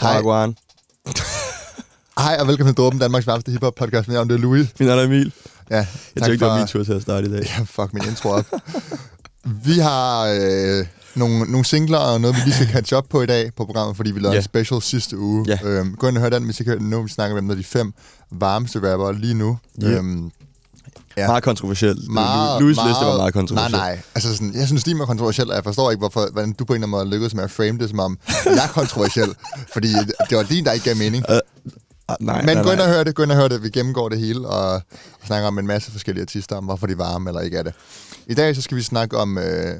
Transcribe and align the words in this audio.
Hej. 0.00 0.14
Wagwan. 0.16 0.56
Hej 2.18 2.36
og 2.40 2.46
velkommen 2.48 2.74
til 2.74 2.76
Dråben, 2.82 2.98
Danmarks 2.98 3.26
varmeste 3.26 3.50
hiphop 3.52 3.74
podcast. 3.74 4.08
Mit 4.08 4.14
navn 4.14 4.30
er 4.30 4.36
Louis. 4.36 4.68
Min 4.78 4.88
navn 4.88 4.98
er 5.00 5.04
Emil. 5.04 5.32
Ja, 5.70 5.76
Jeg 5.76 5.86
tak 5.86 6.24
tænkte, 6.26 6.32
det 6.32 6.40
var 6.40 6.48
for- 6.48 6.56
min 6.58 6.66
tur 6.66 6.84
til 6.84 6.92
at 6.92 7.02
starte 7.02 7.26
i 7.26 7.32
dag. 7.32 7.42
Ja, 7.58 7.62
fuck 7.64 7.92
min 7.94 8.02
intro 8.08 8.28
op. 8.28 8.44
vi 9.44 9.78
har 9.78 10.22
øh, 10.26 10.86
nogle, 11.14 11.38
nogle 11.38 11.64
singler 11.64 11.98
og 11.98 12.20
noget, 12.20 12.36
vi 12.36 12.40
lige 12.44 12.54
skal 12.54 12.66
catch 12.74 12.94
up 12.94 13.04
på 13.10 13.22
i 13.22 13.26
dag 13.26 13.50
på 13.56 13.64
programmet, 13.64 13.96
fordi 13.96 14.10
vi 14.10 14.20
lavede 14.20 14.32
Ja. 14.34 14.38
en 14.38 14.44
special 14.44 14.82
sidste 14.82 15.18
uge. 15.18 15.44
Ja. 15.48 15.58
Øhm, 15.64 15.94
gå 15.96 16.08
ind 16.08 16.16
og 16.16 16.22
hør 16.22 16.28
den, 16.30 16.44
hvis 16.44 16.60
I 16.60 16.64
kan 16.64 16.70
høre 16.70 16.78
den 16.80 16.90
nu. 16.90 17.02
Vi 17.02 17.08
snakker 17.08 17.38
om 17.38 17.48
de 17.48 17.64
fem 17.64 17.92
varmeste 18.30 18.92
rappere 18.92 19.14
lige 19.18 19.34
nu. 19.34 19.58
Ja. 19.82 19.88
Øhm, 19.90 20.30
Ja. 21.16 21.26
Meget 21.26 21.42
kontroversielt. 21.44 22.10
meget, 22.10 22.56
Louis' 22.58 22.60
meget, 22.60 22.68
liste 22.68 23.04
var 23.06 23.16
meget 23.16 23.34
kontroversiel. 23.34 23.70
Nej, 23.78 23.90
nej. 23.94 24.00
Altså 24.14 24.32
sådan, 24.34 24.54
jeg 24.54 24.66
synes, 24.66 24.84
de 24.84 24.90
er 24.90 25.04
kontroversiel, 25.06 25.50
og 25.50 25.54
jeg 25.56 25.64
forstår 25.64 25.90
ikke, 25.90 25.98
hvorfor, 25.98 26.28
hvordan 26.32 26.52
du 26.52 26.64
på 26.64 26.72
en 26.72 26.76
eller 26.82 26.86
anden 26.86 26.90
måde 27.08 27.10
lykkedes 27.14 27.34
med 27.34 27.44
at 27.44 27.50
frame 27.50 27.78
det 27.78 27.88
som 27.90 27.98
om, 27.98 28.18
jeg 28.44 28.64
er 28.64 28.68
kontroversiel. 28.68 29.28
fordi 29.74 29.88
det 30.30 30.36
var 30.36 30.42
din, 30.42 30.64
der 30.64 30.72
ikke 30.72 30.84
gav 30.84 30.96
mening. 30.96 31.24
Ah, 31.28 31.40
nej, 32.20 32.42
Men 32.42 32.56
nej, 32.56 32.64
gå 32.64 32.70
ind 32.70 32.80
og 32.80 32.88
hør 32.88 33.04
det, 33.04 33.14
gå 33.14 33.22
ind 33.22 33.30
og 33.32 33.36
hør 33.36 33.48
det. 33.48 33.62
Vi 33.62 33.68
gennemgår 33.70 34.08
det 34.08 34.18
hele 34.18 34.48
og, 34.48 34.72
og 34.72 34.82
snakker 35.26 35.48
om 35.48 35.58
en 35.58 35.66
masse 35.66 35.90
forskellige 35.92 36.22
artister, 36.22 36.56
om 36.56 36.64
hvorfor 36.64 36.86
de 36.86 36.92
er 36.92 36.96
varme 36.96 37.30
eller 37.30 37.40
ikke 37.40 37.56
er 37.56 37.62
det. 37.62 37.72
I 38.26 38.34
dag 38.34 38.56
så 38.56 38.62
skal 38.62 38.76
vi 38.76 38.82
snakke 38.82 39.16
om 39.18 39.38
øh, 39.38 39.74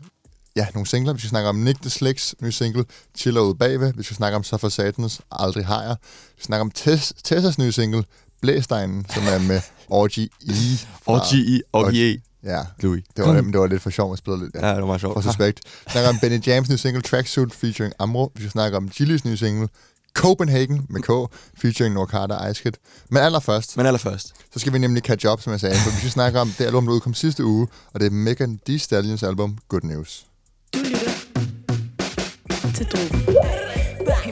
ja, 0.57 0.67
nogle 0.75 0.87
singler. 0.87 1.13
Vi 1.13 1.19
skal 1.19 1.29
snakke 1.31 1.49
om 1.49 1.57
Nick 1.57 1.81
the 1.81 1.91
Slicks 1.91 2.35
nye 2.43 2.53
single, 2.53 2.85
Chiller 3.17 3.41
ude 3.41 3.55
bagved. 3.55 3.93
Vi 3.97 4.03
skal 4.03 4.17
snakke 4.17 4.37
om 4.37 4.43
Suffer 4.45 4.69
Satans, 4.69 5.21
Aldrig 5.31 5.67
har 5.67 5.83
jeg. 5.83 5.97
Vi 6.03 6.33
skal 6.37 6.45
snakke 6.45 6.61
om 6.61 6.71
Tess, 6.71 7.13
Tessas 7.25 7.59
nye 7.59 7.73
single, 7.73 8.05
Blæstegnen, 8.43 9.07
som 9.15 9.23
er 9.23 9.39
med 9.39 9.61
Orgy 9.89 10.19
E. 10.19 10.53
fra- 11.05 11.13
OGE, 11.13 11.63
OGE, 11.73 12.19
Ja, 12.45 12.61
Louis. 12.81 13.05
det 13.17 13.25
var, 13.25 13.33
det 13.41 13.59
var 13.59 13.67
lidt 13.67 13.83
for 13.83 13.91
sjov 13.91 14.13
at 14.13 14.19
spille 14.19 14.41
lidt. 14.45 14.55
Ja, 14.55 14.69
det 14.69 14.77
var 14.81 14.87
meget 14.87 15.01
sjovt. 15.01 15.15
For 15.15 15.21
suspekt. 15.31 15.61
Vi 15.87 15.91
snakker 15.93 16.11
om 16.11 16.19
Benny 16.21 16.47
Jams 16.47 16.69
nye 16.69 16.79
single, 16.79 17.03
Tracksuit, 17.03 17.55
featuring 17.55 17.93
Amro. 17.99 18.33
Vi 18.35 18.41
skal 18.43 18.51
snakke 18.51 18.77
om 18.77 18.91
Chili's 19.01 19.29
nye 19.29 19.37
single, 19.37 19.69
Copenhagen 20.15 20.87
med 20.91 21.01
K, 21.03 21.33
featuring 21.61 21.95
Norcarter 21.95 22.37
og 22.37 22.51
Ice 22.51 22.63
Kid. 22.63 22.73
Men 23.11 23.23
allerførst, 23.23 23.77
Men 23.77 23.87
allerførst. 23.87 24.33
så 24.53 24.59
skal 24.59 24.73
vi 24.73 24.79
nemlig 24.79 25.03
catch 25.03 25.27
up, 25.27 25.41
som 25.43 25.53
jeg 25.53 25.61
sagde, 25.61 25.77
for 25.77 25.91
vi 25.91 25.97
skal 25.97 26.11
snakke 26.11 26.41
om 26.41 26.49
det 26.59 26.65
album, 26.65 26.87
der 26.87 26.93
udkom 26.93 27.15
sidste 27.15 27.45
uge, 27.45 27.69
og 27.95 28.01
det 28.01 28.07
er 28.07 28.11
Megan 28.11 28.61
Thee 28.67 28.79
Stallions 28.79 29.23
album, 29.23 29.59
Good 29.69 29.83
News. 29.83 30.27
Du 30.73 30.79
lytter 30.79 31.13
til 32.75 32.87
Drogen. 32.87 33.21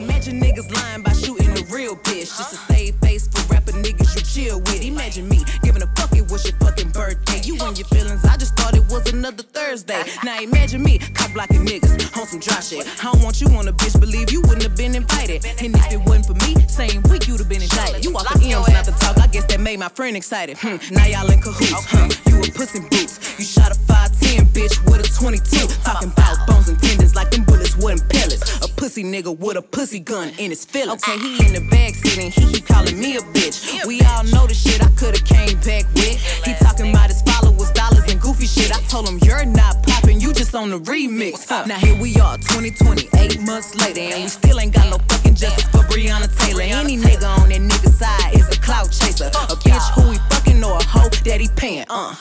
Imagine 0.02 0.40
niggas 0.40 0.68
lying 0.78 1.02
by 1.04 1.12
shooting 1.22 1.50
the 1.58 1.64
real 1.76 1.94
bitch 2.06 2.30
just 2.38 2.50
to 2.54 2.58
save 2.68 2.94
face 3.04 3.24
for 3.32 3.42
rapper 3.52 3.72
niggas 3.84 4.10
you 4.16 4.22
chill 4.32 4.58
with. 4.66 4.82
Imagine 4.92 5.28
me 5.28 5.38
giving 5.64 5.82
a 5.82 5.90
fuck 5.96 6.12
it 6.20 6.26
was 6.30 6.42
your 6.48 6.56
fucking 6.64 6.90
birthday. 7.00 7.40
You 7.48 7.54
and 7.66 7.76
your 7.78 7.88
feelings, 7.94 8.24
I 8.24 8.36
just 8.36 8.54
thought 8.56 8.74
it 8.80 8.86
was 8.92 9.12
another 9.12 9.42
Thursday. 9.42 10.02
Now 10.24 10.40
imagine 10.40 10.82
me 10.82 10.98
cop 11.18 11.32
blocking 11.32 11.64
niggas 11.70 11.94
on 12.18 12.26
some 12.26 12.40
dry 12.40 12.60
shit. 12.60 12.86
I 13.00 13.12
don't 13.12 13.22
want 13.24 13.40
you 13.40 13.48
on 13.58 13.68
a 13.68 13.72
bitch, 13.72 13.98
believe 14.00 14.30
you 14.30 14.40
wouldn't 14.42 14.62
have 14.62 14.76
been 14.76 14.94
invited. 14.94 15.44
And 15.62 15.74
if 15.76 15.92
it 15.92 16.00
wasn't 16.08 16.26
for 16.26 16.36
me, 16.46 16.52
same 16.68 17.02
week 17.10 17.28
you'd 17.28 17.40
have 17.40 17.48
been 17.48 17.62
indicted. 17.62 18.04
You 18.04 18.12
the 18.12 18.40
M's, 18.42 18.68
not 18.76 18.84
the 18.84 18.94
talk. 19.02 19.18
I 19.18 19.26
guess 19.26 19.46
that 19.46 19.60
made 19.60 19.78
my 19.78 19.88
friend 19.88 20.16
excited. 20.16 20.56
Hmm, 20.58 20.76
now 20.94 21.06
y'all 21.06 21.30
in 21.30 21.40
cahoots. 21.40 21.84
Huh, 21.92 22.08
you 22.28 22.40
a 22.40 22.46
puss 22.58 22.74
in 22.74 22.82
boots. 22.88 23.14
You 23.38 23.44
shot 23.44 23.70
a 23.76 23.89
5'10 24.30 24.46
bitch 24.52 24.84
with 24.84 25.00
a 25.00 25.08
22. 25.18 25.66
Talking 25.82 26.12
about 26.12 26.46
bones 26.46 26.68
and 26.68 26.80
tendons 26.80 27.14
like 27.14 27.30
them 27.30 27.44
bullets 27.44 27.76
wasn't 27.76 28.08
pellets. 28.08 28.64
A 28.64 28.68
pussy 28.68 29.02
nigga 29.02 29.36
with 29.36 29.56
a 29.56 29.62
pussy 29.62 30.00
gun 30.00 30.28
in 30.38 30.50
his 30.50 30.64
feelings. 30.64 31.02
Okay, 31.02 31.18
he 31.18 31.46
in 31.46 31.52
the 31.54 31.68
back 31.70 31.94
sitting, 31.94 32.30
he 32.30 32.52
keep 32.52 32.66
calling 32.66 32.98
me 32.98 33.16
a 33.16 33.20
bitch. 33.20 33.84
We 33.86 34.00
all 34.02 34.24
know 34.24 34.46
the 34.46 34.54
shit 34.54 34.82
I 34.82 34.90
coulda 34.90 35.20
came 35.20 35.58
back 35.60 35.86
with. 35.94 36.18
He 36.44 36.54
talking 36.54 36.90
about 36.90 37.08
his 37.08 37.22
followers, 37.22 37.70
dollars, 37.72 38.04
and 38.10 38.20
goofy 38.20 38.46
shit. 38.46 38.70
I 38.72 38.80
told 38.82 39.08
him 39.08 39.18
you're 39.22 39.44
not 39.44 39.82
popping, 39.82 40.20
you 40.20 40.32
just 40.32 40.54
on 40.54 40.70
the 40.70 40.78
remix. 40.78 41.50
Now 41.66 41.78
here 41.78 41.98
we 42.00 42.16
are, 42.20 42.36
2020, 42.38 43.08
eight 43.18 43.40
months 43.40 43.74
later, 43.76 44.00
and 44.00 44.22
we 44.24 44.28
still 44.28 44.60
ain't 44.60 44.74
got 44.74 44.88
no 44.90 44.98
fucking 45.08 45.34
justice 45.34 45.64
for 45.64 45.82
Breonna 45.90 46.30
Taylor. 46.38 46.62
Any 46.62 46.96
nigga 46.96 47.26
on 47.40 47.48
that 47.48 47.60
nigga 47.60 47.90
side 47.90 48.34
is 48.34 48.48
a 48.48 48.60
clout 48.60 48.90
chaser, 48.92 49.26
a 49.26 49.56
bitch 49.66 49.86
who 49.94 50.12
he 50.12 50.18
fucking 50.30 50.62
or 50.62 50.78
a 50.78 50.84
hoe 50.84 51.08
that 51.24 51.40
he 51.40 51.48
paying. 51.56 51.84
Uh, 51.88 52.14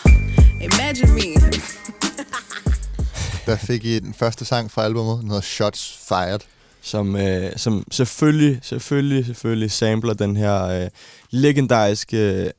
imagine 0.60 1.14
me. 1.14 1.36
Der 3.46 3.56
fik 3.56 3.86
I 3.86 4.00
den 4.00 4.14
første 4.14 4.46
sang 4.46 4.72
fra 4.72 4.84
albumet, 4.84 5.22
den 5.22 5.28
hedder 5.28 5.42
Shots 5.42 6.00
Fired. 6.08 6.40
Som, 6.82 7.16
øh, 7.16 7.52
som 7.58 7.84
selvfølgelig, 7.92 8.60
selvfølgelig, 8.62 9.26
selvfølgelig 9.26 9.72
sampler 9.72 10.14
den 10.14 10.38
her 10.38 10.64
øh, 10.66 10.90
legendariske, 11.32 12.18
øh, 12.18 12.50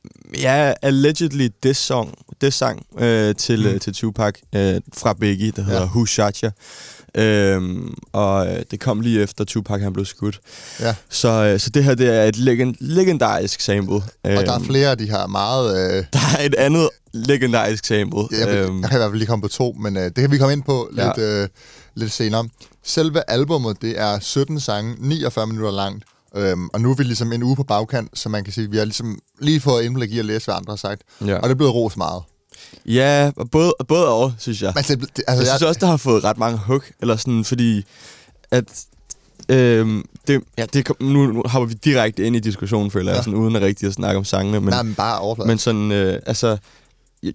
ja, 0.41 0.73
allegedly 0.81 1.47
diss 1.63 1.79
song, 1.79 2.17
diss 2.41 2.57
sang 2.57 2.85
øh, 2.99 3.35
til, 3.35 3.59
mm. 3.59 3.65
øh, 3.65 3.79
til 3.79 3.93
Tupac 3.93 4.35
øh, 4.55 4.81
fra 4.93 5.13
Biggie, 5.13 5.51
der 5.51 5.61
hedder 5.61 5.81
Ja. 5.81 5.85
Who 5.85 6.05
Shot 6.05 6.43
Ya? 6.43 6.49
Øhm, 7.17 7.93
og 8.13 8.47
øh, 8.47 8.63
det 8.71 8.79
kom 8.79 9.01
lige 9.01 9.21
efter 9.21 9.43
Tupac 9.43 9.81
han 9.81 9.93
blev 9.93 10.05
skudt. 10.05 10.39
Ja. 10.79 10.95
Så, 11.09 11.29
øh, 11.29 11.59
så 11.59 11.69
det 11.69 11.83
her 11.83 11.95
det 11.95 12.15
er 12.15 12.23
et 12.23 12.37
legend, 12.37 12.75
legendarisk 12.79 13.61
sample. 13.61 13.95
Og 13.95 14.03
der 14.23 14.29
er 14.51 14.55
Øhm, 14.55 14.65
flere 14.65 14.89
af 14.89 14.97
de 14.97 15.05
her 15.09 15.27
meget... 15.27 15.69
Øh, 15.97 16.05
der 16.13 16.19
er 16.39 16.45
et 16.45 16.55
andet 16.55 16.89
legendarisk 17.13 17.85
sample. 17.85 18.19
jeg, 18.39 18.47
vil, 18.47 18.55
Øhm, 18.57 18.81
jeg 18.81 18.89
kan 18.89 18.97
i 18.97 18.99
hvert 18.99 19.09
fald 19.09 19.17
lige 19.17 19.27
komme 19.27 19.41
på 19.41 19.47
to, 19.47 19.75
men 19.79 19.97
øh, 19.97 20.03
det 20.03 20.15
kan 20.15 20.31
vi 20.31 20.37
komme 20.37 20.53
ind 20.53 20.63
på 20.63 20.89
Ja. 20.97 21.05
lidt, 21.07 21.17
øh, 21.17 21.47
lidt 21.95 22.11
senere. 22.11 22.47
Selve 22.83 23.21
albummet, 23.31 23.81
det 23.81 23.99
er 23.99 24.19
17 24.19 24.59
sange, 24.59 24.95
49 24.99 25.47
minutter 25.47 25.71
langt. 25.71 26.03
Øhm, 26.35 26.67
og 26.73 26.81
nu 26.81 26.91
er 26.91 26.95
vi 26.95 27.03
ligesom 27.03 27.33
en 27.33 27.43
uge 27.43 27.55
på 27.55 27.63
bagkant, 27.63 28.19
så 28.19 28.29
man 28.29 28.43
kan 28.43 28.53
sige, 28.53 28.65
at 28.65 28.71
vi 28.71 28.77
har 28.77 28.85
ligesom 28.85 29.19
lige 29.39 29.59
fået 29.61 29.83
indblik 29.83 30.11
i 30.11 30.19
at 30.19 30.25
læse, 30.25 30.45
hvad 30.45 30.55
andre 30.55 30.71
har 30.71 30.75
sagt. 30.77 31.01
Ja. 31.25 31.35
Og 31.35 31.43
det 31.43 31.49
er 31.51 31.55
blevet 31.55 31.73
ros 31.73 31.97
meget. 31.97 32.23
Ja, 32.85 33.31
og 33.35 33.49
både, 33.51 33.73
både 33.87 34.07
og, 34.07 34.33
synes 34.39 34.61
jeg. 34.61 34.71
Men 34.75 34.83
det, 34.83 34.99
det, 35.01 35.07
Jeg 35.17 35.23
altså, 35.27 35.45
synes 35.45 35.61
også, 35.61 35.79
der 35.79 35.87
har 35.87 35.97
fået 35.97 36.23
ret 36.23 36.37
mange 36.37 36.57
hook, 36.57 36.91
eller 37.01 37.15
sådan, 37.15 37.43
fordi 37.45 37.85
at 38.51 38.63
øhm, 39.49 40.05
det, 40.27 40.43
ja, 40.57 40.65
det, 40.65 40.85
kom- 40.85 40.95
nu, 40.99 41.25
nu 41.25 41.43
hopper 41.45 41.67
vi 41.67 41.73
direkte 41.73 42.25
ind 42.25 42.35
i 42.35 42.39
diskussionen, 42.39 42.91
føler 42.91 43.11
jeg, 43.11 43.17
Ja. 43.17 43.23
sådan, 43.23 43.39
uden 43.39 43.55
at 43.55 43.61
rigtig 43.61 43.87
at 43.87 43.93
snakke 43.93 44.17
om 44.17 44.23
sangene, 44.25 44.59
men, 44.59 44.69
nej, 44.69 44.83
men 44.83 44.95
bare 44.95 45.19
overflade. 45.19 45.47
men 45.47 45.57
sådan, 45.57 45.91
øh, 45.91 46.19
altså, 46.25 46.57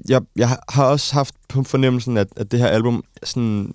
jeg, 0.08 0.20
jeg 0.36 0.56
har 0.68 0.84
også 0.84 1.14
haft 1.14 1.34
på 1.48 1.62
fornemmelsen, 1.62 2.16
at, 2.16 2.28
at 2.36 2.50
det 2.50 2.58
her 2.60 2.66
album, 2.68 3.04
sådan, 3.22 3.74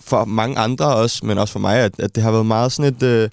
for 0.00 0.24
mange 0.24 0.58
andre 0.58 0.86
også, 0.94 1.26
men 1.26 1.38
også 1.38 1.52
for 1.52 1.60
mig, 1.60 1.78
at, 1.78 1.92
at 1.98 2.14
det 2.14 2.22
har 2.22 2.30
været 2.30 2.46
meget 2.46 2.72
sådan 2.72 2.94
et... 2.94 3.02
Øh, 3.02 3.30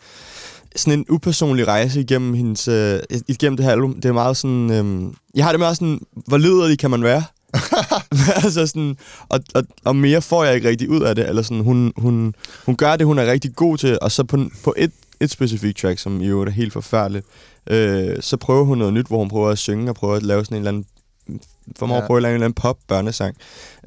sådan 0.75 0.99
en 0.99 1.05
upersonlig 1.09 1.67
rejse 1.67 2.01
igennem 2.01 2.33
hendes 2.33 2.67
øh, 2.67 2.99
igennem 3.27 3.57
det 3.57 3.65
her 3.65 3.71
album. 3.71 3.93
Det 3.93 4.05
er 4.05 4.13
meget 4.13 4.37
sådan 4.37 4.71
øh, 4.71 5.13
jeg 5.35 5.45
har 5.45 5.51
det 5.51 5.59
meget 5.59 5.77
sådan 5.77 5.99
hvor 6.27 6.37
liderlig 6.37 6.79
kan 6.79 6.91
man 6.91 7.03
være? 7.03 7.23
altså 8.43 8.67
sådan, 8.67 8.97
og, 9.29 9.39
og, 9.55 9.63
og 9.83 9.95
mere 9.95 10.21
får 10.21 10.43
jeg 10.43 10.55
ikke 10.55 10.69
rigtig 10.69 10.89
ud 10.89 11.01
af 11.01 11.15
det. 11.15 11.29
Eller 11.29 11.41
sådan, 11.41 11.63
hun, 11.63 11.93
hun, 11.97 12.35
hun 12.65 12.75
gør 12.75 12.95
det, 12.95 13.05
hun 13.05 13.19
er 13.19 13.31
rigtig 13.31 13.55
god 13.55 13.77
til, 13.77 13.97
og 14.01 14.11
så 14.11 14.23
på, 14.23 14.37
på 14.63 14.73
et, 14.77 14.91
et 15.19 15.31
specifikt 15.31 15.77
track, 15.77 15.99
som 15.99 16.21
jo 16.21 16.41
er 16.41 16.49
helt 16.49 16.73
forfærdeligt, 16.73 17.25
øh, 17.69 18.17
så 18.21 18.37
prøver 18.37 18.63
hun 18.63 18.77
noget 18.77 18.93
nyt, 18.93 19.07
hvor 19.07 19.17
hun 19.17 19.29
prøver 19.29 19.49
at 19.49 19.57
synge 19.57 19.91
og 19.91 19.95
prøver 19.95 20.15
at 20.15 20.23
lave 20.23 20.45
sådan 20.45 20.57
en 20.57 20.67
eller 20.67 20.71
anden 20.71 20.85
for 21.79 21.85
mig 21.85 21.95
Ja. 21.95 22.01
at 22.01 22.07
prøve 22.07 22.17
at 22.17 22.21
lave 22.21 22.31
en 22.31 22.35
eller 22.35 22.45
anden 22.45 22.53
pop-børnesang. 22.61 23.35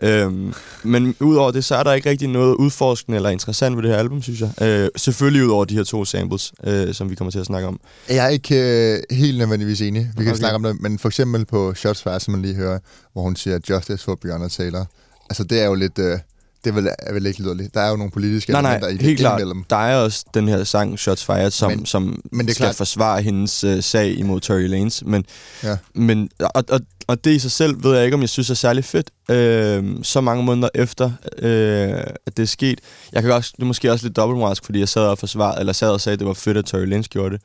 Øhm, 0.03 0.55
men 0.85 1.15
udover 1.21 1.51
det, 1.51 1.65
så 1.65 1.75
er 1.77 1.83
der 1.83 1.93
ikke 1.93 2.11
rigtig 2.11 2.29
noget 2.29 2.55
udforskende 2.55 3.17
eller 3.17 3.31
interessant 3.31 3.77
ved 3.77 3.83
det 3.83 3.91
her 3.91 3.99
album, 3.99 4.23
synes 4.23 4.41
jeg. 4.41 4.51
Øh, 4.63 4.89
selvfølgelig 4.97 5.45
udover 5.47 5.65
de 5.65 5.75
her 5.75 5.85
to 5.85 6.05
samples, 6.05 6.53
øh, 6.65 6.95
som 6.95 7.11
vi 7.11 7.15
kommer 7.15 7.31
til 7.31 7.39
at 7.39 7.47
snakke 7.47 7.69
om. 7.69 7.81
Jeg 8.09 8.25
er 8.25 8.29
ikke 8.29 8.95
øh, 8.95 9.03
helt 9.11 9.39
nødvendigvis 9.39 9.81
enig. 9.81 10.01
Vi 10.03 10.07
kan 10.07 10.13
Okay. 10.23 10.31
okay. 10.31 10.39
snakke 10.39 10.55
om 10.57 10.63
det, 10.63 10.81
men 10.81 10.99
for 10.99 11.09
eksempel 11.09 11.45
på 11.45 11.75
Shots 11.75 12.03
Fire, 12.03 12.21
som 12.21 12.33
man 12.33 12.43
lige 12.43 12.55
hører, 12.55 12.79
hvor 13.13 13.23
hun 13.23 13.37
siger 13.37 13.59
Justice 13.71 14.05
for 14.05 14.15
Breonna 14.23 14.49
Taylor. 14.49 14.87
Altså, 15.31 15.45
det 15.45 15.61
er 15.61 15.67
jo 15.67 15.75
lidt... 15.75 15.99
Øh, 15.99 16.19
det 16.65 16.71
er 16.71 16.75
vel, 16.75 16.89
er 16.99 17.13
vel 17.13 17.27
ikke 17.27 17.43
lyderligt. 17.43 17.75
Der 17.75 17.81
er 17.81 17.91
jo 17.91 17.97
nogle 17.97 18.11
politiske 18.11 18.53
Nej, 18.53 18.61
elementer 18.61 18.81
nej, 18.87 18.91
i 18.91 18.93
det 18.99 19.03
helt 19.03 19.19
klart. 19.19 19.41
indimellem. 19.41 19.65
Der 19.71 19.77
er 19.77 19.97
også 19.97 20.25
den 20.35 20.49
her 20.49 20.65
sang, 20.65 20.99
Shots 20.99 21.25
Fired, 21.25 21.51
som, 21.51 21.71
Men- 21.71 21.79
men, 21.79 21.87
som 21.87 22.23
men 22.33 22.47
det 22.47 22.55
skal 22.55 22.65
klart- 22.65 22.77
forsvare 22.77 23.23
hendes 23.23 23.65
øh, 23.65 23.83
sag 23.83 24.19
imod 24.19 24.41
Tory 24.41 24.67
Lanez. 24.69 25.03
Men, 25.07 25.25
Ja. 25.63 25.77
men, 25.95 26.31
og, 26.41 26.65
og, 26.69 26.81
og 27.07 27.25
det 27.25 27.31
i 27.31 27.39
sig 27.39 27.51
selv 27.53 27.85
ved 27.85 27.95
jeg 27.97 28.05
ikke, 28.05 28.15
om 28.15 28.21
jeg 28.21 28.29
synes 28.29 28.51
er 28.51 28.55
særlig 28.55 28.85
fedt. 28.85 29.11
Øh, 29.31 29.85
så 30.03 30.21
mange 30.21 30.45
måneder 30.45 30.69
efter, 30.75 31.11
øh, 31.39 31.91
at 32.27 32.37
det 32.37 32.43
er 32.43 32.47
sket. 32.47 32.81
Jeg 33.13 33.23
kan 33.23 33.33
også, 33.33 33.53
det 33.57 33.63
er 33.63 33.67
måske 33.67 33.93
også 33.93 34.07
lidt 34.07 34.17
dobbeltmoralsk, 34.17 34.65
fordi 34.65 34.79
jeg 34.79 34.89
sad 34.89 35.03
og 35.03 35.19
forsvarede, 35.19 35.61
eller 35.61 35.73
sad 35.73 35.91
og 35.91 36.01
sagde, 36.01 36.15
at 36.15 36.19
det 36.19 36.27
var 36.29 36.35
fedt, 36.35 36.57
at 36.57 36.65
Tory 36.65 36.87
Lanez 36.87 37.09
gjorde 37.09 37.35
det. 37.35 37.43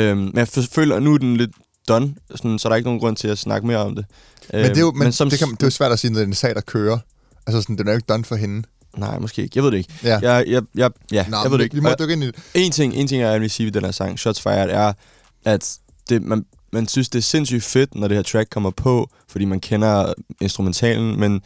Øh, 0.00 0.16
men 0.16 0.32
jeg 0.36 0.48
føler, 0.48 0.96
at 0.96 1.02
nu 1.02 1.14
er 1.14 1.18
den 1.18 1.36
lidt 1.36 1.50
done, 1.88 2.14
sådan, 2.34 2.58
så 2.58 2.68
der 2.68 2.72
er 2.72 2.76
ikke 2.76 2.86
nogen 2.88 3.00
grund 3.00 3.16
til 3.16 3.28
at 3.28 3.38
snakke 3.38 3.66
mere 3.66 3.78
om 3.78 3.96
det. 3.96 4.04
Men 4.52 4.64
det 4.64 4.76
er 4.76 4.80
jo, 4.80 4.90
men, 4.92 5.02
Øhm, 5.02 5.12
som, 5.12 5.30
det, 5.30 5.38
kan, 5.38 5.50
det 5.50 5.62
er 5.62 5.66
jo 5.66 5.70
svært 5.70 5.92
at 5.92 5.98
sige, 5.98 6.10
når 6.10 6.18
det 6.18 6.24
er 6.24 6.28
en 6.28 6.34
sag, 6.34 6.54
der 6.54 6.60
kører. 6.60 6.98
Altså, 7.50 7.62
sådan, 7.62 7.78
den 7.78 7.88
er 7.88 7.92
jo 7.92 7.96
ikke 7.96 8.06
done 8.08 8.24
for 8.24 8.36
hende. 8.36 8.62
Nej, 8.96 9.18
måske 9.18 9.42
ikke. 9.42 9.52
Jeg 9.54 9.64
ved 9.64 9.70
det 9.70 9.78
ikke. 9.78 9.92
Ja. 10.04 10.18
Jeg, 10.22 10.44
jeg, 10.46 10.62
jeg, 10.74 10.90
ja, 11.12 11.26
Nå, 11.28 11.36
jeg 11.42 11.50
ved 11.50 11.58
det 11.58 11.64
ikke. 11.64 11.74
Vi 11.74 11.80
må 11.80 11.90
dykke 11.98 12.12
ind 12.12 12.22
i 12.22 12.26
det. 12.26 12.34
En 12.54 12.72
ting, 12.72 12.94
en 12.94 13.06
ting, 13.06 13.22
jeg 13.22 13.40
vil 13.40 13.50
sige 13.50 13.66
ved 13.66 13.72
den 13.72 13.84
her 13.84 13.92
sang, 13.92 14.18
Shots 14.18 14.40
Fired, 14.40 14.70
er, 14.70 14.92
at 15.44 15.78
det, 16.08 16.22
man, 16.22 16.44
man 16.72 16.88
synes, 16.88 17.08
det 17.08 17.18
er 17.18 17.22
sindssygt 17.22 17.64
fedt, 17.64 17.94
når 17.94 18.08
det 18.08 18.16
her 18.16 18.22
track 18.22 18.50
kommer 18.50 18.70
på, 18.70 19.10
fordi 19.28 19.44
man 19.44 19.60
kender 19.60 20.12
instrumentalen, 20.40 21.20
men 21.20 21.42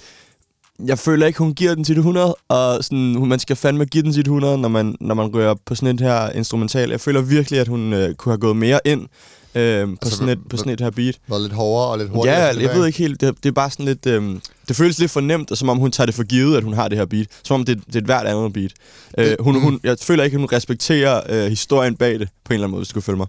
jeg 0.84 0.98
føler 0.98 1.26
ikke, 1.26 1.38
hun 1.38 1.54
giver 1.54 1.74
den 1.74 1.84
til 1.84 1.96
100, 1.96 2.36
og 2.48 2.84
sådan, 2.84 3.28
man 3.28 3.38
skal 3.38 3.56
fandme 3.56 3.84
give 3.84 4.02
den 4.02 4.12
til 4.12 4.20
100, 4.20 4.58
når 4.58 4.68
man, 4.68 4.96
når 5.00 5.14
man 5.14 5.34
rører 5.34 5.54
på 5.64 5.74
sådan 5.74 5.94
et 5.94 6.00
her 6.00 6.30
instrumental. 6.30 6.90
Jeg 6.90 7.00
føler 7.00 7.20
virkelig, 7.20 7.60
at 7.60 7.68
hun 7.68 7.92
øh, 7.92 8.14
kunne 8.14 8.32
have 8.32 8.40
gået 8.40 8.56
mere 8.56 8.80
ind 8.84 9.08
øh, 9.54 9.86
på, 9.88 9.96
Altså, 10.02 10.16
sådan 10.18 10.28
et, 10.28 10.38
på 10.50 10.56
sådan 10.56 10.72
et 10.72 10.80
her 10.80 10.90
beat. 10.90 11.18
Været 11.28 11.42
lidt 11.42 11.52
hårdere 11.52 11.88
og 11.90 11.98
lidt 11.98 12.10
hurtigere. 12.10 12.40
Ja, 12.46 12.52
til 12.52 12.62
jeg 12.62 12.74
ved 12.76 12.86
ikke 12.86 12.98
helt. 12.98 13.20
Det, 13.20 13.34
det 13.42 13.48
er 13.48 13.52
bare 13.52 13.70
sådan 13.70 13.86
lidt... 13.86 14.06
Øh, 14.06 14.34
det 14.68 14.76
føles 14.76 14.98
lidt 14.98 15.10
for 15.10 15.20
nemt, 15.20 15.50
og 15.50 15.56
som 15.56 15.68
om 15.68 15.78
hun 15.78 15.92
tager 15.92 16.06
det 16.06 16.14
for 16.14 16.22
givet, 16.22 16.56
at 16.56 16.62
hun 16.64 16.72
har 16.74 16.88
det 16.88 16.98
her 16.98 17.04
beat. 17.06 17.26
Som 17.44 17.54
om 17.60 17.64
det, 17.64 17.82
det 17.86 17.94
er 17.94 17.98
et 17.98 18.04
hvert 18.04 18.26
andet 18.26 18.52
beat. 18.52 18.72
Øh, 19.18 19.26
Det- 19.26 19.36
hun, 19.40 19.54
mm. 19.54 19.60
hun, 19.62 19.80
jeg 19.82 19.96
føler 20.00 20.24
ikke, 20.24 20.34
at 20.34 20.40
hun 20.40 20.48
respekterer 20.52 21.20
øh, 21.28 21.48
historien 21.48 21.96
bag 21.96 22.18
det, 22.18 22.28
på 22.44 22.52
en 22.52 22.54
eller 22.54 22.64
anden 22.66 22.70
måde, 22.70 22.80
hvis 22.80 22.88
du 22.88 22.92
kan 22.92 23.02
følge 23.02 23.16
mig. 23.16 23.26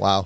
Wow. 0.00 0.22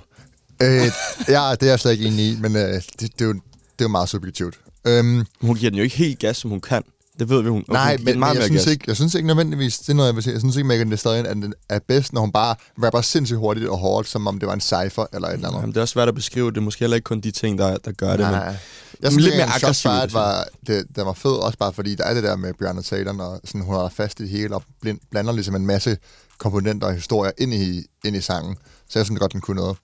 Øh, 0.61 0.91
ja, 1.27 1.51
det 1.51 1.63
er 1.63 1.67
jeg 1.69 1.79
slet 1.79 1.91
ikke 1.91 2.05
enig 2.05 2.25
i, 2.25 2.37
men 2.41 2.55
øh, 2.55 2.61
det, 2.73 2.83
det, 2.99 3.21
er 3.21 3.25
jo, 3.25 3.33
det 3.33 3.39
er 3.79 3.83
jo 3.83 3.87
meget 3.87 4.09
subjektivt. 4.09 4.55
Øhm, 4.87 5.25
Hun 5.41 5.55
giver 5.55 5.69
den 5.69 5.77
jo 5.77 5.83
ikke 5.83 5.95
helt 5.97 6.19
gas, 6.19 6.37
som 6.37 6.49
hun 6.49 6.61
kan. 6.61 6.83
Det 7.19 7.29
ved 7.29 7.41
vi, 7.43 7.49
hun, 7.49 7.63
og 7.67 7.73
nej, 7.73 7.97
men, 8.03 8.19
meget 8.19 8.35
men 8.35 8.41
jeg, 8.41 8.47
synes 8.47 8.63
gas. 8.65 8.71
ikke, 8.71 8.83
jeg 8.87 8.95
synes 8.95 9.15
ikke 9.15 9.27
nødvendigvis, 9.27 9.79
det 9.79 9.89
er 9.89 9.93
noget, 9.93 10.07
jeg 10.07 10.15
vil 10.15 10.23
sige, 10.23 10.33
jeg 10.33 10.39
synes 10.41 10.55
ikke, 10.55 10.67
Megan 10.67 10.87
Thee 10.87 10.97
Stallion 10.97 11.25
er, 11.25 11.33
den 11.33 11.53
er 11.69 11.79
bedst, 11.87 12.13
når 12.13 12.21
hun 12.21 12.31
bare 12.31 12.55
rapper 12.83 13.01
sindssygt 13.01 13.39
hurtigt 13.39 13.67
og 13.69 13.77
hårdt, 13.77 14.07
som 14.07 14.27
om 14.27 14.39
det 14.39 14.47
var 14.47 14.53
en 14.53 14.61
cypher 14.61 15.05
eller 15.13 15.27
et 15.27 15.33
eller 15.33 15.47
andet. 15.47 15.59
Jamen, 15.59 15.69
det 15.69 15.77
er 15.77 15.81
også 15.81 15.91
svært 15.91 16.07
at 16.07 16.15
beskrive. 16.15 16.51
Det 16.51 16.57
er 16.57 16.61
måske 16.61 16.79
heller 16.79 16.95
ikke 16.95 17.05
kun 17.05 17.19
de 17.21 17.31
ting, 17.31 17.57
der, 17.57 17.77
der 17.77 17.91
gør 17.91 18.09
det. 18.11 18.19
Nej, 18.19 18.45
Men. 18.45 18.55
Jeg 19.01 19.11
synes 19.11 19.23
lidt 19.25 19.35
mere 19.37 19.45
mere 19.45 19.55
aggressiv, 19.55 19.73
Shots 19.73 19.83
vil 19.85 19.91
Fired 19.91 20.01
jeg 20.01 20.13
var, 20.13 20.45
det, 20.67 20.85
den 20.95 21.05
var 21.05 21.13
fed, 21.13 21.31
også 21.31 21.57
bare 21.57 21.73
fordi 21.73 21.95
der 21.95 22.03
er 22.03 22.13
det 22.13 22.23
der 22.23 22.35
med 22.35 22.53
Brianna 22.53 22.81
Taylor, 22.81 23.13
når 23.13 23.39
sådan, 23.43 23.61
hun 23.61 23.73
holder 23.75 23.89
fast 23.89 24.19
i 24.19 24.23
det 24.23 24.29
hele 24.31 24.55
og 24.55 24.63
blind, 24.81 24.99
blander 25.11 25.33
ligesom 25.33 25.55
en 25.55 25.65
masse 25.65 25.97
komponenter 26.37 26.87
og 26.87 26.93
historier 26.93 27.31
ind 27.37 27.53
i, 27.53 27.85
ind 28.05 28.15
i 28.15 28.21
sangen. 28.21 28.55
Så 28.89 28.99
jeg 28.99 29.05
synes 29.05 29.19
godt, 29.19 29.33
den 29.33 29.41
kunne 29.41 29.55
noget. 29.61 29.77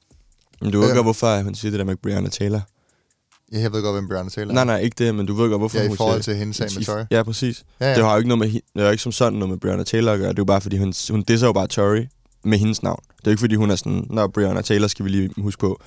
men 0.62 0.72
du 0.72 0.80
ved 0.80 0.90
Øh. 0.90 0.96
godt, 0.96 1.06
hvorfor 1.06 1.42
hun 1.42 1.56
siger 1.56 1.72
det 1.72 1.80
der 1.80 1.86
med 1.86 1.96
Brianna 1.96 2.30
Taylor. 2.30 2.62
Ja, 3.56 3.60
Jeg 3.60 3.72
ved 3.74 3.84
godt, 3.84 3.96
hvem 3.96 4.08
Brianna 4.08 4.30
Taylor 4.30 4.50
er. 4.52 4.54
Nej, 4.54 4.66
nej, 4.66 4.78
ikke 4.80 5.06
det, 5.06 5.16
men 5.16 5.26
du 5.26 5.34
ved 5.34 5.50
godt, 5.50 5.60
hvorfor 5.62 5.78
Ja, 5.78 5.84
i 5.84 5.88
hun 5.88 5.98
forhold 5.98 6.24
siger 6.24 6.34
til 6.34 6.40
hendes 6.40 6.58
sag 6.58 6.68
med 6.76 6.82
i- 6.82 6.86
Tory. 6.86 7.04
Ja, 7.12 7.24
præcis. 7.24 7.64
Ja, 7.80 7.90
ja. 7.90 7.96
Det 7.96 8.04
har 8.04 8.12
jo 8.12 8.18
ikke 8.18 8.28
noget 8.28 8.40
med, 8.40 8.48
det 8.52 8.82
er 8.82 8.86
jo 8.86 8.92
ikke 8.92 9.04
som 9.04 9.12
sådan 9.12 9.34
noget 9.40 9.50
med 9.50 9.58
Brianna 9.58 9.84
Taylor 9.84 10.12
at 10.12 10.20
gøre. 10.20 10.30
Det 10.30 10.38
er 10.40 10.42
jo 10.42 10.46
bare, 10.46 10.62
fordi 10.62 10.78
hun, 10.78 10.94
hun 11.12 11.22
disser 11.24 11.48
jo 11.48 11.54
bare 11.54 11.68
Tory 11.68 12.06
med 12.44 12.58
hendes 12.58 12.84
navn. 12.84 13.00
Det 13.18 13.18
er 13.18 13.22
jo 13.26 13.32
ikke, 13.32 13.40
fordi 13.40 13.56
hun 13.56 13.72
er 13.72 13.76
sådan, 13.76 14.08
når 14.10 14.28
Brianna 14.28 14.62
Taylor 14.62 14.88
skal 14.88 15.06
vi 15.06 15.10
lige 15.10 15.30
huske 15.38 15.60
på. 15.60 15.82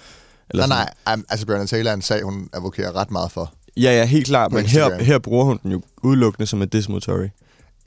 Nej, 0.55 0.63
sådan. 0.67 0.87
nej, 1.07 1.17
altså 1.29 1.47
Brianna 1.47 1.67
Taylor 1.67 1.91
er 1.91 1.95
en 1.95 2.03
sag, 2.03 2.23
hun 2.23 2.49
advokerer 2.53 2.97
ret 2.97 3.11
meget 3.11 3.31
for. 3.33 3.53
Ja, 3.77 3.83
ja, 3.99 4.05
helt 4.05 4.27
klart. 4.27 4.53
Men 4.53 4.67
her, 4.67 5.03
her 5.03 5.19
bruger 5.19 5.45
hun 5.45 5.59
den 5.63 5.73
jo 5.73 5.83
udelukkende 6.03 6.47
som 6.47 6.63
et 6.63 6.73
diss 6.73 6.89
mod 6.89 7.01
Tory. 7.01 7.27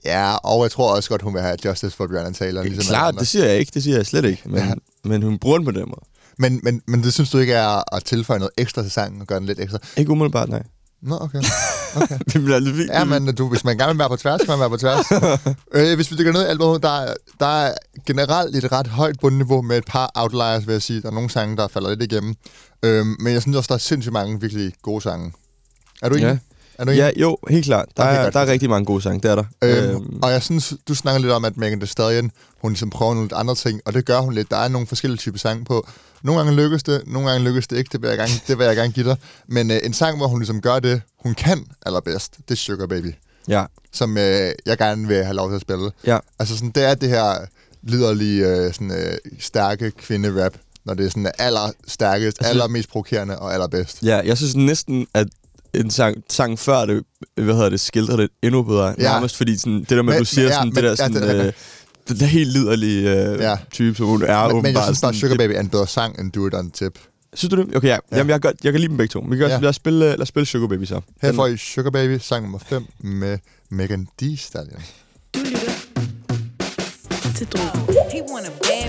Ja, 0.05 0.35
og 0.35 0.63
jeg 0.63 0.71
tror 0.71 0.95
også 0.95 1.09
godt, 1.09 1.21
hun 1.21 1.33
vil 1.33 1.41
have 1.41 1.57
justice 1.65 1.97
for 1.97 2.07
Brianna 2.07 2.31
Taylor. 2.31 2.63
Ligesom 2.63 2.83
klart, 2.93 3.15
det 3.19 3.27
siger 3.27 3.45
jeg 3.45 3.57
ikke. 3.59 3.71
Det 3.73 3.83
siger 3.83 3.95
jeg 3.97 4.05
slet 4.05 4.25
ikke. 4.25 4.41
Men, 4.45 4.57
ja. 4.59 4.73
men 5.03 5.23
hun 5.23 5.37
bruger 5.39 5.57
den 5.57 5.65
på 5.65 5.71
den 5.71 5.83
måde. 5.87 6.01
Men, 6.37 6.59
men, 6.63 6.81
men 6.87 7.03
det 7.03 7.13
synes 7.13 7.29
du 7.29 7.37
ikke 7.37 7.53
er 7.53 7.95
at 7.95 8.03
tilføje 8.03 8.39
noget 8.39 8.51
ekstra 8.57 8.81
til 8.81 8.91
sangen 8.91 9.21
og 9.21 9.27
gøre 9.27 9.39
den 9.39 9.47
lidt 9.47 9.59
ekstra? 9.59 9.77
Ikke 9.97 10.11
umiddelbart, 10.11 10.49
nej. 10.49 10.63
Nå, 11.01 11.17
okay. 11.21 11.41
okay. 12.01 12.17
Det 12.33 12.43
bliver 12.43 12.59
lidt 12.59 12.77
vildt. 12.77 12.91
Ja, 12.91 13.03
men 13.03 13.35
du, 13.35 13.49
hvis 13.49 13.63
man 13.63 13.77
gerne 13.77 13.91
vil 13.93 13.99
være 13.99 14.09
på 14.09 14.15
tværs, 14.15 14.39
kan 14.41 14.49
man 14.49 14.59
være 14.59 14.69
på 14.69 14.77
tværs. 14.77 15.05
øh, 15.75 15.95
hvis 15.95 16.11
vi 16.11 16.15
dykker 16.17 16.33
ned 16.33 16.41
i 16.41 16.45
albumet, 16.45 16.83
der, 16.83 16.99
er- 17.01 17.13
der 17.39 17.45
er 17.45 17.73
generelt 18.05 18.55
et 18.55 18.71
ret 18.71 18.87
højt 18.87 19.19
bundniveau 19.21 19.61
med 19.61 19.77
et 19.77 19.85
par 19.87 20.11
outliers, 20.15 20.67
vil 20.67 20.73
jeg 20.73 20.81
sige. 20.81 21.01
Der 21.01 21.07
er 21.09 21.13
nogle 21.13 21.29
sange, 21.29 21.57
der 21.57 21.67
falder 21.67 21.89
lidt 21.89 22.11
igennem. 22.13 22.35
Øhm, 22.83 23.15
men 23.19 23.33
jeg 23.33 23.41
synes 23.41 23.57
også, 23.57 23.67
der 23.67 23.73
er 23.73 23.79
sindssygt 23.79 24.13
mange 24.13 24.41
virkelig 24.41 24.73
gode 24.81 25.01
sange. 25.01 25.33
Er 26.01 26.09
du 26.09 26.15
enig? 26.15 26.27
Ja. 26.27 26.37
Er 26.81 26.85
du 26.85 26.91
enig? 26.91 26.99
Ja, 27.01 27.09
jo, 27.17 27.37
helt 27.49 27.65
klart. 27.65 27.85
Der, 27.97 28.03
Okay, 28.03 28.17
er, 28.19 28.23
godt. 28.23 28.33
der 28.33 28.39
er 28.39 28.47
rigtig 28.47 28.69
mange 28.69 28.85
gode 28.85 29.01
sange, 29.01 29.19
det 29.19 29.31
er 29.31 29.35
der. 29.35 29.43
Øhm, 29.63 30.19
og 30.23 30.31
jeg 30.31 30.43
synes, 30.43 30.73
du 30.87 30.95
snakker 30.95 31.21
lidt 31.21 31.31
om, 31.31 31.45
at 31.45 31.57
Megan 31.57 31.79
Thee 31.79 31.87
Stallion, 31.87 32.31
hun 32.61 32.71
ligesom 32.71 32.89
prøver 32.89 33.13
nogle 33.13 33.25
lidt 33.25 33.33
andre 33.33 33.55
ting, 33.55 33.81
og 33.85 33.93
det 33.93 34.05
gør 34.05 34.19
hun 34.19 34.33
lidt. 34.33 34.51
Der 34.51 34.57
er 34.57 34.67
nogle 34.67 34.87
forskellige 34.87 35.17
typer 35.17 35.39
sange 35.39 35.65
på. 35.65 35.87
Nogle 36.23 36.41
gange 36.41 36.55
lykkes 36.55 36.83
det, 36.83 37.01
nogle 37.07 37.29
gange 37.29 37.43
lykkes 37.47 37.67
det 37.67 37.77
ikke, 37.77 37.89
det 37.91 38.01
vil 38.01 38.07
jeg 38.07 38.17
gerne, 38.17 38.31
det 38.47 38.57
vil 38.57 38.65
jeg 38.65 38.75
gerne 38.75 38.91
give 38.91 39.05
dig. 39.09 39.17
Men 39.47 39.71
øh, 39.71 39.79
en 39.83 39.93
sang, 39.93 40.17
hvor 40.17 40.27
hun 40.27 40.39
ligesom 40.39 40.61
gør 40.61 40.79
det, 40.79 41.01
hun 41.19 41.33
kan 41.33 41.65
allerbedst, 41.85 42.37
det 42.37 42.51
er 42.51 42.55
Sugar 42.55 42.85
Baby, 42.87 43.13
ja, 43.47 43.65
som 43.91 44.17
øh, 44.17 44.51
jeg 44.65 44.77
gerne 44.77 45.07
vil 45.07 45.23
have 45.23 45.35
lov 45.35 45.49
til 45.49 45.55
at 45.55 45.61
spille. 45.61 45.91
ja. 46.07 46.17
Altså 46.39 46.55
sådan, 46.55 46.71
det 46.71 46.83
er 46.83 46.93
det 46.95 47.09
her 47.09 47.35
liderlige, 47.83 48.47
øh, 48.47 48.73
sådan, 48.73 48.91
øh, 48.91 49.17
stærke 49.39 49.91
kvinderap, 49.91 50.53
når 50.85 50.93
det 50.93 51.05
er 51.05 51.09
sådan 51.09 51.31
allerstærkest, 51.39 52.37
Altså- 52.39 52.49
allermest 52.49 52.89
provokerende 52.89 53.39
og 53.39 53.53
allerbedst. 53.53 54.03
Ja, 54.03 54.21
jeg 54.25 54.37
synes 54.37 54.55
næsten, 54.55 55.07
at 55.13 55.27
en 55.73 55.89
sang, 55.91 56.17
sang 56.29 56.59
før 56.59 56.85
det, 56.85 57.03
hvad 57.35 57.53
hedder 57.55 57.69
det, 57.69 57.79
skildrer 57.79 58.15
det 58.17 58.29
endnu 58.41 58.63
bedre. 58.63 58.85
Ja. 58.85 58.93
Ja. 58.99 59.11
Nærmest 59.13 59.37
fordi 59.37 59.57
sådan, 59.57 59.79
det 59.79 59.89
der 59.89 59.95
med, 59.95 60.03
Men- 60.03 60.13
at 60.13 60.19
du 60.19 60.25
siger 60.25 60.47
ja, 60.47 60.53
sådan, 60.53 60.67
men- 60.67 60.75
det 60.75 60.83
der 60.83 60.89
ja, 60.89 60.95
sådan, 60.95 61.13
det 61.15 61.39
er 61.39 61.45
øh, 61.45 61.53
den 62.07 62.19
der 62.19 62.25
helt 62.25 62.49
liderlige 62.49 62.99
øh, 63.09 63.39
Ja. 63.39 63.49
ja. 63.49 63.57
type, 63.71 63.95
som 63.97 64.05
hun 64.05 64.23
er 64.23 64.47
men, 64.47 64.55
men 64.61 64.65
jeg 64.65 64.83
synes 64.83 64.85
bare, 64.85 64.95
sådan, 64.95 65.13
Sugar 65.19 65.29
det- 65.33 65.37
Baby 65.39 65.51
er 65.51 65.59
en 65.59 65.69
bedre 65.69 65.87
sang 65.87 66.19
end 66.19 66.31
Do 66.31 66.47
It 66.47 66.53
On 66.55 66.71
Tip. 66.71 66.99
Synes 67.33 67.49
du 67.49 67.55
det? 67.61 67.75
Okay, 67.75 67.87
ja. 67.87 67.93
Ja. 67.93 67.99
ja. 68.11 68.17
Jamen, 68.17 68.29
jeg, 68.29 68.41
kan 68.41 68.51
godt, 68.51 68.63
jeg 68.63 68.71
kan 68.73 68.79
lide 68.81 68.89
dem 68.89 68.97
begge 68.97 69.11
to. 69.11 69.19
Vi 69.29 69.37
kan 69.37 69.47
Ja. 69.47 69.53
ja. 69.53 69.59
lad, 69.59 69.69
os 69.69 69.75
spille, 69.75 69.99
lad 69.99 70.21
os 70.21 70.27
spille 70.27 70.45
Sugar 70.45 70.67
Baby 70.67 70.83
så. 70.85 71.01
Her 71.21 71.29
Den- 71.29 71.35
får 71.35 71.47
I 71.47 71.57
Sugar 71.57 71.89
Baby, 71.89 72.17
sang 72.21 72.43
nummer 72.43 72.59
5 72.59 72.85
med 72.99 73.37
Megan 73.69 74.07
Thee 74.19 74.37
Stallion. 74.37 74.81
Du 75.35 75.39
lytter 75.39 75.59
til 77.35 77.47
Drogen. 77.47 78.80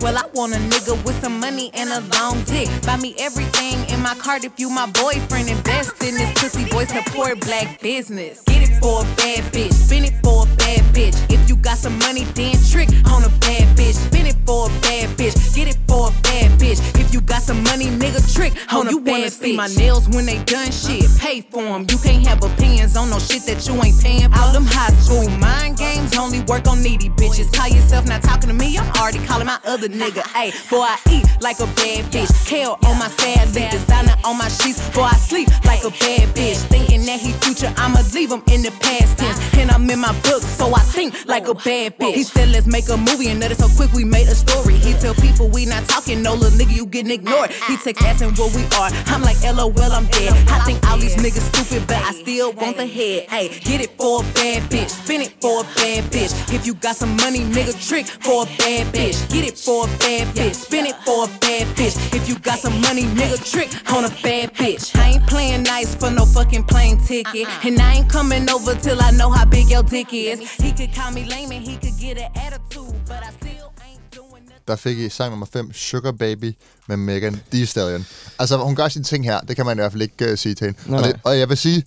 Well, 0.00 0.16
I 0.16 0.22
want 0.32 0.54
a 0.54 0.58
nigga 0.58 0.94
with 1.04 1.20
some 1.20 1.40
money 1.40 1.70
and 1.74 1.90
a 1.90 2.00
long 2.16 2.42
dick. 2.44 2.68
Buy 2.86 2.96
me 2.96 3.14
everything 3.18 3.74
in 3.90 4.00
my 4.00 4.14
cart 4.14 4.44
if 4.44 4.52
you 4.58 4.70
my 4.70 4.86
boyfriend. 4.86 5.48
Invest 5.48 6.02
in 6.02 6.14
this 6.14 6.30
pussy 6.40 6.64
boy 6.70 6.84
support 6.84 7.40
black 7.40 7.80
business. 7.80 8.42
Get 8.44 8.62
it 8.68 8.80
for 8.80 9.02
a 9.02 9.04
bad 9.16 9.42
bitch. 9.52 9.72
Spin 9.72 10.04
it 10.04 10.14
for 10.22 10.44
a 10.44 10.56
bad 10.56 10.82
bitch. 10.94 11.16
If 11.32 11.48
you 11.48 11.56
got 11.56 11.78
some 11.78 11.98
money, 11.98 12.24
then 12.34 12.54
trick 12.70 12.88
on 13.10 13.24
a 13.24 13.28
bad 13.40 13.76
bitch. 13.76 13.94
Spin 13.94 14.26
it 14.26 14.36
for 14.46 14.66
a 14.66 14.80
bad 14.80 15.08
bitch. 15.18 15.54
Get 15.54 15.66
it 15.68 15.78
for 15.88 16.08
a 16.08 16.12
bad 16.22 16.52
bitch. 16.60 16.78
If 16.98 17.12
you 17.12 17.20
got 17.20 17.42
some 17.42 17.62
money, 17.64 17.86
nigga, 17.86 18.22
trick 18.32 18.52
on 18.72 18.86
a 18.86 18.90
you 18.90 19.00
bad 19.00 19.10
wanna 19.10 19.24
bitch. 19.24 19.42
see 19.42 19.56
my 19.56 19.66
nails 19.66 20.08
when 20.08 20.26
they 20.26 20.38
done 20.44 20.70
shit. 20.70 21.10
Pay 21.18 21.40
for 21.40 21.62
them. 21.62 21.86
You 21.90 21.98
can't 21.98 22.24
have 22.26 22.44
opinions 22.44 22.96
on 22.96 23.10
no 23.10 23.18
shit 23.18 23.42
that 23.46 23.66
you 23.66 23.74
ain't 23.82 24.00
paying 24.00 24.30
for. 24.30 24.38
All 24.38 24.52
them 24.52 24.64
high 24.64 24.94
school 25.02 25.28
mind 25.38 25.76
games 25.76 26.16
only 26.16 26.40
work 26.42 26.68
on 26.68 26.82
needy 26.82 27.08
bitches. 27.10 27.52
Call 27.52 27.68
yourself 27.68 28.06
not 28.06 28.22
talking 28.22 28.48
to 28.48 28.54
me. 28.54 28.78
I'm 28.78 28.88
already 28.96 29.18
calling 29.26 29.46
my 29.46 29.58
other 29.66 29.87
nigga. 29.88 30.22
Hey, 30.34 30.52
boy, 30.70 30.82
I 30.82 30.98
eat 31.10 31.26
like 31.40 31.60
a 31.60 31.66
bad 31.66 32.04
bitch. 32.12 32.30
Kale 32.46 32.78
on 32.84 32.98
my 32.98 33.08
lip, 33.54 33.70
designer 33.70 34.14
on 34.24 34.38
my 34.38 34.48
sheets. 34.48 34.78
Boy, 34.94 35.02
I 35.02 35.16
sleep 35.16 35.48
like 35.64 35.84
a 35.84 35.90
bad 35.90 36.28
bitch. 36.36 36.58
Thinking 36.68 37.04
that 37.06 37.20
he 37.20 37.32
future, 37.44 37.72
I'ma 37.76 38.00
leave 38.14 38.30
him 38.30 38.42
in 38.52 38.62
the 38.62 38.70
past 38.80 39.18
tense. 39.18 39.38
And 39.54 39.70
I'm 39.70 39.88
in 39.90 39.98
my 40.00 40.12
book, 40.22 40.42
so 40.42 40.74
I 40.74 40.80
think 40.80 41.14
like 41.26 41.48
a 41.48 41.54
bad 41.54 41.98
bitch. 41.98 42.14
He 42.14 42.22
said, 42.22 42.50
let's 42.50 42.66
make 42.66 42.88
a 42.88 42.96
movie, 42.96 43.28
and 43.28 43.40
that 43.42 43.50
is 43.50 43.58
so 43.58 43.68
quick 43.76 43.92
we 43.92 44.04
made 44.04 44.28
a 44.28 44.34
story. 44.34 44.74
He 44.74 44.92
tell 44.94 45.14
people 45.14 45.48
we 45.48 45.66
not 45.66 45.84
talking, 45.88 46.22
no 46.22 46.34
little 46.34 46.56
nigga, 46.58 46.74
you 46.74 46.86
getting 46.86 47.10
ignored. 47.10 47.50
He 47.50 47.76
text 47.76 48.02
asking 48.02 48.34
what 48.34 48.54
we 48.54 48.62
are. 48.78 48.90
I'm 49.06 49.22
like, 49.22 49.40
lol, 49.42 49.72
I'm 49.92 50.06
dead. 50.06 50.32
I 50.48 50.64
think 50.64 50.86
all 50.88 50.98
these 50.98 51.16
niggas 51.16 51.46
stupid, 51.52 51.86
but 51.86 51.96
I 51.96 52.12
still 52.12 52.52
want 52.52 52.76
the 52.76 52.86
head. 52.86 53.28
Hey, 53.28 53.48
get 53.60 53.80
it 53.80 53.90
for 53.98 54.22
a 54.22 54.24
bad 54.34 54.62
bitch, 54.70 54.90
spin 54.90 55.22
it 55.22 55.34
for 55.40 55.60
a 55.60 55.64
bad 55.76 56.04
bitch. 56.12 56.32
If 56.52 56.66
you 56.66 56.74
got 56.74 56.96
some 56.96 57.16
money, 57.16 57.40
nigga, 57.40 57.74
trick 57.88 58.06
for 58.06 58.44
a 58.44 58.46
bad 58.58 58.94
bitch. 58.94 59.18
Get 59.32 59.44
it 59.46 59.58
for 59.58 59.77
a 59.84 59.88
bad 59.98 60.26
bitch, 60.36 60.54
spin 60.66 60.86
it 60.86 60.96
for 61.06 61.24
a 61.24 61.28
bad 61.40 61.66
bitch. 61.76 61.96
If 62.16 62.28
you 62.28 62.34
got 62.38 62.58
some 62.58 62.80
money, 62.80 63.04
nigga, 63.20 63.38
trick 63.52 63.70
on 63.94 64.04
a 64.04 64.12
bad 64.22 64.54
bitch. 64.54 64.84
I 64.96 65.04
ain't 65.12 65.26
playing 65.26 65.62
nice 65.62 65.94
for 65.94 66.10
no 66.10 66.24
fucking 66.26 66.64
plane 66.64 66.98
ticket. 67.06 67.46
And 67.66 67.78
I 67.78 67.90
ain't 67.98 68.10
coming 68.10 68.44
over 68.50 68.74
till 68.86 68.98
I 69.00 69.10
know 69.20 69.30
how 69.30 69.44
big 69.56 69.66
your 69.74 69.82
dick 69.82 70.08
is. 70.12 70.38
He 70.64 70.70
could 70.78 70.92
call 70.98 71.10
me 71.12 71.22
lame 71.34 71.50
and 71.56 71.64
he 71.70 71.74
could 71.82 71.96
get 72.04 72.16
an 72.18 72.30
attitude, 72.46 72.94
but 73.10 73.20
I 73.28 73.30
still 73.40 73.68
ain't 73.88 74.04
doing 74.18 74.44
nothing. 74.44 74.66
Der 74.68 74.76
fik 74.76 74.98
I 74.98 75.08
sang 75.08 75.30
nummer 75.30 75.46
5, 75.46 75.72
Sugar 75.72 76.12
Baby 76.12 76.56
med 76.88 76.96
Megan 76.96 77.40
Thee 77.52 77.66
Stallion. 77.66 78.06
Altså, 78.38 78.56
hun 78.56 78.76
gør 78.76 78.88
sine 78.88 79.04
ting 79.04 79.24
her. 79.24 79.40
Det 79.40 79.56
kan 79.56 79.66
man 79.66 79.76
i 79.78 79.80
hvert 79.80 79.92
fald 79.92 80.02
ikke 80.02 80.32
uh, 80.32 80.38
sige 80.38 80.54
til 80.54 80.64
hende. 80.64 80.78
Nej, 80.90 80.98
Og, 81.00 81.04
det, 81.06 81.20
og 81.24 81.38
jeg 81.38 81.48
vil 81.48 81.56
sige, 81.56 81.82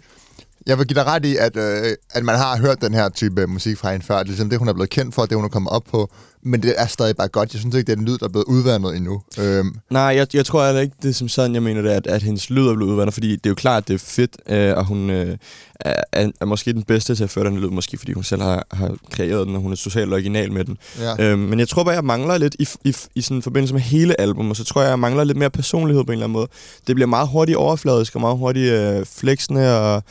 jeg 0.65 0.77
vil 0.77 0.87
give 0.87 0.95
dig 0.95 1.05
ret 1.05 1.25
i, 1.25 1.35
at, 1.35 1.57
øh, 1.57 1.95
at 2.11 2.23
man 2.23 2.35
har 2.37 2.57
hørt 2.57 2.81
den 2.81 2.93
her 2.93 3.09
type 3.09 3.47
musik 3.47 3.77
fra 3.77 3.91
hende 3.91 4.05
før. 4.05 4.15
Det 4.15 4.21
er 4.21 4.25
ligesom 4.25 4.49
det, 4.49 4.59
hun 4.59 4.67
er 4.67 4.73
blevet 4.73 4.89
kendt 4.89 5.15
for, 5.15 5.25
det 5.25 5.35
hun 5.35 5.45
er 5.45 5.49
kommet 5.49 5.71
op 5.71 5.83
på. 5.91 6.09
Men 6.43 6.63
det 6.63 6.73
er 6.77 6.87
stadig 6.87 7.15
bare 7.15 7.27
godt. 7.27 7.53
Jeg 7.53 7.59
synes 7.59 7.75
ikke, 7.75 7.87
det 7.87 7.93
er 7.93 7.99
en 8.01 8.05
lyd, 8.05 8.17
der 8.17 8.25
er 8.25 8.29
blevet 8.29 8.45
udvandet 8.45 8.95
endnu. 8.95 9.21
Øhm, 9.39 9.75
Nej, 9.89 10.01
jeg, 10.03 10.27
jeg 10.33 10.45
tror 10.45 10.65
heller 10.65 10.81
ikke, 10.81 10.95
det 11.01 11.09
er 11.09 11.13
som 11.13 11.29
sådan, 11.29 11.53
jeg 11.53 11.63
mener 11.63 11.81
det, 11.81 11.89
at, 11.89 12.07
at 12.07 12.23
hendes 12.23 12.49
lyd 12.49 12.67
er 12.67 12.75
blevet 12.75 12.91
udvandet, 12.91 13.13
fordi 13.13 13.31
det 13.31 13.45
er 13.45 13.49
jo 13.49 13.55
klart, 13.55 13.83
at 13.83 13.87
det 13.87 13.93
er 13.93 13.97
fedt, 13.97 14.37
øh, 14.49 14.77
og 14.77 14.85
hun 14.85 15.09
øh, 15.09 15.37
er, 15.79 16.03
er, 16.11 16.31
er 16.41 16.45
måske 16.45 16.73
den 16.73 16.83
bedste 16.83 17.15
til 17.15 17.23
at 17.23 17.29
føre 17.29 17.45
den 17.45 17.59
lyd, 17.59 17.69
måske 17.69 17.97
fordi 17.97 18.11
hun 18.13 18.23
selv 18.23 18.41
har, 18.41 18.67
har 18.71 18.95
kreeret 19.11 19.47
den, 19.47 19.55
og 19.55 19.61
hun 19.61 19.71
er 19.71 19.75
totalt 19.75 20.13
original 20.13 20.51
med 20.51 20.65
den. 20.65 20.77
ja. 20.99 21.31
Øhm, 21.31 21.39
men 21.39 21.59
jeg 21.59 21.67
tror 21.69 21.83
bare, 21.83 21.95
jeg 21.95 22.03
mangler 22.03 22.37
lidt 22.37 22.55
i, 22.59 22.67
i, 22.83 22.95
i 23.15 23.21
sådan 23.21 23.41
forbindelse 23.41 23.73
med 23.73 23.81
hele 23.81 24.21
album, 24.21 24.49
og 24.49 24.55
så 24.55 24.63
tror 24.63 24.81
jeg, 24.81 24.89
jeg 24.89 24.99
mangler 24.99 25.23
lidt 25.23 25.37
mere 25.37 25.49
personlighed 25.49 26.03
på 26.03 26.11
en 26.11 26.13
eller 26.13 26.25
anden 26.25 26.33
måde. 26.33 26.47
Det 26.87 26.95
bliver 26.95 27.07
meget 27.07 27.27
hurtigt 27.27 27.57
overfladisk 27.57 28.15
og 28.15 28.21
meget 28.21 28.37
hurtigt 28.37 28.71
øh, 28.71 29.05
flexende 29.05 29.79
og, 29.79 30.03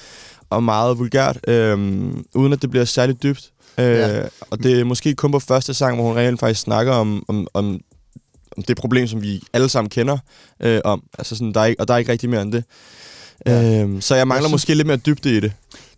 og 0.50 0.62
meget 0.62 0.98
vulgært, 0.98 1.38
øhm, 1.48 2.24
uden 2.34 2.52
at 2.52 2.62
det 2.62 2.70
bliver 2.70 2.84
særligt 2.84 3.22
dybt. 3.22 3.50
Øh, 3.78 3.84
Ja. 3.86 4.22
Og 4.50 4.62
det 4.62 4.80
er 4.80 4.84
måske 4.84 5.14
kun 5.14 5.32
på 5.32 5.38
første 5.38 5.74
sang, 5.74 5.94
hvor 5.96 6.04
hun 6.08 6.16
reelt 6.16 6.40
faktisk 6.40 6.60
snakker 6.60 6.92
om, 6.92 7.24
om, 7.28 7.46
om, 7.54 7.80
om 8.56 8.62
det 8.62 8.76
problem, 8.76 9.06
som 9.06 9.22
vi 9.22 9.42
alle 9.52 9.68
sammen 9.68 9.90
kender 9.90 10.18
øh, 10.60 10.80
om. 10.84 11.02
Altså 11.18 11.36
sådan, 11.36 11.52
der 11.54 11.60
er 11.60 11.74
og 11.78 11.88
der 11.88 11.94
er 11.94 11.98
ikke 11.98 12.12
rigtig 12.12 12.30
mere 12.30 12.42
end 12.42 12.52
det. 12.52 12.64
Ja. 13.46 13.80
Øhm, 13.82 14.00
så 14.00 14.14
jeg 14.14 14.28
mangler 14.28 14.48
synes- 14.48 14.60
synes... 14.60 14.68
måske 14.68 14.74
lidt 14.74 14.86
mere 14.86 14.96
dybde 14.96 15.36
i 15.36 15.40
det. 15.40 15.52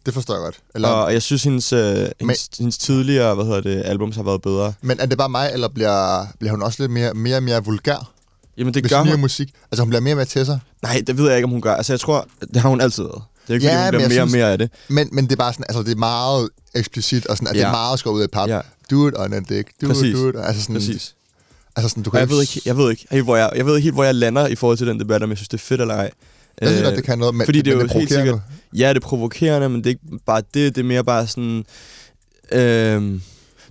Det 0.07 0.15
forstår 0.15 0.35
jeg 0.35 0.41
godt. 0.43 0.59
Eller, 0.75 0.89
Og 0.89 1.13
jeg 1.13 1.23
synes, 1.23 1.43
hendes, 1.45 1.73
øh, 1.73 2.09
hendes, 2.21 2.51
hendes 2.59 2.79
tidligere 2.79 3.35
hvad 3.35 3.45
hedder 3.45 3.61
det, 3.61 3.83
albums 3.85 4.17
har 4.17 4.23
været 4.23 4.43
bedre. 4.43 4.73
men 4.83 5.01
er 5.01 5.07
det 5.07 5.19
bare 5.19 5.29
mig, 5.29 5.51
eller 5.53 5.69
bliver, 5.69 6.27
bliver 6.39 6.51
hun 6.51 6.63
også 6.63 6.83
lidt 6.83 6.93
mere, 6.93 7.15
mere 7.15 7.37
og 7.37 7.43
mere 7.43 7.65
vulgær 7.65 8.11
Jamen, 8.59 8.75
det 8.75 8.83
med 8.83 8.91
gør 8.91 9.03
hun. 9.03 9.21
musik? 9.21 9.49
Altså, 9.71 9.83
hun 9.83 9.89
bliver 9.91 10.01
mere 10.01 10.15
mere 10.15 10.25
til 10.25 10.47
sig. 10.47 10.59
Nej, 10.83 11.03
det 11.07 11.19
ved 11.19 11.27
jeg 11.29 11.37
ikke, 11.37 11.45
om 11.45 11.51
hun 11.51 11.61
gør. 11.61 11.75
Altså, 11.75 11.93
jeg 11.93 12.01
tror, 12.01 12.27
det 12.55 12.57
har 12.57 12.69
hun 12.69 12.81
altid 12.81 13.03
været. 13.03 13.23
Det 13.47 13.51
er 13.51 13.55
ikke, 13.55 13.67
Ja, 13.67 13.73
fordi 13.73 13.85
hun 13.85 13.91
bliver 13.91 14.09
mere 14.09 14.11
synes- 14.11 14.33
og 14.33 14.39
mere 14.39 14.53
af 14.53 14.59
det. 14.59 14.71
Men, 14.89 15.09
men 15.13 15.25
det 15.25 15.33
er 15.33 15.37
bare 15.37 15.53
sådan, 15.53 15.65
altså 15.69 15.83
det 15.83 15.93
er 15.93 15.97
meget 15.97 16.49
eksplicit, 16.75 17.27
og 17.27 17.37
sådan, 17.37 17.49
at 17.49 17.55
ja. 17.55 17.61
det 17.61 17.67
er 17.67 17.71
meget 17.73 17.99
skåret 17.99 18.15
ud 18.15 18.23
af 18.23 18.31
pap. 18.31 18.49
Ja. 18.49 18.61
Do 18.91 19.09
it 19.09 19.15
on 19.17 19.33
a 19.33 19.41
dick, 19.41 19.69
do 19.83 19.87
Præcis. 19.87 20.05
it, 20.05 20.15
do 20.17 20.29
it. 20.29 20.35
Altså 20.39 20.63
sådan, 20.63 20.75
Præcis. 20.77 21.15
Altså 21.77 21.89
sådan, 21.89 22.03
du 22.03 22.09
Og 22.09 22.13
kan 22.13 22.21
jeg 22.21 22.31
ved 22.31 22.41
ikke, 22.41 22.61
jeg 22.67 22.77
ved 22.77 22.91
ikke, 22.91 23.07
helt, 23.11 23.25
hvor 23.25 23.37
jeg, 23.37 23.51
jeg 23.57 23.67
ved 23.67 23.77
ikke 23.77 23.85
helt, 23.85 23.95
hvor 23.95 24.05
jeg 24.05 24.15
lander 24.15 24.47
i 24.47 24.55
forhold 24.55 24.79
til 24.79 24.87
den 24.87 25.01
debat, 25.01 25.23
om 25.23 25.31
jeg 25.31 25.39
synes, 25.39 25.49
det 25.49 25.57
er 25.59 25.63
fedt 25.63 25.81
eller 25.81 25.95
ej. 25.95 26.11
Jeg 26.61 26.69
synes 26.69 26.81
Øh, 26.81 26.85
godt, 26.87 26.97
det 26.97 27.05
kan 27.05 27.19
noget, 27.19 27.35
men, 27.35 27.45
fordi 27.45 27.63
det 27.63 27.73
er 27.73 27.77
men 27.77 27.87
jo 27.87 27.93
helt 27.93 27.93
provokerende. 27.93 28.25
sikkert, 28.25 28.41
ja, 28.77 28.89
det 28.89 28.97
er 28.97 29.01
provokerende, 29.01 29.69
men 29.69 29.79
det 29.79 29.87
er 29.87 29.91
ikke 29.91 30.25
bare 30.27 30.43
det, 30.55 30.75
det 30.77 30.79
er 30.81 30.85
mere 30.85 31.05
bare 31.05 31.27
sådan, 31.27 31.65
øhm, 32.53 33.23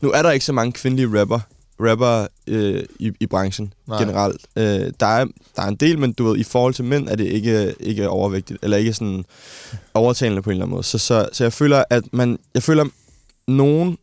nu 0.01 0.11
er 0.11 0.21
der 0.21 0.31
ikke 0.31 0.45
så 0.45 0.53
mange 0.53 0.71
kvindelige 0.71 1.19
rapper, 1.21 1.39
rapper 1.89 2.27
øh, 2.47 2.83
i, 2.99 3.11
i 3.19 3.25
branchen 3.25 3.73
Nej. 3.87 3.99
Generelt. 3.99 4.41
Øh, 4.55 4.91
der, 4.99 5.05
er, 5.05 5.25
der 5.55 5.61
er 5.61 5.67
en 5.67 5.75
del, 5.75 5.99
men 5.99 6.13
du 6.13 6.23
ved, 6.23 6.37
i 6.37 6.43
forhold 6.43 6.73
til 6.73 6.85
mænd 6.85 7.07
er 7.09 7.15
det 7.15 7.25
ikke, 7.25 7.75
ikke 7.79 8.09
overvægtigt, 8.09 8.59
eller 8.63 8.77
ikke 8.77 8.93
sådan 8.93 9.25
overtalende 9.93 10.41
på 10.41 10.49
en 10.49 10.53
eller 10.53 10.65
anden 10.65 10.75
måde. 10.75 10.83
Så, 10.83 10.97
så, 10.97 11.29
så 11.33 11.43
jeg 11.43 11.53
føler, 11.53 11.83
at 11.89 12.03
man, 12.13 12.39
jeg 12.53 12.63
føler, 12.63 12.85
nogen 13.47 13.97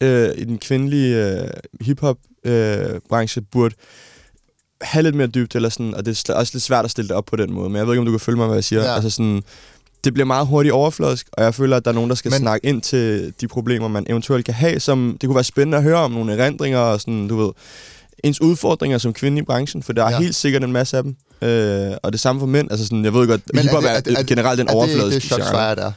øh, 0.00 0.30
i 0.36 0.44
den 0.44 0.58
kvindelige 0.58 1.40
øh, 1.42 1.48
hiphop 1.80 2.18
øh, 2.44 3.00
branche 3.08 3.42
burde 3.42 3.74
have 4.80 5.02
lidt 5.02 5.14
mere 5.14 5.26
dybt, 5.26 5.54
eller 5.54 5.68
sådan, 5.68 5.94
og 5.94 6.06
det 6.06 6.28
er 6.28 6.34
også 6.34 6.50
lidt 6.54 6.64
svært 6.64 6.84
at 6.84 6.90
stille 6.90 7.08
det 7.08 7.16
op 7.16 7.24
på 7.24 7.36
den 7.36 7.52
måde, 7.52 7.68
men 7.68 7.76
jeg 7.76 7.86
ved 7.86 7.92
ikke, 7.94 8.00
om 8.00 8.06
du 8.06 8.12
kan 8.12 8.20
følge 8.20 8.36
mig, 8.36 8.46
hvad 8.46 8.56
jeg 8.56 8.64
siger. 8.64 8.82
Ja. 8.82 8.94
Altså 8.94 9.10
sådan, 9.10 9.42
det 10.04 10.14
bliver 10.14 10.26
meget 10.26 10.46
hurtigt 10.46 10.72
overfladisk, 10.72 11.26
og 11.32 11.44
jeg 11.44 11.54
føler, 11.54 11.76
at 11.76 11.84
der 11.84 11.90
er 11.90 11.94
nogen, 11.94 12.10
der 12.10 12.16
skal 12.16 12.30
Men- 12.30 12.38
snakke 12.40 12.66
ind 12.66 12.82
til 12.82 13.32
de 13.40 13.48
problemer, 13.48 13.88
man 13.88 14.06
eventuelt 14.08 14.44
kan 14.44 14.54
have, 14.54 14.80
som 14.80 15.16
det 15.20 15.26
kunne 15.28 15.34
være 15.34 15.44
spændende 15.44 15.76
at 15.78 15.82
høre 15.82 15.96
om 15.98 16.10
nogle 16.10 16.32
erindringer, 16.32 16.78
og 16.78 17.00
sådan, 17.00 17.28
du 17.28 17.36
ved, 17.36 17.50
ens 18.24 18.40
udfordringer 18.40 18.98
som 18.98 19.12
kvinde 19.12 19.38
i 19.38 19.42
branchen, 19.42 19.82
for 19.82 19.92
der 19.92 20.04
er 20.04 20.10
Ja. 20.10 20.18
helt 20.18 20.34
sikkert 20.34 20.64
en 20.64 20.72
masse 20.72 20.96
af 20.96 21.02
dem. 21.02 21.16
Øh, 21.42 21.92
og 22.02 22.12
det 22.12 22.20
samme 22.20 22.40
for 22.40 22.46
mænd. 22.46 22.70
Altså 22.70 22.86
sådan, 22.86 23.04
jeg 23.04 23.14
ved 23.14 23.26
godt, 23.28 23.40
Men 23.54 23.62
hiphop 23.62 23.84
er, 23.84 23.88
er 23.88 23.92
er 23.94 24.00
det- 24.00 24.26
generelt 24.26 24.60
en 24.60 24.68
Er 24.68 24.72
det 24.72 24.88
ikke 24.88 24.94
overfladisk 25.02 25.30
det, 25.36 25.42
genre. 25.44 25.80
er? 25.80 25.92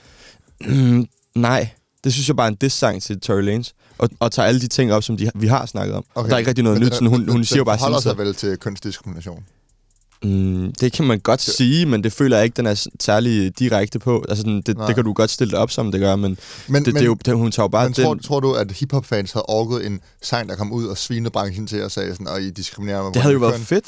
Mm, 0.66 1.06
nej, 1.36 1.70
det 2.04 2.14
synes 2.14 2.28
jeg 2.28 2.36
bare 2.36 2.48
er 2.48 2.52
en 2.52 2.56
diss-sang 2.62 3.02
til 3.02 3.20
Tory 3.20 3.42
Lanez. 3.42 3.70
Og, 3.98 4.10
og 4.20 4.32
tager 4.32 4.48
alle 4.48 4.62
de 4.62 4.68
ting 4.68 4.94
op, 4.94 5.04
som 5.04 5.18
de, 5.18 5.30
vi 5.36 5.48
har 5.48 5.66
snakket 5.66 5.96
om. 5.96 6.04
Okay. 6.16 6.24
Og 6.24 6.30
der 6.30 6.36
er 6.36 6.38
ikke 6.40 6.50
rigtig 6.50 6.64
noget 6.64 6.80
nyt, 6.80 6.94
sådan, 6.94 7.08
hun, 7.08 7.30
hun 7.30 7.44
siger 7.46 7.64
bare 7.64 7.78
forholder 7.78 8.00
sådan, 8.00 8.18
sig 8.18 8.26
vel 8.26 8.36
til 8.36 8.58
kønsdiskrimination. 8.58 9.44
Mm, 10.26 10.74
det 10.80 10.94
kan 10.94 11.06
man 11.06 11.20
godt 11.20 11.42
sige, 11.42 11.86
men 11.86 12.04
det 12.04 12.14
føler 12.14 12.38
jeg 12.38 12.44
ikke, 12.44 12.58
den 12.58 12.66
er 12.66 12.88
særlig 13.00 13.60
direkte 13.60 14.00
på. 14.00 14.26
Altså, 14.30 14.42
sådan, 14.42 14.62
det, 14.62 14.78
Nej. 14.78 14.88
det 14.88 14.96
kan 14.96 15.04
du 15.04 15.14
godt 15.14 15.30
stille 15.30 15.52
det 15.52 15.60
op, 15.60 15.72
som 15.72 15.92
det 15.92 16.02
gør, 16.02 16.16
men, 16.16 16.22
Men, 16.22 16.36
det, 16.36 16.68
men, 16.68 16.86
det, 16.86 17.02
er 17.02 17.06
jo, 17.06 17.18
det, 17.26 17.36
hun 17.36 17.52
tager 17.52 17.64
jo 17.64 17.68
bare 17.68 17.86
men 17.86 17.94
tror, 17.94 18.14
den... 18.14 18.24
tror 18.24 18.40
du, 18.40 18.54
at 18.54 18.72
hiphop-fans 18.72 19.32
havde 19.32 19.46
orket 19.48 19.86
en 19.86 20.00
sang, 20.22 20.50
der 20.50 20.56
kom 20.56 20.72
ud 20.72 20.86
og 20.86 20.98
svinede 20.98 21.32
branchen 21.32 21.68
til 21.68 21.84
og 21.84 21.92
sagde 21.92 22.12
sådan, 22.12 22.28
og 22.28 22.42
I 22.42 22.50
diskriminerer 22.50 23.04
mig? 23.04 23.14
Det 23.14 23.22
havde 23.22 23.34
jo 23.34 23.40
været 23.40 23.54
køn"? 23.54 23.62
fedt. 23.62 23.86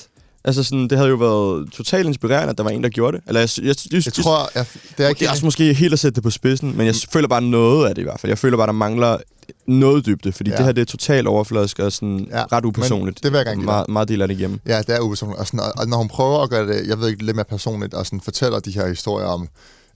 Altså 0.47 0.63
sådan, 0.63 0.87
det 0.87 0.97
havde 0.97 1.09
jo 1.09 1.15
været 1.15 1.71
totalt 1.71 2.07
inspirerende, 2.07 2.49
at 2.49 2.57
der 2.57 2.63
var 2.63 2.71
en, 2.71 2.83
der 2.83 2.89
gjorde 2.89 3.17
det. 3.17 3.23
Eller 3.27 3.39
jeg, 3.41 3.49
jeg, 3.57 3.65
jeg, 3.65 3.75
jeg, 3.91 4.05
Jeg 4.05 4.13
tror, 4.13 4.49
jeg, 4.55 4.65
det 4.97 5.05
er 5.05 5.09
ikke... 5.09 5.19
det 5.19 5.25
er 5.27 5.31
også 5.31 5.45
måske 5.45 5.73
helt 5.73 5.93
at 5.93 5.99
sætte 5.99 6.15
det 6.15 6.23
på 6.23 6.29
spidsen, 6.29 6.77
men 6.77 6.85
jeg 6.87 6.95
føler 7.11 7.27
bare 7.27 7.41
noget 7.41 7.89
af 7.89 7.95
det 7.95 8.01
i 8.01 8.03
hvert 8.03 8.19
fald. 8.19 8.29
Jeg 8.29 8.37
føler 8.37 8.57
bare, 8.57 8.67
der 8.67 8.73
mangler 8.73 9.17
noget 9.65 10.05
dybde, 10.05 10.31
fordi 10.31 10.49
Ja. 10.49 10.55
det 10.57 10.65
her 10.65 10.71
det 10.71 10.81
er 10.81 10.85
totalt 10.85 11.27
overfladisk 11.27 11.79
og 11.79 11.91
sådan 11.91 12.27
Ja, 12.31 12.43
ret 12.51 12.65
upersonligt. 12.65 13.23
det 13.23 13.31
vil 13.31 13.37
jeg 13.37 13.45
gerne 13.45 13.57
give 13.57 13.65
meget, 13.65 13.89
meget 13.89 14.07
del 14.07 14.21
af 14.21 14.27
det 14.27 14.39
igennem. 14.39 14.59
Ja, 14.67 14.77
det 14.81 14.89
er 14.89 14.99
upersonligt. 14.99 15.39
Og, 15.39 15.47
sådan, 15.47 15.59
og, 15.59 15.71
og 15.77 15.87
når 15.87 15.97
hun 15.97 16.07
prøver 16.07 16.39
at 16.43 16.49
gøre 16.49 16.67
det, 16.67 16.87
jeg 16.87 16.99
ved 16.99 17.09
ikke, 17.09 17.25
lidt 17.25 17.35
mere 17.35 17.45
personligt, 17.45 17.93
og 17.93 18.05
sådan 18.05 18.21
fortæller 18.21 18.59
de 18.59 18.71
her 18.71 18.87
historier 18.87 19.27
om, 19.27 19.47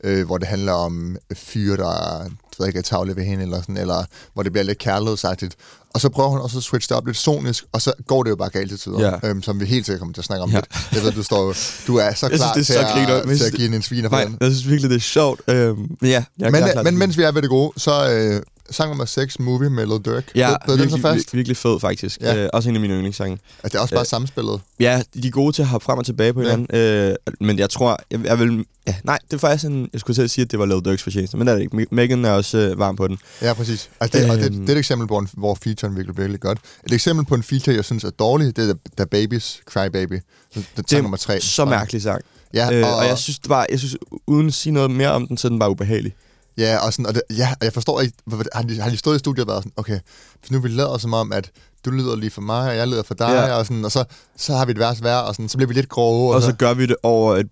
øh, 0.04 0.26
hvor 0.26 0.38
det 0.38 0.48
handler 0.48 0.74
om 0.74 1.18
fyre, 1.34 1.78
der 1.78 2.24
ved 2.60 2.68
ikke, 2.68 2.80
er 2.80 2.84
tavle 2.84 3.16
ved 3.16 3.24
hende, 3.24 3.44
eller, 3.44 3.62
sådan, 3.62 3.78
eller 3.78 4.04
hvor 4.34 4.44
det 4.44 4.52
bliver 4.52 4.64
lidt 4.66 4.78
kærlighedsagtigt. 4.78 5.56
Og 5.94 6.02
så 6.02 6.10
prøver 6.10 6.30
hun 6.30 6.40
også 6.40 6.58
at 6.58 6.64
switche 6.64 6.90
det 6.90 6.98
op 6.98 7.06
lidt 7.06 7.18
sonisk, 7.18 7.64
og 7.72 7.82
så 7.82 7.94
går 8.08 8.24
det 8.24 8.30
jo 8.30 8.36
bare 8.36 8.50
galt 8.50 8.70
til 8.70 8.80
tider, 8.80 9.20
Ja. 9.24 9.30
øhm, 9.30 9.44
som 9.44 9.60
vi 9.60 9.66
helt 9.66 9.86
sikkert 9.86 10.00
kommer 10.00 10.14
til 10.14 10.22
at 10.22 10.26
snakke 10.26 10.44
om 10.44 10.50
Ja. 10.50 10.56
lidt. 10.56 10.68
Jeg 10.94 11.04
ved, 11.04 11.12
du, 11.12 11.24
står, 11.24 11.56
du 11.88 11.96
er 11.98 12.14
så 12.14 12.28
klar 12.28 12.54
synes, 12.54 12.68
til, 12.68 12.76
er 12.76 12.82
så 12.82 12.88
griner. 12.94 13.16
at, 13.16 13.24
til 13.24 13.32
at 13.32 13.38
synes, 13.38 13.52
give 13.56 13.76
en 13.76 13.82
sviner 13.82 14.10
på 14.10 14.16
den. 14.18 14.38
jeg 14.42 14.52
synes 14.52 14.68
virkelig, 14.70 14.90
det 14.90 14.96
er 14.96 15.00
sjovt. 15.00 15.42
Øhm, 15.48 15.78
men 15.78 15.88
ja, 16.02 16.24
jeg 16.40 16.48
er 16.48 16.52
Men, 16.52 16.54
klar, 16.62 16.72
klar 16.72 16.84
men 16.84 16.94
til 16.94 17.00
mens 17.00 17.18
vi 17.18 17.24
er 17.24 17.32
ved 17.32 17.42
det 17.42 17.50
gode, 17.50 17.74
så 17.80 18.10
øh, 18.12 18.42
sang 18.72 18.90
nummer 18.90 19.06
6, 19.06 19.40
Movie 19.40 19.70
med 19.70 19.86
Lil 19.88 20.00
Durk. 20.00 20.32
Ja, 20.36 20.48
den 20.48 20.70
så 20.70 20.76
virkelig, 20.78 21.02
fast? 21.02 21.34
virkelig, 21.34 21.58
fed 21.58 21.80
faktisk. 21.80 22.22
Ja. 22.22 22.34
Ja. 22.36 22.44
Øh, 22.44 22.50
også 22.54 22.70
en 22.70 22.76
af 22.76 22.82
mine 22.82 22.94
yndlingssange. 22.94 23.32
Altså, 23.64 23.68
det 23.70 23.76
er 23.76 23.80
også 23.80 23.94
bare 23.96 24.02
Øh, 24.02 24.06
samspillet. 24.08 24.62
Ja, 24.80 25.02
de 25.14 25.28
er 25.28 25.32
gode 25.32 25.52
til 25.56 25.62
at 25.62 25.68
hoppe 25.68 25.86
frem 25.86 26.00
og 26.00 26.06
tilbage 26.06 26.34
på 26.34 26.42
Ja. 26.42 26.50
hinanden. 26.56 26.78
Øh, 26.78 27.16
men 27.40 27.60
jeg 27.60 27.70
tror, 27.70 28.00
jeg, 28.12 28.20
jeg 28.26 28.40
vil... 28.40 28.66
Ja, 28.88 28.96
nej, 29.04 29.20
det 29.28 29.34
er 29.34 29.38
faktisk 29.38 29.66
en... 29.66 29.90
Jeg 29.94 30.00
skulle 30.00 30.16
selv 30.16 30.28
sige, 30.28 30.46
at 30.46 30.52
det 30.52 30.60
var 30.60 30.66
Lil 30.66 30.80
Durks 30.86 31.04
fortjeneste, 31.04 31.38
men 31.38 31.48
det 31.48 31.52
er 31.54 31.56
det 31.58 31.64
ikke. 31.64 31.88
Megan 31.92 32.26
er 32.26 32.32
også 32.32 32.58
øh, 32.58 32.80
varm 32.80 32.96
på 32.96 33.08
den. 33.08 33.18
Ja, 33.42 33.54
præcis. 33.54 33.90
Altså, 34.00 34.20
det, 34.20 34.30
og 34.30 34.38
det, 34.38 34.46
Øhm. 34.46 34.60
det 34.60 34.70
er 34.70 34.74
et 34.74 34.80
eksempel 34.80 35.08
på, 35.08 35.18
en, 35.18 35.28
hvor 35.34 35.58
featuren 35.64 35.96
virkelig 35.96 36.18
virkelig 36.18 36.40
godt. 36.42 36.60
Et 36.86 36.92
eksempel 36.94 37.26
på 37.26 37.36
en 37.36 37.44
feature, 37.44 37.76
jeg 37.76 37.86
synes 37.86 38.04
er 38.04 38.10
dårlig, 38.10 38.56
det 38.56 38.70
er 38.70 38.74
The 38.98 39.06
Babies, 39.06 39.62
Cry 39.66 39.88
Baby. 39.94 40.14
Det 40.56 40.66
er 40.78 40.82
Det 40.82 40.94
er 40.98 41.02
nummer 41.02 41.18
tre. 41.18 41.42
så 41.42 41.66
mærkelig 41.66 42.02
sang. 42.02 42.22
Ja, 42.54 42.74
Øh, 42.80 42.88
og, 42.88 42.96
og 42.96 43.06
jeg 43.06 43.18
synes, 43.18 43.40
det 43.40 43.50
var, 43.50 43.66
jeg 43.70 43.80
synes, 43.80 43.98
uden 44.28 44.48
at 44.48 44.54
sige 44.54 44.74
noget 44.74 44.92
mere 44.92 45.10
om 45.12 45.28
den, 45.28 45.38
så 45.38 45.48
er 45.48 45.50
den 45.50 45.60
bare 45.60 45.70
ubehagelig. 45.70 46.14
Ja, 46.58 46.78
og, 46.86 46.94
sådan, 46.94 47.06
og, 47.06 47.14
det, 47.14 47.22
ja, 47.38 47.50
og 47.60 47.66
jeg 47.66 47.74
forstår 47.74 48.02
ikke, 48.02 48.18
har 48.54 48.62
de, 48.62 48.82
har 48.82 48.90
de 48.90 48.98
stået 48.98 49.16
i 49.16 49.20
studiet 49.20 49.44
og 49.46 49.48
været 49.52 49.64
sådan, 49.64 49.74
okay, 49.76 50.00
hvis 50.40 50.52
nu 50.52 50.60
vi 50.60 50.68
lader 50.70 50.98
som 50.98 51.14
om, 51.14 51.32
at 51.32 51.52
du 51.86 51.92
lyder 51.92 52.16
lige 52.16 52.30
for 52.32 52.42
mig, 52.42 52.70
og 52.70 52.76
jeg 52.78 52.88
lyder 52.88 53.04
for 53.04 53.14
dig, 53.14 53.28
Ja. 53.30 53.54
og, 53.54 53.66
sådan, 53.66 53.86
og 53.86 53.92
så, 53.92 54.04
så 54.38 54.54
har 54.56 54.66
vi 54.66 54.72
et 54.72 54.80
vers 54.80 55.00
hver, 55.00 55.16
og 55.16 55.36
sådan, 55.36 55.50
så 55.50 55.58
bliver 55.58 55.68
vi 55.68 55.74
lidt 55.74 55.90
grove. 55.90 56.36
Og 56.36 56.42
så 56.42 56.54
gør 56.54 56.74
vi 56.74 56.86
det 56.86 56.96
over 57.04 57.36
et 57.38 57.48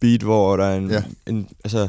beat, 0.00 0.22
hvor 0.22 0.56
der 0.56 0.64
er 0.64 0.76
en, 0.76 0.90
Ja. 0.90 1.02
en, 1.26 1.48
altså, 1.64 1.88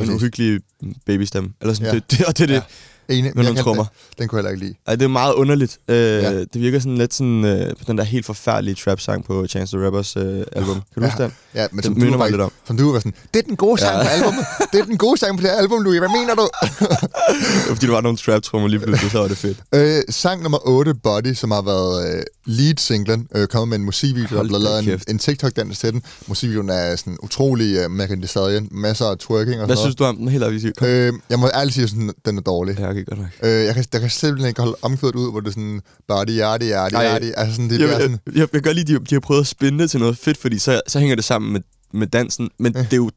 en 0.00 0.10
uhyggelig 0.14 0.60
babystemme. 1.06 1.52
Eller 1.60 1.74
sådan, 1.74 1.86
Ja. 1.86 1.92
ja. 1.94 2.00
det, 2.10 2.10
det, 2.18 2.26
og 2.26 2.38
det 2.38 2.42
er 2.42 2.46
det. 2.46 2.54
Ja. 2.54 2.62
Enig, 3.10 3.32
Med 3.34 3.44
nogle 3.44 3.58
trommer. 3.60 3.84
Den 4.18 4.28
kunne 4.28 4.36
jeg 4.36 4.42
heller 4.42 4.50
ikke 4.50 4.64
lide. 4.66 4.74
Ej, 4.86 4.94
det 4.96 5.04
er 5.04 5.08
meget 5.08 5.34
underligt. 5.34 5.78
Øh, 5.88 5.96
Ja. 5.96 6.38
Det 6.40 6.60
virker 6.60 6.78
sådan 6.78 6.98
lidt 6.98 7.14
sådan, 7.14 7.44
øh, 7.44 7.76
på 7.76 7.84
den 7.86 7.98
der 7.98 8.04
helt 8.04 8.26
forfærdelige 8.26 8.74
trap-sang 8.74 9.24
på 9.24 9.46
Chance 9.46 9.76
the 9.76 9.84
Rappers 9.86 10.16
øh, 10.16 10.22
album. 10.52 10.74
Kan 10.74 10.82
du 10.96 11.00
Ja. 11.00 11.06
huske 11.06 11.22
den? 11.22 11.32
Ja, 11.54 11.66
men 11.70 11.76
Det 11.76 11.84
som 11.84 11.94
du, 12.00 12.16
var, 12.18 12.28
lidt 12.28 12.40
om. 12.40 12.52
som 12.66 12.76
du 12.76 12.92
var 12.92 12.98
sådan, 12.98 13.14
det 13.34 13.38
er 13.40 13.46
den 13.46 13.56
gode 13.56 13.80
sang 13.80 13.96
Ja. 13.96 14.02
på 14.02 14.08
albumet. 14.08 14.44
Det 14.72 14.80
er 14.80 14.84
den 14.84 14.98
gode 14.98 15.18
sang 15.20 15.38
på 15.38 15.42
det 15.42 15.50
her 15.50 15.56
album, 15.58 15.82
Louis. 15.82 15.98
Hvad 15.98 16.08
mener 16.08 16.34
du? 16.34 16.48
Fordi 17.74 17.86
der 17.86 17.92
var 17.92 18.00
nogle 18.00 18.18
trap-trummer 18.18 18.68
lige 18.68 18.80
pludselig, 18.80 19.10
så 19.10 19.18
var 19.18 19.28
det 19.28 19.36
fedt. 19.36 19.58
Øh, 19.74 20.02
sang 20.10 20.42
nummer 20.42 20.58
8, 20.68 20.94
Body, 20.94 21.32
som 21.34 21.50
har 21.50 21.62
været 21.62 22.16
øh, 22.16 22.22
lead-singlen, 22.46 23.28
øh, 23.34 23.46
kommet 23.46 23.68
med 23.68 23.78
en 23.78 23.84
musikvideo, 23.84 24.28
der 24.30 24.36
Hold 24.36 24.48
blevet 24.48 24.62
da 24.64 24.68
lavet 24.68 24.78
en, 24.78 24.84
kæft. 24.84 25.10
en 25.10 25.18
TikTok-dans 25.18 25.78
til 25.78 25.92
den. 25.92 26.02
Musikvideoen 26.26 26.70
er 26.70 26.96
sådan 26.96 27.16
utrolig 27.22 27.76
øh, 27.76 27.90
Megan 27.90 28.18
Thee 28.18 28.28
Stallion, 28.28 28.68
masser 28.70 29.04
af 29.06 29.18
twerking 29.18 29.60
og 29.60 29.66
Hvad 29.66 29.76
sådan 29.76 29.84
synes 29.86 29.96
du 29.96 30.04
om 30.04 30.16
den 30.16 30.28
helt 30.28 30.40
noget. 30.40 30.82
Øh, 30.82 31.12
jeg 31.30 31.38
må 31.38 31.48
ærligt 31.54 31.74
sige, 31.74 31.84
at 31.84 32.14
den 32.26 32.36
er 32.38 32.42
dårlig. 32.42 32.78
Ja, 32.78 32.90
okay, 32.90 32.99
godt 33.06 33.18
nok. 33.20 33.28
Øh, 33.42 33.64
jeg, 33.64 33.74
kan, 33.74 33.84
jeg 33.92 34.00
kan 34.00 34.10
simpelthen 34.10 34.48
ikke 34.48 34.60
holde 34.62 34.76
omkvædet 34.82 35.14
ud, 35.14 35.30
hvor 35.30 35.40
det 35.40 35.46
er 35.48 35.52
sådan, 35.52 35.80
body, 36.08 36.28
yadi, 36.28 36.64
yadi, 36.70 36.94
Ej. 36.94 37.14
yadi. 37.14 37.32
Altså 37.36 37.52
sådan, 37.54 37.70
det 37.70 37.72
Jeg, 37.72 37.78
bliver 37.78 37.90
jeg, 37.90 38.00
sådan, 38.00 38.18
jeg, 38.34 38.48
jeg 38.52 38.62
godt 38.62 38.76
lide, 38.76 38.94
at 38.94 39.00
de, 39.00 39.04
de 39.06 39.14
har 39.14 39.20
prøvet 39.20 39.40
at 39.40 39.46
spænde 39.46 39.78
det 39.78 39.90
til 39.90 40.00
noget 40.00 40.18
fedt, 40.18 40.38
fordi 40.38 40.58
så, 40.58 40.80
så 40.86 40.98
hænger 40.98 41.16
det 41.16 41.24
sammen 41.24 41.52
med, 41.52 41.60
med 41.92 42.06
dansen. 42.06 42.50
Men 42.58 42.74
det 42.74 42.92
er 42.92 42.96
jo 42.96 43.10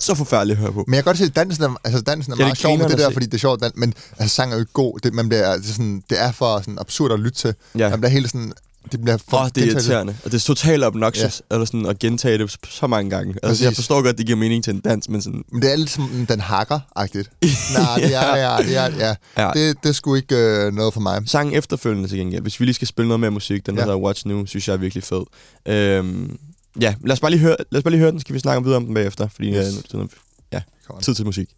så 0.00 0.14
forfærdeligt 0.14 0.56
at 0.56 0.60
høre 0.62 0.72
på. 0.72 0.84
men 0.86 0.94
jeg 0.94 1.04
kan 1.04 1.08
godt 1.10 1.18
se, 1.18 1.24
at 1.24 1.36
dansen 1.36 1.64
er, 1.64 1.74
altså, 1.84 2.00
dansen 2.00 2.32
er 2.32 2.36
Ja, 2.36 2.38
det 2.38 2.46
meget 2.46 2.58
sjov 2.58 2.78
med 2.78 2.88
det 2.88 2.98
der, 2.98 3.08
se. 3.08 3.12
fordi 3.12 3.26
det 3.26 3.34
er 3.34 3.38
sjovt, 3.38 3.62
men 3.76 3.94
altså, 4.18 4.34
sang 4.34 4.52
er 4.52 4.56
jo 4.56 4.60
ikke 4.60 4.72
god. 4.72 4.98
Det, 5.02 5.14
man 5.14 5.28
bliver, 5.28 5.56
det, 5.56 5.68
er 5.68 5.72
sådan, 5.72 6.02
det 6.10 6.20
er 6.20 6.32
for 6.32 6.58
sådan, 6.60 6.78
absurd 6.80 7.12
at 7.12 7.20
lytte 7.20 7.38
til. 7.38 7.54
Ja. 7.78 7.90
Man 7.90 8.00
bliver 8.00 8.10
helt 8.10 8.26
sådan, 8.30 8.52
det 8.92 9.00
bliver 9.02 9.16
for 9.28 9.36
Åh, 9.38 9.44
det 9.48 9.56
er 9.56 9.60
gentaget. 9.60 9.72
irriterende. 9.74 10.16
Og 10.24 10.32
det 10.32 10.36
er 10.38 10.42
totalt 10.42 10.84
obnoxious, 10.84 11.42
ja. 11.50 11.54
eller 11.54 11.64
sådan 11.66 11.86
at 11.86 11.98
gentage 11.98 12.38
det 12.38 12.56
så 12.68 12.86
mange 12.86 13.10
gange. 13.10 13.28
Altså, 13.34 13.48
Præcis. 13.48 13.64
jeg 13.64 13.74
forstår 13.74 14.02
godt, 14.02 14.18
det 14.18 14.26
giver 14.26 14.38
mening 14.38 14.64
til 14.64 14.74
en 14.74 14.80
dans, 14.80 15.08
men 15.08 15.22
sådan... 15.22 15.42
Men 15.52 15.62
det 15.62 15.72
er 15.72 15.76
lidt 15.76 15.90
som 15.90 16.26
den 16.28 16.40
hakker-agtigt. 16.40 17.30
Nej, 17.78 17.96
det 17.96 18.14
er, 18.14 18.36
ja, 18.36 18.56
det 18.62 18.76
er, 18.76 18.90
ja. 18.98 19.14
Ja. 19.44 19.50
Det, 19.54 19.76
det 19.82 19.88
er 19.88 19.92
sgu 19.92 20.14
ikke 20.14 20.36
øh, 20.36 20.72
noget 20.72 20.92
for 20.94 21.00
mig. 21.00 21.22
Sangen 21.26 21.54
efterfølgende 21.54 22.08
til 22.08 22.18
gengæld, 22.18 22.42
hvis 22.42 22.60
vi 22.60 22.64
lige 22.64 22.74
skal 22.74 22.88
spille 22.88 23.08
noget 23.08 23.20
mere 23.20 23.30
musik, 23.30 23.66
den 23.66 23.74
Ja. 23.74 23.80
der 23.80 23.86
hedder 23.86 23.98
Watch 24.06 24.26
Nu, 24.26 24.46
synes 24.46 24.68
jeg 24.68 24.74
er 24.74 24.78
virkelig 24.78 25.04
fed. 25.04 25.22
Øhm, 25.68 26.38
ja, 26.80 26.94
lad 27.04 27.12
os, 27.12 27.20
bare 27.20 27.30
lige 27.30 27.40
høre, 27.40 27.56
lad 27.70 27.78
os 27.78 27.82
bare 27.84 27.90
lige 27.92 28.00
høre 28.00 28.10
den, 28.12 28.20
skal 28.20 28.34
vi 28.34 28.38
snakke 28.40 28.56
om 28.56 28.64
videre 28.64 28.76
om 28.76 28.84
den 28.84 28.94
bagefter, 28.94 29.28
fordi 29.28 29.48
Yes. 29.54 29.84
øh, 29.94 30.00
nu- 30.00 30.08
ja, 30.52 30.60
tid 31.02 31.14
til 31.14 31.24
musik. 31.24 31.48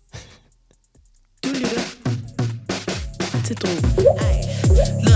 Du 1.45 1.49
lytter 1.49 1.83
til. 3.45 5.12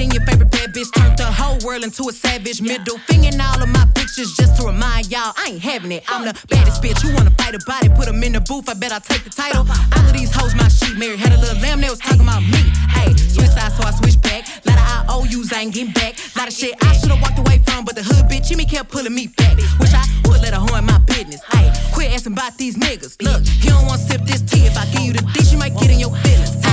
Than 0.00 0.12
your 0.12 0.24
favorite 0.24 0.50
bad 0.50 0.72
bitch 0.72 0.88
turned 0.96 1.18
the 1.18 1.28
whole 1.28 1.60
world 1.60 1.84
into 1.84 2.08
a 2.08 2.12
savage. 2.12 2.62
Middle 2.62 2.96
finger 3.04 3.28
in 3.28 3.38
all 3.38 3.60
of 3.60 3.68
my 3.68 3.84
pictures 3.94 4.32
just 4.32 4.56
to 4.56 4.64
remind 4.64 5.12
y'all 5.12 5.36
I 5.36 5.52
ain't 5.52 5.60
having 5.60 5.92
it. 5.92 6.04
I'm 6.08 6.24
the 6.24 6.32
baddest 6.48 6.80
bitch. 6.80 7.04
You 7.04 7.12
wanna 7.12 7.28
fight 7.36 7.54
about 7.54 7.84
it? 7.84 7.94
Put 7.94 8.08
'em 8.08 8.24
in 8.24 8.32
the 8.32 8.40
booth. 8.40 8.70
I 8.70 8.72
bet 8.80 8.92
I'll 8.92 9.04
take 9.04 9.24
the 9.24 9.28
title. 9.28 9.68
All 9.68 10.06
of 10.08 10.14
these 10.14 10.32
hoes, 10.32 10.54
my 10.54 10.68
sheet 10.68 10.96
married. 10.96 11.20
Had 11.20 11.34
a 11.34 11.36
little 11.36 11.60
lamb, 11.60 11.82
they 11.82 11.90
was 11.90 11.98
talking 11.98 12.22
about 12.22 12.40
me. 12.40 12.62
Hey, 12.96 13.12
switch 13.12 13.52
sides, 13.52 13.76
so 13.76 13.82
I 13.84 13.90
switch 13.90 14.16
back. 14.22 14.48
Lot 14.64 14.78
of 14.80 14.86
IOUs, 14.88 15.52
I 15.52 15.68
ain't 15.68 15.74
getting 15.74 15.92
back. 15.92 16.16
Lot 16.34 16.48
of 16.48 16.54
shit 16.54 16.72
I 16.80 16.96
should've 16.96 17.20
walked 17.20 17.38
away 17.38 17.60
from, 17.66 17.84
but 17.84 17.94
the 17.94 18.02
hood 18.02 18.24
bitch 18.24 18.56
me 18.56 18.64
kept 18.64 18.88
pulling 18.88 19.14
me 19.14 19.26
back. 19.26 19.58
Wish 19.78 19.92
I 19.92 20.04
would 20.24 20.40
let 20.40 20.54
her 20.54 20.64
horn 20.64 20.86
my 20.86 20.96
business. 21.12 21.42
Hey, 21.52 21.70
quit 21.92 22.10
asking 22.10 22.32
about 22.32 22.56
these 22.56 22.76
niggas. 22.76 23.20
Look, 23.20 23.44
you 23.60 23.68
don't 23.68 23.84
want 23.84 24.00
to 24.00 24.08
sip 24.08 24.22
this 24.24 24.40
tea. 24.40 24.64
If 24.64 24.78
I 24.78 24.86
give 24.86 25.02
you 25.02 25.12
the 25.12 25.24
D, 25.34 25.44
you 25.52 25.58
might 25.58 25.76
get 25.76 25.90
in 25.90 26.00
your 26.00 26.16
feelings. 26.24 26.69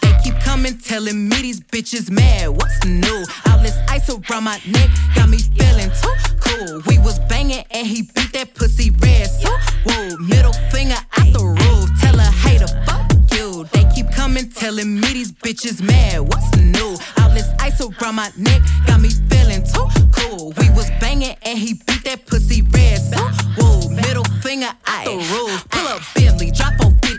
They 0.00 0.12
keep 0.22 0.38
coming, 0.40 0.78
telling 0.78 1.28
me 1.28 1.36
these 1.42 1.60
bitches 1.60 2.10
mad. 2.10 2.48
What's 2.48 2.84
new? 2.84 3.24
All 3.46 3.58
this 3.58 3.76
ice 3.88 4.08
around 4.10 4.44
my 4.44 4.60
neck 4.66 4.90
got 5.14 5.28
me 5.28 5.38
feeling 5.38 5.90
too 6.00 6.14
cool. 6.40 6.82
We 6.86 6.98
was 6.98 7.18
banging 7.28 7.64
and 7.70 7.86
he 7.86 8.02
beat 8.02 8.32
that 8.32 8.54
pussy 8.54 8.90
red. 8.90 9.28
So, 9.28 9.50
whoa, 9.86 10.16
middle 10.18 10.52
finger 10.70 10.96
out 11.16 11.32
the 11.32 11.44
roof. 11.44 11.90
Tell 12.00 12.18
her, 12.18 12.30
hater, 12.30 12.68
fuck 12.86 13.12
you. 13.36 13.64
They 13.72 13.84
keep 13.94 14.10
coming, 14.12 14.48
telling 14.50 15.00
me 15.00 15.12
these 15.12 15.32
bitches 15.32 15.82
mad. 15.82 16.20
What's 16.20 16.56
new? 16.56 16.96
All 17.20 17.30
this 17.30 17.48
ice 17.60 17.80
around 17.80 18.16
my 18.16 18.30
neck 18.36 18.62
got 18.86 19.00
me 19.00 19.10
feeling 19.28 19.64
too 19.64 19.86
cool. 20.12 20.52
We 20.58 20.70
was 20.70 20.90
banging 21.00 21.36
and 21.42 21.58
he 21.58 21.74
beat 21.86 22.04
that 22.04 22.26
pussy 22.26 22.62
red. 22.62 23.00
So, 23.00 23.18
whoa, 23.58 23.88
middle 23.90 24.24
finger, 24.42 24.70
I 24.86 25.04
the 25.04 25.16
rules. 25.34 25.62
Pull 25.70 25.86
up 25.88 26.02
Bentley, 26.14 26.50
drop 26.50 26.74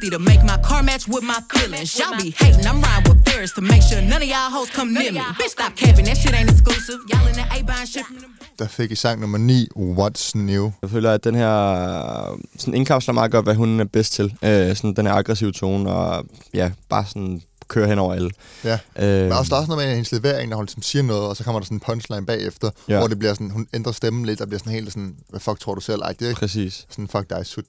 450 0.05 0.09
to 0.09 0.19
make 0.19 0.43
my 0.43 0.57
car 0.67 0.83
match 0.83 1.07
with 1.07 1.23
my 1.23 1.39
feelings. 1.51 1.97
Y'all 1.99 2.17
be 2.17 2.31
hating, 2.31 2.65
I'm 2.65 2.81
riding 2.81 3.09
with 3.09 3.25
Ferris 3.27 3.51
to 3.53 3.61
make 3.61 3.81
sure 3.81 4.01
none 4.01 4.21
of 4.21 4.29
y'all 4.33 4.49
hoes 4.55 4.69
come 4.69 4.93
near 4.93 5.11
me. 5.11 5.19
Bitch, 5.39 5.49
stop 5.57 5.75
capping, 5.75 6.05
that 6.05 6.17
shit 6.17 6.33
ain't 6.33 6.49
exclusive. 6.49 6.99
Y'all 7.11 7.27
in 7.27 7.33
the 7.35 7.45
A 7.55 7.63
buying 7.63 7.87
shit 7.87 8.05
from 8.05 8.17
them. 8.19 8.31
Der 8.59 8.67
fik 8.67 8.91
I 8.91 8.95
sang 8.95 9.19
nummer 9.21 9.37
9, 9.37 9.67
What's 9.75 10.31
New. 10.37 10.71
Jeg 10.81 10.89
føler, 10.89 11.13
at 11.13 11.23
den 11.23 11.35
her 11.35 11.51
sådan 12.57 12.73
indkapsler 12.73 13.13
meget 13.13 13.31
godt, 13.31 13.45
hvad 13.45 13.55
hun 13.55 13.79
er 13.79 13.85
bedst 13.85 14.13
til. 14.13 14.25
Øh, 14.43 14.75
sådan 14.75 14.93
den 14.93 15.05
her 15.05 15.13
aggressive 15.13 15.51
tone, 15.51 15.89
og 15.91 16.25
ja, 16.53 16.71
bare 16.89 17.05
sådan 17.07 17.41
køre 17.67 17.87
hen 17.87 17.99
over 17.99 18.13
alle. 18.13 18.29
Ja. 18.63 18.79
Øh, 18.99 19.23
Men 19.23 19.31
også, 19.31 19.49
der 19.49 19.55
er 19.55 19.59
også 19.59 19.69
noget 19.71 19.85
med 19.87 19.93
hendes 19.95 20.11
levering, 20.11 20.49
når 20.49 20.57
hun 20.57 20.65
ligesom 20.65 20.81
siger 20.81 21.03
noget, 21.03 21.23
og 21.23 21.35
så 21.37 21.43
kommer 21.43 21.59
der 21.59 21.65
sådan 21.65 21.75
en 21.75 21.79
punchline 21.79 22.25
bagefter, 22.25 22.69
ja. 22.89 22.97
hvor 22.97 23.07
det 23.07 23.19
bliver 23.19 23.33
sådan, 23.33 23.49
hun 23.51 23.67
ændrer 23.73 23.91
stemmen 23.91 24.25
lidt, 24.25 24.41
og 24.41 24.47
bliver 24.47 24.59
sådan 24.59 24.73
helt 24.73 24.91
sådan, 24.91 25.15
hvad 25.29 25.39
fuck 25.39 25.59
tror 25.59 25.75
du 25.75 25.81
selv? 25.81 26.01
Ej, 26.01 26.13
det 26.19 26.29
er 26.29 26.35
Præcis. 26.35 26.85
sådan, 26.89 27.07
fuck 27.07 27.29
dig, 27.29 27.45
sut. 27.45 27.65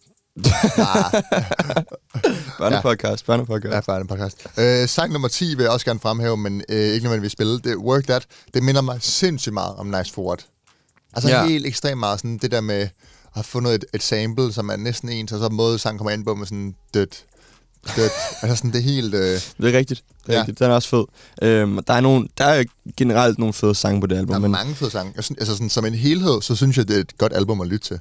Børnepodcast, 2.59 3.27
børnepodcast. 3.29 3.75
ja, 3.75 3.81
bare 3.81 4.01
en 4.01 4.07
podcast. 4.07 4.47
Øh, 4.59 4.89
sang 4.89 5.13
nummer 5.13 5.29
10 5.29 5.55
vil 5.55 5.63
jeg 5.63 5.73
også 5.73 5.87
gerne 5.87 6.01
fremhæve, 6.01 6.37
men 6.37 6.63
øh, 6.69 6.77
ikke 6.79 7.05
nødvendigvis 7.05 7.33
spille. 7.33 7.59
Det 7.61 7.77
Work 7.77 8.05
That. 8.05 8.27
Det 8.55 8.63
minder 8.63 8.81
mig 8.81 8.99
sindssygt 9.01 9.53
meget 9.55 9.75
om 9.77 9.87
Nice 9.87 10.13
Forward. 10.13 10.47
Altså 11.15 11.29
Ja. 11.31 11.47
helt 11.47 11.67
ekstremt 11.67 11.99
meget 11.99 12.19
sådan 12.19 12.39
det 12.39 12.51
der 12.51 12.61
med 12.61 12.75
at 12.75 12.91
have 13.33 13.45
fundet 13.45 13.75
et, 13.75 13.85
et 13.95 14.03
sample, 14.03 14.53
som 14.53 14.69
er 14.69 14.77
næsten 14.77 15.09
ens, 15.09 15.33
og 15.33 15.39
så 15.41 15.49
måde 15.49 15.79
sang 15.79 15.99
kommer 15.99 16.11
ind 16.11 16.25
på 16.25 16.35
med 16.35 16.47
sådan 16.47 16.75
dødt. 16.95 17.25
Dødt. 17.97 18.13
altså 18.43 18.57
sådan 18.57 18.73
det 18.73 18.79
er 18.79 18.83
helt... 18.83 19.15
Øh, 19.15 19.21
Det 19.61 19.75
er 19.75 19.79
rigtigt. 19.79 20.05
Det 20.27 20.29
er 20.29 20.33
Ja. 20.33 20.39
rigtigt. 20.39 20.59
Den 20.59 20.71
er 20.71 20.75
også 20.75 20.89
fed. 20.89 21.05
Øhm, 21.43 21.85
der, 21.85 21.95
er 21.95 22.01
nogle, 22.01 22.29
der 22.39 22.45
er 22.45 22.65
generelt 22.97 23.39
nogle 23.39 23.53
fede 23.53 23.75
sange 23.75 24.01
på 24.01 24.07
det 24.07 24.17
album. 24.17 24.29
Der 24.29 24.35
er 24.35 24.39
men 24.39 24.51
mange 24.51 24.75
fede 24.75 24.91
sange. 24.91 25.13
Jeg 25.17 25.25
synes, 25.25 25.39
altså 25.39 25.55
sådan, 25.55 25.71
som 25.71 25.85
en 25.85 25.95
helhed, 25.95 26.43
så 26.43 26.57
synes 26.57 26.77
jeg, 26.79 26.89
det 26.89 26.97
er 26.97 27.01
et 27.01 27.19
godt 27.19 27.33
album 27.33 27.61
at 27.61 27.67
lytte 27.69 27.87
til. 27.89 28.01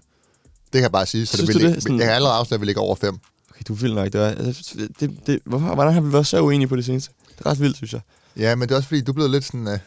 Det 0.75 0.79
kan 0.79 0.83
jeg 0.83 0.91
bare 0.91 1.05
sige. 1.05 1.25
Så 1.25 1.37
Synes 1.37 1.49
det 1.49 1.61
vil 1.63 1.73
det? 1.73 1.83
Sådan- 1.83 1.97
Jeg 1.97 2.05
kan 2.05 2.15
allerede 2.15 2.35
afsløre, 2.37 2.55
at 2.57 2.61
vi 2.61 2.65
ligger 2.65 2.81
over 2.81 2.95
5. 2.95 3.19
okay, 3.51 3.61
du 3.67 3.73
vild 3.73 3.93
nok. 3.93 4.13
Det 4.13 4.21
var, 4.21 4.27
altså, 4.27 4.87
det, 4.99 5.11
det, 5.27 5.39
hvorfor, 5.45 5.75
hvordan 5.75 5.93
har 5.93 6.01
vi 6.01 6.13
været 6.13 6.27
så 6.27 6.41
uenige 6.41 6.67
på 6.67 6.75
det 6.75 6.85
seneste? 6.85 7.11
Det 7.37 7.45
er 7.45 7.49
ret 7.49 7.59
vildt, 7.59 7.77
synes 7.77 7.93
jeg. 7.93 8.01
Ja, 8.37 8.55
men 8.55 8.67
det 8.67 8.71
er 8.73 8.77
også 8.77 8.87
fordi, 8.87 9.01
du 9.01 9.11
er 9.11 9.13
blevet 9.13 9.31
lidt 9.31 9.45
sådan... 9.45 9.67
Uh, 9.67 9.73
du 9.73 9.77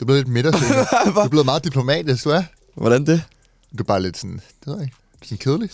er 0.00 0.04
blevet 0.04 0.20
lidt 0.20 0.28
midtersøgende. 0.28 0.86
du 1.14 1.18
er 1.20 1.28
blevet 1.28 1.46
meget 1.46 1.64
diplomatisk, 1.64 2.24
du 2.24 2.30
er. 2.30 2.42
Hvordan 2.74 3.06
det? 3.06 3.22
Du 3.78 3.82
er 3.82 3.86
bare 3.86 4.02
lidt 4.02 4.18
sådan... 4.18 4.36
Det 4.36 4.66
ved 4.66 4.74
jeg 4.74 4.82
ikke. 4.82 4.96
Sådan 5.22 5.38
kedelig. 5.38 5.70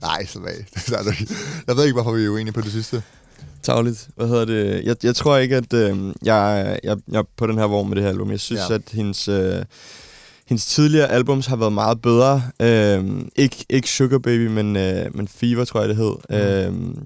Nej, 0.00 0.26
så 0.26 0.38
ikke. 0.38 1.34
Jeg 1.68 1.76
ved 1.76 1.84
ikke, 1.84 1.92
hvorfor 1.94 2.12
vi 2.12 2.24
er 2.24 2.28
uenige 2.28 2.52
på 2.52 2.60
det 2.60 2.72
sidste. 2.72 3.02
Tagligt. 3.62 4.08
Hvad 4.16 4.28
hedder 4.28 4.44
det? 4.44 4.84
Jeg, 4.84 4.96
jeg 5.02 5.16
tror 5.16 5.36
ikke, 5.36 5.56
at 5.56 5.72
øh, 5.72 6.12
jeg, 6.22 6.78
jeg, 6.84 6.96
jeg 7.08 7.18
er 7.18 7.22
på 7.36 7.46
den 7.46 7.58
her 7.58 7.64
vogn 7.64 7.88
med 7.88 7.96
det 7.96 8.04
her 8.04 8.10
album. 8.10 8.30
Jeg 8.30 8.40
synes. 8.40 8.62
Ja. 8.68 8.74
at 8.74 8.82
hendes, 8.92 9.28
øh, 9.28 9.64
hendes 10.48 10.66
tidligere 10.66 11.08
albums 11.08 11.46
har 11.46 11.56
været 11.56 11.72
meget 11.72 12.02
bedre. 12.02 12.42
Øh, 12.60 13.04
ikke, 13.36 13.64
ikke 13.68 13.90
Sugar 13.90 14.18
Baby, 14.18 14.46
men, 14.46 14.76
øh, 14.76 15.16
men 15.16 15.28
Fever, 15.28 15.64
tror 15.64 15.80
jeg, 15.80 15.88
det 15.88 15.96
hed. 15.96 16.14
Mm. 16.30 16.36
Øh, 16.36 17.04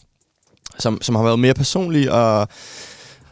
som, 0.78 1.02
som 1.02 1.14
har 1.14 1.23
været 1.23 1.38
mere 1.38 1.54
personlig 1.54 2.12
og, 2.12 2.40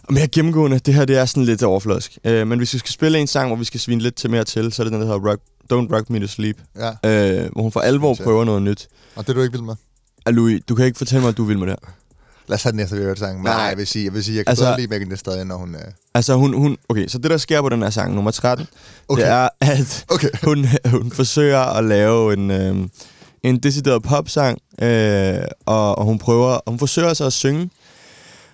og 0.03 0.15
mere 0.15 0.29
gennemgående. 0.29 0.79
Det 0.79 0.95
her, 0.95 1.05
det 1.05 1.19
er 1.19 1.25
sådan 1.25 1.45
lidt 1.45 1.63
overfladisk. 1.63 2.19
Øh, 2.25 2.47
men 2.47 2.59
hvis 2.59 2.75
vi 2.75 2.79
skal 2.79 2.93
spille 2.93 3.19
en 3.19 3.27
sang, 3.27 3.49
hvor 3.49 3.57
vi 3.57 3.65
skal 3.65 3.81
svine 3.81 4.03
lidt 4.03 4.15
til 4.15 4.31
mere 4.31 4.45
til, 4.45 4.73
så 4.73 4.83
er 4.83 4.85
det 4.85 4.93
den, 4.93 5.01
der 5.01 5.07
hedder 5.07 5.31
Rock, 5.31 5.41
Don't 5.73 5.97
Rock 5.97 6.11
Me 6.11 6.21
To 6.21 6.27
Sleep. 6.27 6.57
Ja. 6.77 6.89
Øh, 6.89 7.53
hvor 7.53 7.63
hun 7.63 7.73
for 7.73 7.81
alvor 7.81 8.15
prøver 8.15 8.45
noget 8.45 8.63
nyt. 8.63 8.89
Og 9.17 9.27
det 9.27 9.31
er 9.31 9.35
du 9.35 9.43
ikke 9.43 9.53
vild 9.53 9.63
med? 9.63 9.75
Ah, 10.27 10.35
Louis, 10.35 10.63
du 10.69 10.75
kan 10.75 10.87
ikke 10.87 10.99
fortælle 10.99 11.21
mig, 11.21 11.29
at 11.29 11.37
du 11.37 11.45
vil 11.45 11.59
med 11.59 11.67
det 11.67 11.77
her. 11.85 11.93
Lad 12.49 12.55
os 12.55 12.63
have 12.63 12.71
den 12.71 12.77
næste, 12.77 12.97
hørte 12.97 13.21
sang. 13.21 13.43
Nej. 13.43 13.55
jeg 13.55 13.77
vil 13.79 13.87
sige, 13.87 14.05
jeg, 14.05 14.15
vil 14.15 14.25
sige, 14.25 14.37
jeg 14.37 14.45
kan 14.47 14.51
Altså- 14.51 14.65
bedre 14.65 14.77
lide 14.77 14.89
Megan 14.89 15.07
Thee 15.07 15.17
Stallion, 15.17 15.47
når 15.47 15.57
hun... 15.57 15.75
Øh... 15.75 15.81
Altså, 16.15 16.35
hun, 16.35 16.55
hun, 16.55 16.77
okay, 16.89 17.07
så 17.09 17.19
det, 17.19 17.31
der 17.31 17.37
sker 17.37 17.61
på 17.63 17.69
den 17.69 17.83
her 17.83 17.91
sang, 17.91 18.15
nummer 18.15 18.31
13, 18.31 18.67
okay. 19.09 19.23
Det 19.23 19.31
er, 19.31 19.49
at 19.61 20.05
Okay. 20.11 20.29
hun, 20.49 20.67
hun 20.87 21.11
forsøger 21.13 21.59
at 21.61 21.85
lave 21.85 22.33
en, 22.33 22.51
øh, 22.51 22.77
en 23.43 23.59
decideret 23.59 24.03
popsang, 24.03 24.59
øh, 24.83 25.39
og, 25.67 25.99
og 25.99 26.05
hun 26.05 26.19
prøver, 26.19 26.47
og 26.49 26.63
hun 26.73 26.79
forsøger 26.79 27.15
så 27.15 27.25
at 27.27 27.33
synge, 27.33 27.71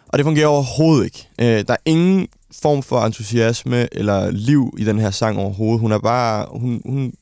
og 0.09 0.19
det 0.19 0.25
fungerer 0.25 0.47
overhovedet 0.47 1.05
ikke. 1.05 1.29
Øh, 1.41 1.47
der 1.69 1.73
er 1.73 1.77
ingen 1.85 2.29
form 2.63 2.83
for 2.83 3.01
entusiasme 3.05 3.89
eller 3.95 4.31
liv 4.31 4.75
i 4.79 4.85
den 4.85 4.99
her 4.99 5.11
sang 5.11 5.39
overhovedet. 5.39 5.81
Hun 5.81 5.93
er 5.93 5.99
bare, 5.99 6.47
hun, 6.51 6.83
hun, 6.87 7.13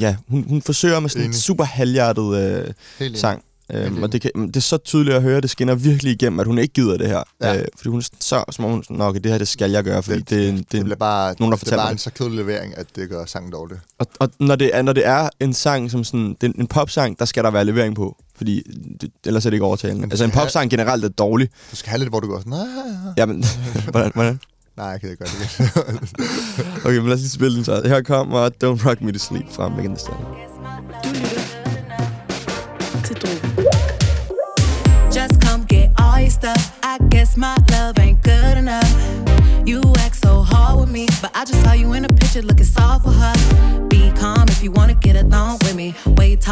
ja, 0.00 0.16
hun, 0.28 0.44
hun 0.48 0.62
forsøger 0.62 1.00
med 1.00 1.10
sådan 1.10 1.26
en 1.26 1.32
super 1.34 1.64
halvhjertet 1.64 2.36
øh, 2.36 2.74
Helt 2.98 3.18
sang. 3.18 3.42
Øhm, 3.72 3.86
enig. 3.92 4.02
og 4.02 4.12
det, 4.12 4.20
kan, 4.20 4.30
det 4.46 4.56
er 4.56 4.60
så 4.60 4.76
tydeligt 4.76 5.16
at 5.16 5.22
høre, 5.22 5.40
det 5.40 5.50
skinner 5.50 5.74
virkelig 5.74 6.12
igennem, 6.12 6.40
at 6.40 6.46
hun 6.46 6.58
ikke 6.58 6.74
gider 6.74 6.96
det 6.98 7.06
her. 7.08 7.22
Ja. 7.42 7.56
Øh, 7.58 7.64
fordi 7.76 7.88
hun 7.88 8.00
er 8.00 8.04
så, 8.20 8.44
som 8.50 8.64
om 8.64 8.70
hun 8.70 8.84
sådan, 8.84 8.96
"Nå, 8.96 9.04
okay, 9.04 9.20
det 9.20 9.30
her 9.30 9.38
det 9.38 9.48
skal 9.48 9.70
jeg 9.70 9.84
gøre, 9.84 10.02
fordi 10.02 10.18
det, 10.18 10.30
det, 10.30 10.38
det, 10.54 10.58
Det 10.58 10.72
det 10.72 10.84
bliver 10.84 10.96
bare, 10.96 11.34
nogen, 11.38 11.52
der 11.52 11.56
det 11.56 11.62
er 11.62 11.66
fortæller 11.66 11.84
bare 11.84 11.92
en 11.92 11.98
så 11.98 12.10
kedelig 12.10 12.36
levering, 12.38 12.78
at 12.78 12.86
det 12.96 13.08
gør 13.10 13.24
sangen 13.24 13.52
dårlig. 13.52 13.78
og, 13.98 14.06
og 14.20 14.30
når, 14.40 14.56
det 14.56 14.70
er, 14.76 14.82
når 14.82 14.92
det 14.92 15.06
er 15.06 15.28
en 15.40 15.54
sang 15.54 15.90
som 15.90 16.04
sådan, 16.04 16.36
det 16.40 16.48
er 16.48 16.52
en 16.58 16.66
popsang, 16.66 17.18
der 17.18 17.24
skal 17.24 17.44
der 17.44 17.50
være 17.50 17.64
levering 17.64 17.94
på, 17.96 18.16
fordi 18.36 18.62
det, 19.00 19.10
ellers 19.26 19.46
er 19.46 19.50
det 19.50 19.54
ikke 19.54 19.64
overtalende. 19.64 20.04
Altså 20.04 20.24
en 20.24 20.30
skal 20.30 20.38
have- 20.38 20.46
popsang 20.46 20.70
generelt 20.70 21.04
er 21.04 21.08
dårlig. 21.08 21.48
Du 21.70 21.76
skal 21.76 21.90
have 21.90 21.98
lidt, 21.98 22.10
hvor 22.10 22.20
du 22.20 22.26
går 22.28 22.38
sådan... 22.38 22.52
"Ah." 22.52 22.58
Jamen, 23.16 23.44
hvordan, 23.90 24.10
hvordan? 24.14 24.40
Nej, 24.76 24.86
jeg 24.86 25.00
kan 25.00 25.10
ikke 25.10 25.24
gøre 25.24 25.32
det. 25.40 25.70
Okay, 26.84 26.96
men 26.96 27.06
lad 27.06 27.14
os 27.14 27.20
lige 27.20 27.30
spille 27.30 27.56
den 27.56 27.64
så. 27.64 27.82
Her 27.84 28.02
kommer 28.02 28.48
Don't 28.48 28.88
Rock 28.88 29.00
Me 29.00 29.12
To 29.12 29.18
Sleep 29.18 29.44
fra 29.50 29.68
Megan 29.68 29.84
Thee 29.84 29.98
Stallion. 29.98 31.31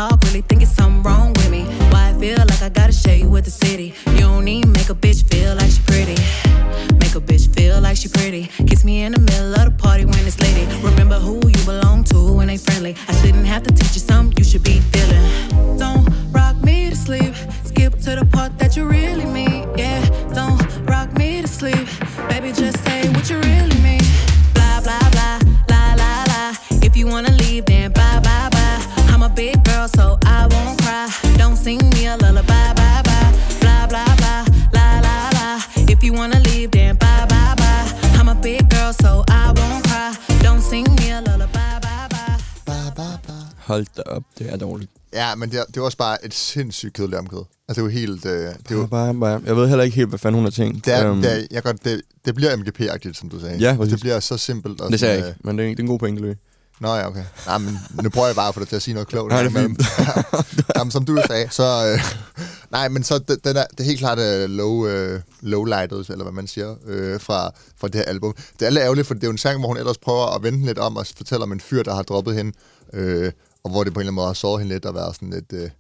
Talk, 0.09 0.23
really 0.23 0.41
think 0.41 0.63
it's 0.63 0.73
something 0.73 1.03
wrong 1.03 1.35
with 1.35 1.51
me. 1.51 1.63
Why 1.93 2.11
I 2.11 2.13
feel 2.19 2.39
like 2.39 2.63
I 2.63 2.71
gotta 2.71 2.93
share 2.93 3.17
you 3.17 3.29
with 3.29 3.45
the 3.45 3.51
city. 3.51 3.93
You 4.17 4.25
don't 4.31 4.49
even 4.49 4.73
make 4.73 4.89
a 4.89 4.95
bitch 4.95 5.21
feel 5.31 5.55
like 5.61 5.71
she 5.71 5.83
pretty. 5.93 6.17
Make 7.03 7.15
a 7.21 7.23
bitch 7.29 7.47
feel 7.55 7.81
like 7.81 7.97
she 7.99 8.09
pretty. 8.09 8.45
Kiss 8.69 8.83
me 8.85 9.03
in 9.05 9.13
the 9.13 9.20
Hold 43.71 43.87
da 43.97 44.03
op, 44.07 44.23
det 44.39 44.53
er 44.53 44.57
dårligt. 44.57 44.91
Ja, 45.13 45.35
men 45.35 45.51
det 45.51 45.59
er, 45.61 45.65
det 45.65 45.77
er 45.77 45.81
også 45.81 45.99
bare 45.99 46.25
et 46.27 46.35
sindssygt 46.35 46.93
kedeligt 46.93 47.19
omkød. 47.19 47.39
Altså, 47.69 47.83
det 47.83 47.89
er 47.89 47.93
jo 47.93 47.99
helt... 48.07 48.27
Øh, 48.27 48.33
det, 48.33 48.71
er 48.71 48.75
jo, 48.75 48.87
Bare, 48.87 49.15
bare, 49.15 49.41
jeg 49.47 49.57
ved 49.57 49.69
heller 49.69 49.85
ikke 49.85 49.97
helt, 49.97 50.09
hvad 50.09 50.19
fanden 50.19 50.35
hun 50.35 50.45
har 50.45 50.51
tænkt. 50.51 50.85
det, 50.85 50.95
er, 50.95 51.11
Øhm, 51.11 51.23
det, 51.23 51.33
er, 51.33 51.47
jeg 51.51 51.63
godt, 51.63 51.85
det, 51.85 52.03
det 52.25 52.35
bliver 52.35 52.57
MGP-agtigt, 52.57 53.13
som 53.19 53.29
du 53.29 53.41
sagde. 53.41 53.57
Ja, 53.59 53.67
Altså, 53.69 53.79
præcis. 53.79 53.93
det 53.93 54.01
bliver 54.01 54.21
så 54.21 54.37
simpelt. 54.37 54.81
Og 54.81 54.91
det 54.91 55.01
sagde 55.01 55.19
jeg 55.19 55.29
ikke, 55.29 55.41
men 55.45 55.59
det 55.59 55.65
er, 55.65 55.69
det 55.69 55.79
er 55.79 55.83
en 55.83 55.89
god 55.89 55.99
pointe. 55.99 56.23
Øh, 56.23 56.35
nå 56.81 56.95
ja, 56.95 57.07
okay. 57.09 57.25
Nej, 57.47 57.59
men 57.59 57.79
nu 58.03 58.09
prøver 58.11 58.27
jeg 58.27 58.37
bare 58.37 58.49
at 58.49 58.55
få 58.55 58.61
dig 58.61 58.69
til 58.69 58.77
at 58.77 58.83
sige 58.83 58.95
noget 58.95 59.09
klogt. 59.09 59.31
Nej, 59.33 59.43
det 59.43 59.57
er 59.57 59.61
Men- 59.69 59.77
Jamen, 60.77 60.91
som 60.91 61.05
du 61.05 61.19
sagde, 61.27 61.49
så... 61.51 61.63
Øh, 61.93 62.01
nej, 62.71 62.89
men 62.89 63.03
så 63.05 63.19
det, 63.19 63.45
den 63.45 63.57
er, 63.57 63.65
det 63.71 63.81
er 63.81 63.85
helt 63.85 63.99
klart 63.99 64.19
uh, 64.19 64.51
low, 64.51 64.71
uh, 65.15 65.21
low 65.41 65.65
lightet, 65.65 66.09
eller 66.09 66.23
hvad 66.25 66.33
man 66.33 66.47
siger, 66.47 66.75
øh, 66.87 67.21
fra, 67.21 67.51
fra 67.81 67.87
det 67.89 67.95
her 67.95 68.03
album. 68.05 68.35
Det 68.61 68.67
er 68.67 68.71
lidt 68.71 68.83
ærgerligt, 68.83 69.07
for 69.07 69.15
det 69.15 69.23
er 69.23 69.27
jo 69.27 69.33
en 69.33 69.39
sang, 69.39 69.59
hvor 69.59 69.69
hun 69.69 69.77
ellers 69.77 69.99
prøver 69.99 70.35
at 70.37 70.43
vente 70.43 70.67
lidt 70.67 70.79
om 70.79 70.97
og 70.97 71.07
fortælle 71.17 71.43
om 71.43 71.53
en 71.53 71.61
fyr, 71.61 71.83
der 71.83 71.95
har 71.95 72.03
droppet 72.03 72.35
hende, 72.37 72.53
øh, 72.93 73.33
og 73.65 73.71
hvor 73.71 73.85
det 73.85 73.95
på 73.95 74.01
en 74.01 74.03
eller 74.03 74.11
anden 74.11 74.15
måde 74.15 74.27
har 74.27 74.35
såret 74.35 74.61
hende 74.61 74.75
lidt 74.75 74.85
og 74.85 74.95
været 74.95 75.15
sådan 75.15 75.31
lidt... 75.31 75.53
Øh, 75.53 75.71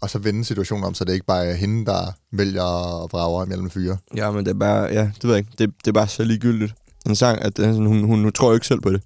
og 0.00 0.10
så 0.10 0.18
vende 0.18 0.44
situationen 0.44 0.84
om, 0.84 0.94
så 0.94 1.04
det 1.04 1.12
ikke 1.12 1.26
bare 1.26 1.46
er 1.46 1.54
hende, 1.54 1.86
der 1.86 2.12
vælger 2.32 3.04
at 3.04 3.12
vrage 3.12 3.46
mellem 3.46 3.70
fyre. 3.70 3.96
Ja, 4.16 4.30
men 4.30 4.44
det 4.44 4.50
er 4.50 4.58
bare, 4.58 4.82
ja, 4.82 5.00
det 5.00 5.24
ved 5.24 5.30
jeg 5.30 5.38
ikke. 5.38 5.50
Det, 5.58 5.72
det 5.84 5.88
er 5.88 5.92
bare 5.92 6.08
så 6.08 6.24
ligegyldigt. 6.24 6.74
En 7.06 7.16
sang, 7.16 7.42
at 7.42 7.58
er 7.58 7.72
sådan, 7.72 7.86
hun, 7.86 8.04
hun, 8.04 8.22
hun 8.22 8.32
tror 8.32 8.48
jo 8.48 8.54
ikke 8.54 8.66
selv 8.66 8.80
på 8.80 8.92
det. 8.92 9.02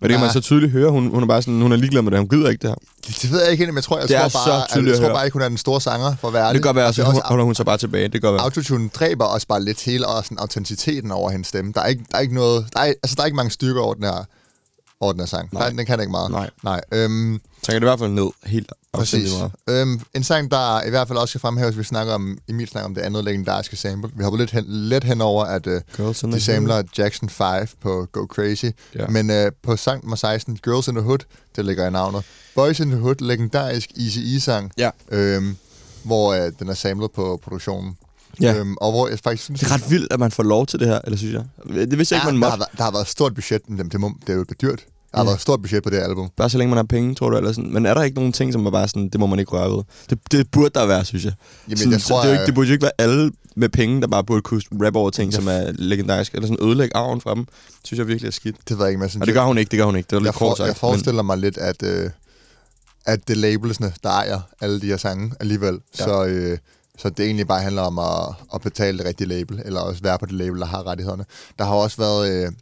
Og 0.00 0.08
det 0.08 0.10
kan 0.10 0.20
man 0.20 0.32
så 0.32 0.40
tydeligt 0.40 0.72
høre. 0.72 0.90
Hun, 0.90 1.10
hun 1.10 1.22
er 1.22 1.26
bare 1.26 1.42
sådan, 1.42 1.60
hun 1.62 1.72
er 1.72 1.76
ligeglad 1.76 2.02
med 2.02 2.10
det. 2.10 2.18
Hun 2.18 2.28
gider 2.28 2.48
ikke 2.48 2.62
det 2.62 2.70
her. 2.70 2.76
Det, 3.22 3.32
ved 3.32 3.42
jeg 3.42 3.52
ikke 3.52 3.66
men 3.66 3.74
jeg 3.74 3.84
tror, 3.84 3.98
jeg 3.98 4.08
Det 4.08 4.16
tror 4.16 4.28
så 4.28 4.38
bare, 4.38 4.78
at, 4.78 4.86
jeg 4.86 4.94
at 4.94 5.00
tror 5.00 5.08
bare 5.08 5.24
ikke, 5.24 5.32
hun 5.32 5.42
er 5.42 5.48
den 5.48 5.58
store 5.58 5.80
sanger, 5.80 6.16
for 6.16 6.28
at 6.28 6.34
være 6.34 6.46
Det 6.46 6.54
kan 6.54 6.62
godt 6.62 6.76
være, 6.76 6.86
Og 6.86 6.94
så 6.94 7.02
hun, 7.02 7.20
holder 7.24 7.44
hun 7.44 7.54
så 7.54 7.64
bare 7.64 7.78
tilbage. 7.78 8.04
Det 8.04 8.12
kan 8.12 8.20
godt 8.20 8.34
være. 8.34 8.42
Autotune 8.42 8.88
dræber 8.88 9.24
også 9.24 9.46
bare 9.46 9.62
lidt 9.62 9.84
hele 9.84 10.06
og 10.06 10.24
sådan 10.24 10.38
autenticiteten 10.38 11.10
over 11.10 11.30
hendes 11.30 11.46
stemme. 11.46 11.72
Der 11.72 11.80
er 11.80 11.86
ikke, 11.86 12.04
der 12.10 12.16
er 12.16 12.20
ikke 12.22 12.34
noget, 12.34 12.66
der 12.72 12.80
er, 12.80 12.84
altså 12.84 13.14
der 13.16 13.22
er 13.22 13.26
ikke 13.26 13.36
mange 13.36 13.50
stykker 13.50 13.82
over 13.82 13.94
den 13.94 14.04
her, 14.04 14.24
over 15.00 15.12
den 15.12 15.20
her 15.20 15.26
sang. 15.26 15.48
Nej. 15.52 15.68
Den, 15.68 15.78
den 15.78 15.86
kan 15.86 16.00
ikke 16.00 16.10
meget. 16.10 16.30
Nej. 16.30 16.50
Nej. 16.64 16.80
Øhm, 16.92 17.40
Så 17.62 17.66
kan 17.72 17.74
det 17.74 17.80
i 17.80 17.84
hvert 17.88 17.98
fald 17.98 18.10
ned 18.10 18.28
helt 18.44 18.72
afsindig 18.92 19.30
meget. 19.38 19.52
Øhm, 19.68 20.00
en 20.14 20.24
sang, 20.24 20.50
der 20.50 20.82
i 20.82 20.90
hvert 20.90 21.08
fald 21.08 21.18
også 21.18 21.32
skal 21.32 21.40
fremhæves, 21.40 21.78
vi 21.78 21.84
snakker 21.84 22.14
om, 22.14 22.38
Emil 22.48 22.68
snakker 22.68 22.86
om 22.88 22.94
det 22.94 23.02
andet 23.02 23.24
legendariske 23.24 23.76
sample. 23.76 24.10
Vi 24.16 24.24
har 24.24 24.36
lidt 24.36 24.50
hen, 24.50 24.64
lidt 24.68 25.04
hen 25.04 25.20
over, 25.20 25.44
at 25.44 25.66
øh, 25.66 25.80
Girls 25.96 26.20
de 26.20 26.40
samler 26.40 26.82
Jackson 26.98 27.28
5 27.28 27.66
på 27.82 28.06
Go 28.12 28.26
Crazy. 28.26 28.64
Ja. 28.94 29.06
Men 29.06 29.30
øh, 29.30 29.52
på 29.62 29.76
sang 29.76 30.02
nummer 30.04 30.16
16, 30.16 30.56
Girls 30.64 30.88
in 30.88 30.94
the 30.94 31.02
Hood, 31.04 31.18
det 31.56 31.64
ligger 31.64 31.86
i 31.86 31.90
navnet. 31.90 32.24
Boys 32.54 32.80
in 32.80 32.90
the 32.90 33.00
Hood, 33.00 33.14
legendarisk 33.20 33.90
Easy 33.96 34.18
E-sang, 34.18 34.70
Ja. 34.78 34.90
øhm, 35.08 35.56
hvor 36.02 36.32
øh, 36.34 36.52
den 36.58 36.68
er 36.68 36.74
samlet 36.74 37.10
på 37.12 37.40
produktionen. 37.44 37.96
Ja. 38.40 38.54
Øhm, 38.54 38.76
og 38.80 38.90
hvor 38.92 39.08
jeg 39.08 39.18
faktisk 39.24 39.44
synes, 39.44 39.60
Det 39.60 39.70
er 39.70 39.74
ret 39.74 39.90
vildt, 39.90 40.12
at 40.12 40.20
man 40.20 40.30
får 40.30 40.42
lov 40.42 40.66
til 40.66 40.78
det 40.80 40.88
her, 40.88 41.00
eller 41.04 41.16
synes 41.16 41.34
jeg. 41.34 41.44
Det 41.90 41.98
vidste 41.98 42.14
jeg 42.14 42.22
ja, 42.24 42.28
ikke, 42.28 42.38
man 42.38 42.42
der, 42.42 42.48
måtte. 42.48 42.50
har, 42.50 42.56
været- 42.58 42.78
der 42.78 42.84
har 42.84 42.90
været 42.90 43.02
et 43.02 43.08
stort 43.08 43.34
budget, 43.34 43.62
men 43.68 43.78
det, 43.78 43.92
det, 43.92 44.00
må, 44.00 44.12
det 44.26 44.32
er 44.32 44.36
jo 44.36 44.44
dyrt. 44.62 44.84
Der 45.12 45.18
har 45.18 45.24
Ja. 45.24 45.24
været 45.24 45.34
et 45.36 45.40
stort 45.42 45.62
budget 45.62 45.82
på 45.82 45.90
det 45.90 45.96
album. 45.98 46.28
Bare 46.36 46.50
så 46.50 46.58
længe 46.58 46.70
man 46.70 46.76
har 46.76 46.84
penge, 46.84 47.14
tror 47.14 47.30
du, 47.30 47.36
eller 47.36 47.52
sådan. 47.52 47.72
Men 47.72 47.86
er 47.86 47.94
der 47.94 48.02
ikke 48.02 48.14
nogen 48.16 48.32
ting, 48.32 48.52
som 48.52 48.66
er 48.66 48.70
bare 48.70 48.88
sådan, 48.88 49.08
det 49.08 49.20
må 49.20 49.26
man 49.26 49.38
ikke 49.38 49.50
røre 49.52 49.70
ved? 49.76 49.82
Det, 50.10 50.18
det 50.32 50.50
burde 50.50 50.70
der 50.74 50.86
være, 50.86 51.04
synes 51.04 51.24
jeg. 51.24 51.32
Jamen, 51.68 51.76
sådan, 51.78 51.92
jeg 51.92 52.00
tror, 52.00 52.16
det, 52.16 52.24
er 52.24 52.28
jo 52.28 52.32
ikke, 52.32 52.40
at- 52.42 52.46
det 52.46 52.54
burde 52.54 52.68
jo 52.68 52.72
ikke 52.72 52.82
være 52.82 52.92
alle 52.98 53.32
med 53.56 53.68
penge, 53.68 54.00
der 54.00 54.06
bare 54.08 54.24
burde 54.24 54.42
kunne 54.42 54.62
rappe 54.86 54.98
over 54.98 55.10
ting, 55.10 55.32
som 55.34 55.48
er 55.48 55.72
legendariske, 55.74 56.34
eller 56.36 56.48
sådan 56.48 56.66
ødelægge 56.66 56.96
arven 56.96 57.20
fra 57.20 57.34
dem. 57.34 57.46
Synes 57.84 57.98
jeg 57.98 58.06
virkelig 58.08 58.28
er 58.28 58.32
skidt. 58.32 58.56
Det 58.68 58.78
ved 58.78 58.84
jeg 58.84 58.90
ikke, 58.90 58.98
men 58.98 59.02
jeg 59.02 59.10
synes, 59.10 59.20
Og 59.20 59.26
det 59.26 59.34
gør 59.34 59.42
hun 59.44 59.58
ikke, 59.58 59.70
det 59.70 59.78
gør 59.78 59.84
hun 59.84 59.96
ikke. 59.96 60.06
Det 60.10 60.16
var 60.16 60.20
lidt 60.20 60.26
jeg, 60.26 60.34
for, 60.34 60.54
sagt. 60.54 60.66
jeg 60.66 60.76
forestiller 60.76 61.22
mig 61.22 61.38
lidt, 61.38 61.58
at, 61.58 61.82
øh, 61.82 62.10
at 63.06 63.28
det 63.28 63.36
er 63.36 63.40
labelsene, 63.40 63.92
der 64.02 64.10
ejer 64.10 64.40
alle 64.60 64.80
de 64.80 64.86
her 64.86 64.96
sange 64.96 65.32
alligevel. 65.40 65.78
Ja. 65.98 66.04
Så, 66.04 66.24
øh, 66.24 66.58
så 66.98 67.10
det 67.10 67.26
egentlig 67.26 67.46
bare 67.46 67.62
handler 67.62 67.82
om 67.82 67.98
at, 67.98 68.34
at 68.54 68.60
betale 68.60 68.98
det 68.98 69.06
rigtige 69.06 69.28
label, 69.28 69.62
eller 69.64 69.80
også 69.80 70.02
være 70.02 70.18
på 70.18 70.26
det 70.26 70.34
label, 70.34 70.60
der 70.60 70.66
har 70.66 70.86
rettighederne. 70.86 71.24
Der 71.58 71.64
har 71.64 71.74
også 71.74 71.96
været, 71.96 72.32
øh, 72.46 72.52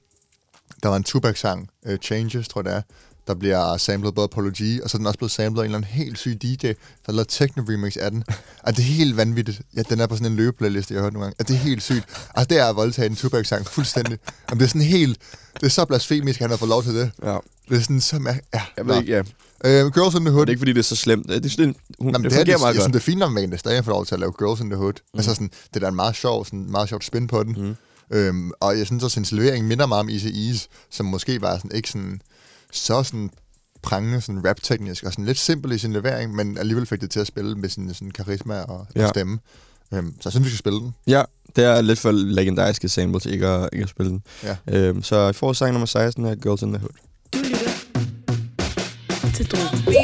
der 0.83 0.89
var 0.89 0.97
en 0.97 1.05
Tupac-sang, 1.05 1.71
øh, 1.87 1.99
Changes, 1.99 2.49
tror 2.49 2.61
jeg 2.61 2.65
det 2.65 2.73
er, 2.77 2.83
der 3.27 3.35
bliver 3.35 3.77
samlet 3.77 4.15
både 4.15 4.29
på 4.29 4.33
Apology, 4.41 4.81
og 4.83 4.91
så 4.91 4.97
er 4.97 4.99
den 4.99 5.07
også 5.07 5.19
blevet 5.19 5.33
samlet 5.33 5.61
af 5.61 5.65
en 5.65 5.65
eller 5.65 5.79
anden 5.79 5.91
helt 5.91 6.19
syg 6.19 6.43
DJ, 6.43 6.57
der 6.67 6.75
har 7.07 7.13
lavet 7.13 7.29
techno-remix 7.33 7.97
af 8.01 8.11
den. 8.11 8.25
Og 8.63 8.73
det 8.77 8.79
er 8.79 8.87
helt 8.87 9.17
vanvittigt. 9.17 9.61
Ja, 9.77 9.83
den 9.83 10.01
er 10.01 10.07
på 10.07 10.17
sådan 10.17 10.31
en 10.33 10.37
løbeplayliste, 10.37 10.95
jeg 10.95 11.01
har 11.01 11.05
hørt 11.05 11.13
nogle 11.13 11.25
gange. 11.25 11.37
Og 11.39 11.49
det 11.49 11.55
er 11.55 11.59
helt 11.59 11.83
sygt. 11.83 12.05
Altså, 12.35 12.45
det 12.51 12.59
er 12.59 12.65
at 12.67 12.77
voldtage 12.77 13.07
en 13.07 13.17
Tupac-sang 13.17 13.67
fuldstændig. 13.67 14.19
Jamen, 14.51 14.59
det 14.61 14.65
er 14.65 14.69
sådan 14.69 14.83
helt... 14.83 15.19
Det 15.55 15.63
er 15.63 15.71
så 15.71 15.85
blasfemisk, 15.85 16.41
at 16.41 16.45
han 16.45 16.51
har 16.51 16.57
fået 16.57 16.69
lov 16.69 16.83
til 16.83 16.95
det. 16.95 17.11
Ja. 17.25 17.39
Det 17.69 17.77
er 17.77 17.81
sådan 17.83 18.01
så 18.01 18.17
mær- 18.17 18.49
ja, 18.55 18.63
Jeg 18.77 18.87
ved 18.87 18.97
ikke, 18.99 19.13
ja. 19.13 19.23
Uh, 19.65 19.71
Girls 19.71 20.15
in 20.15 20.25
the 20.25 20.31
Hood. 20.31 20.41
Og 20.41 20.47
det 20.47 20.51
er 20.51 20.55
ikke, 20.55 20.61
fordi 20.61 20.73
det 20.73 20.79
er 20.79 20.83
så 20.83 20.97
slemt. 20.97 21.29
Det, 21.29 21.43
det, 21.43 21.59
det, 21.59 21.77
hun, 21.99 22.13
Nå, 22.13 22.19
men 22.19 22.23
det, 22.23 22.23
det, 22.23 22.27
er, 22.27 22.31
fungerer 22.31 22.45
det, 22.45 22.53
jeg 22.53 22.59
meget 22.61 22.75
synes, 22.75 22.85
godt. 22.85 22.93
det 22.93 23.01
er 23.01 23.05
fint, 23.05 23.19
når 23.19 23.29
man 23.29 23.51
kan 23.51 23.59
stadig 23.59 23.85
få 23.85 23.91
lov 23.91 24.07
til 24.07 24.15
at 24.15 24.21
lave 24.21 24.33
Girls 24.39 24.61
in 24.61 24.71
the 24.71 24.77
Hood. 24.77 24.93
Mm. 24.93 25.19
Altså 25.19 25.35
sådan, 25.35 25.51
det 25.69 25.77
er 25.77 25.81
da 25.81 25.89
en 25.89 25.95
meget 25.95 26.17
sjov, 26.17 26.45
sådan, 26.45 26.71
meget 26.71 26.89
sjovt 26.89 27.05
spin 27.05 27.27
på 27.27 27.43
den. 27.43 27.55
Mm. 27.59 27.77
Øhm, 28.17 28.51
og 28.61 28.79
jeg 28.79 28.87
synes 28.87 29.05
også, 29.05 29.15
at 29.15 29.17
hendes 29.17 29.33
levering 29.33 29.67
minder 29.67 29.87
meget 29.87 30.01
om 30.01 30.09
Easy 30.09 30.27
Ease, 30.27 30.69
som 30.91 31.07
måske 31.07 31.41
var 31.41 31.57
sådan, 31.57 31.71
ikke 31.75 31.91
sådan, 31.91 32.21
så 32.73 33.03
sådan 33.03 33.31
prangende 33.83 34.21
sådan 34.21 34.49
rap-teknisk, 34.49 35.05
og 35.05 35.13
sådan 35.13 35.25
lidt 35.25 35.39
simpel 35.39 35.73
i 35.73 35.79
sin 35.79 35.93
levering, 35.93 36.35
men 36.35 36.59
alligevel 36.59 36.87
fik 36.87 37.01
det 37.01 37.11
til 37.11 37.21
at 37.21 37.27
spille 37.27 37.55
med 37.55 37.69
sin 37.69 37.95
sådan 37.95 38.11
karisma 38.11 38.63
og, 38.63 38.87
ja. 38.97 39.03
Og 39.03 39.09
stemme. 39.09 39.39
Øhm, 39.95 40.15
så 40.21 40.21
jeg 40.25 40.33
synes, 40.33 40.45
vi 40.45 40.51
skal 40.51 40.59
spille 40.59 40.79
den. 40.79 40.95
Ja, 41.07 41.23
det 41.57 41.65
er 41.65 41.81
lidt 41.81 41.99
for 41.99 42.11
legendariske 42.11 42.89
sample 42.89 43.21
til 43.21 43.33
ikke 43.33 43.47
at, 43.47 43.69
ikke 43.73 43.83
at 43.83 43.89
spille 43.89 44.11
den. 44.11 44.23
Ja. 44.43 44.57
Øhm, 44.67 45.03
så 45.03 45.17
jeg 45.17 45.35
får 45.35 45.53
sang 45.53 45.73
nummer 45.73 45.87
16 45.87 46.25
her, 46.25 46.35
Girls 46.35 46.63
in 46.63 46.73
the 46.73 46.79
Hood. 46.79 46.91
Du 49.45 49.57
lytter 49.57 49.93
til 49.93 50.04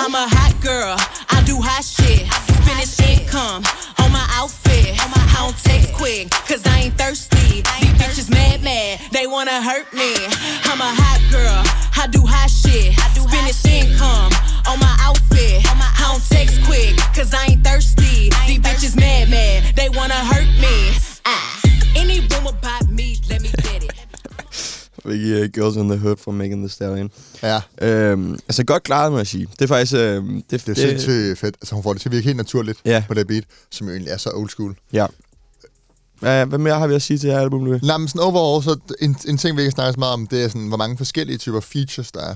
I'm 0.01 0.15
a 0.15 0.25
hot 0.33 0.57
girl, 0.65 0.97
I 1.29 1.43
do 1.45 1.61
hot 1.61 1.85
shit. 1.85 2.25
Finish 2.65 2.97
income 3.05 3.61
on 4.01 4.09
my 4.09 4.25
outfit. 4.33 4.97
I 4.97 5.35
don't 5.37 5.53
text 5.61 5.93
quick, 5.93 6.31
cause 6.49 6.65
I 6.65 6.89
ain't 6.89 6.97
thirsty. 6.97 7.61
These 7.61 7.93
bitches 8.01 8.29
mad, 8.31 8.63
mad, 8.63 8.99
they 9.11 9.27
wanna 9.27 9.61
hurt 9.61 9.93
me. 9.93 10.09
I'm 10.65 10.81
a 10.81 10.89
hot 10.89 11.21
girl, 11.29 11.61
I 12.01 12.09
do 12.09 12.25
hot 12.25 12.49
shit. 12.49 12.97
Finish 13.29 13.61
income 13.69 14.33
on 14.65 14.79
my 14.81 14.95
outfit. 15.05 15.61
I 15.69 16.09
don't 16.09 16.25
text 16.33 16.65
quick, 16.65 16.97
cause 17.13 17.31
I 17.35 17.53
ain't 17.53 17.63
thirsty. 17.63 18.33
These 18.49 18.57
bitches 18.57 18.97
mad, 18.97 19.29
mad, 19.29 19.75
they 19.75 19.89
wanna 19.89 20.17
hurt 20.17 20.49
me. 20.57 20.97
Ah. 21.29 21.61
Any 21.95 22.21
room 22.25 22.47
about 22.47 22.89
me, 22.89 23.21
let 23.29 23.39
me 23.43 23.49
get 23.61 23.83
it. 23.85 24.80
Fik 25.03 25.43
uh, 25.43 25.49
Girls 25.53 25.75
in 25.75 25.89
the 25.89 25.97
Hood 25.97 26.17
fra 26.17 26.31
Megan 26.31 26.57
Thee 26.57 26.69
Stallion. 26.69 27.11
Ja, 27.43 27.61
Øhm, 27.81 28.33
altså 28.33 28.63
godt 28.63 28.83
klaret, 28.83 29.11
må 29.11 29.17
jeg 29.17 29.27
sige. 29.27 29.47
Det 29.53 29.61
er 29.61 29.67
faktisk... 29.67 29.93
Øh, 29.93 30.23
det, 30.23 30.43
det 30.51 30.69
er 30.69 30.73
sindssygt 30.73 31.39
fedt. 31.39 31.55
Altså, 31.61 31.75
hun 31.75 31.83
får 31.83 31.93
det 31.93 32.01
til 32.01 32.09
at 32.09 32.13
virke 32.13 32.25
helt 32.25 32.37
naturligt 32.37 32.79
Ja. 32.85 33.03
på 33.07 33.13
det 33.13 33.27
beat, 33.27 33.43
som 33.71 33.87
jo 33.87 33.93
egentlig 33.93 34.11
er 34.11 34.17
så 34.17 34.29
old 34.33 34.49
school. 34.49 34.75
Ja. 34.93 35.05
Hvad, 36.19 36.45
hvad 36.45 36.59
mere 36.59 36.79
har 36.79 36.87
vi 36.87 36.93
at 36.95 37.01
sige 37.01 37.17
til 37.17 37.27
det 37.29 37.35
her 37.35 37.41
album, 37.41 37.65
Louis? 37.65 37.81
Nej, 37.83 37.97
men 37.97 38.07
sådan 38.07 38.21
overall, 38.21 38.63
så 38.63 38.79
en, 39.01 39.15
en 39.27 39.37
ting, 39.37 39.57
vi 39.57 39.61
ikke 39.61 39.71
snakke 39.71 39.93
så 39.93 39.99
meget 39.99 40.13
om, 40.13 40.27
det 40.27 40.43
er 40.43 40.47
sådan, 40.47 40.67
hvor 40.67 40.77
mange 40.77 40.97
forskellige 40.97 41.37
typer 41.37 41.59
features, 41.59 42.11
der 42.11 42.19
er. 42.21 42.35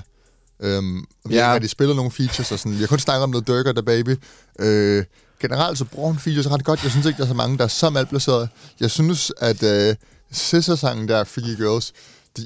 Øhm, 0.60 1.04
vi 1.28 1.34
Ja. 1.34 1.44
har 1.44 1.54
rigtig 1.54 1.70
spillet 1.70 1.96
nogle 1.96 2.10
features, 2.10 2.52
og 2.52 2.58
sådan, 2.58 2.72
vi 2.72 2.78
har 2.78 2.86
kun 2.86 2.98
snakket 2.98 3.22
om 3.22 3.30
noget 3.30 3.46
Durker, 3.46 3.72
der 3.72 3.82
baby. 3.82 4.16
Øh, 4.58 5.04
generelt 5.40 5.78
så 5.78 5.84
bruger 5.84 6.08
hun 6.08 6.18
features 6.18 6.50
ret 6.50 6.64
godt. 6.64 6.82
Jeg 6.82 6.90
synes 6.90 7.06
ikke, 7.06 7.16
der 7.16 7.22
er 7.24 7.28
så 7.28 7.34
mange, 7.34 7.58
der 7.58 7.64
er 7.64 7.68
så 7.68 7.90
malplaceret. 7.90 8.48
Jeg 8.80 8.90
synes, 8.90 9.32
at 9.38 9.62
øh, 9.62 9.94
Scissor-sangen 10.32 11.08
der, 11.08 11.24
Freaky 11.24 11.56
Girls, 11.56 11.86
de, 11.90 11.94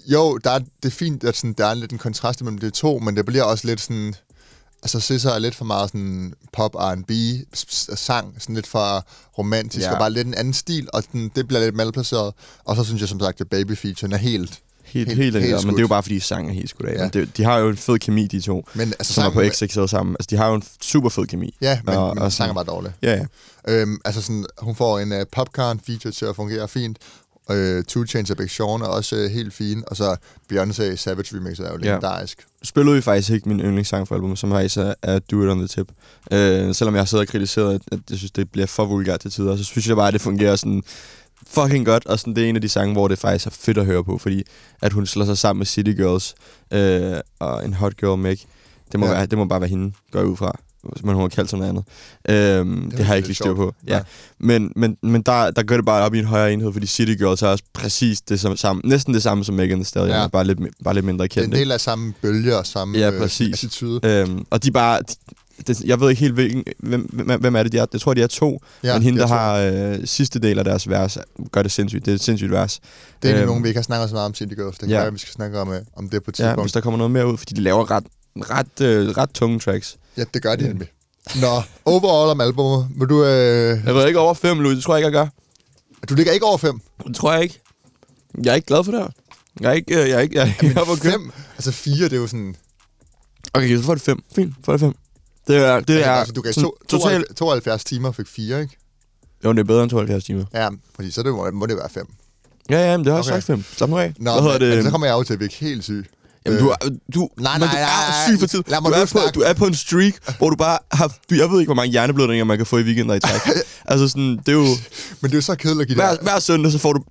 jo, 0.07 0.37
der 0.39 0.51
er, 0.51 0.59
det 0.59 0.69
er 0.85 0.91
fint, 0.91 1.25
at 1.25 1.37
sådan, 1.37 1.53
der 1.59 1.67
er 1.67 1.75
lidt 1.75 1.93
en 1.93 1.99
kontrast 1.99 2.43
mellem 2.43 2.59
de 2.59 2.71
to, 2.71 2.99
men 2.99 3.17
det 3.17 3.27
bliver 3.27 3.43
også 3.43 3.67
lidt 3.67 3.81
sådan... 3.81 4.15
Altså, 4.83 5.01
Scissor 5.01 5.31
er 5.31 5.39
lidt 5.39 5.55
for 5.55 5.65
meget 5.65 5.89
sådan 5.91 6.35
pop 6.53 6.75
R&B 6.75 7.11
sang, 7.97 8.35
sådan 8.39 8.55
lidt 8.55 8.67
for 8.67 9.07
romantisk, 9.39 9.87
Ja. 9.87 9.93
og 9.93 9.99
bare 9.99 10.11
lidt 10.13 10.27
en 10.27 10.35
anden 10.35 10.55
stil, 10.55 10.89
og 10.93 11.03
sådan, 11.03 11.31
det 11.37 11.49
bliver 11.49 11.61
lidt 11.65 11.75
malplaceret. 11.77 12.35
Og 12.65 12.77
så 12.77 12.85
synes 12.85 13.01
jeg 13.01 13.09
som 13.09 13.21
sagt, 13.21 13.41
at 13.41 13.49
baby 13.51 13.77
featuren 13.77 14.13
er 14.13 14.17
helt... 14.17 14.59
Helt, 14.85 15.09
Helt- 15.09 15.19
helt, 15.23 15.35
helt, 15.37 15.47
helt 15.47 15.65
men 15.67 15.75
det 15.75 15.79
er 15.79 15.83
jo 15.83 15.89
bare, 15.89 16.03
fordi 16.03 16.21
sangen 16.21 16.51
er 16.51 16.55
helt 16.55 16.71
skudt 16.71 16.89
af. 16.89 16.95
Ja. 16.95 17.01
Men 17.03 17.11
det, 17.11 17.37
de 17.37 17.45
har 17.45 17.59
jo 17.59 17.69
en 17.69 17.77
fed 17.77 17.99
kemi, 17.99 18.27
de 18.27 18.41
to, 18.41 18.65
Men 18.75 18.89
altså, 18.99 19.13
som 19.13 19.25
er 19.25 19.31
på 19.31 19.43
XXL 19.55 19.87
sammen. 19.87 20.17
Altså, 20.21 20.27
de 20.31 20.37
har 20.37 20.49
jo 20.49 20.55
en 20.55 20.63
super 20.83 21.09
fed 21.09 21.27
kemi. 21.27 21.55
Ja, 21.61 21.81
men, 21.85 21.95
Og- 21.95 22.15
men 22.15 22.23
og 22.25 22.33
sangen 22.33 22.51
er 22.51 22.55
bare 22.55 22.75
dårlig. 22.75 22.93
Ja, 23.03 23.15
ja. 23.15 23.25
Øhm, 23.69 23.99
altså 24.05 24.23
sådan, 24.23 24.47
hun 24.59 24.77
får 24.77 24.99
en 24.99 25.13
uh, 25.13 25.19
popcorn 25.33 25.81
feature 25.87 26.13
til 26.13 26.25
at 26.25 26.37
fungere 26.37 26.69
fint. 26.69 26.99
Øh, 27.57 27.85
Two 27.85 28.07
Chainz 28.07 28.31
og 28.31 28.37
Big 28.37 28.51
Sean 28.51 28.81
er 28.83 28.87
også 28.87 29.17
uh, 29.17 29.31
helt 29.31 29.55
fine. 29.55 29.83
Og 29.89 29.97
så 29.97 30.17
Beyoncé 30.53 30.97
Savage 30.97 31.37
remix 31.37 31.59
er 31.59 31.63
jo 31.73 31.79
Ja. 31.83 31.87
legendarisk. 31.87 32.47
spillede 32.63 32.97
vi 32.97 33.03
faktisk 33.03 33.31
ikke 33.31 33.49
min 33.49 33.61
yndlingssang 33.61 34.09
for 34.09 34.15
albumet, 34.15 34.39
som 34.39 34.51
faktisk 34.51 34.77
er, 34.77 34.95
er 35.03 35.19
Do 35.19 35.43
It 35.45 35.49
On 35.51 35.59
The 35.59 35.67
Tip. 35.69 35.93
Øh, 36.33 36.75
selvom 36.75 36.95
jeg 36.95 37.01
har 37.01 37.07
siddet 37.07 37.27
og 37.27 37.33
kritiseret, 37.33 37.75
at, 37.75 37.83
at 37.93 37.99
jeg 38.11 38.19
synes, 38.19 38.31
det 38.33 38.51
bliver 38.51 38.67
for 38.67 38.85
vulgært 38.85 39.21
til 39.21 39.31
tider, 39.31 39.57
så 39.57 39.65
synes 39.65 39.89
jeg 39.89 39.97
bare, 39.97 40.09
at 40.09 40.13
det 40.15 40.21
fungerer 40.21 40.57
sådan 40.57 40.83
fucking 41.47 41.87
godt, 41.87 42.07
og 42.07 42.19
sådan, 42.19 42.37
det 42.37 42.45
er 42.45 42.49
en 42.49 42.57
af 42.57 42.63
de 42.63 42.69
sange, 42.69 42.93
hvor 42.93 43.09
det 43.09 43.19
faktisk 43.19 43.47
er 43.47 43.51
fedt 43.51 43.79
at 43.79 43.85
høre 43.87 44.05
på, 44.05 44.19
fordi 44.19 44.43
at 44.83 44.93
hun 44.93 45.07
slår 45.07 45.25
sig 45.25 45.39
sammen 45.39 45.59
med 45.59 45.67
City 45.67 45.91
Girls 45.91 46.35
øh, 46.73 47.17
og 47.39 47.65
en 47.65 47.75
hot 47.75 47.97
girl 47.97 48.19
Meg. 48.19 48.39
Det 48.93 49.01
må, 49.01 49.07
Ja. 49.07 49.13
ja. 49.13 49.19
være, 49.19 49.27
det 49.27 49.39
må 49.39 49.45
bare 49.45 49.61
være 49.61 49.71
hende, 49.71 49.93
går 50.13 50.19
jeg 50.19 50.29
ud 50.29 50.37
fra. 50.37 50.59
Men 51.05 51.15
hun 51.15 51.21
har 51.23 51.29
kaldt 51.29 51.51
som 51.51 51.59
noget 51.59 51.71
andet. 51.71 51.85
Øhm, 52.59 52.83
det, 52.91 52.99
det 52.99 53.07
har 53.07 53.13
jeg 53.15 53.19
ikke 53.19 53.29
lige 53.29 53.37
styr 53.37 53.55
på. 53.55 53.75
Ja. 53.87 53.95
Ja. 53.97 54.03
Men, 54.39 54.73
men, 54.77 54.97
men 55.03 55.23
der, 55.23 55.51
der 55.51 55.63
gør 55.63 55.77
det 55.77 55.85
bare 55.87 56.03
op 56.05 56.15
i 56.15 56.19
en 56.19 56.25
højere 56.25 56.53
enhed, 56.53 56.73
fordi 56.73 56.87
City 56.87 57.15
Girls 57.15 57.43
er 57.43 57.47
også 57.47 57.65
præcis 57.73 58.21
det 58.21 58.41
som, 58.41 58.57
samme, 58.57 58.83
næsten 58.85 59.15
det 59.15 59.23
samme 59.23 59.45
som 59.45 59.55
Megan 59.55 59.77
Thee 59.79 59.85
Stallion, 59.85 60.17
Ja. 60.17 60.21
ja. 60.23 60.29
bare, 60.29 60.45
lidt, 60.45 60.59
bare 60.85 60.95
lidt 60.95 61.07
mindre 61.07 61.25
Det 61.25 61.37
er 61.37 61.41
kendt. 61.43 61.55
en 61.55 61.61
del 61.61 61.73
af 61.73 61.81
samme 61.81 62.13
bølge 62.23 62.57
og 62.57 62.67
samme 62.67 62.99
Ja, 62.99 63.11
øh, 63.11 63.21
præcis. 63.21 63.55
attitude. 63.55 64.01
Øhm, 64.05 64.45
og 64.51 64.63
de 64.65 64.71
bare... 64.71 64.99
De, 65.01 65.15
det, 65.67 65.81
jeg 65.85 66.01
ved 66.01 66.11
ikke 66.11 66.21
helt, 66.21 66.35
hvilken, 66.35 66.65
hvem, 66.79 67.01
hvem, 67.13 67.41
hvem 67.41 67.57
er 67.57 67.63
det, 67.63 67.73
de 67.73 67.79
er. 67.79 67.87
Jeg 67.93 68.01
tror, 68.01 68.15
de 68.15 68.23
er 68.23 68.27
to. 68.27 68.61
Ja, 68.83 68.89
Ja, 68.89 68.95
men 68.95 69.03
hende, 69.03 69.19
der 69.19 69.27
har 69.27 69.57
øh, 69.59 69.99
sidste 70.05 70.39
del 70.39 70.59
af 70.59 70.65
deres 70.65 70.89
vers, 70.89 71.19
gør 71.53 71.63
det 71.63 71.73
sindssygt. 71.73 72.05
Det 72.07 72.11
er 72.13 72.15
et 72.15 72.21
sindssygt 72.23 72.51
vers. 72.53 72.75
Det 72.75 72.83
er 72.83 73.29
egentlig 73.29 73.41
øhm, 73.43 73.47
nogen, 73.49 73.63
vi 73.63 73.69
ikke 73.69 73.79
har 73.79 73.83
snakket 73.83 74.09
så 74.09 74.15
meget 74.15 74.27
om 74.27 74.35
City 74.35 74.55
Girls. 74.55 74.73
Det 74.79 74.81
kan 74.81 74.91
ja. 74.91 75.01
være, 75.01 75.13
vi 75.13 75.19
skal 75.19 75.33
snakke 75.33 75.59
om, 75.61 75.73
øh, 75.73 75.81
om 75.97 76.09
det 76.09 76.23
på 76.23 76.31
et 76.31 76.39
Ja, 76.41 76.45
tidspunkt. 76.45 76.65
hvis 76.65 76.73
der 76.73 76.81
kommer 76.81 76.99
noget 76.99 77.11
mere 77.11 77.27
ud, 77.33 77.37
fordi 77.37 77.55
de 77.55 77.61
laver 77.61 77.91
ret, 77.91 78.05
ret, 78.37 78.81
øh, 78.87 79.09
ret 79.09 79.31
tunge 79.35 79.59
tracks. 79.61 79.97
Ja, 80.17 80.25
det 80.35 80.43
gør 80.43 80.57
de 80.57 80.63
nemlig. 80.69 80.89
Nå, 81.41 81.63
overall 81.85 82.31
om 82.31 82.41
albumet. 82.41 82.89
Vil 82.97 83.09
du, 83.09 83.25
øh, 83.25 83.79
Jeg 83.87 83.95
ved 83.95 84.07
ikke 84.07 84.19
over 84.19 84.35
fem, 84.35 84.61
Louis. 84.61 84.75
Det 84.77 84.85
tror 84.85 84.97
jeg 84.97 85.07
ikke, 85.07 85.19
jeg 85.19 85.27
gør. 85.27 86.07
du 86.09 86.15
ligger 86.15 86.33
ikke 86.33 86.47
over 86.47 86.59
fem. 86.59 86.81
Det 87.07 87.17
tror 87.17 87.33
jeg 87.33 87.43
ikke. 87.43 87.61
Jeg 88.45 88.51
er 88.51 88.55
ikke 88.55 88.67
glad 88.67 88.85
for 88.85 88.93
det 88.93 89.01
her. 89.01 89.09
Jeg 89.61 89.69
er 89.69 89.73
ikke... 89.73 90.03
øh, 90.03 90.09
Jeg 90.09 90.17
er 90.17 90.21
ikke... 90.21 90.39
Jeg 90.39 90.55
er 90.77 90.81
oppe 90.81 90.93
at 90.93 91.01
køre. 91.01 91.13
Fem? 91.13 91.33
Altså 91.57 91.73
fire, 91.73 92.05
det 92.05 92.13
er 92.13 92.17
jo 92.17 92.27
sådan... 92.27 92.57
Okay, 93.55 93.77
så 93.77 93.83
får 93.83 93.95
det 93.95 94.03
fem. 94.03 94.23
Fint, 94.35 94.55
får 94.65 94.73
det 94.73 94.81
fem. 94.81 94.95
Det 95.47 95.57
er, 95.57 95.81
det 95.81 96.07
er 96.07 96.11
altså, 96.11 96.33
du 96.33 96.41
gav 96.43 96.53
to, 96.53 96.61
to, 96.61 96.77
totalt... 96.99 97.37
72 97.37 97.85
timer 97.85 98.13
fik 98.13 98.27
fire, 98.27 98.61
ikke? 98.63 98.77
Jo, 99.45 99.53
det 99.53 99.59
er 99.59 99.65
bedre 99.65 99.83
end 99.83 99.91
72 99.91 100.25
timer. 100.25 100.45
Ja, 100.55 100.69
fordi 100.95 101.11
så 101.11 101.23
det, 101.23 101.33
må, 101.33 101.51
må 101.51 101.67
det 101.67 101.77
være 101.77 101.89
fem. 101.91 102.07
Ja, 102.71 102.91
ja, 102.91 102.97
men 102.97 103.05
det 103.07 103.13
har 103.13 103.19
jeg 103.19 103.25
Okay. 103.25 103.33
sagt 103.35 103.45
fem. 103.45 103.65
Slap 103.77 103.91
nu 103.91 103.99
af. 103.99 104.15
Nå, 104.19 104.41
Hvad 104.41 104.53
men, 104.53 104.61
det? 104.61 104.75
men 104.77 104.85
så 104.85 104.91
kommer 104.91 105.07
jeg 105.07 105.15
jo 105.15 105.23
til 105.23 105.33
at 105.35 105.41
virke 105.41 105.55
helt 105.55 105.85
syg. 105.85 106.07
Jamen, 106.47 106.59
du 106.61 106.69
er, 106.69 106.75
du, 107.15 107.29
nej, 107.41 107.59
men 107.59 107.69
nej, 107.69 107.75
du 107.75 107.77
er 107.77 107.81
nej, 107.87 108.29
syg 108.29 108.39
for 108.41 108.47
tid. 108.47 108.63
lad 108.67 108.81
mig 108.81 108.93
Du 108.93 108.97
er, 108.97 109.07
på, 109.07 109.19
du 109.35 109.41
er 109.41 109.53
på 109.53 109.67
en 109.67 109.75
streak, 109.75 110.13
hvor 110.39 110.51
du 110.51 110.57
bare 110.57 110.79
har... 110.93 111.13
Jeg 111.31 111.51
ved 111.51 111.61
ikke, 111.61 111.69
hvor 111.69 111.75
mange 111.75 111.91
hjerneblødninger, 111.91 112.45
man 112.45 112.57
kan 112.57 112.67
få 112.67 112.79
i 112.79 112.83
weekender 112.83 113.15
i 113.15 113.21
træk. 113.21 113.41
altså 113.91 114.09
sådan, 114.09 114.37
det 114.37 114.49
er 114.49 114.53
jo... 114.53 114.67
Men 115.21 115.31
det 115.31 115.33
er 115.33 115.37
jo 115.37 115.41
så 115.41 115.55
kedeligt 115.55 115.81
at 115.81 115.87
give 115.87 115.97
Hver, 115.97 116.17
hver 116.23 116.39
søndag, 116.39 116.73
så 116.73 116.79
får 116.79 116.93
du... 116.93 117.03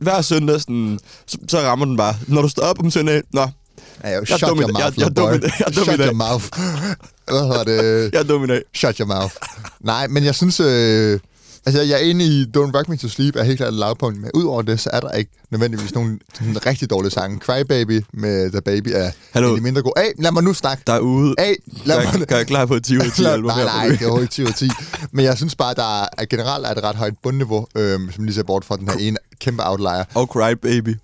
Hver 0.00 0.20
søndag, 0.22 0.60
sådan, 0.60 0.98
så, 1.26 1.38
så 1.48 1.60
rammer 1.60 1.86
den 1.86 1.96
bare. 1.96 2.16
Når 2.26 2.42
du 2.42 2.48
står 2.48 2.62
op 2.62 2.80
om 2.80 2.90
søndag, 2.90 3.22
nå, 3.32 3.40
Ja, 3.40 4.08
jeg, 4.08 4.22
Jeg 4.28 4.34
er 4.34 4.38
shut 4.38 4.48
dum 4.50 4.60
your 4.60 4.68
mouth, 4.72 4.78
Jeg- 4.84 4.98
jeg 4.98 5.04
er 5.04 5.08
dum. 5.10 5.30
Jeg 5.32 5.50
er 5.66 5.70
dum 5.70 5.82
i 5.82 5.86
Shut 5.86 5.98
your 6.06 6.12
mouth. 6.12 6.44
Hvad 7.28 7.40
hedder 7.48 7.64
det? 7.64 8.12
jeg 8.12 8.18
er 8.18 8.24
dum 8.24 8.44
i 8.44 8.46
dag. 8.46 8.62
Shut 8.74 8.96
your 8.98 9.06
mouth. 9.06 9.34
Nej, 9.80 10.06
men 10.06 10.24
jeg 10.24 10.34
synes... 10.34 10.60
Øh, 10.60 11.20
altså, 11.66 11.82
jeg 11.82 11.92
er 11.92 11.98
enig 12.04 12.26
i 12.26 12.42
Don't 12.56 12.76
Rock 12.76 12.88
Me 12.88 12.96
To 12.96 13.08
Sleep 13.08 13.36
er 13.36 13.42
helt 13.42 13.56
klart 13.56 13.72
et 13.72 13.78
lavpunkt, 13.78 14.20
men 14.20 14.30
udover 14.34 14.62
det, 14.62 14.80
så 14.80 14.90
er 14.92 15.00
der 15.00 15.12
ikke 15.12 15.30
nødvendigvis 15.50 15.94
nogen 15.94 16.20
sådan, 16.34 16.66
rigtig 16.66 16.90
dårlige 16.90 17.10
sange. 17.12 17.38
Cry 17.38 17.62
Baby 17.68 18.04
med 18.12 18.50
The 18.50 18.60
Baby 18.60 18.88
er 18.94 19.10
Hallo. 19.32 19.56
en 19.56 19.62
mindre 19.62 19.82
gode. 19.82 19.92
Hey, 19.96 20.22
lad 20.22 20.32
mig 20.32 20.42
nu 20.42 20.52
snakke. 20.52 20.82
Der 20.86 20.92
er 20.92 20.98
ude. 20.98 21.34
Hey, 21.38 21.54
lad 21.84 21.96
Gør, 22.12 22.18
mig... 22.18 22.28
gør 22.28 22.36
jeg 22.36 22.46
klar 22.46 22.66
på 22.66 22.74
et 22.74 22.84
10 22.84 22.96
ud 22.96 23.00
af 23.00 23.12
10 23.12 23.22
Lad- 23.22 23.32
album 23.32 23.50
nej, 23.50 23.64
nej, 23.64 23.86
det 23.88 24.00
er 24.00 24.04
overhovedet 24.04 24.22
ikke 24.22 24.32
10 24.34 24.42
ud 24.42 24.48
af 24.48 24.54
10. 24.54 24.70
Men 25.12 25.24
jeg 25.24 25.36
synes 25.36 25.54
bare, 25.56 25.74
der 25.74 26.02
er, 26.02 26.06
at 26.18 26.28
generelt 26.28 26.66
er 26.66 26.70
et 26.70 26.82
ret 26.82 26.96
højt 26.96 27.14
bundniveau, 27.22 27.66
øhm, 27.76 28.12
som 28.12 28.24
lige 28.24 28.34
ser 28.34 28.42
bort 28.42 28.64
fra 28.64 28.76
den 28.76 28.88
her 28.88 28.96
ene 28.96 29.16
kæmpe 29.40 29.62
outlier. 29.66 30.04
Og 30.14 30.26
Cry 30.26 30.52
Baby. 30.52 30.96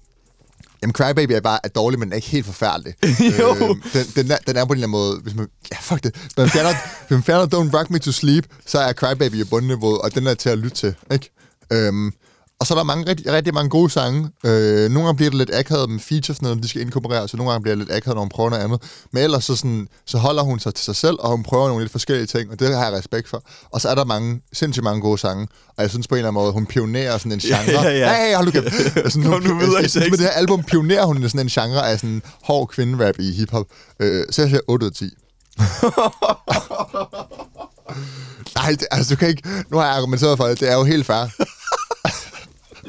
Jamen, 0.82 0.94
Crybaby 0.94 1.32
er 1.32 1.40
bare 1.40 1.58
er 1.64 1.68
dårlig, 1.68 1.98
men 1.98 2.06
den 2.08 2.12
er 2.12 2.16
ikke 2.16 2.28
helt 2.28 2.46
forfærdelig. 2.46 2.94
Jo. 3.40 3.54
Øhm, 3.54 3.82
den, 3.92 4.06
den, 4.16 4.30
er, 4.30 4.36
den 4.46 4.56
er 4.56 4.64
på 4.64 4.72
en 4.72 4.76
eller 4.76 4.86
anden 4.86 4.90
måde... 4.90 5.20
Hvis 5.22 5.34
man, 5.34 5.48
ja, 5.72 5.76
fuck 5.80 6.04
det. 6.04 6.14
Hvis 6.14 6.36
man 6.36 6.48
fjerner, 6.48 6.74
hvis 7.00 7.10
man 7.10 7.22
fjerner 7.22 7.46
Don't 7.46 7.78
Rock 7.78 7.90
Me 7.90 7.98
To 7.98 8.12
Sleep, 8.12 8.46
så 8.66 8.78
er 8.78 8.92
Crybaby 8.92 9.34
i 9.34 9.44
bundniveauet, 9.44 9.98
og 10.00 10.14
den 10.14 10.26
er 10.26 10.34
til 10.34 10.48
at 10.48 10.58
lytte 10.58 10.76
til, 10.76 10.94
ikke? 11.12 11.30
Øhm, 11.72 12.12
og 12.62 12.66
så 12.66 12.74
er 12.74 12.78
der 12.78 12.84
mange, 12.84 13.06
rigtig, 13.06 13.32
rigtig 13.32 13.54
mange 13.54 13.70
gode 13.70 13.90
sange. 13.90 14.28
Øh, 14.44 14.90
nogle 14.90 15.06
gange 15.06 15.16
bliver 15.16 15.30
det 15.30 15.38
lidt 15.38 15.50
akavet 15.54 15.90
med 15.90 16.00
features, 16.00 16.42
når 16.42 16.54
de 16.54 16.68
skal 16.68 16.80
inkorporeres, 16.82 17.30
så 17.30 17.36
nogle 17.36 17.50
gange 17.52 17.62
bliver 17.62 17.74
det 17.76 17.86
lidt 17.86 17.96
akavet, 17.96 18.14
når 18.16 18.20
hun 18.22 18.28
prøver 18.28 18.50
noget 18.50 18.62
andet. 18.64 18.82
Men 19.12 19.22
ellers 19.22 19.44
så, 19.44 19.56
sådan, 19.56 19.88
så 20.06 20.18
holder 20.18 20.42
hun 20.42 20.58
sig 20.58 20.74
til 20.74 20.84
sig 20.84 20.96
selv, 20.96 21.16
og 21.18 21.30
hun 21.30 21.42
prøver 21.42 21.68
nogle 21.68 21.82
lidt 21.84 21.92
forskellige 21.92 22.26
ting, 22.26 22.50
og 22.50 22.60
det 22.60 22.74
har 22.76 22.84
jeg 22.84 22.92
respekt 22.92 23.28
for. 23.28 23.42
Og 23.70 23.80
så 23.80 23.88
er 23.88 23.94
der 23.94 24.04
mange, 24.04 24.40
sindssygt 24.52 24.84
mange 24.84 25.00
gode 25.00 25.18
sange, 25.18 25.48
og 25.76 25.82
jeg 25.82 25.90
synes 25.90 26.08
på 26.08 26.14
en 26.14 26.18
eller 26.18 26.28
anden 26.28 26.42
måde, 26.42 26.52
hun 26.52 26.66
pionerer 26.66 27.18
sådan 27.18 27.32
en 27.32 27.38
Ja, 27.38 27.56
genre. 27.56 27.82
ja, 27.82 27.98
ja. 27.98 28.26
Hey, 28.26 28.34
hold 28.36 28.46
nu 28.46 28.50
kæft. 28.50 28.74
Sådan, 29.12 29.30
Kom 29.30 29.42
nu 29.42 29.58
videre 29.58 29.80
i 29.84 29.88
tekst. 29.88 30.10
Med 30.10 30.18
det 30.18 30.26
her 30.26 30.30
album 30.30 30.62
pionerer 30.62 31.04
hun 31.04 31.22
sådan 31.28 31.40
en 31.40 31.48
genre 31.48 31.90
af 31.90 31.98
sådan 32.00 32.22
hård 32.42 32.68
kvinderap 32.68 33.14
i 33.18 33.32
hiphop. 33.32 33.66
Øh, 34.00 34.24
så 34.30 34.42
jeg 34.42 34.48
siger 34.50 34.60
8 34.68 34.86
ud 34.86 34.90
af 34.90 34.96
10. 34.96 35.04
Nej, 38.56 38.70
det, 38.70 38.86
altså 38.90 39.14
du 39.14 39.18
kan 39.18 39.28
ikke... 39.28 39.42
Nu 39.70 39.76
har 39.76 39.84
jeg 39.86 39.96
argumenteret 39.96 40.36
for 40.36 40.44
det. 40.46 40.60
Det 40.60 40.70
er 40.70 40.74
jo 40.74 40.84
helt 40.84 41.06
fair. 41.06 41.26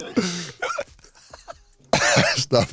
Stop. 2.38 2.65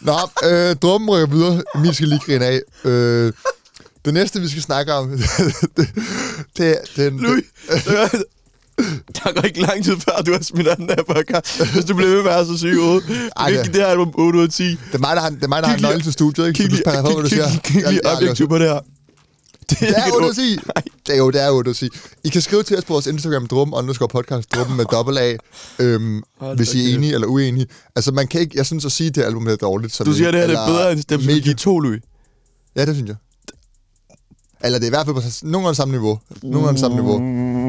Nå, 0.00 0.16
øh, 0.44 0.76
drømmen 0.76 1.10
rykker 1.10 1.26
videre. 1.36 1.62
Emil 1.74 1.94
skal 1.94 2.08
lige 2.08 2.20
grine 2.26 2.44
af. 2.46 2.60
Øh, 2.84 3.32
det 4.04 4.14
næste, 4.14 4.40
vi 4.40 4.48
skal 4.48 4.62
snakke 4.62 4.92
om, 4.94 5.10
det, 5.76 5.88
det, 6.56 6.70
er 6.70 6.76
den, 6.96 7.20
Louis, 7.20 7.44
der 9.16 9.32
går 9.34 9.42
ikke 9.42 9.60
lang 9.60 9.84
tid 9.84 9.96
før, 9.96 10.22
du 10.26 10.32
har 10.32 10.42
smidt 10.42 10.68
af 10.68 10.76
den 10.76 10.88
her 10.88 11.02
podcast. 11.14 11.72
Hvis 11.72 11.84
du 11.84 11.94
bliver 11.94 12.10
ved 12.10 12.22
med 12.22 12.30
at 12.30 12.36
være 12.36 12.46
så 12.46 12.58
syg 12.58 12.76
kan 13.36 13.48
ikke 13.48 13.62
det- 13.62 13.74
her 13.74 13.86
album 13.86 14.12
8 14.14 14.38
ud 14.38 14.44
af 14.44 14.50
10. 14.50 14.64
det 14.70 14.78
er 14.92 14.98
mig, 14.98 15.16
der 15.16 15.22
har, 15.22 15.30
det 15.30 15.42
er 15.44 15.48
mig, 15.48 15.62
der 15.62 15.68
har 15.68 15.76
lige- 15.76 15.82
nøglen 15.86 16.02
til 16.02 16.12
studiet, 16.12 16.46
ikke? 16.48 16.56
Kig 16.56 16.64
Så 16.64 16.68
du 16.70 16.74
lige, 16.74 16.84
passer 16.84 17.02
på, 17.02 17.12
hvad 17.12 17.22
du 17.22 17.28
siger. 17.28 17.46
kig, 17.64 17.84
lige 17.88 18.06
objektivt 18.06 18.48
på 18.48 18.58
det 18.58 18.68
her. 18.68 18.80
Det 19.70 19.78
Det 19.80 19.88
er 19.88 20.04
ikke 20.06 20.08
et 20.08 20.14
8 20.14 20.24
ord. 20.24 20.30
at 20.30 20.36
sige. 20.36 20.60
Det 21.06 21.14
er 21.14 21.18
jo, 21.18 21.30
det 21.30 21.42
er 21.42 21.50
8 21.50 21.70
at 21.70 21.76
sige. 21.76 21.90
I 22.24 22.28
kan 22.28 22.40
skrive 22.42 22.62
til 22.62 22.78
os 22.78 22.84
på 22.84 22.92
vores 22.92 23.06
Instagram, 23.06 23.46
drum, 23.46 23.74
underscore 23.74 24.08
podcast, 24.08 24.54
drum 24.54 24.70
med 24.70 24.84
dobbelt 24.84 25.18
A, 25.18 25.36
øhm, 25.78 26.22
Hold 26.38 26.56
hvis 26.56 26.74
I 26.74 26.90
er 26.90 26.94
enige 26.94 27.14
eller 27.14 27.26
uenige. 27.26 27.66
Altså, 27.96 28.12
man 28.12 28.26
kan 28.26 28.40
ikke, 28.40 28.58
jeg 28.58 28.66
synes 28.66 28.84
at 28.84 28.92
sige, 28.92 29.08
at 29.08 29.14
det 29.14 29.22
album 29.22 29.46
er 29.46 29.56
dårligt. 29.56 29.94
Som 29.94 30.06
Du 30.06 30.12
siger, 30.12 30.30
det 30.30 30.40
her 30.40 30.46
det 30.46 30.56
er 30.56 30.66
bedre 30.66 30.92
end 30.92 31.02
dem, 31.08 31.20
som 31.20 31.32
give 31.32 31.54
to, 31.54 31.78
Louis. 31.80 32.02
Ja, 32.76 32.86
det 32.86 32.94
synes 32.94 33.08
jeg. 33.08 33.16
Eller 34.64 34.78
det 34.78 34.84
er 34.84 34.88
i 34.88 34.90
hvert 34.90 35.06
fald 35.06 35.16
på 35.16 35.22
nogenlunde 35.42 35.76
samme 35.76 35.92
niveau. 35.92 36.18
Nogenlunde 36.42 36.80
samme 36.80 36.96
niveau. 36.96 37.20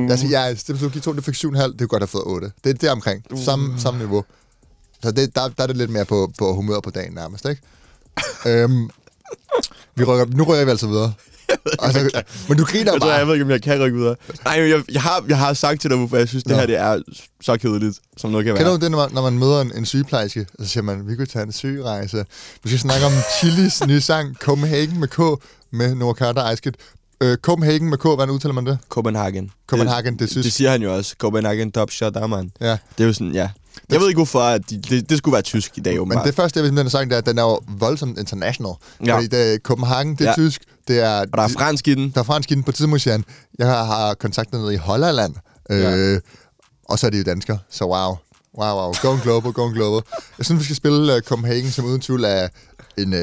Jeg 0.09 0.19
siger, 0.19 0.45
ja, 0.45 0.49
det 0.53 0.81
vil 0.81 0.91
give 0.91 1.01
to, 1.01 1.13
det 1.13 1.23
fik 1.25 1.35
7,5, 1.35 1.47
det 1.47 1.77
kunne 1.79 1.87
godt 1.87 2.01
have 2.01 2.07
fået 2.07 2.23
8. 2.25 2.51
Det 2.63 2.69
er 2.69 2.73
der 2.73 2.91
omkring. 2.91 3.23
Samme, 3.45 3.79
samme 3.79 3.97
niveau. 3.99 4.23
Så 5.03 5.11
det, 5.11 5.35
der, 5.35 5.47
der 5.47 5.63
er 5.63 5.67
det 5.67 5.77
lidt 5.77 5.89
mere 5.89 6.05
på, 6.05 6.31
på 6.37 6.53
humør 6.53 6.79
på 6.79 6.89
dagen 6.89 7.13
nærmest, 7.13 7.45
ikke? 7.49 7.61
øhm, 8.45 8.89
vi 9.95 10.03
rykker, 10.03 10.25
nu 10.25 10.43
rykker 10.43 10.65
vi 10.65 10.71
altså 10.71 10.87
videre. 10.87 11.13
Altså, 11.79 12.21
men 12.49 12.57
du 12.57 12.65
griner 12.65 12.91
Jeg 12.91 13.01
tror, 13.01 13.07
bare. 13.09 13.17
jeg 13.17 13.27
ved 13.27 13.33
ikke, 13.33 13.45
om 13.45 13.51
jeg 13.51 13.61
kan 13.61 13.81
rykke 13.81 13.97
videre. 13.97 14.15
Nej, 14.45 14.53
jeg, 14.69 14.83
jeg, 14.91 15.01
har, 15.01 15.25
jeg 15.27 15.37
har 15.37 15.53
sagt 15.53 15.81
til 15.81 15.89
dig, 15.89 15.97
hvorfor 15.97 16.17
jeg 16.17 16.27
synes, 16.27 16.43
det 16.43 16.51
Nå. 16.51 16.57
her 16.57 16.65
det 16.65 16.77
er 16.77 17.01
så 17.41 17.57
kedeligt, 17.57 17.99
som 18.17 18.31
noget 18.31 18.45
kan 18.45 18.53
være. 18.53 18.63
Kender 18.63 18.77
du 18.77 18.83
det, 18.83 18.91
når 18.91 18.97
man, 18.97 19.09
når 19.13 19.21
man 19.21 19.39
møder 19.39 19.61
en, 19.61 19.71
en 19.75 19.85
sygeplejerske, 19.85 20.45
og 20.59 20.65
så 20.65 20.71
siger 20.71 20.83
man, 20.83 21.07
vi 21.07 21.15
kan 21.15 21.27
tage 21.27 21.43
en 21.43 21.51
sygerejse. 21.51 22.25
Vi 22.63 22.69
skal 22.69 22.79
snakke 22.79 23.05
om 23.05 23.11
Chilis 23.39 23.87
nye 23.87 24.01
sang, 24.01 24.35
Copenhagen 24.35 24.99
med 24.99 25.07
K, 25.07 25.19
med 25.71 25.95
Noah 25.95 26.15
Carter 26.15 26.41
og 26.41 26.53
Ice 26.53 26.61
Kid. 26.61 26.71
Øh, 27.21 27.37
Copenhagen 27.37 27.89
med 27.89 27.97
K, 27.97 28.01
hvordan 28.01 28.29
udtaler 28.29 28.53
man 28.53 28.65
det? 28.65 28.77
Copenhagen. 28.89 29.51
Copenhagen, 29.67 30.13
det 30.13 30.19
det, 30.19 30.29
synes 30.29 30.45
det 30.45 30.53
siger 30.53 30.71
han 30.71 30.81
jo 30.81 30.95
også. 30.95 31.15
Copenhagen 31.17 31.71
Top 31.71 31.91
Shot, 31.91 32.13
der 32.13 32.27
man. 32.27 32.51
Ja. 32.61 32.71
Det 32.97 33.03
er 33.03 33.05
jo 33.07 33.13
sådan, 33.13 33.33
ja. 33.33 33.49
Jeg 33.91 33.99
ved 33.99 34.07
ikke, 34.07 34.17
hvorfor 34.17 34.39
at 34.39 34.69
de, 34.69 34.77
det, 34.81 35.09
det 35.09 35.17
skulle 35.17 35.33
være 35.33 35.41
tysk 35.41 35.77
i 35.77 35.81
dag, 35.81 35.93
Men 35.93 35.99
åbenbart. 36.01 36.25
det 36.25 36.35
første, 36.35 36.59
jeg 36.59 36.69
vil 36.71 36.77
den 36.77 36.89
sang, 36.89 37.09
det 37.09 37.13
er, 37.15 37.19
at 37.19 37.25
den 37.25 37.37
er 37.37 37.43
jo 37.43 37.59
voldsomt 37.67 38.19
international. 38.19 38.71
Ja. 39.05 39.15
Fordi 39.15 39.27
det 39.27 39.53
er 39.53 39.57
Copenhagen, 39.63 40.15
det 40.15 40.21
er 40.21 40.25
Ja. 40.29 40.33
tysk, 40.33 40.61
det 40.87 40.99
er... 40.99 41.19
Og 41.19 41.27
der 41.33 41.41
er 41.43 41.47
fransk 41.47 41.87
i 41.87 41.93
den. 41.95 42.09
Der 42.09 42.19
er 42.19 42.23
fransk 42.23 42.51
i 42.51 42.55
den 42.55 42.63
på 42.63 42.71
tidspunkt, 42.71 43.05
jeg 43.59 43.67
har, 43.67 44.13
kontakter 44.13 44.57
nede 44.59 44.73
i 44.73 44.77
Holland. 44.77 45.33
Øh, 45.71 45.79
Ja. 45.79 46.19
Og 46.89 46.99
så 46.99 47.05
er 47.07 47.09
det 47.09 47.17
jo 47.17 47.23
dansker, 47.23 47.57
så 47.69 47.85
wow. 47.85 48.15
Wow, 48.57 48.79
wow. 48.81 48.93
Going 49.01 49.21
global, 49.21 49.51
going 49.53 49.73
global. 49.75 50.01
Jeg 50.37 50.45
synes, 50.45 50.59
vi 50.59 50.63
skal 50.63 50.75
spille 50.75 51.13
uh, 51.15 51.19
Copenhagen, 51.21 51.71
som 51.71 51.85
uden 51.85 52.01
tvivl 52.01 52.23
er 52.23 52.47
en, 52.97 53.13
uh, 53.13 53.19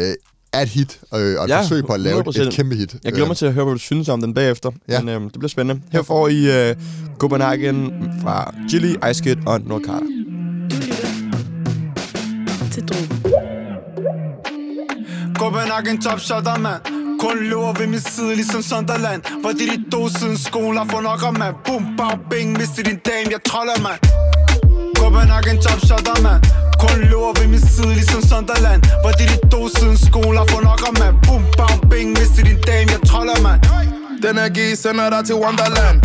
er 0.52 0.60
et 0.62 0.68
hit, 0.68 1.00
øh, 1.14 1.38
og 1.38 1.44
et 1.44 1.48
Ja, 1.50 1.60
forsøg 1.60 1.84
på 1.86 1.92
at 1.92 2.00
lave 2.00 2.20
et, 2.20 2.36
100%. 2.38 2.42
et 2.42 2.52
kæmpe 2.52 2.74
hit. 2.74 2.96
Jeg 3.04 3.12
glæder 3.12 3.26
mig 3.28 3.36
til 3.36 3.46
at 3.46 3.52
høre, 3.52 3.64
hvad 3.64 3.74
du 3.74 3.78
synes 3.78 4.08
om 4.08 4.20
den 4.20 4.34
bagefter. 4.34 4.70
Ja. 4.88 5.00
Men 5.00 5.08
øhm, 5.08 5.24
det 5.30 5.32
bliver 5.38 5.48
spændende. 5.48 5.82
Her 5.92 6.02
får 6.02 6.28
I 6.28 6.68
øh, 6.70 6.76
Copenhagen 7.18 7.92
fra 8.22 8.54
Chili, 8.68 8.96
Ice 9.10 9.22
Kid 9.22 9.36
og 9.46 9.60
North 9.60 9.84
Carter. 9.84 10.06
Du 10.06 10.06
lytter 10.12 10.33
til 12.74 12.82
Drogen. 12.88 13.08
Copenhagen 15.38 15.96
top 16.02 16.20
shotter, 16.20 16.58
mand. 16.58 16.80
Kun 17.22 17.36
løber 17.50 17.72
ved 17.78 17.86
min 17.86 18.00
side, 18.00 18.34
ligesom 18.40 18.62
Sunderland. 18.62 19.20
Hvor 19.42 19.50
det 19.58 19.66
de 19.72 19.90
to 19.92 20.08
siden 20.08 20.36
skolen 20.48 20.76
har 20.80 20.86
fået 20.92 21.04
nok 21.10 21.22
af, 21.28 21.32
mand. 21.42 21.54
Boom, 21.66 21.82
bang, 21.98 22.20
bing, 22.30 22.48
mister 22.58 22.82
din 22.88 22.98
dame, 23.08 23.26
jeg 23.34 23.42
troller, 23.50 23.78
mand. 23.86 24.00
Copenhagen 24.98 25.56
top 25.64 25.80
shotter, 25.86 26.16
mand. 26.26 26.40
Kun 26.82 26.96
løber 27.10 27.32
ved 27.38 27.46
min 27.54 27.62
side, 27.74 27.92
ligesom 28.00 28.22
Sunderland. 28.30 28.80
Hvor 29.02 29.12
det 29.18 29.26
de 29.32 29.36
to 29.52 29.60
siden 29.76 29.96
skolen 30.06 30.36
har 30.40 30.46
fået 30.52 30.64
nok 30.70 30.80
af, 30.88 30.94
mand. 31.02 31.14
Boom, 31.26 31.42
bang, 31.58 31.78
bing, 31.90 32.08
mister 32.18 32.42
din 32.48 32.58
dame, 32.68 32.88
jeg 32.94 33.02
troller, 33.10 33.38
mand. 33.46 33.60
Den 34.24 34.34
her 34.40 34.48
G 34.56 34.58
sender 34.82 35.06
dig 35.14 35.22
til 35.28 35.36
Wonderland 35.42 35.98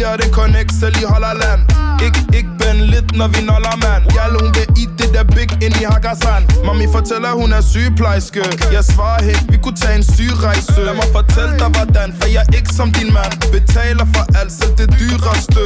siger 0.00 0.10
har 0.10 0.16
det 0.16 0.30
connect 0.40 0.72
selv 0.80 0.96
i 1.02 1.06
Holland 1.12 1.60
Ik, 2.06 2.16
ik 2.40 2.46
ben 2.60 2.76
lidt, 2.92 3.08
når 3.20 3.28
vi 3.34 3.40
noller, 3.50 3.76
mand. 3.84 4.02
Jal, 4.16 4.32
hun 4.40 4.48
vil 4.56 4.68
i 4.82 4.84
det 4.98 5.10
der 5.14 5.24
big 5.36 5.50
ind 5.64 5.74
i 5.82 5.84
Hakkasan 5.92 6.42
Mami 6.66 6.86
fortæller, 6.96 7.30
hun 7.40 7.52
er 7.52 7.62
sygeplejerske. 7.72 8.44
Jeg 8.76 8.84
svarer 8.92 9.22
helt, 9.28 9.44
vi 9.52 9.56
kunne 9.64 9.78
tage 9.82 9.96
en 10.00 10.04
sygerejse 10.14 10.80
Lad 10.86 10.94
mig 11.00 11.08
fortælle 11.18 11.54
dig 11.62 11.70
hvordan, 11.76 12.08
for 12.18 12.28
jeg 12.36 12.42
er 12.48 12.56
ikke 12.58 12.72
som 12.78 12.88
din 12.98 13.10
mand. 13.16 13.32
Betaler 13.54 14.06
for 14.14 14.24
alt, 14.38 14.52
selv 14.58 14.74
det 14.80 14.88
dyreste. 14.98 15.62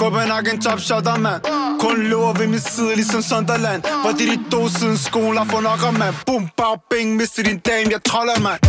Copenhagen 0.00 0.56
top 0.64 0.80
shotter, 0.86 1.16
mand. 1.26 1.40
Kun 1.82 1.96
løber 2.10 2.32
ved 2.38 2.46
min 2.54 2.62
side, 2.74 2.94
ligesom 3.00 3.22
Sunderland. 3.30 3.80
Hvor 4.02 4.12
det 4.18 4.26
de 4.32 4.36
to 4.52 4.60
siden 4.68 4.96
skolen 5.08 5.36
har 5.40 5.46
fået 5.52 5.64
nok 5.70 5.82
af, 5.88 5.92
mand. 6.02 6.14
Boom, 6.26 6.44
bang, 6.58 6.78
bing, 6.90 7.08
mister 7.20 7.42
din 7.48 7.58
dame, 7.68 7.86
jeg 7.94 8.00
troller, 8.10 8.38
mand. 8.46 8.60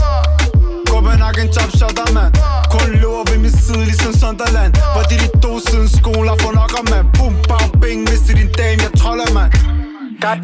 Copenhagen 0.95 1.49
top 1.51 1.71
shotter, 1.77 2.13
mand. 2.13 2.34
Kun 2.71 2.89
løber 3.01 3.23
ved 3.29 3.38
min 3.38 3.51
side, 3.51 3.84
ligesom 3.91 4.13
Sunderland. 4.21 4.71
Hvor 4.93 5.03
de 5.10 5.15
de 5.23 5.27
to 5.43 5.51
siden 5.67 5.88
skolen 5.97 6.27
har 6.31 6.38
fået 6.43 6.55
nok 6.62 6.71
af, 6.79 6.86
mand. 6.91 7.08
Boom, 7.17 7.36
bang, 7.49 7.69
bing, 7.81 7.99
mister 8.10 8.34
din 8.39 8.49
dame, 8.60 8.79
jeg 8.86 8.93
troller, 9.01 9.29
mand. 9.38 9.51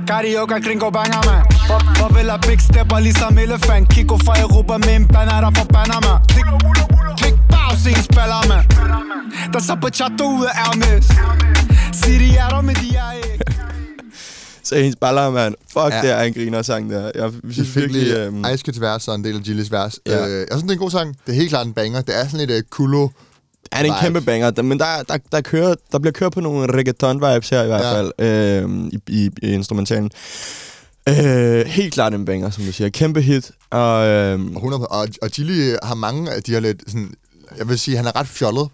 Carioca, 0.08 0.56
gringo 0.66 0.90
banger, 0.98 1.22
man 1.30 1.42
For, 1.68 1.80
Farvel 1.98 2.30
er 2.30 2.38
big 2.48 2.62
stepper, 2.62 3.00
ligesom 3.00 3.38
elefant. 3.38 3.90
Kiko 3.94 4.18
fra 4.26 4.34
Europa 4.46 4.78
med 4.78 4.96
en 5.00 5.06
banner, 5.14 5.42
der 5.42 5.52
fra 5.58 5.66
Panama 5.76 6.14
Klik, 6.32 6.48
klik, 7.20 7.36
bag, 7.52 7.72
se 7.84 7.90
en 7.90 8.04
spiller, 8.10 8.42
man 8.52 8.64
Der 9.54 9.60
så 9.60 9.76
på 9.82 9.90
chato 9.98 10.26
ud 10.38 10.46
af 10.46 10.54
Hermes. 10.60 11.06
Sig 12.00 12.20
de 12.20 12.30
er 12.38 12.50
der, 12.54 12.62
men 12.62 12.76
de 12.76 12.90
er 12.96 13.12
ikke. 13.12 13.61
Så 14.72 14.78
hendes 14.78 14.96
baller, 14.96 15.30
mand. 15.30 15.56
Fuck, 15.74 15.94
Ja. 15.94 16.02
det 16.02 16.10
er 16.10 16.22
en 16.22 16.34
griner 16.34 16.62
sang 16.62 16.90
der. 16.90 17.12
Jeg 17.16 17.32
synes 17.52 17.70
fik 17.70 17.76
virkelig... 17.82 18.04
lige 18.04 18.24
øhm, 18.26 18.46
Ice 18.54 18.64
Kids 18.64 18.82
vers 18.82 19.08
og 19.08 19.16
en 19.16 19.24
del 19.24 19.36
af 19.36 19.42
Gilles 19.42 19.72
vers. 19.72 20.00
Ja. 20.08 20.28
Øh, 20.28 20.32
jeg 20.40 20.48
synes, 20.52 20.62
det 20.64 20.70
er 20.70 20.74
en 20.74 20.80
god 20.80 20.92
sang. 20.92 21.16
Det 21.26 21.32
er 21.32 21.36
helt 21.36 21.50
klart 21.50 21.68
en 21.68 21.74
banger. 21.74 22.02
Det 22.02 22.20
er 22.20 22.28
sådan 22.28 22.48
lidt 22.48 22.52
uh, 22.52 22.70
kulo. 22.70 23.08
er 23.72 23.78
det 23.82 23.88
en 23.88 23.94
kæmpe 24.02 24.22
banger, 24.22 24.50
der- 24.52 24.62
men 24.62 24.80
der, 24.80 24.86
der, 25.08 25.18
der, 25.32 25.42
kører, 25.42 25.76
der 25.92 26.00
bliver 26.00 26.12
kørt 26.12 26.32
på 26.32 26.40
nogle 26.42 26.68
reggaeton-vibes 26.74 27.50
her 27.50 27.64
i 27.64 27.68
hvert 27.68 27.82
Ja. 27.82 27.94
fald, 27.98 28.12
øhm, 28.64 28.88
i, 28.88 29.00
i, 29.08 29.30
i 29.44 29.52
instrumentalen. 29.54 30.12
Øh, 31.10 31.66
helt 31.66 31.94
klart 31.94 32.14
en 32.14 32.26
banger, 32.26 32.50
som 32.50 32.64
du 32.64 32.72
siger. 32.72 32.90
Kæmpe 32.90 33.22
hit. 33.22 33.52
Og, 33.70 33.82
Og, 33.96 34.34
100, 34.56 34.88
og, 34.88 35.08
og 35.22 35.30
Gilly 35.30 35.76
har 35.84 35.96
mange 35.96 36.32
af 36.32 36.44
de 36.44 36.52
her 36.52 36.60
lidt 36.60 36.82
sådan... 36.88 37.12
Jeg 37.58 37.70
vil 37.70 37.80
sige, 37.80 37.98
han 37.98 38.06
er 38.08 38.16
ret 38.16 38.28
fjollet. 38.28 38.68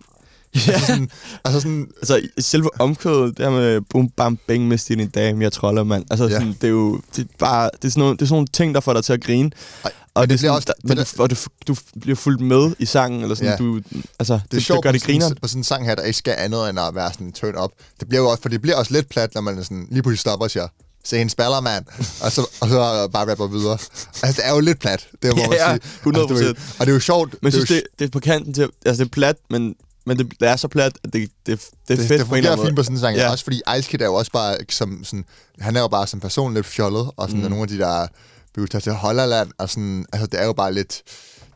Ja. 0.56 0.72
Altså 0.74 0.86
sådan, 0.88 1.10
altså 1.46 1.60
sådan 1.60 1.88
Altså, 2.02 2.22
selve 2.40 2.70
omkvædet, 2.82 3.38
det 3.38 3.46
her 3.46 3.52
med 3.52 3.82
boom, 3.82 4.10
bam, 4.10 4.38
bang 4.48 4.68
med 4.68 4.78
din 4.98 5.08
dame, 5.10 5.44
jeg 5.44 5.52
troller, 5.52 5.84
mand. 5.84 6.06
Altså, 6.10 6.26
Ja. 6.28 6.30
sådan, 6.32 6.48
det 6.48 6.64
er 6.64 6.68
jo 6.68 7.02
det 7.16 7.22
er 7.24 7.28
bare, 7.40 7.70
det 7.82 7.88
er, 7.88 7.90
sådan 7.92 8.00
nogle, 8.00 8.16
det 8.18 8.22
er 8.22 8.26
sådan 8.26 8.36
nogle 8.36 8.48
ting, 8.54 8.76
der 8.76 8.82
får 8.82 8.94
dig 8.94 9.04
til 9.04 9.14
at 9.14 9.22
grine. 9.24 9.52
Ej, 9.86 9.92
og 10.14 10.22
men 10.22 10.30
det, 10.30 10.30
det 10.30 10.40
bliver 10.40 10.52
er 10.52 10.56
også- 10.56 10.66
der, 10.68 10.74
men 10.88 10.98
du, 10.98 11.04
og 11.24 11.30
du, 11.30 11.36
du 11.68 11.76
bliver 12.02 12.16
fuldt 12.16 12.42
med 12.42 12.72
i 12.80 12.86
sangen, 12.86 13.22
eller 13.22 13.36
sådan, 13.36 13.52
Ja. 13.52 13.58
du, 13.58 13.82
altså, 14.20 14.34
det, 14.34 14.42
det 14.52 14.58
er 14.58 14.62
sjovt 14.62 14.78
det 14.78 14.84
gør 14.84 14.92
det 14.92 15.04
griner. 15.04 15.30
på 15.42 15.48
sådan 15.48 15.60
en 15.60 15.64
sang 15.64 15.86
her, 15.86 15.96
der 15.96 16.04
ikke 16.04 16.18
skal 16.18 16.36
andet 16.38 16.70
end 16.70 16.80
at 16.80 16.96
være 16.96 17.14
sådan 17.14 17.32
turn 17.32 17.56
up. 17.64 17.72
Det 18.00 18.10
bliver 18.10 18.22
jo 18.22 18.30
også, 18.30 18.42
for 18.42 18.50
det 18.50 18.62
bliver 18.62 18.78
også 18.78 18.94
lidt 18.94 19.10
plat, 19.10 19.34
når 19.34 19.42
man 19.42 19.58
er 19.58 19.64
sådan, 19.64 19.88
lige 19.92 20.02
pludselig 20.04 20.20
stopper 20.20 20.46
og 20.46 20.52
siger, 20.52 20.68
se 21.04 21.22
en 21.22 21.30
spaller, 21.30 21.62
mand. 21.62 21.86
og, 22.22 22.32
så, 22.32 22.42
og 22.62 22.70
så 22.70 23.08
bare 23.14 23.30
rapper 23.32 23.48
videre. 23.48 23.78
Altså, 24.24 24.42
det 24.42 24.48
er 24.50 24.54
jo 24.54 24.60
lidt 24.60 24.80
plat. 24.80 25.08
Det 25.24 25.36
må 25.36 25.42
man 25.44 25.52
Ja, 25.52 25.78
sige. 25.78 25.82
100%. 26.04 26.20
Altså, 26.20 26.36
det 26.36 26.48
er 26.50 26.54
og 26.80 26.86
det 26.86 26.92
er 26.92 26.94
jo 26.96 27.00
sjovt. 27.00 27.36
Men 27.42 27.52
jeg 27.52 27.52
det 27.52 27.62
er 27.62 27.66
synes, 27.66 27.70
jo 27.70 27.76
det, 27.76 28.00
det 28.00 28.06
er 28.06 28.10
på 28.10 28.20
kanten 28.20 28.54
til, 28.54 28.68
altså 28.86 29.04
det 29.04 29.10
er 29.10 29.14
plat, 29.14 29.36
men, 29.50 29.76
men 30.08 30.18
det, 30.18 30.34
det 30.40 30.48
er 30.48 30.56
så 30.56 30.68
plat, 30.68 30.94
at 31.04 31.14
det, 31.14 31.30
det, 31.46 31.60
det 31.88 31.94
er 31.94 31.96
det, 31.96 32.08
fedt 32.08 32.20
det 32.20 32.28
på 32.28 32.36
en 32.36 32.38
eller 32.38 32.52
anden 32.52 32.66
fint 32.68 32.76
på 32.76 32.80
måde. 32.80 32.86
sådan 32.86 32.96
en 32.96 33.00
sang. 33.00 33.18
Ja. 33.18 33.32
Også 33.32 33.44
fordi 33.44 33.62
Ice 33.80 33.90
Kid 33.90 34.02
er 34.02 34.06
jo 34.06 34.14
også 34.14 34.32
bare 34.32 34.58
som 34.70 35.04
sådan, 35.04 35.26
han 35.60 35.76
er 35.76 35.82
jo 35.82 35.88
bare 35.88 36.08
som 36.08 36.20
person 36.20 36.54
lidt 36.54 36.66
fjollet, 36.66 37.12
og 37.18 37.30
sådan, 37.30 37.44
mm. 37.44 37.50
nogle 37.50 37.62
af 37.62 37.68
de 37.68 37.78
der 37.78 38.08
bygger 38.56 38.80
til 38.80 38.92
Holland, 38.92 39.52
og 39.58 39.70
sådan, 39.70 40.06
altså 40.14 40.28
det 40.28 40.42
er 40.42 40.46
jo 40.46 40.54
bare 40.54 40.74
lidt, 40.74 41.02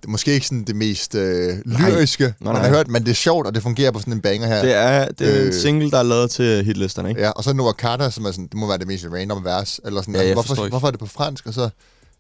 det 0.02 0.08
er 0.08 0.10
måske 0.10 0.34
ikke 0.34 0.48
sådan 0.48 0.64
det 0.64 0.76
mest 0.76 1.16
øh, 1.16 1.58
lyriske, 1.66 2.24
Nej, 2.24 2.34
man 2.40 2.54
nej. 2.54 2.62
har 2.62 2.70
hørt, 2.70 2.88
men 2.88 3.04
det 3.04 3.12
er 3.12 3.16
sjovt, 3.16 3.48
og 3.48 3.56
det 3.56 3.64
fungerer 3.64 3.92
på 3.92 4.00
sådan 4.00 4.14
en 4.14 4.22
banger 4.22 4.48
her. 4.48 4.62
Det 4.62 4.74
er, 4.74 5.08
det 5.08 5.36
er 5.36 5.42
øh, 5.42 5.48
en 5.48 5.54
single, 5.54 5.92
der 5.92 5.98
er 5.98 6.04
lavet 6.04 6.32
til 6.32 6.66
hitlisterne, 6.66 7.10
ikke? 7.10 7.22
Ja, 7.22 7.30
og 7.30 7.44
så 7.44 7.54
Noah 7.54 7.74
Carter, 7.74 8.10
som 8.10 8.26
er 8.26 8.32
sådan, 8.32 8.48
det 8.48 8.54
må 8.54 8.68
være 8.68 8.78
det 8.78 8.88
mest 8.88 9.06
random 9.14 9.46
vers, 9.46 9.80
eller 9.86 10.02
sådan, 10.02 10.16
Ja, 10.16 10.22
altså, 10.22 10.34
hvorfor, 10.34 10.70
hvorfor 10.70 10.88
er 10.88 10.92
det 10.92 11.00
på 11.00 11.06
fransk, 11.06 11.46
og 11.46 11.54
så 11.54 11.70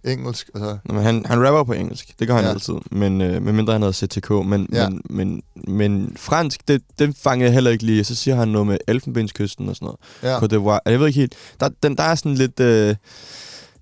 engelsk, 0.03 0.49
og 0.53 0.59
så... 0.59 0.77
Nå, 0.85 0.93
men 0.93 1.03
han, 1.03 1.25
han 1.25 1.47
rapper 1.47 1.63
på 1.63 1.73
engelsk, 1.73 2.19
det 2.19 2.27
gør 2.27 2.35
han 2.35 2.43
ja. 2.43 2.49
Altid, 2.49 2.73
men 2.91 3.21
øh, 3.21 3.41
medmindre 3.43 3.73
han 3.73 3.81
hedder 3.81 3.93
CTK, 4.07 4.29
men, 4.29 4.67
ja. 4.73 4.89
Men, 4.89 5.01
men, 5.09 5.41
men 5.67 6.13
fransk, 6.19 6.67
det, 6.67 6.81
det 6.99 7.15
fangede 7.23 7.45
jeg 7.45 7.53
heller 7.53 7.71
ikke 7.71 7.85
lige, 7.85 8.03
så 8.03 8.15
siger 8.15 8.35
han 8.35 8.47
noget 8.47 8.67
med 8.67 8.77
Elfenbenskysten 8.87 9.69
og 9.69 9.75
sådan 9.75 9.85
noget. 9.85 9.99
Ja. 10.33 10.39
Cote 10.39 10.55
d'Ivoire. 10.55 10.79
Jeg 10.91 10.99
ved 10.99 11.07
ikke 11.07 11.19
helt, 11.19 11.33
der, 11.59 11.69
den, 11.83 11.97
der 11.97 12.03
er 12.03 12.15
sådan 12.15 12.35
lidt, 12.35 12.59
øh, 12.59 12.95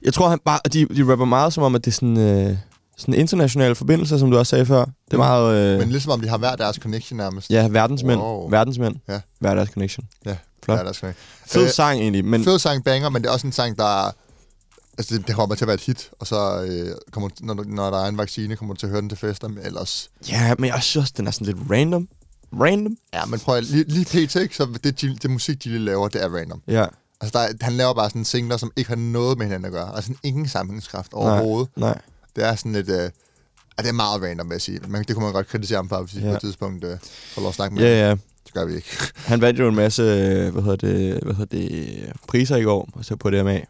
jeg 0.01 0.13
tror 0.13 0.29
han 0.29 0.39
bare, 0.45 0.59
de, 0.73 0.85
de 0.85 1.11
rapper 1.11 1.25
meget 1.25 1.53
som 1.53 1.63
om, 1.63 1.75
at 1.75 1.85
det 1.85 1.91
er 1.91 1.95
sådan, 1.95 2.17
øh, 2.17 2.57
sådan 2.97 3.13
internationale 3.13 3.75
forbindelser, 3.75 4.17
som 4.17 4.31
du 4.31 4.37
også 4.37 4.49
sagde 4.49 4.65
før. 4.65 4.79
Det 4.85 4.91
er 5.11 5.17
Mm. 5.17 5.17
meget, 5.17 5.55
øh, 5.73 5.79
Men 5.79 5.89
ligesom 5.89 6.11
om 6.11 6.21
de 6.21 6.27
har 6.29 6.37
hver 6.37 6.55
deres 6.55 6.75
connection 6.75 7.17
nærmest. 7.17 7.49
ja, 7.49 7.67
verdensmænd, 7.67 8.19
Wow. 8.21 8.49
verdensmænd, 8.49 8.95
Ja. 9.09 9.19
hver 9.39 9.55
deres 9.55 9.69
connection. 9.69 10.05
ja 10.25 10.35
flot. 10.65 10.77
Hver 10.77 10.83
deres 10.83 10.97
connection. 10.97 11.25
Fed 11.47 11.63
Øh, 11.63 11.69
sang 11.69 11.99
egentlig, 12.01 12.25
men 12.25 12.43
Fed 12.43 12.59
sang 12.59 12.83
banger, 12.83 13.09
men 13.09 13.21
det 13.21 13.27
er 13.29 13.33
også 13.33 13.47
en 13.47 13.53
sang, 13.53 13.77
der... 13.77 14.11
Altså, 14.99 15.17
det, 15.17 15.27
det 15.27 15.35
kommer 15.35 15.55
til 15.55 15.63
at 15.63 15.67
være 15.67 15.75
et 15.75 15.81
hit, 15.81 16.09
og 16.19 16.27
så 16.27 16.63
øh, 16.69 16.95
kommer, 17.11 17.29
når, 17.41 17.63
når 17.67 17.89
der 17.91 17.97
er 18.03 18.07
en 18.07 18.17
vaccine, 18.17 18.55
kommer 18.55 18.73
du 18.73 18.79
til 18.79 18.85
at 18.87 18.91
høre 18.91 19.01
den 19.01 19.09
til 19.09 19.17
fester, 19.17 19.47
men 19.47 19.65
ellers... 19.65 20.09
ja, 20.29 20.55
men 20.59 20.69
jeg 20.69 20.83
synes 20.83 21.03
også, 21.03 21.13
den 21.17 21.27
er 21.27 21.31
sådan 21.31 21.47
lidt 21.47 21.57
random. 21.71 22.07
Random? 22.61 22.97
Ja, 23.13 23.25
men 23.25 23.39
prøv 23.39 23.55
at, 23.55 23.63
lige, 23.63 23.83
lige 23.83 24.05
pt, 24.05 24.35
ikke? 24.35 24.55
Så 24.55 24.67
det, 24.83 25.01
det 25.21 25.29
musik, 25.31 25.59
Gilly 25.59 25.77
laver, 25.85 26.07
det 26.07 26.23
er 26.23 26.29
random. 26.35 26.61
Ja, 26.67 26.85
Altså, 27.21 27.39
der, 27.39 27.45
er- 27.45 27.53
han 27.61 27.73
laver 27.73 27.93
bare 27.93 28.09
sådan 28.09 28.25
singler, 28.25 28.57
som 28.57 28.71
ikke 28.75 28.89
har 28.89 28.95
noget 28.95 29.37
med 29.37 29.45
hinanden 29.45 29.65
at 29.65 29.71
gøre. 29.71 29.95
Altså, 29.95 30.13
ingen 30.23 30.47
sammenhængskraft 30.47 31.13
overhovedet. 31.13 31.69
nej. 31.77 32.01
Det 32.35 32.45
er 32.45 32.55
sådan 32.55 32.73
lidt... 32.73 32.89
Øh, 32.89 32.95
ja, 32.97 33.09
det 33.77 33.89
er 33.89 33.91
meget 33.93 34.21
random, 34.21 34.49
vil 34.49 34.53
jeg 34.53 34.61
sige. 34.61 34.79
Men 34.87 35.03
det 35.03 35.15
kunne 35.15 35.23
man 35.25 35.33
godt 35.33 35.47
kritisere 35.47 35.77
ham 35.77 35.89
for, 35.89 36.01
hvis 36.01 36.15
vi 36.15 36.21
Ja. 36.21 36.29
på 36.29 36.33
et 36.35 36.41
tidspunkt 36.41 36.83
øh, 36.83 36.97
får 37.33 37.41
lov 37.41 37.49
at 37.49 37.55
snakke 37.55 37.75
med 37.75 37.83
ham. 37.83 37.91
Ja, 37.91 38.07
ja. 38.07 38.15
Det 38.45 38.53
gør 38.53 38.65
vi 38.65 38.75
ikke. 38.75 38.87
Han 39.15 39.41
vandt 39.41 39.59
jo 39.59 39.67
en 39.67 39.75
masse, 39.75 40.01
øh, 40.03 40.53
hvad 40.53 40.61
hedder 40.63 40.75
det, 40.75 41.23
hvad 41.23 41.33
hedder 41.33 41.57
det, 41.57 42.13
priser 42.27 42.55
i 42.55 42.63
går, 42.63 42.89
og 42.93 43.05
så 43.05 43.15
på 43.15 43.29
DMA. 43.29 43.61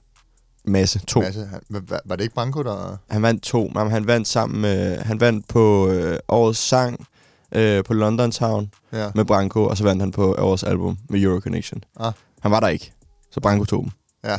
Masse, 0.66 1.00
to. 1.08 1.20
Masse, 1.22 1.46
han, 1.52 1.60
var, 1.70 2.00
var 2.06 2.16
det 2.16 2.24
ikke 2.24 2.36
Branko, 2.36 2.64
der... 2.64 2.98
Han 3.10 3.22
vandt 3.22 3.44
to, 3.44 3.72
men 3.76 3.92
han 3.92 4.08
vandt 4.08 4.28
sammen 4.28 4.62
med, 4.62 4.98
han 4.98 5.20
vandt 5.20 5.48
på 5.48 5.88
øh, 5.88 6.20
årets 6.28 6.60
sang 6.60 7.08
øh, 7.56 7.84
på 7.84 7.94
London 7.94 8.32
Town 8.32 8.72
Ja. 8.94 9.10
med 9.16 9.26
Branko, 9.26 9.66
og 9.66 9.78
så 9.78 9.84
vandt 9.84 10.02
han 10.02 10.12
på 10.12 10.36
årets 10.40 10.64
album 10.64 10.98
med 11.10 11.22
Euro 11.22 11.40
Connection. 11.40 11.84
Ah. 12.00 12.14
Han 12.42 12.52
var 12.52 12.60
der 12.60 12.68
ikke, 12.68 12.92
så 13.32 13.40
Branko 13.40 13.66
tog 13.66 13.84
dem. 13.84 13.92
ja. 14.24 14.38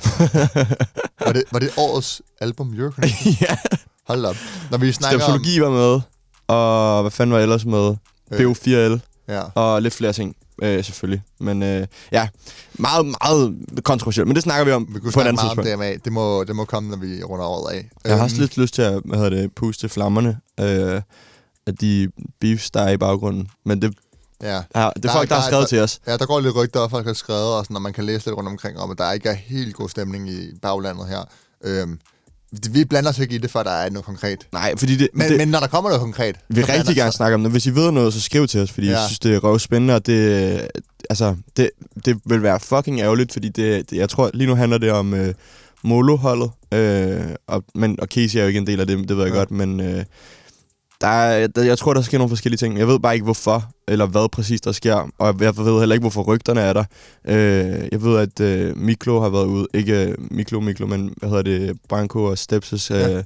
var, 1.27 1.33
det, 1.33 1.45
var 1.53 1.59
det 1.59 1.71
årets 1.77 2.23
album, 2.41 2.75
Jørgen? 2.75 3.05
ja. 3.41 3.57
Hold 4.09 4.25
op. 4.25 4.37
Når 4.71 4.79
vi 4.79 4.93
snakker 4.93 5.17
om... 5.17 5.21
Stepsologi 5.21 5.61
var 5.61 5.71
med, 5.71 6.01
og 6.49 7.03
hvad 7.03 7.11
fanden 7.11 7.35
var 7.35 7.41
ellers 7.41 7.65
med? 7.65 7.97
Øh. 8.33 8.41
BO4L, 8.51 8.99
Ja. 9.31 9.43
og 9.55 9.83
lidt 9.83 9.95
flere 9.95 10.13
ting, 10.13 10.37
øh, 10.63 10.85
selvfølgelig. 10.85 11.23
Men 11.41 11.63
øh, 11.63 11.87
ja, 12.13 12.29
meget, 12.75 13.07
meget 13.07 13.59
kontroversielt, 13.85 14.27
men 14.29 14.35
det 14.35 14.43
snakker 14.43 14.65
vi 14.65 14.71
om 14.73 14.87
Vi 14.95 15.01
kunne 15.01 15.13
på 15.13 15.21
et 15.21 15.25
andet 15.25 15.35
meget 15.35 15.51
om 15.59 15.65
tidspunkt. 15.65 15.79
DMA. 15.79 15.93
Det 16.05 16.13
må, 16.13 16.45
det 16.45 16.57
må 16.57 16.65
komme, 16.65 16.91
når 16.91 16.97
vi 16.97 17.23
runder 17.23 17.45
året 17.47 17.73
af. 17.75 17.91
Jeg 18.05 18.13
har 18.13 18.17
Øhm, 18.19 18.25
også 18.25 18.37
lidt 18.41 18.57
lyst 18.57 18.75
til 18.75 18.83
at 18.83 19.03
hvad 19.05 19.19
hedder 19.19 19.31
det, 19.31 19.55
puste 19.55 19.89
flammerne 19.89 20.39
øh, 20.61 21.03
af 21.67 21.77
de 21.77 22.09
beefs, 22.41 22.71
der 22.71 22.81
er 22.81 22.91
i 22.91 22.97
baggrunden. 22.97 23.49
Men 23.65 23.83
det, 23.83 23.95
Ja. 24.43 24.55
ja, 24.55 24.61
det 24.61 24.73
er 24.75 24.91
Der- 25.03 25.13
folk, 25.13 25.29
der 25.29 25.35
har 25.35 25.43
der- 25.43 25.49
skrevet 25.49 25.63
der- 25.63 25.69
til 25.69 25.81
os. 25.81 26.01
ja, 26.07 26.17
der 26.17 26.27
går 26.27 26.41
lidt 26.41 26.57
rygter, 26.57 26.81
og 26.81 26.91
folk 26.91 27.07
har 27.07 27.13
skrevet, 27.13 27.55
og 27.55 27.65
sådan, 27.65 27.77
og 27.77 27.83
man 27.83 27.93
kan 27.93 28.05
læse 28.05 28.27
lidt 28.27 28.37
rundt 28.37 28.49
omkring 28.49 28.79
om, 28.79 28.91
at 28.91 28.99
der 28.99 29.13
ikke 29.13 29.29
er 29.29 29.35
helt 29.35 29.75
god 29.75 29.89
stemning 29.89 30.31
i 30.31 30.51
baglandet 30.63 31.09
her. 31.09 31.21
Øhm, 31.65 31.99
vi 32.71 32.85
blander 32.85 33.11
os 33.11 33.19
ikke 33.19 33.35
i 33.35 33.39
det, 33.39 33.51
før 33.51 33.63
der 33.63 33.71
er 33.71 33.91
noget 33.91 34.07
konkret. 34.07 34.47
Nej, 34.53 34.77
fordi 34.77 34.97
det, 34.97 35.09
Men, 35.15 35.29
det, 35.29 35.37
men 35.37 35.49
når 35.49 35.61
der 35.61 35.67
kommer 35.67 35.91
noget 35.91 36.01
konkret... 36.01 36.37
vi 36.49 36.55
vil 36.55 36.65
så 36.65 36.73
rigtig 36.73 36.97
gerne 36.97 37.11
sig- 37.13 37.17
snakke 37.17 37.35
om 37.35 37.43
det. 37.43 37.53
Hvis 37.53 37.67
I 37.67 37.71
ved 37.75 37.91
noget, 37.91 38.15
så 38.15 38.21
skriv 38.21 38.47
til 38.47 38.61
os, 38.61 38.71
fordi 38.71 38.87
ja. 38.87 38.93
Jeg 38.99 39.09
synes, 39.09 39.19
det 39.19 39.35
er 39.35 39.39
røvspændende, 39.39 39.95
og 39.95 40.07
det, 40.07 40.69
altså, 41.11 41.37
det, 41.57 41.71
det 42.05 42.21
vil 42.25 42.43
være 42.43 42.61
fucking 42.61 43.01
ærgerligt, 43.01 43.33
fordi 43.33 43.49
det, 43.49 43.91
det, 43.91 43.97
jeg 43.97 44.09
tror, 44.09 44.31
lige 44.35 44.47
nu 44.47 44.55
handler 44.55 44.79
det 44.79 44.91
om 44.93 45.15
øh, 45.15 45.35
Molo-holdet, 45.83 46.51
øh, 46.75 47.21
og, 47.47 47.65
men, 47.75 48.01
og 48.01 48.07
Casey 48.09 48.39
er 48.39 48.43
jo 48.43 48.49
ikke 48.49 48.59
en 48.59 48.67
del 48.67 48.81
af 48.81 48.87
det, 48.87 49.09
det 49.09 49.17
ved 49.17 49.25
jeg 49.25 49.33
ja. 49.33 49.39
godt, 49.39 49.51
men 49.51 49.81
øh, 49.81 50.05
der 51.01 51.07
er, 51.09 51.47
der, 51.47 51.63
jeg 51.63 51.79
tror, 51.79 51.95
der 51.95 52.03
sker 52.03 52.19
nogle 52.19 52.29
forskellige 52.29 52.57
ting. 52.59 52.79
Jeg 52.79 52.89
ved 52.89 52.99
bare 53.01 53.15
ikke, 53.15 53.25
hvorfor, 53.25 53.71
eller 53.89 54.07
hvad 54.07 54.29
præcis 54.29 54.61
der 54.61 54.73
sker, 54.73 55.09
og 55.19 55.35
jeg 55.41 55.57
ved 55.57 55.79
heller 55.79 55.95
ikke, 55.95 56.03
hvorfor 56.03 56.23
rygterne 56.23 56.61
er 56.61 56.73
der. 56.73 56.85
Øh, 57.25 57.89
jeg 57.93 58.03
ved, 58.03 58.19
at 58.19 58.41
øh, 58.41 58.77
Miklo 58.77 59.21
har 59.21 59.29
været 59.29 59.47
ude, 59.47 59.67
ikke 59.75 60.05
øh, 60.07 60.15
Miklo, 60.19 60.61
Miklo, 60.61 60.87
men 60.87 61.15
hvad 61.17 61.29
hedder 61.29 61.43
det, 61.43 61.77
Branko 61.89 62.25
og 62.25 62.39
Stepses 62.39 62.91
øh, 62.91 62.97
Ja. 63.01 63.23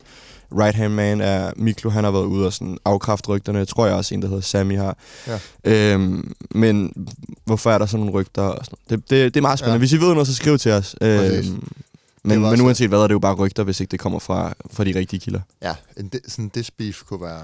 right 0.53 0.75
hand 0.77 0.93
man 0.95 1.21
er 1.21 1.51
Miklo, 1.57 1.91
han 1.91 2.05
har 2.05 2.11
været 2.11 2.25
ude 2.25 2.47
og 2.47 2.53
sådan 2.53 2.79
afkræfte 2.85 3.29
rygterne. 3.29 3.59
Jeg 3.59 3.69
tror 3.69 3.87
jeg 3.87 3.95
også, 3.95 4.15
en, 4.15 4.23
der 4.23 4.29
hedder 4.29 4.43
Sammy 4.43 4.79
har. 4.79 4.97
Ja. 5.27 5.39
Øhm, 5.93 6.33
men 6.51 6.93
hvorfor 7.45 7.71
er 7.71 7.79
der 7.79 7.87
sådan 7.87 8.07
nogle 8.07 8.21
rygter? 8.21 8.43
Og 8.43 8.65
sådan 8.65 8.79
det, 8.91 9.11
det, 9.11 9.35
det 9.35 9.37
er 9.37 9.43
meget 9.43 9.59
spændende. 9.59 9.75
Ja. 9.75 9.79
Hvis 9.79 9.93
I 9.93 9.97
ved 10.01 10.13
noget, 10.13 10.27
så 10.27 10.35
skriv 10.35 10.59
til 10.59 10.73
os. 10.73 10.97
Præcis. 11.01 11.51
Øhm, 11.51 11.69
men, 12.25 12.41
men 12.41 12.61
uanset 12.61 12.89
hvad, 12.89 12.99
er 12.99 13.07
det 13.07 13.15
jo 13.15 13.19
bare 13.19 13.35
rygter, 13.35 13.63
hvis 13.63 13.81
ikke 13.81 13.91
det 13.91 14.01
kommer 14.01 14.19
fra, 14.19 14.55
fra 14.73 14.85
de 14.85 14.95
rigtige 14.99 15.21
kilder. 15.21 15.41
Ja, 15.63 15.73
en, 15.97 16.11
di- 16.15 16.31
sådan 16.31 16.51
this 16.51 16.71
beef 16.71 17.03
kunne 17.09 17.21
være 17.21 17.41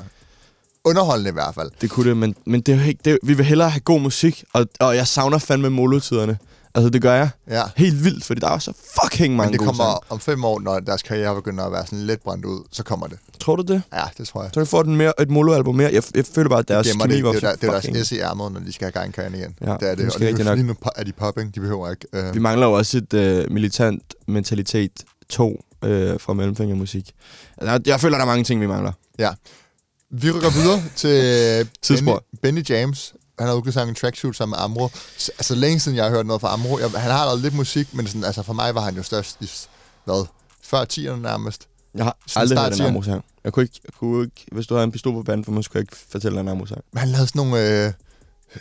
underholdende 0.84 1.30
i 1.30 1.32
hvert 1.32 1.54
fald. 1.54 1.70
Det 1.80 1.90
kunne 1.90 2.08
det, 2.08 2.16
men, 2.16 2.34
men 2.46 2.60
det 2.60 2.74
er 2.74 2.78
jo 2.82 2.84
ikke, 2.88 3.00
det 3.04 3.12
er, 3.12 3.16
vi 3.22 3.34
vil 3.34 3.44
hellere 3.46 3.70
have 3.70 3.80
god 3.80 4.00
musik, 4.00 4.44
og, 4.52 4.66
og 4.80 4.96
jeg 4.96 5.06
savner 5.06 5.38
fandme 5.38 5.70
molotiderne. 5.70 6.38
Altså, 6.74 6.90
det 6.90 7.02
gør 7.02 7.14
jeg 7.14 7.30
Ja. 7.50 7.62
helt 7.76 8.04
vildt, 8.04 8.24
fordi 8.24 8.40
der 8.40 8.48
er 8.48 8.58
så 8.58 8.72
fucking 9.02 9.36
mange 9.36 9.50
Men 9.50 9.58
det 9.58 9.66
kommer 9.66 9.84
sange. 9.84 9.98
om 10.08 10.20
fem 10.20 10.44
år, 10.44 10.60
når 10.60 10.80
deres 10.80 11.02
karriere 11.02 11.34
begynder 11.34 11.64
at 11.64 11.72
være 11.72 11.86
sådan 11.86 11.98
lidt 12.06 12.22
brændt 12.22 12.44
ud, 12.44 12.64
så 12.72 12.82
kommer 12.82 13.06
det. 13.06 13.18
Tror 13.40 13.56
du 13.56 13.62
det? 13.72 13.82
Ja, 13.92 14.02
det 14.18 14.28
tror 14.28 14.42
jeg. 14.42 14.50
Så 14.54 14.60
vi 14.60 14.66
får 14.66 14.82
den 14.82 14.96
mere, 14.96 15.12
et 15.22 15.30
molo-album 15.30 15.74
mere. 15.76 15.90
Jeg, 15.92 16.02
jeg 16.14 16.24
føler 16.34 16.48
bare, 16.48 16.58
at 16.58 16.68
deres 16.68 16.86
det, 16.86 17.00
kemi 17.02 17.14
det, 17.16 17.24
var 17.24 17.30
er 17.30 17.34
jo 17.34 17.40
der, 17.40 17.54
det 17.54 17.64
er 17.64 17.72
jo 17.72 17.78
fucking... 17.78 17.94
deres 17.94 18.06
S 18.08 18.12
i 18.12 18.18
ærmet, 18.18 18.52
når 18.52 18.60
de 18.60 18.72
skal 18.72 18.84
have 18.84 18.92
gang 18.92 19.08
i 19.08 19.12
karrieren 19.12 19.34
igen. 19.34 19.54
Ja, 19.60 19.66
det 19.80 19.90
er 19.90 19.94
det. 19.94 20.14
Og 20.14 20.20
lige, 20.20 20.28
rigtigt 20.28 20.38
nu, 20.38 20.44
nok. 20.44 20.56
lige 20.56 20.66
nu 20.66 20.74
er 20.96 21.04
de 21.04 21.12
popping, 21.12 21.54
de 21.54 21.60
behøver 21.60 21.90
ikke. 21.90 22.06
Øh, 22.12 22.34
Vi 22.34 22.38
mangler 22.40 22.66
jo 22.66 22.72
også 22.72 22.98
et 22.98 23.14
øh, 23.14 23.50
militant 23.52 24.02
mentalitet 24.28 25.04
2 25.28 25.64
øh, 25.84 26.20
fra 26.20 26.32
Mellemfingermusik. 26.34 27.10
Altså, 27.58 27.80
jeg 27.86 28.00
føler, 28.00 28.16
der 28.16 28.22
er 28.24 28.28
mange 28.28 28.44
ting, 28.44 28.60
vi 28.60 28.66
mangler. 28.66 28.92
Vi 30.10 30.30
rykker 30.30 30.50
videre 30.50 30.82
til 30.96 31.08
Benny, 31.08 31.66
Tidsspor. 31.82 32.24
Benny 32.42 32.68
James. 32.68 33.14
Han 33.38 33.48
har 33.48 33.54
udgivet 33.54 33.74
sangen 33.74 33.94
Tracksuit 33.94 34.36
sammen 34.36 34.56
med 34.56 34.64
Amro. 34.64 34.88
Altså 35.38 35.54
længe 35.54 35.80
siden 35.80 35.96
jeg 35.96 36.04
har 36.04 36.10
hørt 36.10 36.26
noget 36.26 36.40
fra 36.40 36.52
Amro. 36.52 36.78
Jeg, 36.78 36.90
han 36.90 37.10
har 37.10 37.24
lavet 37.24 37.40
lidt 37.40 37.54
musik, 37.54 37.94
men 37.94 38.06
sådan, 38.06 38.24
altså, 38.24 38.42
for 38.42 38.52
mig 38.52 38.74
var 38.74 38.80
han 38.80 38.96
jo 38.96 39.02
størst 39.02 39.36
i, 39.40 39.50
hvad, 40.04 40.26
før 40.62 40.84
10'erne 40.92 41.20
nærmest. 41.22 41.66
Jeg 41.94 42.04
har 42.04 42.16
Sådan 42.26 42.58
aldrig 42.58 42.78
hørt 42.78 42.80
en. 42.80 42.86
Amo-sang. 42.86 43.24
Jeg 43.44 43.52
kunne, 43.52 43.62
ikke, 43.62 43.80
jeg 43.84 43.92
kunne 43.98 44.24
ikke, 44.24 44.46
hvis 44.52 44.66
du 44.66 44.74
havde 44.74 44.84
en 44.84 44.92
pistol 44.92 45.14
på 45.14 45.22
banden, 45.22 45.44
for 45.44 45.52
mig 45.52 45.64
skulle 45.64 45.78
jeg 45.80 45.82
ikke 45.82 45.96
fortælle 46.10 46.40
en 46.40 46.48
Amo-sang. 46.48 46.80
Men 46.92 46.98
han 47.00 47.08
lavede 47.08 47.26
sådan 47.26 47.38
nogle... 47.38 47.84
Øh, 47.86 47.92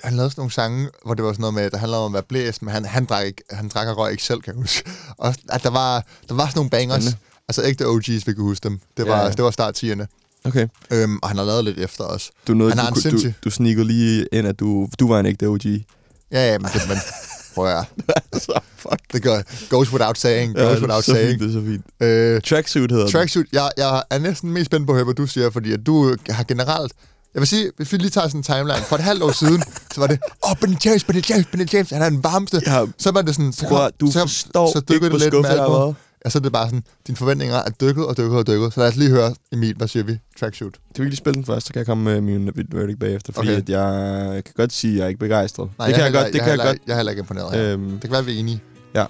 han 0.03 0.13
lavede 0.13 0.29
sådan 0.31 0.39
nogle 0.41 0.51
sange, 0.51 0.89
hvor 1.05 1.13
det 1.13 1.25
var 1.25 1.31
sådan 1.33 1.41
noget 1.41 1.53
med, 1.53 1.69
der 1.69 1.77
handlede 1.77 2.01
om 2.05 2.11
at 2.11 2.13
være 2.13 2.23
blæst, 2.23 2.61
men 2.61 2.73
han, 2.73 2.85
han, 2.85 3.05
drak, 3.05 3.25
ikke, 3.25 3.43
han 3.51 3.67
drak 3.69 3.87
og 3.87 3.97
røg 3.97 4.11
ikke 4.11 4.23
selv, 4.23 4.41
kan 4.41 4.53
jeg 4.53 4.61
huske. 4.61 4.91
Og 5.17 5.35
at 5.49 5.63
der 5.63 5.69
var, 5.69 6.05
der 6.29 6.35
var 6.35 6.45
sådan 6.45 6.57
nogle 6.57 6.69
bangers. 6.69 7.03
Spændende. 7.03 7.25
Altså 7.47 7.63
ægte 7.63 7.85
OG's, 7.85 8.11
vi 8.25 8.33
kan 8.33 8.35
huske 8.43 8.63
dem. 8.63 8.79
Det 8.97 9.05
Ja, 9.05 9.09
var, 9.11 9.23
ja. 9.23 9.31
det 9.31 9.43
var 9.43 9.51
start 9.51 9.83
10'erne. 9.83 10.05
Okay. 10.45 10.67
Øhm, 10.91 11.19
og 11.21 11.27
han 11.29 11.37
har 11.37 11.45
lavet 11.45 11.65
lidt 11.65 11.79
efter 11.79 12.03
os. 12.03 12.31
Du, 12.47 12.53
nåede, 12.53 12.71
Han 12.71 12.79
har 12.79 12.89
du, 12.89 13.09
en 13.09 13.15
du, 13.15 13.31
du, 13.43 13.49
sneakede 13.49 13.85
lige 13.85 14.27
ind, 14.31 14.47
at 14.47 14.59
du, 14.59 14.89
du 14.99 15.07
var 15.07 15.19
en 15.19 15.25
ægte 15.25 15.45
OG. 15.47 15.65
Ja, 15.65 16.51
ja, 16.51 16.57
men 16.57 16.69
det, 16.73 16.81
men, 16.87 16.97
prøv 17.55 17.65
at 17.67 17.71
høre. 17.73 17.85
Så 18.39 18.59
fuck. 18.77 19.01
Det 19.13 19.23
går, 19.23 19.41
goes 19.69 19.91
without 19.91 20.17
saying, 20.17 20.57
Ja, 20.57 20.63
goes 20.63 20.71
det 20.71 20.77
er 20.77 20.81
without 20.81 21.03
så 21.03 21.11
saying. 21.11 21.29
fint, 21.29 21.41
det 21.41 21.57
er 21.57 21.61
så 21.61 21.65
fint. 21.65 21.85
Øh, 21.99 22.41
Tracksuit 22.41 22.91
hedder 22.91 23.05
den. 23.05 23.11
tracksuit, 23.13 23.47
jeg, 23.53 23.71
jeg 23.77 24.03
er 24.09 24.17
næsten 24.19 24.51
mest 24.51 24.65
spændt 24.65 24.85
på 24.87 24.91
at 24.91 24.95
høre, 24.95 25.03
hvad 25.05 25.15
du 25.15 25.27
siger, 25.27 25.49
fordi 25.49 25.73
at 25.73 25.79
du 25.85 26.15
har 26.29 26.43
generelt... 26.43 26.93
Jeg 27.33 27.39
vil 27.41 27.47
sige, 27.47 27.71
hvis 27.77 27.91
vi 27.91 27.97
lige 27.97 28.09
tager 28.09 28.27
sådan 28.27 28.39
en 28.39 28.43
timeline, 28.43 28.81
for 28.89 28.95
et 28.95 29.01
halvt 29.01 29.23
år 29.23 29.31
siden, 29.31 29.63
så 29.93 29.99
var 29.99 30.07
det, 30.07 30.19
åh, 30.45 30.51
oh, 30.51 30.57
Benny 30.57 30.75
James, 30.85 31.03
Benny 31.03 31.21
James, 31.29 31.45
Benny 31.51 31.67
James, 31.73 31.89
han 31.89 32.01
er 32.01 32.09
den 32.09 32.23
varmeste. 32.23 32.61
Ja, 32.65 32.85
Så 32.97 33.11
var 33.11 33.21
det 33.21 33.35
sådan, 33.35 33.53
så, 33.53 33.65
Prøv, 33.67 33.89
du 33.99 34.11
så, 34.11 34.19
forstår 34.19 34.71
så 34.71 34.77
ikke, 34.79 34.93
dykkede 34.93 35.09
hvor 35.09 35.17
det 35.17 35.25
lidt 35.25 35.33
med 35.33 35.43
skuffet 35.43 35.61
jeg 35.61 35.93
Ja, 36.25 36.29
så 36.29 36.37
er 36.37 36.41
det 36.41 36.51
bare 36.51 36.65
sådan, 36.67 36.83
dine 37.07 37.15
forventninger 37.15 37.55
er 37.55 37.69
dykket 37.81 38.05
og 38.05 38.17
dykket 38.17 38.37
og 38.37 38.47
dykket. 38.47 38.73
Så 38.73 38.79
lad 38.79 38.87
os 38.87 38.95
lige 38.95 39.09
høre, 39.09 39.35
Emil, 39.51 39.75
hvad 39.75 39.87
siger 39.87 40.03
vi? 40.03 40.17
Trackshoot. 40.39 40.73
Kan 40.95 41.03
vi 41.03 41.09
lige 41.09 41.17
spille 41.17 41.35
den 41.35 41.45
først, 41.45 41.67
så 41.67 41.73
kan 41.73 41.77
jeg 41.79 41.85
komme 41.85 42.03
med 42.03 42.21
min 42.21 42.51
verdict 42.71 42.99
bagefter. 42.99 43.33
Fordi 43.33 43.47
Okay. 43.47 43.57
at 43.57 43.69
jeg 43.69 44.43
kan 44.43 44.53
godt 44.57 44.73
sige, 44.73 44.91
at 44.93 44.97
jeg 44.97 45.03
er 45.03 45.07
ikke 45.07 45.19
begejstret. 45.19 45.69
Nej, 45.77 45.87
det 45.87 45.95
kan 45.95 46.03
jeg, 46.03 46.13
godt. 46.13 46.25
Det 46.27 46.33
jeg, 46.33 46.39
kan 46.41 46.47
jeg 46.47 46.51
heller- 46.51 46.65
godt. 46.65 46.77
Jeg 46.87 46.93
er 46.93 46.97
heller 46.97 47.11
ikke 47.11 47.19
imponeret 47.19 47.53
her. 47.55 47.73
Øhm, 47.73 47.89
Det 47.91 48.01
kan 48.01 48.11
være, 48.11 48.25
vi 48.25 48.35
er 48.35 48.39
enige. 48.39 48.61
Ja. 48.95 49.05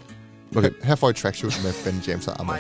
Okay. 0.56 0.70
Her 0.84 0.96
får 0.96 1.10
I 1.10 1.14
trackshoot 1.14 1.60
med 1.64 1.74
Ben 1.86 2.04
James 2.08 2.28
og 2.28 2.40
Amor. 2.40 2.58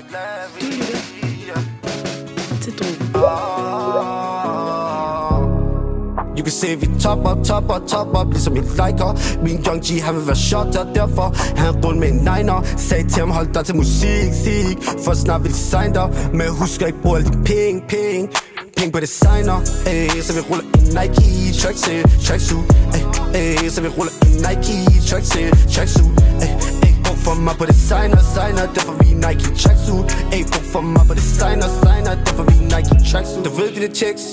You 6.39 6.43
kan 6.43 6.51
se, 6.51 6.75
vi 6.75 6.87
topper, 6.99 7.43
topper, 7.43 7.79
topper 7.87 8.23
Ligesom 8.31 8.57
et 8.57 8.63
liker 8.63 9.11
Min 9.43 9.57
Young 9.67 9.81
G, 9.85 10.01
han 10.01 10.15
vil 10.15 10.27
være 10.27 10.35
shot 10.35 10.75
Og 10.75 10.87
derfor 10.95 11.35
han 11.57 11.85
rundt 11.85 11.99
med 11.99 12.07
en 12.07 12.15
niner. 12.15 12.63
Sagde 12.77 13.09
til 13.09 13.19
ham, 13.19 13.31
hold 13.31 13.53
dig 13.53 13.65
til 13.65 13.75
musik, 13.75 14.31
sig. 14.43 14.65
For 15.03 15.13
snart 15.13 15.43
vil 15.43 15.51
de 15.51 15.57
sign 15.57 15.93
dig 15.93 16.07
Men 16.33 16.47
husk 16.49 16.81
at 16.81 16.87
ikke 16.87 17.01
bruge 17.01 17.17
alle 17.17 17.29
de 17.29 17.37
penge, 17.45 17.81
penge. 17.89 18.27
Penge 18.77 18.91
på 18.91 18.99
designer. 18.99 19.57
Ay, 19.85 20.21
så 20.21 20.33
vi 20.33 20.41
ruller 20.49 20.65
en 20.77 20.83
Nike 20.97 21.53
tracksuit, 21.61 22.05
tracksuit 22.25 22.65
Ey, 22.95 23.03
ey, 23.39 23.69
så 23.69 23.81
vi 23.81 23.87
ruller 23.87 24.13
en 24.25 24.31
Nike 24.45 24.75
tracksuit, 25.09 25.53
tracksuit 25.73 26.11
Ey, 26.45 26.51
ey, 26.85 26.93
brug 27.03 27.17
for 27.25 27.33
mig 27.33 27.55
på 27.59 27.65
designer, 27.65 28.21
signer. 28.35 28.65
Derfor 28.75 28.93
vi 29.01 29.07
Nike 29.25 29.47
tracksuit 29.61 30.05
Ey, 30.33 30.43
brug 30.51 30.65
for 30.73 30.81
mig 30.81 31.03
på 31.07 31.13
designer, 31.13 31.67
signer. 31.81 32.13
Derfor 32.25 32.43
vi 32.43 32.55
Nike 32.73 32.95
tracksuit 33.11 33.45
Du 33.45 33.49
ved, 33.57 33.67
de 33.75 33.79
der 33.85 33.93
checks, 33.93 34.23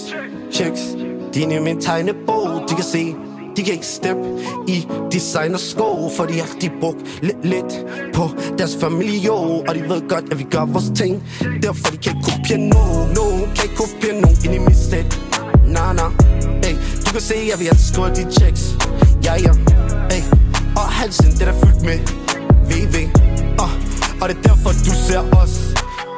checks 0.57 1.16
de 1.37 1.43
er 1.43 1.61
i 1.61 1.63
min 1.63 1.81
tegnebog, 1.81 2.63
de 2.69 2.75
kan 2.75 2.85
se. 2.85 3.15
De 3.57 3.63
kan 3.63 3.73
ikke 3.73 3.87
steppe 3.87 4.23
i 4.69 4.87
designer 5.13 5.59
sko 5.59 6.11
For 6.17 6.25
de 6.25 6.35
har 6.41 6.49
de 6.61 6.71
brugt 6.81 6.99
lidt, 7.23 7.45
lidt 7.45 7.87
på 8.15 8.31
deres 8.59 8.77
familie 8.81 9.19
jo. 9.21 9.35
Og 9.69 9.75
de 9.75 9.81
ved 9.81 10.09
godt, 10.09 10.25
at 10.33 10.39
vi 10.39 10.45
gør 10.51 10.65
vores 10.65 10.91
ting. 10.97 11.23
Derfor 11.63 11.91
de 11.93 11.97
kan 11.97 12.17
ikke 12.17 12.31
kopiere 12.31 12.59
nogen. 12.59 13.15
Nogen 13.15 13.43
kan 13.55 13.65
ikke 13.65 13.77
kopiere 13.77 14.21
nogen 14.21 14.37
ind 14.45 14.55
i 14.55 14.59
mit 14.59 14.77
sæt. 14.77 15.21
Nah, 15.67 15.97
nah, 15.97 16.13
ey 16.69 16.75
Du 17.07 17.11
kan 17.13 17.21
se, 17.21 17.35
at 17.53 17.61
vi 17.61 17.65
har 17.65 17.75
skåret 17.75 18.17
de 18.17 18.33
checks. 18.33 18.63
Ja, 19.25 19.35
ja, 19.47 19.53
ey 20.17 20.23
Og 20.77 20.87
halsen, 20.99 21.31
det 21.33 21.43
er 21.43 21.53
der 21.53 21.59
fyldt 21.65 21.83
med 21.83 21.99
VV 22.69 22.97
uh, 23.61 23.65
ah, 23.65 23.73
Og 24.21 24.29
det 24.29 24.37
er 24.37 24.43
derfor, 24.43 24.71
du 24.71 24.93
ser 25.09 25.23
os 25.43 25.66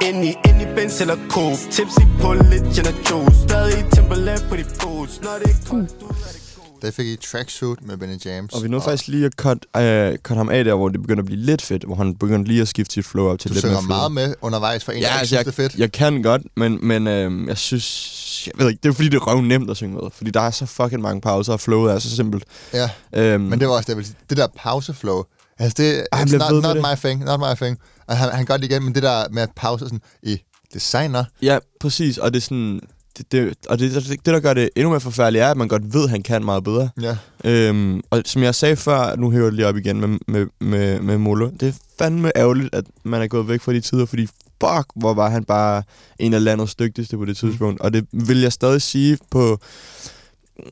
ind 0.03 0.25
i, 0.25 0.29
ind 0.49 0.63
i 0.63 0.65
Benz 0.77 1.01
eller 1.01 1.17
Coke 1.31 1.57
Tipsy 1.71 2.01
på 2.21 2.33
lidt 2.33 2.65
gin 2.75 2.87
og 2.87 2.95
juice 3.11 3.39
Stadig 3.49 3.85
Timberland 3.95 4.41
på 4.49 4.57
de 4.57 4.65
boots 4.83 5.21
Når 5.23 5.31
det 5.45 5.51
er 5.51 5.69
koldt 5.71 5.91
er 5.91 6.87
Der 6.87 6.91
fik 6.91 7.07
I 7.07 7.17
trackshoot 7.17 7.79
med 7.83 7.97
Ben 7.97 8.21
James. 8.25 8.53
Og 8.55 8.63
vi 8.63 8.69
nåede 8.69 8.85
faktisk 8.85 9.09
lige 9.09 9.27
at 9.27 9.33
cut, 9.33 9.67
uh, 9.79 10.17
cut 10.23 10.37
ham 10.37 10.49
af 10.49 10.65
der, 10.65 10.75
hvor 10.75 10.89
det 10.89 11.01
begynder 11.03 11.23
at 11.23 11.27
blive 11.27 11.41
lidt 11.41 11.63
fedt. 11.63 11.85
Hvor 11.85 11.95
han 11.95 12.15
begynder 12.15 12.47
lige 12.47 12.63
at 12.63 12.69
skifte 12.69 12.95
sit 12.95 13.05
flow 13.07 13.27
op 13.27 13.39
til 13.39 13.49
Du 13.51 13.55
lidt 13.55 13.65
mere 13.67 13.75
flow. 13.83 13.87
meget 13.97 14.13
med 14.13 14.35
undervejs 14.43 14.85
for 14.85 14.93
en, 14.93 15.01
Ja, 15.03 15.19
altså, 15.19 15.37
jeg, 15.37 15.45
det 15.45 15.55
fedt. 15.55 15.75
jeg 15.75 15.93
kan 15.93 16.23
godt, 16.23 16.43
men, 16.57 16.79
men 16.83 17.07
øh, 17.07 17.49
jeg 17.49 17.59
synes... 17.59 18.47
Jeg 18.47 18.53
ved 18.65 18.69
ikke, 18.71 18.81
det 18.83 18.89
er 18.89 18.93
fordi, 18.93 19.09
det 19.09 19.17
er 19.17 19.21
røv 19.27 19.41
nemt 19.41 19.71
at 19.71 19.77
synge 19.77 19.95
med. 19.95 20.03
Fordi 20.13 20.31
der 20.31 20.41
er 20.41 20.51
så 20.51 20.67
fucking 20.67 21.03
mange 21.03 21.21
pauser, 21.21 21.53
og 21.53 21.61
flowet 21.61 21.93
er 21.93 21.99
så 21.99 22.17
simpelt. 22.17 22.45
Ja, 22.75 22.91
Øhm, 23.17 23.41
men 23.45 23.61
det 23.61 23.69
var 23.69 23.75
også 23.75 23.85
det, 23.85 23.89
jeg 23.89 23.97
ville 23.97 24.07
sige. 24.09 24.17
Det 24.31 24.37
der 24.39 24.47
pauseflow, 24.59 25.23
altså 25.59 25.75
det 25.83 26.03
it's 26.15 26.25
bliver 26.25 26.51
not, 26.51 26.63
not 26.63 26.77
det. 26.77 26.85
my 26.93 26.97
thing, 27.09 27.25
not 27.25 27.41
my 27.41 27.55
thing. 27.67 27.79
Og 28.09 28.17
han, 28.17 28.31
han 28.33 28.45
gør 28.45 28.57
det 28.57 28.65
igen, 28.65 28.85
men 28.85 28.95
det 28.95 29.03
der 29.03 29.29
med 29.31 29.47
pause 29.57 29.85
sådan 29.85 30.01
i 30.23 30.41
designer, 30.75 31.25
Ja, 31.43 31.59
præcis. 31.81 32.19
Og 32.19 32.33
det 32.35 32.41
er 32.41 32.43
sådan... 32.43 32.81
Det, 33.19 33.33
det, 33.33 33.55
og 33.69 33.79
det, 33.79 33.95
det, 33.95 34.09
det, 34.09 34.25
der 34.27 34.41
gør 34.41 34.55
det 34.55 34.71
endnu 34.77 34.91
mere 34.91 35.01
forfærdeligt, 35.01 35.45
er, 35.45 35.51
at 35.51 35.57
man 35.57 35.69
godt 35.69 35.95
ved, 35.95 36.05
at 36.05 36.11
han 36.11 36.23
kan 36.23 36.45
meget 36.45 36.65
bedre. 36.65 36.89
ja. 37.01 37.17
Øhm, 37.45 38.01
og 38.11 38.23
som 38.27 38.43
jeg 38.43 38.55
sagde 38.55 38.77
før, 38.77 39.17
nu 39.17 39.31
hæver 39.31 39.45
jeg 39.45 39.51
det 39.53 39.57
lige 39.57 39.67
op 39.67 39.77
igen 39.77 40.01
med, 40.01 40.19
med, 40.29 40.47
med, 40.61 41.01
med 41.01 41.19
Molo. 41.19 41.51
Det 41.61 41.69
er 41.69 41.73
fandme 41.99 42.33
ærgerligt, 42.37 42.75
at 42.75 42.85
man 43.05 43.23
er 43.23 43.27
gået 43.27 43.49
væk 43.49 43.61
fra 43.61 43.73
de 43.73 43.81
tider, 43.81 44.07
fordi 44.07 44.27
fuck, 44.61 44.87
hvor 44.95 45.15
var 45.15 45.31
han 45.31 45.45
bare 45.45 45.83
en 46.19 46.35
af 46.35 46.45
landets 46.45 46.75
dygtigste 46.75 47.17
på 47.17 47.25
det 47.25 47.37
tidspunkt. 47.37 47.81
Og 47.81 47.93
det 47.93 48.07
vil 48.13 48.41
jeg 48.41 48.53
stadig 48.53 48.83
sige 48.83 49.19
på... 49.31 49.59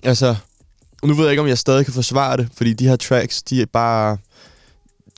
Altså, 0.02 0.36
nu 1.04 1.14
ved 1.14 1.24
jeg 1.24 1.30
ikke, 1.32 1.42
om 1.42 1.48
jeg 1.48 1.58
stadig 1.58 1.84
kan 1.84 1.94
forsvare 1.94 2.36
det, 2.36 2.48
fordi 2.56 2.72
de 2.72 2.88
her 2.88 2.96
tracks, 2.96 3.42
de 3.42 3.62
er 3.62 3.66
bare... 3.72 4.18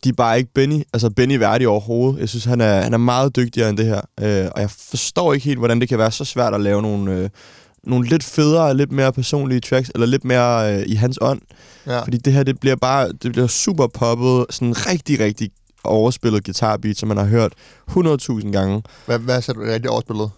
De 0.04 0.08
er 0.08 0.12
bare 0.12 0.38
ikke 0.38 0.52
Benny, 0.52 0.82
altså 0.92 1.10
Benny 1.10 1.38
værdig 1.38 1.68
overhovedet. 1.68 2.20
Jeg 2.20 2.28
synes, 2.28 2.44
han 2.44 2.60
er, 2.60 2.80
han 2.80 2.94
er 2.94 2.98
meget 2.98 3.36
dygtigere 3.36 3.68
end 3.68 3.78
det 3.78 3.86
her. 3.86 4.00
Øh, 4.20 4.50
og 4.54 4.60
jeg 4.60 4.70
forstår 4.70 5.32
ikke 5.32 5.44
helt, 5.44 5.58
hvordan 5.58 5.80
det 5.80 5.88
kan 5.88 5.98
være 5.98 6.10
så 6.10 6.24
svært 6.24 6.54
at 6.54 6.60
lave 6.60 6.82
nogle, 6.82 7.12
øh, 7.12 7.30
nogle 7.84 8.08
lidt 8.08 8.24
federe, 8.24 8.76
lidt 8.76 8.92
mere 8.92 9.12
personlige 9.12 9.60
tracks, 9.60 9.90
eller 9.94 10.06
lidt 10.06 10.24
mere 10.24 10.74
øh, 10.74 10.82
i 10.86 10.94
hans 10.94 11.18
ånd. 11.20 11.40
ja. 11.86 12.00
Fordi 12.00 12.16
det 12.16 12.32
her, 12.32 12.42
det 12.42 12.60
bliver 12.60 12.76
bare 12.76 13.12
det 13.12 13.32
bliver 13.32 13.46
super 13.46 13.86
poppet, 13.86 14.46
sådan 14.50 14.86
rigtig, 14.86 15.20
rigtig 15.20 15.50
overspillet 15.84 16.44
guitarbeat, 16.44 16.96
som 16.96 17.08
man 17.08 17.16
har 17.16 17.24
hørt 17.24 17.52
100.000 17.90 18.50
gange. 18.50 18.82
Hvad, 19.06 19.18
hvad 19.18 19.42
sagde 19.42 19.60
du? 19.60 19.64
Det 19.64 19.74
rigtig 19.74 19.90
overspillet? 19.90 20.30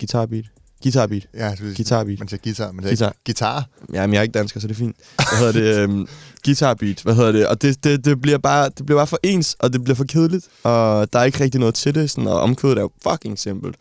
Guitarbeat. 0.00 0.44
Guitarbeat. 0.82 1.26
Ja, 1.34 1.54
du, 1.54 1.64
Guitarbeat. 1.76 2.18
Man 2.18 2.28
siger 2.28 2.40
guitar, 2.44 2.72
men 2.72 2.78
det 2.78 2.84
er 2.84 2.90
Guitar. 2.90 3.08
ikke 3.08 3.20
guitar. 3.26 3.68
Jamen, 3.92 4.14
jeg 4.14 4.18
er 4.18 4.22
ikke 4.22 4.32
dansker, 4.32 4.60
så 4.60 4.66
det 4.68 4.74
er 4.74 4.78
fint. 4.78 4.96
Hvad 5.16 5.38
hedder 5.38 5.52
det? 5.52 5.82
Øhm, 5.82 6.08
guitarbeat. 6.44 7.02
Hvad 7.02 7.14
hedder 7.14 7.32
det? 7.32 7.46
Og 7.46 7.62
det, 7.62 7.84
det, 7.84 8.04
det, 8.04 8.20
bliver 8.20 8.38
bare, 8.38 8.70
det 8.78 8.86
bliver 8.86 8.98
bare 8.98 9.06
for 9.06 9.18
ens, 9.22 9.56
og 9.58 9.72
det 9.72 9.84
bliver 9.84 9.94
for 9.96 10.04
kedeligt. 10.04 10.46
Og 10.62 11.12
der 11.12 11.18
er 11.18 11.24
ikke 11.24 11.40
rigtig 11.44 11.60
noget 11.60 11.74
til 11.74 11.94
det. 11.94 12.10
Sådan, 12.10 12.26
og 12.26 12.40
omkvædet 12.40 12.78
er 12.78 12.82
jo 12.82 12.90
fucking 13.10 13.38
simpelt. 13.38 13.76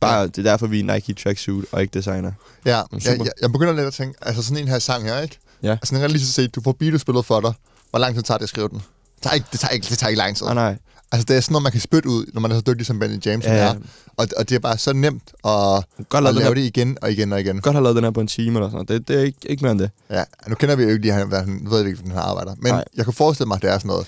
Bare, 0.00 0.26
det 0.26 0.38
er 0.38 0.42
derfor, 0.42 0.66
vi 0.66 0.80
er 0.80 0.84
Nike 0.94 1.14
tracksuit 1.14 1.64
og 1.72 1.82
ikke 1.82 1.94
designer. 1.98 2.32
Ja, 2.64 2.76
jeg, 2.76 2.84
jeg, 3.04 3.26
jeg 3.42 3.52
begynder 3.52 3.72
lidt 3.72 3.86
at 3.86 3.92
tænke, 3.92 4.18
altså 4.22 4.42
sådan 4.42 4.62
en 4.62 4.68
her 4.68 4.78
sang 4.78 5.04
her, 5.04 5.20
ikke? 5.20 5.38
Ja. 5.62 5.70
Altså, 5.70 5.94
den 5.94 6.00
kan 6.00 6.10
lige 6.10 6.26
så 6.26 6.32
se, 6.32 6.48
du 6.48 6.60
får 6.60 6.72
beatet 6.72 7.00
spillet 7.00 7.24
for 7.26 7.40
dig. 7.40 7.52
Hvor 7.90 7.98
lang 7.98 8.14
tid 8.14 8.22
tager 8.22 8.38
det 8.38 8.42
at 8.42 8.48
skrive 8.48 8.68
den? 8.68 8.82
Det 9.14 9.22
tager 9.22 9.34
ikke, 9.34 9.46
det 9.52 9.60
tager 9.60 9.70
ikke, 9.70 9.86
det 9.90 9.98
tager 9.98 10.08
ikke 10.08 10.18
lang 10.18 10.36
tid. 10.36 10.46
Ah, 10.46 10.54
nej. 10.54 10.76
Altså, 11.12 11.24
det 11.28 11.36
er 11.36 11.40
sådan 11.40 11.52
noget, 11.52 11.62
man 11.62 11.72
kan 11.72 11.80
spytte 11.80 12.08
ud, 12.08 12.26
når 12.34 12.40
man 12.40 12.50
er 12.50 12.54
så 12.54 12.62
dygtig 12.66 12.86
som 12.86 12.98
Benny 12.98 13.26
James 13.26 13.44
Ja, 13.46 13.52
ja, 13.54 13.64
ja. 13.64 13.70
er. 13.70 13.74
Og, 14.16 14.28
og 14.36 14.48
det 14.48 14.54
er 14.54 14.58
bare 14.58 14.78
så 14.78 14.92
nemt 14.92 15.22
at, 15.28 15.84
Godt 16.08 16.14
at 16.14 16.22
lave 16.34 16.42
her, 16.46 16.54
det 16.54 16.60
igen 16.60 16.98
og 17.02 17.12
igen 17.12 17.32
og 17.32 17.40
igen. 17.40 17.60
godt 17.60 17.74
have 17.76 17.82
lavet 17.82 17.96
den 17.96 18.04
her 18.04 18.10
på 18.10 18.20
en 18.20 18.26
time 18.26 18.58
eller 18.58 18.68
sådan 18.70 18.86
noget. 18.88 18.88
Det, 18.88 19.08
det 19.08 19.16
er 19.20 19.24
ikke, 19.24 19.38
ikke 19.46 19.62
mere 19.62 19.72
end 19.72 19.80
det. 19.80 19.90
Ja, 20.10 20.24
nu 20.48 20.54
kender 20.54 20.76
vi 20.76 20.82
jo 20.82 20.88
ikke 20.88 21.00
lige, 21.02 21.12
han- 21.12 21.58
nu 21.62 21.70
ved 21.70 21.86
ikke, 21.86 21.98
hvordan 21.98 22.18
han 22.18 22.28
arbejder. 22.28 22.54
Men 22.58 22.72
Nej. 22.72 22.84
jeg 22.96 23.04
kan 23.04 23.14
forestille 23.14 23.46
mig, 23.48 23.56
at 23.56 23.62
det 23.62 23.70
er 23.70 23.78
sådan 23.78 23.88
noget. 23.88 24.06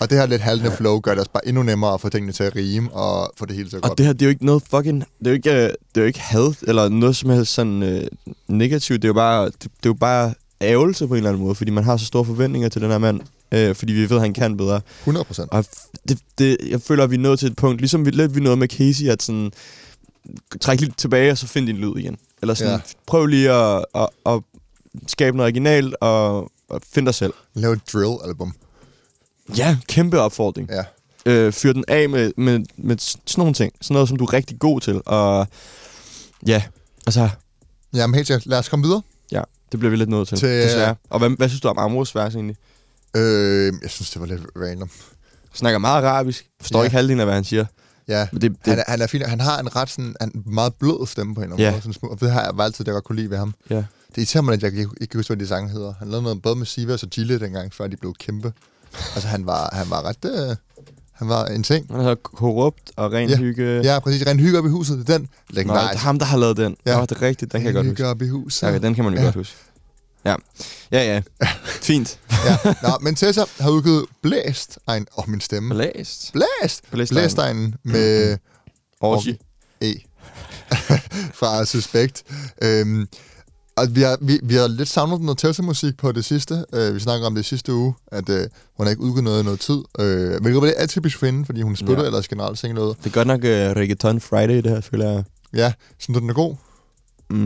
Og 0.00 0.10
det 0.10 0.18
her 0.18 0.26
lidt 0.26 0.42
halvende 0.42 0.70
flow 0.70 1.00
gør 1.00 1.10
det 1.10 1.18
også 1.20 1.30
bare 1.32 1.48
endnu 1.48 1.62
nemmere 1.62 1.94
at 1.94 2.00
få 2.00 2.08
tingene 2.08 2.32
til 2.32 2.44
at 2.44 2.56
rime 2.56 2.92
og 2.92 3.32
få 3.38 3.46
det 3.46 3.56
hele 3.56 3.68
til 3.68 3.76
at 3.76 3.82
gå 3.82 3.86
Og 3.86 3.90
op. 3.90 3.98
det 3.98 4.06
her, 4.06 4.12
det 4.12 4.22
er 4.22 4.26
jo 4.26 4.30
ikke 4.30 4.46
noget 4.46 4.62
fucking... 4.70 5.00
Det 5.18 5.26
er 5.26 5.30
jo 5.30 5.34
ikke, 5.34 5.50
øh, 5.52 5.56
det 5.62 5.70
er 5.96 6.00
jo 6.00 6.04
ikke 6.04 6.20
had, 6.20 6.54
eller 6.62 6.88
noget 6.88 7.16
som 7.16 7.30
helst 7.30 7.52
sådan 7.54 7.82
øh, 7.82 8.06
negativt. 8.48 9.02
Det 9.02 9.08
er 9.08 9.10
jo 9.10 9.14
bare, 9.14 9.44
det, 9.44 9.62
det 9.62 9.68
er 9.68 9.70
jo 9.86 9.94
bare 9.94 10.34
ærgelse 10.62 11.06
på 11.08 11.14
en 11.14 11.16
eller 11.18 11.30
anden 11.30 11.42
måde, 11.42 11.54
fordi 11.54 11.70
man 11.70 11.84
har 11.84 11.96
så 11.96 12.04
store 12.06 12.24
forventninger 12.24 12.68
til 12.68 12.82
den 12.82 12.90
her 12.90 12.98
mand. 12.98 13.20
Øh, 13.52 13.74
fordi 13.74 13.92
vi 13.92 14.10
ved, 14.10 14.16
at 14.16 14.22
han 14.22 14.32
kan 14.34 14.56
bedre. 14.56 14.80
100 15.00 15.24
procent. 15.24 15.50
Og 15.52 15.64
det, 16.08 16.18
det, 16.38 16.56
jeg 16.70 16.80
føler, 16.80 17.04
at 17.04 17.10
vi 17.10 17.14
er 17.16 17.20
nået 17.20 17.38
til 17.38 17.48
et 17.50 17.56
punkt, 17.56 17.80
ligesom 17.80 18.06
vi, 18.06 18.10
lidt 18.10 18.34
vi 18.34 18.40
nåede 18.40 18.56
med 18.56 18.68
Casey, 18.68 19.06
at 19.08 19.22
sådan, 19.22 19.52
træk 20.60 20.80
lidt 20.80 20.98
tilbage, 20.98 21.30
og 21.30 21.38
så 21.38 21.46
find 21.46 21.66
din 21.66 21.76
lyd 21.76 21.96
igen. 21.96 22.16
Eller 22.42 22.54
sådan, 22.54 22.72
Ja. 22.72 22.80
prøv 23.06 23.26
lige 23.26 23.50
at, 23.50 23.84
at, 23.94 24.08
at 24.26 24.40
skabe 25.06 25.36
noget 25.36 25.46
originalt, 25.52 25.96
og, 26.00 26.50
og 26.68 26.80
find 26.92 27.06
dig 27.06 27.14
selv. 27.14 27.32
Lave 27.54 27.72
et 27.72 27.80
drill-album. 27.92 28.54
Ja, 29.56 29.76
kæmpe 29.88 30.20
opfordring. 30.20 30.70
Ja. 30.70 30.84
øh, 31.32 31.52
fyr 31.52 31.72
den 31.72 31.84
af 31.88 32.08
med, 32.08 32.32
med, 32.36 32.60
med 32.76 32.96
sådan 32.98 33.20
nogle 33.36 33.54
ting. 33.54 33.72
Sådan 33.80 33.94
noget, 33.94 34.08
som 34.08 34.18
du 34.18 34.24
er 34.24 34.32
rigtig 34.32 34.58
god 34.58 34.80
til. 34.80 35.00
Og 35.06 35.46
ja, 36.46 36.62
altså, 37.06 37.28
Jamen 37.94 38.14
helt. 38.14 38.46
Lad 38.46 38.58
os 38.58 38.68
komme 38.68 38.84
videre. 38.86 39.02
ja, 39.32 39.42
det 39.72 39.80
bliver 39.80 39.90
vi 39.90 39.96
lidt 39.96 40.08
nødt 40.10 40.28
til, 40.28 40.38
Til, 40.38 40.48
til 40.48 40.56
øh, 40.56 40.62
desværre. 40.62 40.94
Og 41.10 41.18
hvad, 41.18 41.30
hvad 41.30 41.48
synes 41.48 41.60
du 41.60 41.68
om 41.68 41.78
Amros 41.78 42.14
vers 42.14 42.34
egentlig? 42.34 42.56
Øh, 43.16 43.72
jeg 43.82 43.90
synes, 43.90 44.10
det 44.10 44.20
var 44.20 44.26
lidt 44.26 44.40
random. 44.56 44.90
Snakker 45.54 45.78
meget 45.78 46.04
arabisk. 46.04 46.46
Forstår 46.60 46.78
Ja. 46.78 46.84
ikke 46.84 46.96
halvdelen 46.96 47.20
af, 47.20 47.26
hvad 47.26 47.34
han 47.34 47.44
siger. 47.44 47.64
Ja, 48.08 48.28
Men 48.32 48.40
det, 48.42 48.50
det, 48.50 48.58
han, 48.66 48.78
er, 48.78 48.82
han 48.88 49.02
er 49.02 49.06
fin. 49.06 49.22
Han 49.22 49.40
har 49.40 49.58
en 49.60 49.76
ret 49.76 49.90
sådan, 49.90 50.14
en 50.20 50.42
meget 50.46 50.74
blød 50.74 51.06
stemme 51.06 51.34
på 51.34 51.40
en 51.40 51.44
eller 51.44 51.54
anden 51.56 51.64
Ja. 51.66 51.70
måde. 51.70 51.94
Sådan, 51.94 52.10
og 52.10 52.20
det 52.20 52.30
har 52.30 52.42
jeg 52.42 52.52
altid, 52.60 52.84
det 52.84 52.88
jeg 52.88 52.92
godt 52.94 53.04
kunne 53.04 53.16
lide 53.16 53.30
ved 53.30 53.38
ham. 53.38 53.54
ja. 53.70 53.84
Det 54.08 54.22
irriterer 54.22 54.42
mig, 54.42 54.54
at 54.54 54.62
jeg 54.62 54.72
ikke, 54.72 54.90
kan 55.10 55.18
huske, 55.18 55.28
hvad 55.34 55.36
de 55.44 55.46
sange 55.48 55.70
hedder. 55.70 55.94
Han 55.98 56.08
lavede 56.08 56.22
noget 56.22 56.42
både 56.42 56.56
med 56.56 56.66
Sivas 56.66 57.02
og 57.02 57.08
Gille 57.08 57.40
dengang, 57.40 57.74
før 57.74 57.86
de 57.86 57.96
blev 57.96 58.14
kæmpe. 58.20 58.52
altså, 59.14 59.28
han 59.28 59.46
var, 59.46 59.70
han 59.72 59.90
var 59.90 60.02
ret... 60.02 60.48
Øh, 60.50 60.56
han 61.12 61.28
var 61.28 61.44
en 61.46 61.62
ting. 61.62 61.86
Han 61.90 62.00
hedder 62.00 62.14
Korrupt 62.14 62.90
og 62.96 63.12
Ren 63.12 63.28
Ja. 63.30 63.36
Hygge. 63.36 63.80
Ja, 63.84 63.98
præcis. 63.98 64.26
Ren 64.26 64.40
hygge 64.40 64.58
op 64.58 64.66
i 64.66 64.68
huset. 64.68 64.98
Det 64.98 65.08
er 65.14 65.18
den. 65.18 65.22
Nå, 65.22 65.28
det 65.48 65.54
Legendarisk. 65.54 65.94
er 65.94 65.98
ham, 65.98 66.18
der 66.18 66.26
har 66.26 66.36
lavet 66.38 66.56
den. 66.56 66.76
Ja. 66.86 66.96
Nå, 66.96 67.02
det 67.02 67.10
er 67.12 67.22
rigtigt. 67.22 67.52
Den 67.52 67.60
kan 67.60 67.66
jeg 67.66 67.74
godt 67.74 67.86
huske. 67.86 67.96
hygge 68.02 68.10
op 68.10 68.22
i 68.22 68.28
huset. 68.28 68.68
Okay, 68.68 68.80
den 68.80 68.94
kan 68.94 69.04
man 69.04 69.12
jo 69.12 69.18
ja. 69.18 69.24
godt 69.24 69.34
huske. 69.34 69.56
Ja. 70.26 70.34
Ja, 70.92 71.14
ja. 71.14 71.46
Fint. 71.64 72.18
ja. 72.30 72.74
Nå, 72.82 72.98
men 73.00 73.14
Tessa 73.14 73.44
har 73.60 73.70
udgivet 73.70 74.06
Blæst. 74.22 74.78
Ej, 74.88 74.96
åh, 74.96 75.24
oh, 75.24 75.30
min 75.30 75.40
stemme. 75.40 75.74
Blæst. 75.74 76.32
Blæst. 76.32 76.82
Blæst. 76.90 77.12
Blæstegnen 77.12 77.74
med 77.82 78.38
Orgi. 79.00 79.38
E. 79.80 79.92
fra 81.40 81.64
Suspekt. 81.64 82.22
Øhm, 82.62 83.08
og 83.76 83.86
vi 83.90 84.02
har, 84.02 84.18
vi, 84.20 84.40
vi 84.42 84.54
har 84.54 84.66
lidt 84.68 84.88
savnet 84.88 85.20
noget 85.20 85.38
Tessa-musik 85.38 85.96
på 85.96 86.12
det 86.12 86.24
sidste. 86.24 86.64
Øh, 86.72 86.94
vi 86.94 87.00
snakker 87.00 87.26
om 87.26 87.34
det 87.34 87.44
sidste 87.44 87.72
uge, 87.72 87.94
at 88.06 88.28
øh, 88.28 88.48
hun 88.76 88.86
har 88.86 88.90
ikke 88.90 89.02
udgivet 89.02 89.24
noget 89.24 89.40
i 89.40 89.44
noget 89.44 89.60
tid. 89.60 89.82
Øh, 89.98 90.40
hvilket 90.42 90.62
det 90.62 90.74
atypisk 90.76 91.18
for 91.18 91.26
hende, 91.26 91.46
fordi 91.46 91.62
hun 91.62 91.76
spytter 91.76 92.02
ja. 92.02 92.06
Ellers 92.06 92.28
generelt 92.28 92.64
ikke 92.64 92.74
noget. 92.74 92.96
Det 92.98 93.06
er 93.06 93.14
godt 93.14 93.26
nok 93.26 93.40
uh, 93.40 93.50
Reggaeton 93.50 94.20
Friday, 94.20 94.56
det 94.56 94.70
her, 94.70 94.80
føler 94.80 95.10
jeg. 95.10 95.24
Ja, 95.54 95.72
synes 95.98 96.14
du, 96.14 96.20
den 96.20 96.30
er 96.30 96.34
god? 96.34 96.54
Mm, 97.30 97.36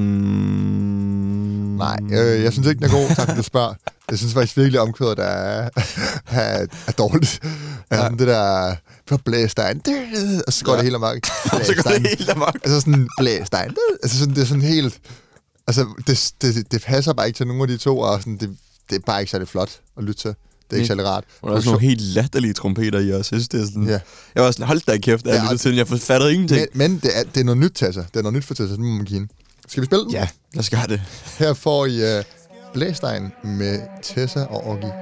Nej, 1.80 1.98
øh, 2.12 2.42
jeg 2.42 2.52
synes 2.52 2.68
ikke, 2.68 2.78
den 2.78 2.86
er 2.86 2.92
god, 2.92 3.16
tak 3.16 3.28
for 3.28 3.36
du 3.36 3.42
spørger. 3.42 3.74
Jeg 4.10 4.18
synes 4.18 4.34
faktisk 4.34 4.56
virkelig, 4.56 4.80
omkvædet 4.80 5.18
er, 5.18 5.68
er, 6.42 6.66
er 6.86 6.92
dårligt. 6.98 7.40
Ja. 7.90 7.96
Sådan 7.96 8.18
det 8.18 8.26
der, 8.26 8.74
for 9.08 9.16
blæs 9.16 9.54
dig 9.54 9.70
en, 9.70 9.82
og 10.46 10.52
så 10.52 10.64
går 10.64 10.72
ja. 10.72 10.76
det 10.76 10.84
helt 10.84 10.94
amok. 10.96 11.26
så 11.66 11.74
går 11.82 11.90
det 11.90 12.08
helt 12.08 12.30
amok. 12.30 12.54
Altså 12.64 12.80
sådan, 12.80 13.08
blæs 13.18 13.50
dig 13.50 13.66
en, 13.68 13.76
altså 14.02 14.18
sådan, 14.18 14.34
det 14.34 14.42
er 14.42 14.46
sådan 14.46 14.62
helt... 14.62 15.00
Altså, 15.66 15.86
det, 16.06 16.32
det, 16.42 16.72
det 16.72 16.82
passer 16.82 17.12
bare 17.12 17.26
ikke 17.26 17.36
til 17.36 17.46
nogen 17.46 17.62
af 17.62 17.68
de 17.68 17.76
to, 17.76 17.98
og 17.98 18.18
sådan, 18.20 18.36
det, 18.36 18.56
det 18.90 18.96
er 18.96 19.00
bare 19.06 19.20
ikke 19.20 19.30
særlig 19.30 19.48
flot 19.48 19.70
at 19.98 20.04
lytte 20.04 20.20
til. 20.20 20.28
Det 20.30 20.76
er 20.76 20.76
ikke 20.76 20.86
særlig 20.86 21.04
rart. 21.06 21.24
Og 21.42 21.48
der 21.48 21.52
er 21.52 21.56
også 21.56 21.68
nogle 21.68 21.86
helt 21.86 22.00
latterlige 22.00 22.52
trompeter 22.52 22.98
i 22.98 23.12
også. 23.12 23.16
Jeg 23.16 23.24
synes, 23.24 23.48
det 23.48 23.60
er 23.60 23.64
sådan... 23.66 23.88
Ja. 23.88 24.00
Jeg 24.34 24.42
var 24.44 24.50
sådan, 24.50 24.66
hold 24.66 24.80
da 24.86 24.98
kæft, 24.98 25.26
jeg 25.26 25.34
Ja, 25.34 25.42
lyttede 25.42 25.58
til 25.58 25.70
den. 25.70 25.78
Jeg 25.78 25.88
fattede 25.88 26.32
ingenting. 26.34 26.66
Men, 26.72 26.90
men 26.90 27.00
det, 27.02 27.18
er, 27.18 27.22
det 27.34 27.40
er 27.40 27.44
noget 27.44 27.58
nyt, 27.58 27.72
Tessa. 27.74 28.00
Det 28.00 28.16
er 28.16 28.22
noget 28.22 28.34
nyt 28.34 28.44
for 28.44 28.54
Tessa, 28.54 28.72
det 28.72 28.80
må 28.80 28.86
man 28.96 29.06
hende. 29.06 29.28
Skal 29.70 29.80
vi 29.80 29.86
spille 29.86 30.04
den? 30.04 30.12
Ja, 30.12 30.28
lad 30.54 30.60
os 30.60 30.70
gøre 30.70 30.86
det. 30.88 31.02
Her 31.38 31.54
får 31.54 31.86
I 31.86 32.18
uh, 32.18 32.24
Blæstegn 32.72 33.32
med 33.44 33.80
Tessa 34.02 34.44
og 34.44 34.66
Oggi 34.66 34.86
E. 34.86 34.92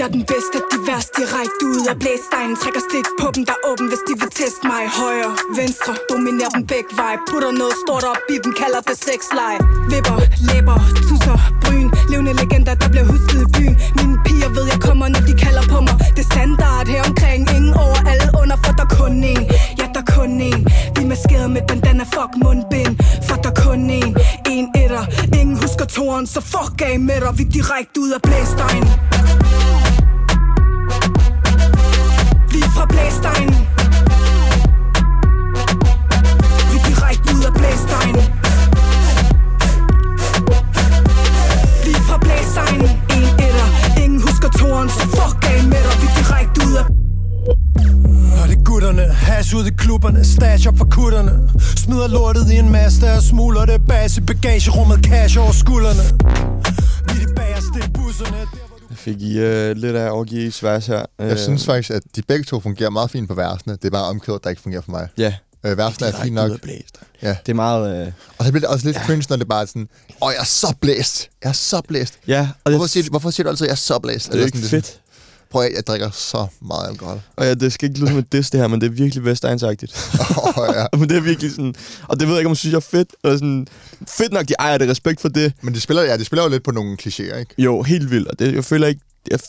Jeg 0.00 0.08
er 0.12 0.16
den 0.20 0.26
bedste, 0.34 0.56
de 0.72 0.78
værste, 0.88 1.12
direkte 1.18 1.62
ud 1.74 1.84
af 1.92 1.96
blæstegnen 2.02 2.56
Trækker 2.62 2.82
stik 2.88 3.06
på 3.20 3.26
dem, 3.34 3.42
der 3.48 3.54
er 3.58 3.62
åben, 3.70 3.86
hvis 3.90 4.02
de 4.08 4.12
vil 4.20 4.30
teste 4.40 4.62
mig. 4.72 4.82
Højre, 5.00 5.32
venstre, 5.60 5.92
dominerer 6.10 6.52
dem 6.56 6.62
begge 6.72 6.92
vej 7.00 7.14
Putter 7.28 7.52
noget 7.62 7.76
stort 7.82 8.04
op 8.12 8.22
i 8.34 8.36
dem, 8.44 8.52
kalder 8.62 8.80
det 8.88 8.96
sexleje 9.06 9.58
Vipper, 9.92 10.18
læber, 10.48 10.78
tusser, 11.08 11.38
bryn. 11.62 11.88
Levende 12.10 12.32
legender, 12.40 12.74
der 12.82 12.88
bliver 12.92 13.06
husket 13.12 13.40
i 13.46 13.48
byen. 13.56 13.74
Mine 13.98 14.16
piger 14.26 14.50
ved, 14.56 14.64
jeg 14.72 14.80
kommer, 14.86 15.06
når 15.14 15.22
de 15.28 15.34
kalder 15.44 15.64
på 15.72 15.78
mig. 15.86 15.96
Det 16.16 16.22
er 16.24 16.28
standard 16.32 16.86
her 16.94 17.02
omkring. 17.10 17.42
Ingen 17.56 17.74
over 17.84 17.98
alle 18.12 18.28
under, 18.40 18.56
for 18.64 18.72
der 18.80 18.86
kun 18.98 19.14
en. 19.32 19.44
Ja, 19.80 19.86
der 19.96 20.04
kun 20.14 20.30
en. 20.48 20.60
Vi 20.94 21.00
med 21.00 21.08
maskeret 21.12 21.48
med 21.56 21.62
bandana, 21.68 22.04
fuck 22.14 22.32
mundbind. 22.42 22.94
For 23.28 23.36
der 23.44 23.52
kun 23.64 23.80
en, 24.00 24.10
En 24.54 24.64
etter, 24.82 25.04
ingen 25.38 25.56
husker 25.62 25.86
toren 25.94 26.26
Så 26.34 26.40
fuck 26.52 26.76
af 26.88 26.94
med 27.08 27.18
dig, 27.24 27.32
vi 27.38 27.44
direkte 27.56 27.96
ud 28.04 28.10
af 28.16 28.20
blæstegnen 28.26 28.90
fra 32.80 32.86
blæstegnen 32.86 33.60
Vi 36.70 36.76
er 36.78 36.84
direkte 36.90 37.28
ud 37.36 37.44
af 37.50 37.52
blæstegnen 37.58 38.24
Vi 41.84 41.90
er 41.98 42.04
fra 42.08 42.18
blæstegnen 42.24 42.90
En 43.16 43.24
etter, 43.46 43.68
ingen 44.02 44.20
husker 44.26 44.48
toren 44.60 44.88
Så 44.88 45.04
fuck 45.16 45.36
af 45.52 45.64
med 45.72 45.82
dig, 45.86 45.94
vi 46.02 46.06
er 46.10 46.14
direkte 46.20 46.58
ud 46.68 46.74
af 46.82 46.86
Og 48.42 48.48
det 48.48 48.64
gutterne, 48.64 49.02
hash 49.02 49.54
ud 49.56 49.64
i 49.66 49.70
klubberne, 49.70 50.24
stash 50.24 50.68
op 50.68 50.78
for 50.78 50.88
kutterne. 50.90 51.32
Smider 51.76 52.08
lortet 52.08 52.50
i 52.52 52.56
en 52.56 52.70
masse 52.72 53.12
og 53.12 53.22
smuler 53.22 53.64
det 53.64 53.80
bas 53.88 54.16
i 54.18 54.20
bagagerummet, 54.20 54.98
cash 55.06 55.38
over 55.38 55.52
skuldrene 55.52 56.04
fik 59.12 59.22
I 59.22 59.36
uh, 59.38 59.70
lidt 59.76 59.96
af 59.96 60.10
Orgies 60.10 60.62
vers 60.62 60.86
her. 60.86 61.04
Jeg 61.18 61.38
synes 61.38 61.64
faktisk, 61.64 61.90
at 61.90 62.02
de 62.16 62.22
begge 62.22 62.44
to 62.44 62.60
fungerer 62.60 62.90
meget 62.90 63.10
fint 63.10 63.28
på 63.28 63.34
versene. 63.34 63.72
Det 63.72 63.84
er 63.84 63.90
bare 63.90 64.04
omkvædet, 64.04 64.44
der 64.44 64.50
ikke 64.50 64.62
fungerer 64.62 64.82
for 64.82 64.90
mig. 64.90 65.08
Ja. 65.18 65.34
Øh, 65.66 65.76
versene 65.76 66.06
er 66.06 66.12
fint 66.22 66.34
nok. 66.34 66.50
Ja. 67.22 67.36
Det 67.46 67.52
er 67.52 67.54
meget... 67.54 68.06
Uh, 68.06 68.12
Og 68.38 68.44
så 68.46 68.52
bliver 68.52 68.60
det 68.60 68.68
også 68.68 68.86
lidt 68.86 68.96
cringe, 68.96 69.26
når 69.28 69.36
det 69.36 69.48
bare 69.48 69.62
er 69.62 69.66
sådan, 69.66 69.88
åh, 70.22 70.32
jeg 70.34 70.40
er 70.40 70.44
så 70.44 70.74
blæst. 70.80 71.28
Jeg 71.42 71.48
er 71.48 71.52
så 71.52 71.80
blæst. 71.88 72.14
ja, 72.26 72.48
og 72.64 72.70
Hvorfor 72.70 72.82
det, 72.84 72.90
siger, 72.90 73.04
du, 73.04 73.10
hvorfor 73.10 73.30
siger 73.30 73.44
du 73.44 73.50
altid, 73.50 73.66
at 73.66 73.68
jeg 73.68 73.72
er 73.72 73.76
så 73.76 73.98
blæst? 73.98 74.24
det 74.26 74.28
er 74.30 74.32
Eller 74.34 74.46
ikke 74.46 74.58
sådan, 74.58 74.70
fedt. 74.70 74.99
Prøv 75.50 75.62
at, 75.62 75.72
jeg 75.76 75.86
drikker 75.86 76.10
så 76.10 76.46
meget 76.62 76.88
alkohol. 76.88 77.20
Og 77.36 77.44
ja, 77.44 77.54
det 77.54 77.72
skal 77.72 77.88
ikke 77.88 78.00
lyde 78.00 78.08
som 78.10 78.18
et 78.18 78.32
diss, 78.32 78.50
det 78.50 78.60
her, 78.60 78.68
men 78.68 78.80
det 78.80 78.86
er 78.86 78.90
virkelig 78.90 79.24
Vestegnsagtigt. 79.24 80.12
Åh, 80.56 80.74
ja. 80.76 80.86
men 80.98 81.08
det 81.08 81.16
er 81.16 81.20
virkelig 81.20 81.50
sådan... 81.50 81.74
Og 82.08 82.20
det 82.20 82.28
ved 82.28 82.34
jeg 82.34 82.40
ikke, 82.40 82.48
om 82.48 82.50
jeg 82.50 82.56
synes, 82.56 82.72
jeg 82.72 82.76
er 82.76 82.80
fedt. 82.80 83.08
Eller 83.24 83.36
sådan, 83.36 83.66
fedt 84.08 84.32
nok, 84.32 84.48
de 84.48 84.54
ejer 84.58 84.78
det. 84.78 84.88
Respekt 84.88 85.20
for 85.20 85.28
det. 85.28 85.52
Men 85.62 85.74
de 85.74 85.80
spiller, 85.80 86.02
ja, 86.02 86.16
de 86.16 86.24
spiller 86.24 86.44
jo 86.44 86.50
lidt 86.50 86.62
på 86.62 86.70
nogle 86.70 86.96
klichéer, 87.02 87.36
ikke? 87.36 87.54
Jo, 87.58 87.82
helt 87.82 88.10
vildt. 88.10 88.28
Og 88.28 88.38
det, 88.38 88.54
jeg 88.54 88.64
føler 88.64 88.86
ikke... 88.86 89.00
Jeg, 89.30 89.40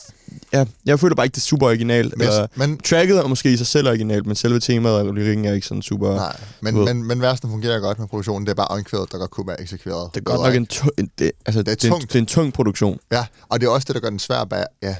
ja, 0.52 0.64
jeg 0.86 1.00
føler 1.00 1.14
bare 1.14 1.26
ikke, 1.26 1.34
det 1.34 1.40
er 1.40 1.44
super 1.46 1.66
originalt. 1.66 2.14
Men, 2.18 2.26
Eller, 2.26 2.46
men, 2.54 2.78
tracket 2.78 3.18
er 3.18 3.26
måske 3.26 3.52
i 3.52 3.56
sig 3.56 3.66
selv 3.66 3.88
originalt, 3.88 4.26
men 4.26 4.36
selve 4.36 4.60
temaet 4.60 4.96
og 4.96 5.14
lyrikken 5.14 5.44
er 5.44 5.52
ikke 5.52 5.66
sådan 5.66 5.82
super... 5.82 6.14
nej, 6.14 6.36
men, 6.60 6.74
du 6.74 6.80
ved. 6.84 6.94
men, 6.94 7.04
men 7.06 7.20
versene 7.20 7.50
fungerer 7.50 7.80
godt 7.80 7.98
med 7.98 8.08
produktionen. 8.08 8.46
Det 8.46 8.50
er 8.50 8.54
bare 8.54 8.68
omkvædet, 8.68 9.12
der 9.12 9.18
godt 9.18 9.30
kunne 9.30 9.46
være 9.46 9.60
eksekveret. 9.60 10.10
Det 10.14 10.20
er 10.20 10.24
godt 10.24 10.40
nok 10.40 10.54
en, 10.54 10.68
en, 10.98 11.10
det, 11.18 11.32
altså, 11.46 11.62
Det 11.62 11.72
er 11.72 11.74
det, 11.74 11.90
er 11.90 11.94
en, 11.94 12.00
det 12.00 12.14
er 12.14 12.18
en 12.18 12.26
tung 12.26 12.52
produktion. 12.52 12.98
Ja, 13.12 13.24
og 13.48 13.60
det 13.60 13.66
er 13.66 13.70
også 13.70 13.84
det, 13.84 13.94
der 13.94 14.00
gør 14.00 14.10
den 14.10 14.18
svær. 14.18 14.44
Bare, 14.44 14.64
ja, 14.82 14.96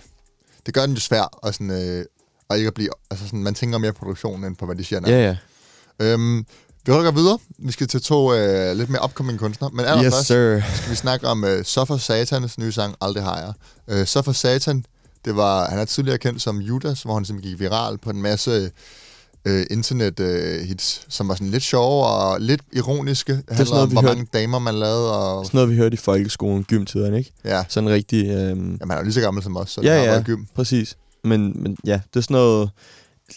det 0.67 0.75
gør 0.75 0.87
den 0.87 0.95
jo 0.95 1.01
svær 1.01 1.23
og 1.23 1.55
sådan, 1.55 1.71
øh, 1.71 2.05
og 2.49 2.57
ikke 2.59 2.69
at 2.69 2.75
blive... 2.75 2.89
Altså 3.11 3.27
sådan, 3.27 3.43
man 3.43 3.55
tænker 3.55 3.79
mere 3.79 3.93
på 3.93 3.99
produktionen, 3.99 4.45
end 4.45 4.57
på, 4.57 4.67
hvad 4.67 4.77
de 4.77 4.85
siger. 4.85 5.01
Ja, 5.07 5.23
ja. 5.29 5.37
Øhm, 5.99 6.47
vi 6.87 6.93
rykker 6.93 7.11
videre. 7.13 7.39
Vi 7.59 7.73
skal 7.73 7.89
til 7.89 8.03
to 8.03 8.35
øh, 8.35 8.77
lidt 8.77 8.91
mere 8.91 9.05
upcoming 9.05 9.39
kunstnere. 9.39 9.71
Men 9.75 9.81
Yes, 9.85 9.91
allerførst 9.91 10.27
sir. 10.27 10.61
skal 10.77 10.91
vi 10.91 10.97
snakke 10.97 11.29
om 11.29 11.45
øh, 11.45 11.65
Soffer 11.65 11.97
Satans 11.97 12.59
nye 12.59 12.73
sang, 12.73 12.95
Aldrig 13.01 13.25
har 13.25 13.39
jeg. 13.39 13.53
Øh, 13.89 14.07
Soffer 14.07 14.33
Satan, 14.33 14.85
det 15.25 15.37
var, 15.37 15.71
han 15.71 15.79
er 15.79 15.85
tidligere 15.85 16.19
kendt 16.19 16.43
som 16.43 16.59
Judas, 16.61 17.03
hvor 17.03 17.15
han 17.15 17.25
simpelthen 17.25 17.51
gik 17.53 17.61
viral 17.61 17.99
på 17.99 18.11
en 18.11 18.23
masse 18.23 18.71
øh, 19.45 19.67
internet 19.71 20.21
øh, 20.21 20.69
som 21.09 21.29
var 21.29 21.35
sådan 21.35 21.49
lidt 21.51 21.63
sjove 21.63 22.07
og 22.07 22.41
lidt 22.41 22.61
ironiske. 22.73 23.33
Det 23.33 23.45
handler 23.51 23.75
noget, 23.75 23.83
om, 23.83 23.91
hvor 23.93 24.01
hørte- 24.01 24.15
mange 24.15 24.29
damer 24.33 24.59
man 24.59 24.75
lavede. 24.75 25.13
Og, 25.19 25.47
Sådan 25.47 25.57
noget, 25.59 25.71
vi 25.71 25.77
hørte 25.77 25.95
i 25.95 25.97
folkeskolen, 25.97 26.65
gymtiderne, 26.65 27.19
ikke? 27.19 27.33
ja, 27.45 27.65
Sådan 27.69 27.89
rigtig... 27.91 28.25
Øhm, 28.27 28.37
Jamen, 28.37 28.79
han 28.81 28.91
er 28.91 28.97
jo 28.97 29.03
lige 29.03 29.13
så 29.13 29.21
gammel 29.21 29.43
som 29.43 29.57
os, 29.57 29.71
så 29.71 29.81
ja, 29.81 29.89
det 29.91 29.97
har 29.99 30.05
ja, 30.05 30.11
været 30.11 30.25
gym. 30.25 30.45
præcis. 30.55 30.97
Men, 31.25 31.63
men 31.63 31.77
ja, 31.87 32.01
det 32.15 32.17
er 32.17 32.21
sådan 32.21 32.35
noget... 32.35 32.71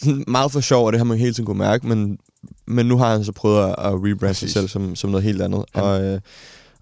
sådan 0.02 0.24
Meget 0.28 0.52
for 0.52 0.60
sjov, 0.60 0.86
og 0.86 0.92
det 0.92 0.98
har 1.00 1.04
man 1.04 1.18
hele 1.18 1.32
tiden 1.34 1.46
kunne 1.46 1.58
mærke, 1.58 1.86
men, 1.86 2.18
men 2.66 2.86
nu 2.86 2.98
har 2.98 3.12
han 3.12 3.24
så 3.24 3.32
prøvet 3.32 3.62
at, 3.64 3.68
at 3.78 3.92
rebrande 3.94 4.34
sig 4.34 4.50
selv 4.50 4.68
som, 4.68 4.96
som 4.96 5.10
noget 5.10 5.24
helt 5.24 5.42
andet. 5.42 5.64
Han- 5.74 5.84
Og, 5.84 6.02
øh, 6.04 6.20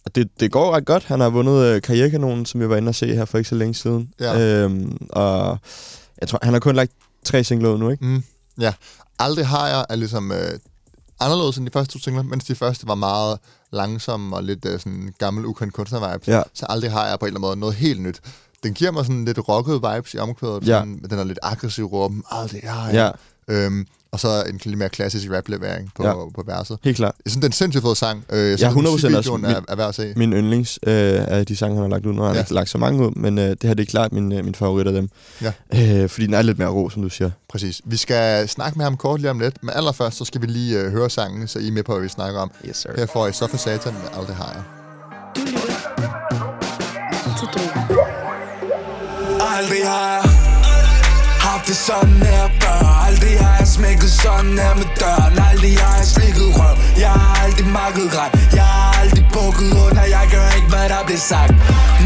og 0.04 0.14
det, 0.14 0.28
det 0.40 0.52
går 0.52 0.72
ret 0.76 0.84
godt. 0.84 1.04
Han 1.04 1.20
har 1.20 1.30
vundet 1.30 1.64
øh, 1.64 1.82
Karrierekanonen, 1.82 2.46
som 2.46 2.60
vi 2.60 2.68
var 2.68 2.76
inde 2.76 2.88
og 2.88 2.94
se 2.94 3.14
her 3.14 3.24
for 3.24 3.38
ikke 3.38 3.48
så 3.50 3.54
længe 3.54 3.74
siden. 3.74 4.08
Ja. 4.20 4.40
Øhm, 4.64 4.96
og 5.10 5.58
jeg 6.20 6.28
tror, 6.28 6.38
han 6.42 6.52
har 6.52 6.60
kun 6.60 6.74
lagt 6.76 6.92
tre 7.24 7.44
singler 7.44 7.68
ud 7.70 7.78
nu, 7.78 7.90
ikke? 7.90 8.04
Mm, 8.04 8.22
ja. 8.60 8.72
Aldrig 9.18 9.46
har 9.46 9.68
jeg 9.68 9.84
er 9.88 9.96
ligesom 9.96 10.32
øh, 10.32 10.58
anderledes 11.20 11.56
end 11.56 11.66
de 11.66 11.70
første 11.72 11.92
to 11.92 11.98
singler, 12.02 12.22
mens 12.22 12.44
de 12.44 12.54
første 12.54 12.86
var 12.88 12.94
meget 12.94 13.38
langsomme 13.72 14.36
og 14.36 14.42
lidt 14.44 14.64
øh, 14.64 14.78
sådan 14.80 15.14
gammel, 15.18 15.46
ukendt 15.46 15.74
kunstner-vibes. 15.74 16.28
Ja. 16.28 16.42
Så 16.54 16.66
aldrig 16.68 16.92
har 16.92 17.06
jeg 17.08 17.18
på 17.18 17.26
en 17.26 17.28
eller 17.28 17.38
anden 17.38 17.48
måde 17.48 17.56
noget 17.60 17.74
helt 17.74 18.00
nyt. 18.00 18.20
Den 18.62 18.74
giver 18.74 18.90
mig 18.90 19.04
sådan 19.04 19.24
lidt 19.24 19.38
rocket 19.48 19.74
vibes 19.82 20.14
i 20.14 20.18
omkvædet. 20.18 20.68
Ja. 20.68 20.78
Sådan, 20.78 21.00
den 21.10 21.18
er 21.18 21.24
lidt 21.24 21.38
aggressiv 21.42 21.84
råben. 21.84 22.22
Aldrig 22.30 22.60
har 22.64 22.88
Ja, 22.90 23.02
jeg. 23.04 23.12
Øhm, 23.48 23.86
og 24.14 24.20
så 24.20 24.42
en 24.48 24.60
lidt 24.64 24.78
mere 24.78 24.88
klassisk 24.88 25.28
rap-levering 25.30 25.90
på, 25.96 26.06
Ja. 26.06 26.12
på 26.14 26.42
verset. 26.46 26.78
helt 26.84 26.96
klart. 26.96 27.14
Jeg 27.24 27.30
synes, 27.30 27.40
det 27.40 27.44
er 27.44 27.48
en 27.48 27.52
sindssygt 27.52 27.82
fed 27.84 27.94
sang. 27.94 28.24
Øh, 28.30 28.50
jeg 28.50 28.60
Ja, 28.60 28.66
at 28.66 28.72
100% 28.74 28.90
musikvideoen 28.90 29.44
også. 29.44 29.56
er, 29.56 29.60
er 29.72 29.76
værd 29.76 29.88
at 29.88 29.94
se. 29.94 30.12
Min 30.16 30.32
yndlings 30.32 30.78
øh, 30.86 30.94
af 31.28 31.46
de 31.46 31.56
sange, 31.56 31.74
han 31.76 31.82
har 31.82 31.88
lagt 31.90 32.06
ud. 32.06 32.12
Nu 32.12 32.20
har 32.20 32.26
han 32.28 32.34
Ja. 32.36 32.40
ikke 32.42 32.54
lagt 32.54 32.68
så 32.70 32.78
mange 32.78 33.06
ud, 33.06 33.10
men 33.14 33.38
øh, 33.38 33.44
det 33.50 33.58
her 33.62 33.74
det 33.74 33.82
er 33.86 33.90
klart 33.90 34.12
min, 34.12 34.32
øh, 34.32 34.44
min 34.44 34.54
favorit 34.54 34.86
af 34.86 34.92
dem. 34.92 35.08
Ja. 35.42 35.52
Øh, 36.02 36.08
fordi 36.08 36.26
den 36.26 36.34
er 36.34 36.42
lidt 36.42 36.58
mere 36.58 36.68
ro, 36.68 36.90
som 36.90 37.02
du 37.02 37.08
siger. 37.08 37.30
Præcis. 37.48 37.80
Vi 37.84 37.96
skal 37.96 38.48
snakke 38.48 38.78
med 38.78 38.84
ham 38.84 38.96
kort 38.96 39.20
lige 39.20 39.30
om 39.30 39.40
lidt, 39.40 39.56
men 39.62 39.70
allerførst 39.74 40.16
så 40.18 40.24
skal 40.24 40.40
vi 40.42 40.46
lige 40.46 40.78
øh, 40.80 40.92
høre 40.92 41.10
sangen, 41.10 41.48
så 41.48 41.58
I 41.58 41.68
er 41.68 41.72
med 41.72 41.82
på, 41.82 41.92
hvad 41.92 42.02
vi 42.02 42.08
snakker 42.08 42.40
om. 42.40 42.50
Yes, 42.68 42.76
sir. 42.76 42.90
Her 42.96 43.06
får 43.12 43.26
I 43.26 43.32
så 43.32 43.46
for 43.46 43.56
satan 43.56 43.92
med 43.94 44.02
jeg. 44.18 44.62
Du 45.36 45.40
lytter 45.40 45.60
til. 47.52 47.60
Aldrig 49.56 49.82
har 49.88 50.12
jeg 50.12 50.22
haft 51.40 51.66
det 51.68 51.76
sådan 51.76 52.08
her 52.08 52.48
før 52.62 52.93
smækket 53.74 54.12
sådan 54.24 54.58
her 54.64 54.74
med 54.80 54.88
døren. 55.00 55.34
Aldrig 55.50 55.74
har 55.84 55.96
jeg 56.00 56.06
slikket 56.14 56.48
røv. 56.58 56.76
Jeg 57.04 57.10
har 57.10 57.32
aldrig 57.44 57.66
makket 57.80 58.08
ret 58.18 58.32
Jeg 58.58 58.66
har 58.74 59.00
aldrig 59.00 59.24
bukket 59.36 59.70
under. 59.84 60.04
Jeg 60.16 60.26
gør 60.34 60.48
ikke 60.58 60.68
hvad 60.74 60.88
der 60.92 61.02
bliver 61.06 61.24
sagt. 61.32 61.54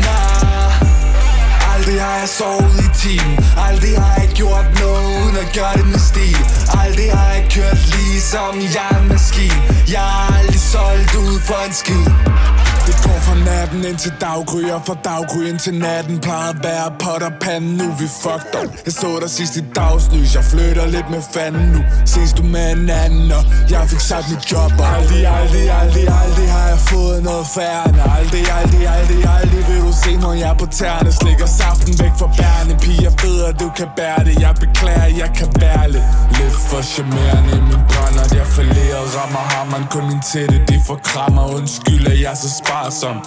Nah. 0.04 1.74
Aldrig 1.74 1.98
har 2.06 2.16
jeg 2.22 2.30
sovet 2.38 2.76
i 2.86 2.88
timen. 3.02 3.36
Aldrig 3.68 3.94
har 4.02 4.14
jeg 4.22 4.30
gjort 4.40 4.68
noget 4.82 5.06
uden 5.20 5.36
at 5.44 5.48
gøre 5.58 5.74
det 5.80 5.86
med 5.94 6.02
stil. 6.10 6.38
Aldrig 6.82 7.08
har 7.18 7.30
jeg 7.36 7.44
kørt 7.56 7.80
ligesom 7.96 8.52
jeg 8.76 8.86
er 8.90 8.98
en 9.02 9.08
maskine 9.08 9.60
Jeg 9.94 10.04
har 10.12 10.38
aldrig 10.38 10.60
solgt 10.60 11.14
ud 11.24 11.34
for 11.48 11.60
en 11.66 11.74
skid 11.80 12.04
det 12.88 12.96
går 13.06 13.18
fra 13.26 13.36
natten 13.50 13.80
ind 13.90 13.98
til 14.04 14.12
daggry 14.20 14.62
Og 14.76 14.80
fra 14.86 14.96
daggry 15.08 15.42
ind 15.50 15.58
til 15.66 15.74
natten. 15.86 16.14
Plejer 16.26 16.50
at 16.54 16.60
være 16.68 16.86
potter 17.04 17.32
panden 17.44 17.72
Nu 17.80 17.86
vi 18.00 18.06
fucked 18.22 18.52
up. 18.60 18.70
Jeg 18.86 18.92
så 19.02 19.10
dig 19.22 19.30
sidst 19.38 19.54
i 19.60 19.62
dagslys 19.78 20.30
Jeg 20.38 20.44
flytter 20.52 20.86
lidt 20.94 21.08
med 21.14 21.22
fanden 21.34 21.66
nu. 21.74 21.80
Ses 22.12 22.30
du 22.38 22.42
med 22.54 22.66
en 22.76 22.90
anden 23.04 23.26
Og 23.38 23.42
jeg 23.72 23.82
fik 23.90 24.02
sat 24.10 24.24
mit 24.32 24.44
job 24.52 24.72
op. 24.84 24.94
Aldrig, 24.96 25.22
aldrig, 25.38 25.66
aldrig, 25.80 26.06
aldrig 26.22 26.48
Har 26.56 26.66
jeg 26.72 26.80
fået 26.92 27.18
noget 27.28 27.46
færre 27.56 27.84
Aldrig, 28.16 28.44
aldrig, 28.58 28.84
aldrig, 28.96 29.22
aldrig 29.36 29.60
Vil 29.68 29.80
du 29.86 29.92
se 30.02 30.12
når 30.24 30.32
jeg 30.42 30.50
er 30.54 30.58
på 30.62 30.68
tærne 30.78 31.10
Slikker 31.20 31.48
saften 31.60 31.92
væk 32.02 32.14
fra 32.20 32.28
bærene. 32.38 32.74
Piger 32.84 33.02
jeg 33.06 33.14
ved 33.22 33.36
at 33.50 33.54
du 33.62 33.68
kan 33.78 33.88
bære 33.98 34.20
det. 34.28 34.34
Jeg 34.44 34.54
beklager, 34.62 35.08
jeg 35.22 35.30
kan 35.38 35.48
være 35.62 35.84
lidt 35.94 36.08
Lidt 36.38 36.56
for 36.70 36.82
charmerende 36.92 37.52
i 37.58 37.62
min 37.70 37.82
brænder 37.90 38.26
Jeg 38.38 38.46
falderer, 38.56 39.02
rammer 39.16 39.44
hammeren 39.54 39.86
Kun 39.94 40.04
min 40.10 40.22
tætte, 40.30 40.56
det 40.68 40.80
for 40.88 40.98
krammer 41.08 41.44
Undskyld, 41.56 42.06
at 42.12 42.18
jeg 42.22 42.30
er 42.34 42.40
så 42.44 42.50
sparsom 42.78 43.22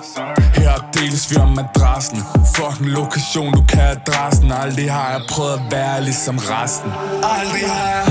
Her 0.56 0.78
deles 0.94 1.32
vi 1.32 1.36
om 1.36 1.50
madrassen. 1.50 2.24
Fucking 2.56 2.90
lokation, 2.90 3.54
du 3.54 3.64
kan 3.64 3.98
adressen. 3.98 4.52
Aldrig 4.52 4.92
har 4.92 5.10
jeg 5.12 5.22
prøvet 5.30 5.54
at 5.54 5.72
være 5.72 6.04
ligesom 6.04 6.38
resten. 6.38 6.92
Aldrig 7.38 7.66
har 7.72 7.88
jeg 7.96 8.06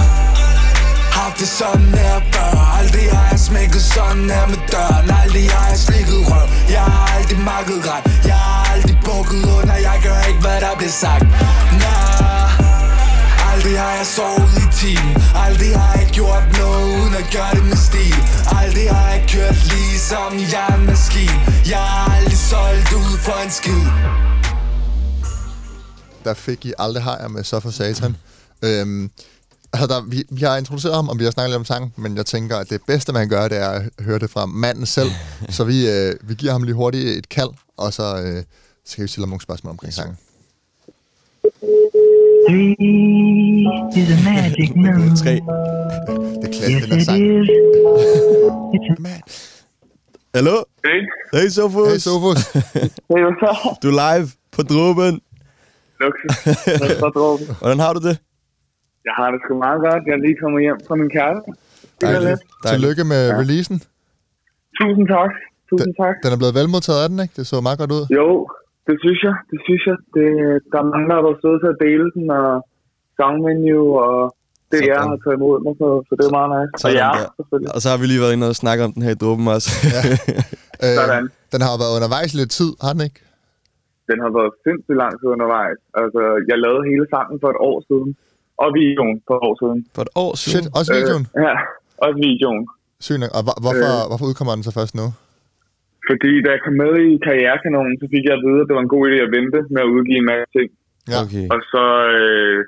haft 1.13 1.39
det 1.39 1.49
sådan 1.49 1.95
her 1.95 2.21
før 2.33 2.79
Aldrig 2.79 3.17
har 3.17 3.29
jeg 3.31 3.39
smækket 3.39 3.83
sådan 3.83 4.31
her 4.31 4.47
med 4.47 4.61
døren. 4.73 5.11
Aldrig 5.23 5.51
har 5.51 5.69
jeg 5.69 5.79
slikket 5.79 6.21
røv. 6.31 6.49
Jeg 6.77 6.85
har 6.93 7.17
aldrig 7.17 7.39
makket 7.39 7.81
ret. 7.91 8.05
Jeg 8.27 8.35
har 8.35 8.73
aldrig 8.73 8.97
bukket 9.05 9.43
under. 9.59 9.77
Jeg 9.89 9.97
gør 10.03 10.21
ikke 10.29 10.41
hvad 10.41 10.61
der 10.61 10.75
bliver 10.79 10.97
sagt. 11.05 11.27
Nej. 11.85 12.10
Aldrig 13.61 13.81
har 13.81 13.97
jeg 13.97 14.07
sovet 14.07 14.53
i 14.63 14.67
timen 14.81 15.15
Aldrig 15.35 15.73
har 15.81 15.99
jeg 16.01 16.09
gjort 16.13 16.45
noget 16.61 16.85
uden 16.99 17.15
at 17.23 17.27
gøre 17.37 17.53
det 17.57 17.65
med 17.71 17.77
stil 17.89 18.17
Aldrig 18.61 18.87
har 18.95 19.09
jeg 19.15 19.23
kørt 19.35 19.59
ligesom 19.73 20.31
jeg 20.53 20.67
er 20.71 20.75
en 20.81 20.87
maskine 20.87 21.39
Jeg 21.73 21.83
har 21.93 22.17
aldrig 22.17 22.39
solgt 22.53 22.93
ud 23.01 23.13
for 23.27 23.37
en 23.45 23.51
skid 23.51 23.85
Der 26.25 26.35
fik 26.35 26.67
I 26.67 26.73
aldrig 26.79 27.03
har 27.03 27.19
jeg 27.19 27.31
med 27.31 27.45
Så 27.45 27.61
for 27.61 27.71
Satan. 27.71 28.17
Øhm, 28.63 29.11
altså 29.73 29.87
der, 29.87 30.01
vi, 30.03 30.25
vi 30.31 30.41
har 30.41 30.57
introduceret 30.57 30.95
ham, 30.95 31.09
og 31.09 31.19
vi 31.19 31.25
har 31.25 31.31
snakket 31.31 31.51
lidt 31.51 31.59
om 31.59 31.65
sang, 31.65 31.93
men 31.97 32.17
jeg 32.17 32.27
tænker, 32.27 32.57
at 32.57 32.71
det 32.71 32.81
bedste, 32.87 33.13
man 33.13 33.29
gøre, 33.29 33.49
det 33.49 33.59
er 33.59 33.71
at 33.71 33.83
høre 34.01 34.19
det 34.19 34.31
fra 34.31 34.47
manden 34.47 34.87
selv. 34.87 35.11
så 35.57 35.65
vi, 35.65 35.91
øh, 35.91 36.15
vi 36.23 36.35
giver 36.35 36.53
ham 36.53 36.63
lige 36.63 36.75
hurtigt 36.75 37.19
et 37.19 37.29
kald, 37.29 37.51
og 37.77 37.93
så, 37.93 38.23
øh, 38.23 38.43
så 38.87 38.97
kan 38.97 39.03
vi 39.03 39.09
stille 39.09 39.25
ham 39.25 39.29
nogle 39.29 39.43
spørgsmål 39.43 39.71
omkring 39.71 39.95
sangen. 39.95 40.17
Three 42.49 42.75
is 44.01 44.09
a 44.17 44.19
magic 44.31 44.71
number. 44.85 45.15
Tre. 45.23 45.35
Det 46.41 46.47
er 46.47 46.53
klart, 46.57 46.71
Yes, 46.73 46.83
den 46.83 46.93
her 46.93 46.99
it 46.99 47.05
sang. 47.07 47.21
is. 47.21 47.47
It's 48.77 48.89
a 48.91 49.21
Hallo? 50.35 50.57
Hey. 50.87 51.01
Hey, 51.37 51.49
Sofus. 51.57 51.89
Hey, 51.93 51.99
Sofus. 52.09 52.41
Hey? 53.11 53.23
Du 53.83 53.89
er 53.93 53.97
live 54.05 54.27
på 54.57 54.63
Dråben. 54.71 55.15
Luksus. 56.01 56.33
Hvordan 57.63 57.79
har 57.85 57.93
du 57.97 58.01
det? 58.09 58.17
Jeg 59.09 59.15
har 59.19 59.29
det 59.33 59.41
sgu 59.45 59.59
meget 59.67 59.81
godt. 59.87 60.03
Jeg 60.07 60.15
er 60.19 60.23
lige 60.27 60.37
kommet 60.43 60.61
hjem 60.67 60.79
fra 60.89 60.95
min 61.01 61.11
kæreste. 61.17 61.51
Det 62.01 62.23
lidt. 62.29 62.41
Tillykke 62.71 63.05
med 63.13 63.23
ja. 63.29 63.35
releasen. 63.41 63.77
Tusind 64.81 65.07
tak. 65.17 65.33
Tusind 65.71 65.95
tak. 66.03 66.15
Den 66.25 66.31
er 66.35 66.39
blevet 66.43 66.55
velmodtaget 66.61 67.03
af 67.05 67.09
den, 67.09 67.19
ikke? 67.25 67.35
Det 67.37 67.47
så 67.47 67.61
meget 67.61 67.79
godt 67.79 67.93
ud. 67.99 68.05
Jo, 68.19 68.29
det 68.91 68.99
synes 69.05 69.21
jeg. 69.29 69.35
Det 69.51 69.59
synes 69.67 69.83
jeg. 69.89 69.97
Det, 70.17 70.29
der 70.73 70.79
er 70.83 70.89
mange, 70.93 71.07
der 71.09 71.17
har 71.19 71.25
været 71.29 71.41
søde 71.43 71.59
til 71.63 71.71
at 71.75 71.81
dele 71.87 72.07
den, 72.17 72.25
og 72.41 72.49
songmenu, 73.19 73.81
og 74.07 74.17
det 74.71 74.79
Sådan. 74.79 74.89
jeg 74.91 74.99
har 75.09 75.17
taget 75.25 75.37
imod 75.41 75.57
mig, 75.65 75.73
så, 75.81 75.89
så 76.07 76.13
det 76.19 76.25
er 76.31 76.35
meget 76.39 76.51
nice. 76.57 76.73
Og 76.77 76.81
Sådan 76.83 76.97
ja, 77.03 77.11
selvfølgelig. 77.39 77.71
Og 77.75 77.79
så 77.83 77.89
har 77.93 77.99
vi 78.01 78.07
lige 78.11 78.23
været 78.25 78.35
inde 78.37 78.47
og 78.53 78.57
snakke 78.65 78.81
om 78.87 78.91
den 78.97 79.03
her 79.07 79.13
i 79.17 79.21
Dråben 79.23 79.47
også. 79.57 79.71
Ja. 79.95 80.03
Øh, 80.85 80.97
Sådan. 81.01 81.25
den 81.53 81.61
har 81.67 81.73
været 81.83 81.93
undervejs 81.99 82.31
i 82.35 82.37
lidt 82.43 82.53
tid, 82.61 82.71
har 82.85 82.93
den 82.97 83.03
ikke? 83.09 83.21
Den 84.11 84.19
har 84.25 84.31
været 84.39 84.53
sindssygt 84.65 84.99
lang 85.03 85.13
tid 85.21 85.29
undervejs. 85.37 85.79
Altså, 86.03 86.23
jeg 86.51 86.57
lavede 86.65 86.83
hele 86.91 87.05
sangen 87.15 87.37
for 87.43 87.49
et 87.55 87.61
år 87.69 87.77
siden. 87.89 88.11
Og 88.65 88.69
videoen 88.81 89.17
for 89.27 89.35
et 89.39 89.43
år 89.49 89.55
siden. 89.63 89.79
For 89.95 90.03
et 90.07 90.13
år 90.25 90.33
siden? 90.43 90.63
Shit, 90.63 90.67
også 90.79 90.91
videoen? 90.99 91.25
Øh, 91.39 91.43
ja, 91.49 91.55
også 92.05 92.19
videoen. 92.29 92.63
Sygt. 93.07 93.23
Og 93.37 93.41
hvor, 93.47 93.57
hvorfor, 93.65 93.91
Øh. 94.01 94.05
hvorfor 94.11 94.25
udkommer 94.31 94.53
den 94.57 94.65
så 94.69 94.73
først 94.79 94.95
nu? 95.01 95.07
Fordi 96.11 96.33
da 96.45 96.49
jeg 96.55 96.63
kom 96.65 96.77
med 96.85 96.93
i 97.11 97.13
Karrierekanonen, 97.25 97.97
så 98.01 98.07
fik 98.15 98.25
jeg 98.27 98.37
at 98.37 98.45
vide, 98.47 98.61
at 98.63 98.69
det 98.69 98.77
var 98.77 98.85
en 98.85 98.95
god 98.95 99.05
idé 99.09 99.17
at 99.27 99.35
vente 99.39 99.59
med 99.75 99.81
at 99.85 99.93
udgive 99.95 100.21
en 100.21 100.31
masse 100.33 100.49
ting. 100.57 100.69
Ja. 101.11 101.17
Okay. 101.25 101.45
Og 101.55 101.59
så, 101.73 101.85
øh, 102.17 102.59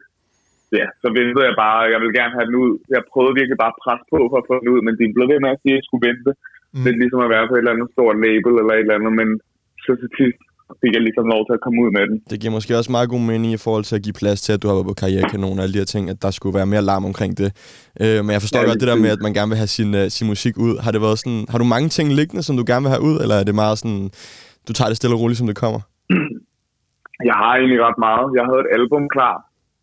ja, 0.79 0.87
så 1.03 1.07
ventede 1.19 1.49
jeg 1.49 1.57
bare, 1.65 1.91
jeg 1.93 1.99
ville 2.03 2.19
gerne 2.21 2.37
have 2.37 2.49
den 2.49 2.57
ud. 2.65 2.73
Jeg 2.95 3.03
prøvede 3.13 3.39
virkelig 3.41 3.59
bare 3.63 3.75
at 3.75 3.81
presse 3.85 4.05
på 4.13 4.19
for 4.31 4.39
at 4.41 4.49
få 4.51 4.55
den 4.61 4.69
ud, 4.75 4.81
men 4.87 4.95
de 4.99 5.15
blev 5.17 5.27
ved 5.33 5.41
med 5.43 5.51
at 5.55 5.61
sige, 5.61 5.75
at 5.75 5.79
jeg 5.79 5.87
skulle 5.89 6.07
vente. 6.11 6.33
Mm. 6.75 6.85
Lidt 6.85 6.99
ligesom 7.03 7.21
at 7.25 7.33
være 7.35 7.49
på 7.49 7.55
et 7.55 7.63
eller 7.63 7.75
andet 7.75 7.93
stort 7.95 8.17
label 8.27 8.53
eller 8.61 8.75
et 8.75 8.85
eller 8.85 8.99
andet, 8.99 9.15
men 9.21 9.29
så 9.85 9.93
til 10.01 10.11
sidst 10.19 10.43
fik 10.81 10.93
jeg 10.97 11.03
ligesom 11.09 11.27
lov 11.35 11.43
til 11.47 11.55
at 11.59 11.63
komme 11.65 11.79
ud 11.85 11.91
med 11.97 12.05
den. 12.11 12.17
Det 12.31 12.37
giver 12.41 12.53
måske 12.59 12.71
også 12.81 12.91
meget 12.97 13.09
god 13.15 13.23
mening 13.31 13.51
i 13.53 13.61
forhold 13.67 13.85
til 13.85 13.97
at 13.99 14.03
give 14.07 14.17
plads 14.23 14.41
til, 14.43 14.53
at 14.53 14.63
du 14.63 14.67
har 14.69 14.75
været 14.79 14.89
på 14.93 14.97
karrierekanon 15.03 15.57
og 15.59 15.63
alle 15.65 15.75
de 15.77 15.83
her 15.83 15.91
ting, 15.95 16.05
at 16.13 16.19
der 16.25 16.31
skulle 16.31 16.55
være 16.59 16.69
mere 16.75 16.83
larm 16.91 17.05
omkring 17.11 17.33
det. 17.41 17.51
Øh, 18.03 18.19
men 18.25 18.31
jeg 18.37 18.43
forstår 18.45 18.61
Ja, 18.61 18.67
godt 18.67 18.81
det 18.83 18.89
der 18.93 18.99
med, 19.05 19.11
at 19.17 19.23
man 19.27 19.33
gerne 19.39 19.51
vil 19.53 19.61
have 19.63 19.73
sin, 19.79 19.91
uh, 20.01 20.07
sin 20.17 20.27
musik 20.33 20.55
ud. 20.67 20.75
Har 20.85 20.91
det 20.95 21.01
været 21.07 21.19
sådan, 21.23 21.41
har 21.53 21.59
du 21.63 21.67
mange 21.75 21.89
ting 21.97 22.07
liggende, 22.21 22.43
som 22.47 22.55
du 22.61 22.65
gerne 22.71 22.83
vil 22.85 22.93
have 22.95 23.05
ud, 23.11 23.17
eller 23.23 23.37
er 23.41 23.45
det 23.49 23.55
meget 23.65 23.77
sådan, 23.83 24.03
du 24.69 24.73
tager 24.77 24.89
det 24.91 24.97
stille 25.01 25.15
og 25.17 25.21
roligt, 25.23 25.39
som 25.41 25.49
det 25.51 25.57
kommer? 25.65 25.81
Jeg 27.31 27.37
har 27.43 27.53
egentlig 27.61 27.81
ret 27.89 27.99
meget. 28.09 28.27
Jeg 28.39 28.45
havde 28.49 28.63
et 28.67 28.71
album 28.79 29.05
klar, 29.17 29.37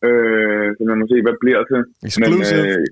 øh, 0.08 0.68
som 0.78 0.86
jeg 0.92 0.98
må 1.02 1.06
se, 1.12 1.18
hvad 1.24 1.34
det 1.36 1.44
bliver 1.46 1.62
til. 1.72 1.82
Exclusive. 2.08 2.64
Men, 2.64 2.72
øh, 2.72 2.86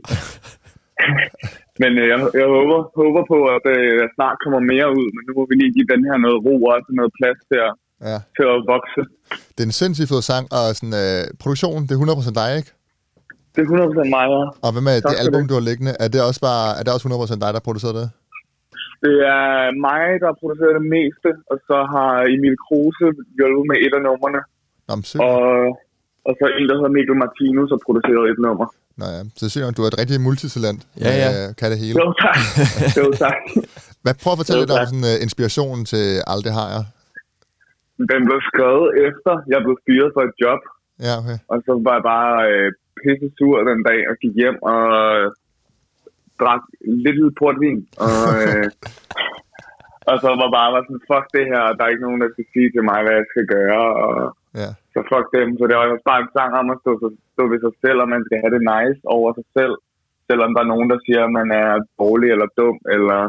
men 1.82 1.92
øh, 2.02 2.06
jeg, 2.12 2.18
jeg 2.42 2.48
håber, 2.58 2.80
håber 3.02 3.24
på, 3.34 3.40
at 3.56 3.66
øh, 3.76 4.02
snart 4.16 4.38
kommer 4.44 4.62
mere 4.72 4.88
ud, 5.00 5.08
men 5.16 5.24
nu 5.28 5.32
må 5.38 5.44
vi 5.50 5.56
lige 5.56 5.76
give 5.78 5.92
den 5.94 6.02
her 6.08 6.18
noget 6.26 6.40
ro 6.46 6.56
og 6.72 6.78
noget 7.00 7.12
plads 7.20 7.40
til 7.50 7.60
at, 7.68 7.72
Ja. 8.10 8.18
til 8.38 8.46
at 8.54 8.60
vokse. 8.74 9.02
Det 9.54 9.60
er 9.64 9.70
en 9.72 9.80
sindssygt 9.82 10.10
fed 10.14 10.22
sang, 10.32 10.46
og 10.58 10.64
sådan, 10.78 10.96
øh, 11.04 11.22
produktionen, 11.44 11.82
det 11.88 11.94
er 11.96 12.00
100% 12.00 12.34
dig, 12.42 12.50
ikke? 12.60 12.72
Det 13.54 13.60
er 13.64 13.68
100% 13.68 14.10
mig, 14.18 14.26
ja. 14.36 14.42
Og 14.66 14.70
hvad 14.74 14.84
med 14.88 14.96
Tak 15.02 15.12
det 15.12 15.20
album, 15.24 15.42
det. 15.42 15.50
du 15.50 15.54
har 15.60 15.66
liggende? 15.70 15.94
Er 16.04 16.08
det 16.14 16.20
også, 16.30 16.42
bare, 16.50 16.66
er 16.80 16.82
det 16.84 16.92
også 16.96 17.06
100% 17.08 17.44
dig, 17.44 17.50
der 17.54 17.60
har 17.62 17.68
produceret 17.70 17.96
det? 18.02 18.08
Det 19.06 19.16
er 19.38 19.48
mig, 19.88 20.06
der 20.22 20.28
har 20.32 20.38
produceret 20.44 20.74
det 20.80 20.86
meste, 20.98 21.30
og 21.52 21.58
så 21.68 21.78
har 21.94 22.12
Emil 22.34 22.56
Kruse 22.66 23.08
hjulpet 23.38 23.64
med 23.72 23.78
et 23.86 23.94
af 23.98 24.02
numrene. 24.08 24.42
Nå, 24.88 24.92
men 24.98 25.04
sygt. 25.10 25.22
Og, 25.28 25.42
og 26.28 26.34
så 26.40 26.46
en, 26.60 26.66
der 26.70 26.76
hedder 26.80 26.94
Mikkel 26.98 27.16
Martinus, 27.24 27.70
har 27.76 27.82
produceret 27.88 28.26
et 28.34 28.40
nummer. 28.46 28.68
Nå 29.00 29.06
ja, 29.16 29.22
så 29.38 29.42
det 29.46 29.56
er 29.56 29.66
nok, 29.66 29.78
du 29.78 29.84
er 29.86 29.90
et 29.94 30.00
rigtig 30.02 30.18
multitalent. 30.28 30.82
Ja, 31.06 31.12
ja. 31.24 31.30
Øh, 31.36 31.48
kan 31.60 31.68
det 31.72 31.78
hele. 31.84 31.96
Jo, 32.02 32.06
tak. 32.26 32.38
jo, 33.00 33.06
tak. 33.24 33.40
Hvad, 34.04 34.14
prøv 34.24 34.32
at 34.36 34.40
fortælle 34.42 34.62
Jo, 34.62 34.66
lidt 34.66 34.74
om 34.80 34.86
sådan, 34.92 35.06
uh, 35.12 35.24
inspirationen 35.26 35.82
til 35.92 36.06
Aldrig 36.34 36.54
har 36.60 36.68
jeg. 36.76 36.84
Den 38.12 38.22
blev 38.28 38.40
skrevet 38.50 38.88
efter, 39.08 39.34
jeg 39.54 39.60
blev 39.66 39.76
fyret 39.86 40.10
for 40.16 40.24
et 40.30 40.36
job. 40.44 40.62
Ja, 41.06 41.14
okay. 41.22 41.38
Og 41.52 41.58
så 41.66 41.72
var 41.86 41.94
jeg 41.98 42.06
bare 42.16 42.32
øh, 42.52 42.70
pisse 43.02 43.28
sur 43.38 43.58
den 43.70 43.80
dag 43.90 44.00
og 44.10 44.16
gik 44.22 44.34
hjem 44.42 44.58
og 44.74 44.84
øh, 45.02 45.26
drak 46.42 46.64
lidt 47.06 47.36
portvin. 47.40 47.80
Og, 48.08 48.20
øh, 48.42 48.66
og 50.10 50.16
så 50.24 50.30
var 50.42 50.50
bare 50.58 50.70
var 50.76 50.82
sådan, 50.84 51.08
fuck 51.10 51.26
det 51.38 51.46
her, 51.52 51.64
der 51.76 51.84
er 51.84 51.94
ikke 51.94 52.08
nogen, 52.08 52.22
der 52.24 52.30
skal 52.34 52.46
sige 52.54 52.70
til 52.76 52.84
mig, 52.90 53.00
hvad 53.04 53.16
jeg 53.20 53.28
skal 53.34 53.46
gøre. 53.58 53.84
Og 54.06 54.14
Ja. 54.62 54.70
så 54.94 55.00
fuck 55.12 55.28
dem. 55.38 55.48
Så 55.58 55.64
det 55.68 55.76
var 55.76 55.86
også 55.96 56.08
bare 56.12 56.22
en 56.24 56.34
sang 56.38 56.52
om 56.62 56.68
at 56.74 56.78
stå, 56.84 56.92
stå 57.34 57.44
ved 57.52 57.60
sig 57.66 57.74
selv, 57.84 58.00
og 58.04 58.10
man 58.16 58.24
skal 58.26 58.38
have 58.44 58.54
det 58.56 58.64
nice 58.74 59.02
over 59.18 59.30
sig 59.38 59.48
selv. 59.58 59.76
Selvom 60.30 60.52
der 60.54 60.62
er 60.64 60.72
nogen, 60.74 60.90
der 60.94 61.00
siger, 61.06 61.22
at 61.26 61.34
man 61.40 61.48
er 61.64 61.70
dårlig 62.02 62.28
eller 62.34 62.48
dum, 62.60 62.78
eller 62.96 63.20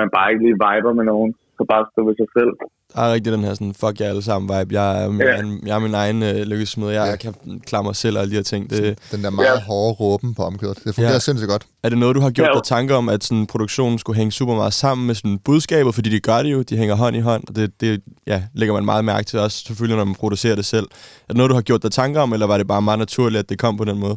man 0.00 0.08
bare 0.16 0.30
ikke 0.30 0.44
lige 0.46 0.60
viber 0.64 0.92
med 0.98 1.06
nogen. 1.12 1.30
Så 1.58 1.64
bare 1.72 1.84
stå 1.92 2.00
ved 2.08 2.14
sig 2.20 2.28
selv. 2.38 2.50
Der 2.94 3.00
er 3.02 3.12
rigtig 3.12 3.32
den 3.32 3.44
her 3.44 3.54
sådan, 3.54 3.74
fuck 3.74 4.00
jer 4.00 4.08
alle 4.08 4.22
sammen 4.22 4.58
vibe. 4.58 4.74
Jeg 4.74 5.04
er, 5.04 5.12
Ja. 5.12 5.24
jeg, 5.24 5.38
er- 5.40 5.58
jeg 5.66 5.74
er 5.74 5.78
min 5.78 5.94
egen 5.94 6.22
øh, 6.22 6.34
lykkesmed. 6.52 6.90
Jeg, 6.90 7.06
jeg 7.08 7.18
kan 7.18 7.34
klare 7.66 7.84
mig 7.84 7.96
selv 7.96 8.16
og 8.16 8.22
alle 8.22 8.30
de 8.30 8.36
her 8.36 8.42
ting. 8.42 8.70
Det, 8.70 8.98
Den 9.12 9.24
der 9.24 9.30
meget 9.30 9.60
hårde 9.62 9.92
råben 9.92 10.34
på 10.34 10.42
omkøret. 10.42 10.76
Det 10.84 10.94
fungerer 10.94 11.12
Ja. 11.12 11.18
sindssygt 11.18 11.50
godt. 11.50 11.66
Er 11.82 11.88
det 11.88 11.98
noget, 11.98 12.16
du 12.16 12.20
har 12.20 12.30
gjort 12.30 12.48
Ja, 12.48 12.52
dig 12.54 12.62
tanker 12.64 12.94
om, 12.94 13.08
at 13.08 13.24
sådan, 13.24 13.46
produktionen 13.46 13.98
skulle 13.98 14.16
hænge 14.16 14.32
super 14.32 14.54
meget 14.54 14.72
sammen 14.72 15.06
med 15.06 15.14
sådan, 15.14 15.38
budskabet? 15.38 15.94
Fordi 15.94 16.10
de 16.10 16.20
gør 16.20 16.42
det 16.42 16.52
jo, 16.52 16.62
de 16.62 16.76
hænger 16.76 16.94
hånd 16.94 17.16
i 17.16 17.20
hånd, 17.20 17.42
og 17.48 17.56
det, 17.56 17.80
det 17.80 18.02
ja, 18.26 18.42
lægger 18.54 18.74
man 18.74 18.84
meget 18.84 19.04
mærke 19.04 19.24
til 19.26 19.38
også, 19.38 19.58
selvfølgelig, 19.66 19.96
når 19.96 20.04
man 20.04 20.14
producerer 20.14 20.54
det 20.54 20.64
selv. 20.64 20.86
Er 21.28 21.28
det 21.28 21.36
noget, 21.36 21.50
du 21.50 21.54
har 21.54 21.62
gjort 21.62 21.82
dig 21.82 21.92
tanker 21.92 22.20
om, 22.20 22.32
eller 22.32 22.46
var 22.46 22.58
det 22.58 22.66
bare 22.66 22.82
meget 22.82 22.98
naturligt, 22.98 23.38
at 23.38 23.48
det 23.48 23.58
kom 23.58 23.76
på 23.76 23.84
den 23.84 23.98
måde? 23.98 24.16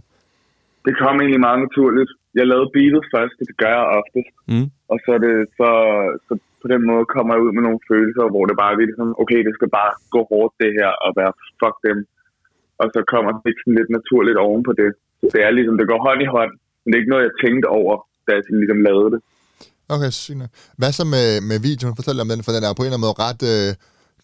Det 0.86 0.94
kom 1.02 1.16
egentlig 1.22 1.46
meget 1.48 1.60
naturligt. 1.66 2.12
Jeg 2.40 2.46
lavede 2.52 2.74
beatet 2.76 3.04
først, 3.14 3.36
det 3.40 3.58
gør 3.62 3.74
jeg 3.80 3.88
oftest. 4.00 4.34
Mm. 4.52 4.68
Og 4.92 4.98
så, 5.04 5.10
er 5.18 5.22
det, 5.28 5.36
så, 5.60 5.70
så 6.28 6.34
på 6.62 6.68
den 6.74 6.82
måde 6.90 7.06
kommer 7.16 7.32
jeg 7.34 7.44
ud 7.46 7.52
med 7.58 7.64
nogle 7.68 7.82
følelser, 7.92 8.24
hvor 8.34 8.44
det 8.50 8.56
bare 8.64 8.74
er 8.74 8.98
sådan, 9.00 9.20
okay, 9.24 9.40
det 9.48 9.54
skal 9.58 9.70
bare 9.80 9.92
gå 10.16 10.22
hårdt 10.32 10.54
det 10.64 10.72
her, 10.80 10.92
og 11.06 11.10
være 11.20 11.32
fuck 11.62 11.76
dem. 11.88 11.98
Og 12.82 12.88
så 12.94 13.00
kommer 13.14 13.32
teksten 13.46 13.72
lidt 13.80 13.92
naturligt 13.98 14.38
oven 14.46 14.64
på 14.68 14.74
det. 14.82 14.90
Så 15.20 15.32
det 15.36 15.42
er 15.48 15.52
ligesom, 15.58 15.76
det 15.80 15.88
går 15.92 16.00
hånd 16.08 16.22
i 16.26 16.34
hånd, 16.36 16.52
men 16.80 16.88
det 16.88 16.96
er 16.96 17.04
ikke 17.04 17.14
noget, 17.14 17.28
jeg 17.28 17.40
tænkte 17.44 17.68
over, 17.80 17.94
da 18.26 18.30
jeg 18.36 18.44
sådan 18.46 18.62
ligesom 18.64 18.82
lavede 18.88 19.10
det. 19.14 19.22
Okay, 19.96 20.12
sygt. 20.24 20.48
Hvad 20.80 20.92
så 20.98 21.04
med, 21.16 21.28
med 21.50 21.58
videoen? 21.68 21.96
Fortæl 22.00 22.24
om 22.24 22.30
den, 22.32 22.46
for 22.46 22.52
den 22.56 22.64
er 22.64 22.74
på 22.78 22.82
en 22.82 22.88
eller 22.88 23.00
anden 23.00 23.08
måde 23.08 23.22
ret 23.28 23.42
øh, 23.54 23.70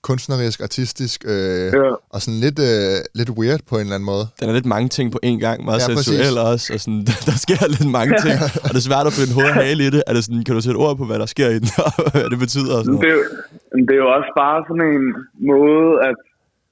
kunstnerisk, 0.10 0.60
artistisk, 0.70 1.18
øh, 1.34 1.66
Ja. 1.80 1.90
og 2.14 2.20
sådan 2.24 2.40
lidt, 2.46 2.60
øh, 2.70 2.96
lidt 3.20 3.32
weird 3.40 3.62
på 3.70 3.76
en 3.80 3.82
eller 3.88 3.98
anden 3.98 4.10
måde. 4.14 4.26
Den 4.40 4.46
er 4.50 4.56
lidt 4.60 4.70
mange 4.76 4.90
ting 4.98 5.08
på 5.16 5.20
én 5.30 5.38
gang, 5.46 5.58
meget 5.68 5.80
Ja, 5.82 5.86
ja, 5.92 5.96
præcis. 5.98 6.14
seksuel 6.14 6.36
også, 6.52 6.66
og 6.74 6.80
sådan, 6.84 7.02
der, 7.10 7.16
der 7.30 7.38
sker 7.46 7.60
lidt 7.78 7.90
mange 8.00 8.14
ting, 8.26 8.36
og 8.66 8.70
det 8.74 8.80
er 8.84 8.88
svært 8.92 9.06
at 9.12 9.14
finde 9.20 9.32
hoved 9.38 9.52
og 9.54 9.58
hale 9.66 9.82
i 9.88 9.90
det. 9.96 10.02
Er 10.10 10.14
det 10.16 10.22
sådan, 10.28 10.42
kan 10.48 10.54
du 10.58 10.62
sætte 10.68 10.80
ord 10.86 10.96
på, 11.02 11.06
hvad 11.10 11.20
der 11.24 11.30
sker 11.36 11.50
i 11.56 11.60
den, 11.64 11.70
og 11.88 11.92
hvad 12.14 12.26
det 12.34 12.40
betyder? 12.46 12.74
Og 12.78 12.82
sådan 12.86 13.00
det, 13.04 13.12
er 13.14 13.18
noget? 13.18 13.30
jo, 13.74 13.78
det 13.88 13.94
er 13.98 14.02
jo 14.06 14.10
også 14.18 14.32
bare 14.44 14.58
sådan 14.68 14.86
en 14.96 15.06
måde 15.52 15.88
at 16.08 16.16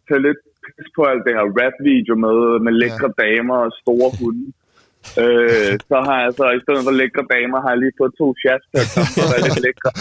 tage 0.08 0.22
lidt 0.28 0.42
pis 0.64 0.88
på 0.98 1.02
alt 1.12 1.22
det 1.26 1.32
her 1.38 1.46
rap-video 1.60 2.14
med, 2.26 2.38
med 2.66 2.74
lækre 2.82 3.10
ja. 3.12 3.18
damer 3.24 3.58
og 3.66 3.72
store 3.82 4.10
hunde. 4.20 4.46
Øh, 5.24 5.72
så 5.92 5.98
har 6.08 6.18
jeg 6.24 6.32
så, 6.40 6.46
i 6.60 6.62
stedet 6.64 6.82
for 6.88 6.94
lækre 7.02 7.24
damer, 7.36 7.58
har 7.66 7.72
jeg 7.74 7.80
lige 7.84 7.96
fået 8.02 8.14
to 8.22 8.28
shots 8.42 8.66
til 8.72 8.80
at 8.84 8.90
komme 8.94 9.22
og 9.26 9.30
være 9.34 9.44
lidt 9.48 9.62
lækre. 9.68 9.92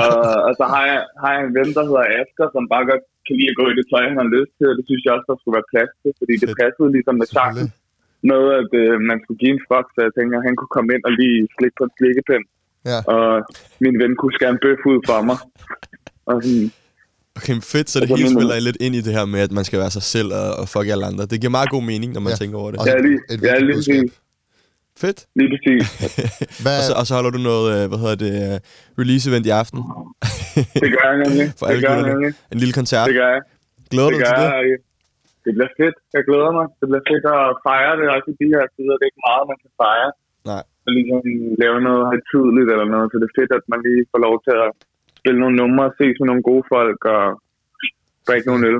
Og, 0.00 0.12
og 0.46 0.52
så 0.60 0.64
har 0.74 0.82
jeg, 0.90 1.00
har 1.22 1.30
jeg 1.34 1.40
en 1.48 1.52
ven, 1.58 1.70
der 1.76 1.82
hedder 1.88 2.04
Asger, 2.20 2.48
som 2.54 2.62
bare 2.74 2.84
godt 2.90 3.04
kan 3.26 3.34
lide 3.38 3.50
at 3.52 3.58
gå 3.60 3.64
i 3.72 3.74
det 3.78 3.86
tøj, 3.92 4.02
han 4.12 4.18
har 4.22 4.28
lyst 4.36 4.52
til, 4.58 4.66
og 4.70 4.74
det 4.78 4.84
synes 4.88 5.02
jeg 5.04 5.12
også, 5.16 5.28
der 5.30 5.36
skulle 5.40 5.56
være 5.58 5.70
plads 5.72 5.92
til, 6.02 6.10
fordi 6.20 6.34
det 6.42 6.48
passede 6.62 6.88
ligesom 6.96 7.14
med 7.22 7.28
sangen 7.38 7.68
med, 8.30 8.42
at 8.60 8.70
øh, 8.82 8.94
man 9.10 9.18
skulle 9.22 9.40
give 9.42 9.52
en 9.56 9.62
fuck, 9.70 9.86
så 9.94 10.00
jeg 10.06 10.12
tænker, 10.18 10.34
at 10.40 10.44
han 10.48 10.54
kunne 10.58 10.72
komme 10.76 10.90
ind 10.94 11.02
og 11.08 11.12
lige 11.20 11.38
slikke 11.56 11.76
på 11.80 11.84
en 11.88 11.94
slikkepind. 11.98 12.44
Ja. 12.90 12.98
Og 13.14 13.26
min 13.84 13.94
ven 14.02 14.12
kunne 14.20 14.34
skære 14.36 14.52
en 14.56 14.60
bøf 14.64 14.80
ud 14.92 15.00
for 15.08 15.18
mig. 15.28 15.38
Og 16.30 16.36
sådan, 16.44 16.68
Okay, 17.38 17.52
men 17.58 17.62
fedt, 17.74 17.88
så 17.90 17.96
det 18.00 18.08
hele 18.08 18.30
spiller 18.36 18.60
lidt 18.68 18.78
ind 18.86 18.94
i 19.00 19.00
det 19.06 19.12
her 19.18 19.24
med, 19.34 19.40
at 19.46 19.52
man 19.58 19.64
skal 19.68 19.78
være 19.82 19.90
sig 19.98 20.02
selv 20.14 20.28
og, 20.40 20.48
og 20.60 20.64
fuck 20.74 20.86
alle 20.94 21.04
andre. 21.10 21.22
Det 21.32 21.36
giver 21.40 21.50
meget 21.58 21.70
god 21.76 21.82
mening, 21.92 22.08
når 22.16 22.20
man 22.26 22.30
Ja. 22.30 22.36
ja. 22.38 22.42
tænker 22.42 22.56
over 22.62 22.70
det. 22.72 22.78
Ja, 22.86 22.96
lige- 23.08 23.22
et 23.34 23.40
ja, 23.42 23.54
vigtigt 23.64 23.88
lige. 23.88 24.10
Fedt. 25.02 25.18
Lige 25.38 25.48
præcis. 25.54 25.82
Hvad, 26.64 26.76
Og 26.80 26.84
så, 26.88 26.92
og 27.00 27.04
så 27.08 27.12
holder 27.18 27.32
du 27.36 27.40
noget, 27.50 27.64
øh, 27.74 27.82
hvad 27.90 27.98
hedder 28.02 28.18
det, 28.24 28.32
øh, 28.44 28.56
release-event 29.00 29.44
i 29.50 29.52
aften. 29.62 29.80
Det 30.82 30.88
gør 30.96 31.06
jeg 31.10 31.18
nemlig. 31.24 31.46
For 31.58 31.64
Det 31.66 31.70
alle 31.72 31.82
gør 31.84 31.92
jeg 31.94 31.98
gutterne. 32.00 32.12
nemlig. 32.12 32.30
En 32.54 32.58
lille 32.62 32.74
koncert. 32.80 33.06
Det 33.10 33.16
gør 33.20 33.30
jeg. 33.36 33.42
Glæder 33.92 34.10
du 34.12 34.16
det 34.18 34.22
dig 34.24 34.28
gør 34.28 34.38
til 34.40 34.46
det? 34.48 34.68
jeg. 34.72 34.78
Det 35.44 35.50
bliver 35.56 35.72
fedt. 35.80 35.96
Jeg 36.16 36.22
glæder 36.28 36.50
mig. 36.58 36.66
Det 36.80 36.86
bliver 36.90 37.04
fedt 37.10 37.24
at 37.36 37.44
fejre 37.66 37.92
det 38.00 38.06
også 38.16 38.28
i 38.34 38.36
de 38.42 38.48
her 38.54 38.64
tider. 38.74 38.94
Det 38.98 39.04
er 39.06 39.10
ikke 39.12 39.24
meget, 39.30 39.44
man 39.52 39.58
kan 39.64 39.72
fejre. 39.84 40.10
Nej. 40.50 40.62
Og 40.86 40.90
ligesom 40.96 41.18
lave 41.62 41.78
noget 41.88 42.02
højtidligt 42.10 42.68
eller 42.74 42.86
noget. 42.94 43.06
Så 43.10 43.16
det 43.20 43.26
er 43.30 43.36
fedt, 43.40 43.52
at 43.58 43.64
man 43.72 43.80
lige 43.86 44.02
får 44.12 44.20
lov 44.26 44.34
til 44.46 44.54
at 44.64 44.70
spille 45.20 45.38
nogle 45.42 45.56
numre, 45.62 45.84
ses 46.00 46.16
med 46.20 46.26
nogle 46.30 46.44
gode 46.50 46.64
folk 46.74 47.00
og 47.16 47.24
drikke 48.28 48.46
nogle 48.50 48.66
øl. 48.70 48.74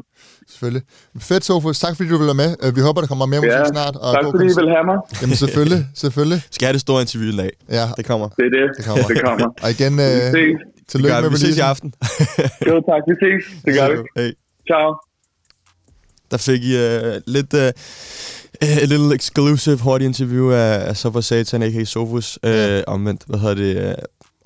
Selvfølgelig. 0.49 0.83
Fedt, 1.21 1.45
Sofus. 1.45 1.79
Tak 1.79 1.97
fordi 1.97 2.09
du 2.09 2.17
vil 2.19 2.27
være 2.27 2.41
med. 2.45 2.51
Øh, 2.63 2.77
Vi 2.77 2.81
håber, 2.81 3.01
der 3.01 3.09
kommer 3.09 3.27
mere 3.27 3.41
Ja, 3.45 3.59
musik 3.61 3.73
snart. 3.75 3.97
Og 3.97 4.15
tak 4.15 4.25
fordi 4.25 4.45
I 4.45 4.55
vil 4.61 4.69
have 4.77 4.85
mig. 4.93 4.99
Jamen 5.23 5.37
selvfølgelig, 5.37 5.81
selvfølgelig. 5.95 6.41
Skal 6.51 6.67
have 6.67 6.73
det 6.73 6.81
store 6.81 7.01
interview 7.01 7.31
en 7.33 7.39
dag? 7.39 7.51
Ja, 7.79 7.85
Det 7.97 8.05
kommer. 8.11 8.29
Det 8.29 8.45
er 8.51 8.53
det. 8.59 8.67
det 8.77 8.85
kommer. 8.89 9.07
Det 9.09 9.21
kommer. 9.25 9.47
Og 9.63 9.71
igen, 9.71 9.93
Vi 9.97 10.03
øh, 10.03 10.59
tillykke 10.89 11.21
med 11.23 11.31
vi 11.31 11.37
ses 11.37 11.57
i 11.57 11.61
aften. 11.61 11.89
Jo, 12.69 12.75
tak. 12.91 13.03
Vi 13.11 13.15
ses. 13.25 13.43
Det 13.65 13.75
gør 13.79 13.87
vi. 13.91 13.97
Hey. 14.21 14.31
Ciao. 14.71 14.89
Der 16.31 16.37
fik 16.37 16.63
I 16.65 16.75
uh, 16.75 17.13
lidt... 17.27 17.55
Uh, 17.55 17.71
et 18.83 18.89
lille 18.89 19.15
exclusive 19.15 19.79
hurtigt 19.79 20.09
interview 20.09 20.51
af, 20.51 20.89
af 20.89 20.97
Soffer 20.97 21.21
Satan, 21.21 21.63
a.k.a. 21.63 21.85
Sofus, 21.85 22.39
øh, 22.45 22.83
omvendt, 22.87 23.23
hvad 23.27 23.39
hedder 23.39 23.55
det, 23.55 23.77
øh, 23.89 23.95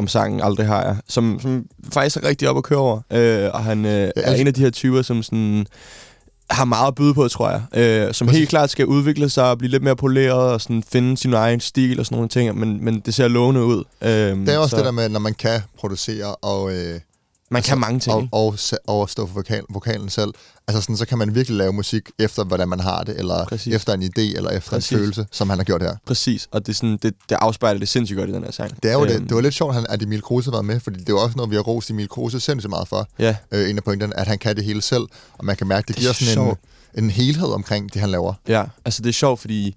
om 0.02 0.08
sangen 0.08 0.40
Aldrig 0.40 0.66
har 0.66 0.82
jeg, 0.82 0.96
som, 1.08 1.38
som 1.42 1.66
faktisk 1.92 2.16
er 2.16 2.24
rigtig 2.24 2.48
op 2.48 2.56
at 2.56 2.62
køre 2.62 2.78
over. 2.78 3.00
Øh, 3.10 3.50
og 3.52 3.64
han 3.64 3.84
øh, 3.84 4.10
er 4.16 4.34
en 4.34 4.46
af 4.46 4.54
de 4.54 4.60
her 4.60 4.70
typer, 4.70 5.02
som 5.02 5.22
sådan 5.22 5.66
har 6.50 6.64
meget 6.64 6.88
at 6.88 6.94
byde 6.94 7.14
på, 7.14 7.28
tror 7.28 7.50
jeg. 7.50 7.62
Øh, 8.08 8.14
som 8.14 8.28
helt 8.28 8.48
klart 8.48 8.70
skal 8.70 8.86
udvikle 8.86 9.30
sig 9.30 9.50
og 9.50 9.58
blive 9.58 9.70
lidt 9.70 9.82
mere 9.82 9.96
poleret 9.96 10.52
og 10.52 10.60
sådan 10.60 10.82
finde 10.92 11.16
sin 11.16 11.34
egen 11.34 11.60
stil 11.60 12.00
og 12.00 12.06
sådan 12.06 12.16
nogle 12.16 12.28
ting, 12.28 12.58
men, 12.58 12.84
men 12.84 13.00
det 13.00 13.14
ser 13.14 13.28
lovende 13.28 13.64
ud. 13.64 13.84
Øh, 14.02 14.10
Det 14.10 14.48
er 14.48 14.58
også 14.58 14.76
det 14.76 14.84
der 14.84 14.90
med, 14.90 15.08
når 15.08 15.20
man 15.20 15.34
kan 15.34 15.60
producere 15.78 16.34
og... 16.34 16.72
Øh, 16.74 17.00
Man 17.52 17.62
kan 17.62 17.78
mange 17.78 18.00
ting, 18.00 18.28
Og, 18.32 18.46
og, 18.86 18.98
og 19.00 19.10
stå 19.10 19.26
for 19.26 19.34
vokal, 19.34 19.62
vokalen 19.70 20.08
selv. 20.08 20.30
Altså 20.68 20.80
sådan, 20.82 20.96
så 20.96 21.06
kan 21.06 21.18
man 21.18 21.34
virkelig 21.34 21.58
lave 21.58 21.72
musik 21.72 22.02
efter, 22.18 22.44
hvordan 22.44 22.68
man 22.68 22.80
har 22.80 23.02
det, 23.02 23.18
eller 23.18 23.44
Præcis. 23.44 23.74
efter 23.74 23.92
en 23.92 24.02
idé, 24.02 24.36
eller 24.36 24.50
efter 24.50 24.70
Præcis. 24.70 24.92
en 24.92 24.98
følelse, 24.98 25.26
som 25.32 25.50
han 25.50 25.58
har 25.58 25.64
gjort 25.64 25.82
her. 25.82 25.96
Præcis, 26.06 26.48
og 26.50 26.66
det, 26.66 26.72
er 26.72 26.76
sådan, 26.76 26.98
det, 27.02 27.14
det 27.28 27.34
afspejler 27.40 27.78
det 27.78 27.88
sindssygt 27.88 28.18
godt 28.18 28.30
i 28.30 28.32
den 28.32 28.44
her 28.44 28.50
sang. 28.50 28.82
Det 28.82 28.90
er 28.90 28.92
jo 28.94 29.04
Øhm, 29.04 29.12
det. 29.12 29.28
Det 29.28 29.34
var 29.34 29.40
lidt 29.40 29.54
sjovt, 29.54 29.76
at 29.88 30.02
Emil 30.02 30.22
Kruse 30.22 30.52
været 30.52 30.64
med, 30.64 30.80
fordi 30.80 31.00
det 31.00 31.08
er 31.08 31.12
jo 31.12 31.18
også 31.22 31.36
noget, 31.36 31.50
vi 31.50 31.56
har 31.56 31.62
rost 31.62 31.90
Emil 31.90 32.08
Kruse 32.08 32.40
sindssygt 32.40 32.70
meget 32.70 32.88
for. 32.88 33.08
Ja. 33.18 33.36
Øh, 33.52 33.70
en 33.70 33.76
af 33.76 33.84
pointerne, 33.84 34.20
at 34.20 34.26
han 34.26 34.38
kan 34.38 34.56
det 34.56 34.64
hele 34.64 34.82
selv, 34.82 35.02
og 35.38 35.44
man 35.44 35.56
kan 35.56 35.66
mærke, 35.66 35.86
det, 35.88 35.96
Det 35.96 36.08
er 36.08 36.12
giver 36.14 36.34
sådan 36.34 36.56
en, 36.94 37.04
en 37.04 37.10
helhed 37.10 37.48
omkring 37.48 37.92
det, 37.92 38.00
han 38.00 38.10
laver. 38.10 38.34
Ja, 38.48 38.64
altså 38.84 39.02
det 39.02 39.08
er 39.08 39.12
sjovt, 39.12 39.40
fordi 39.40 39.74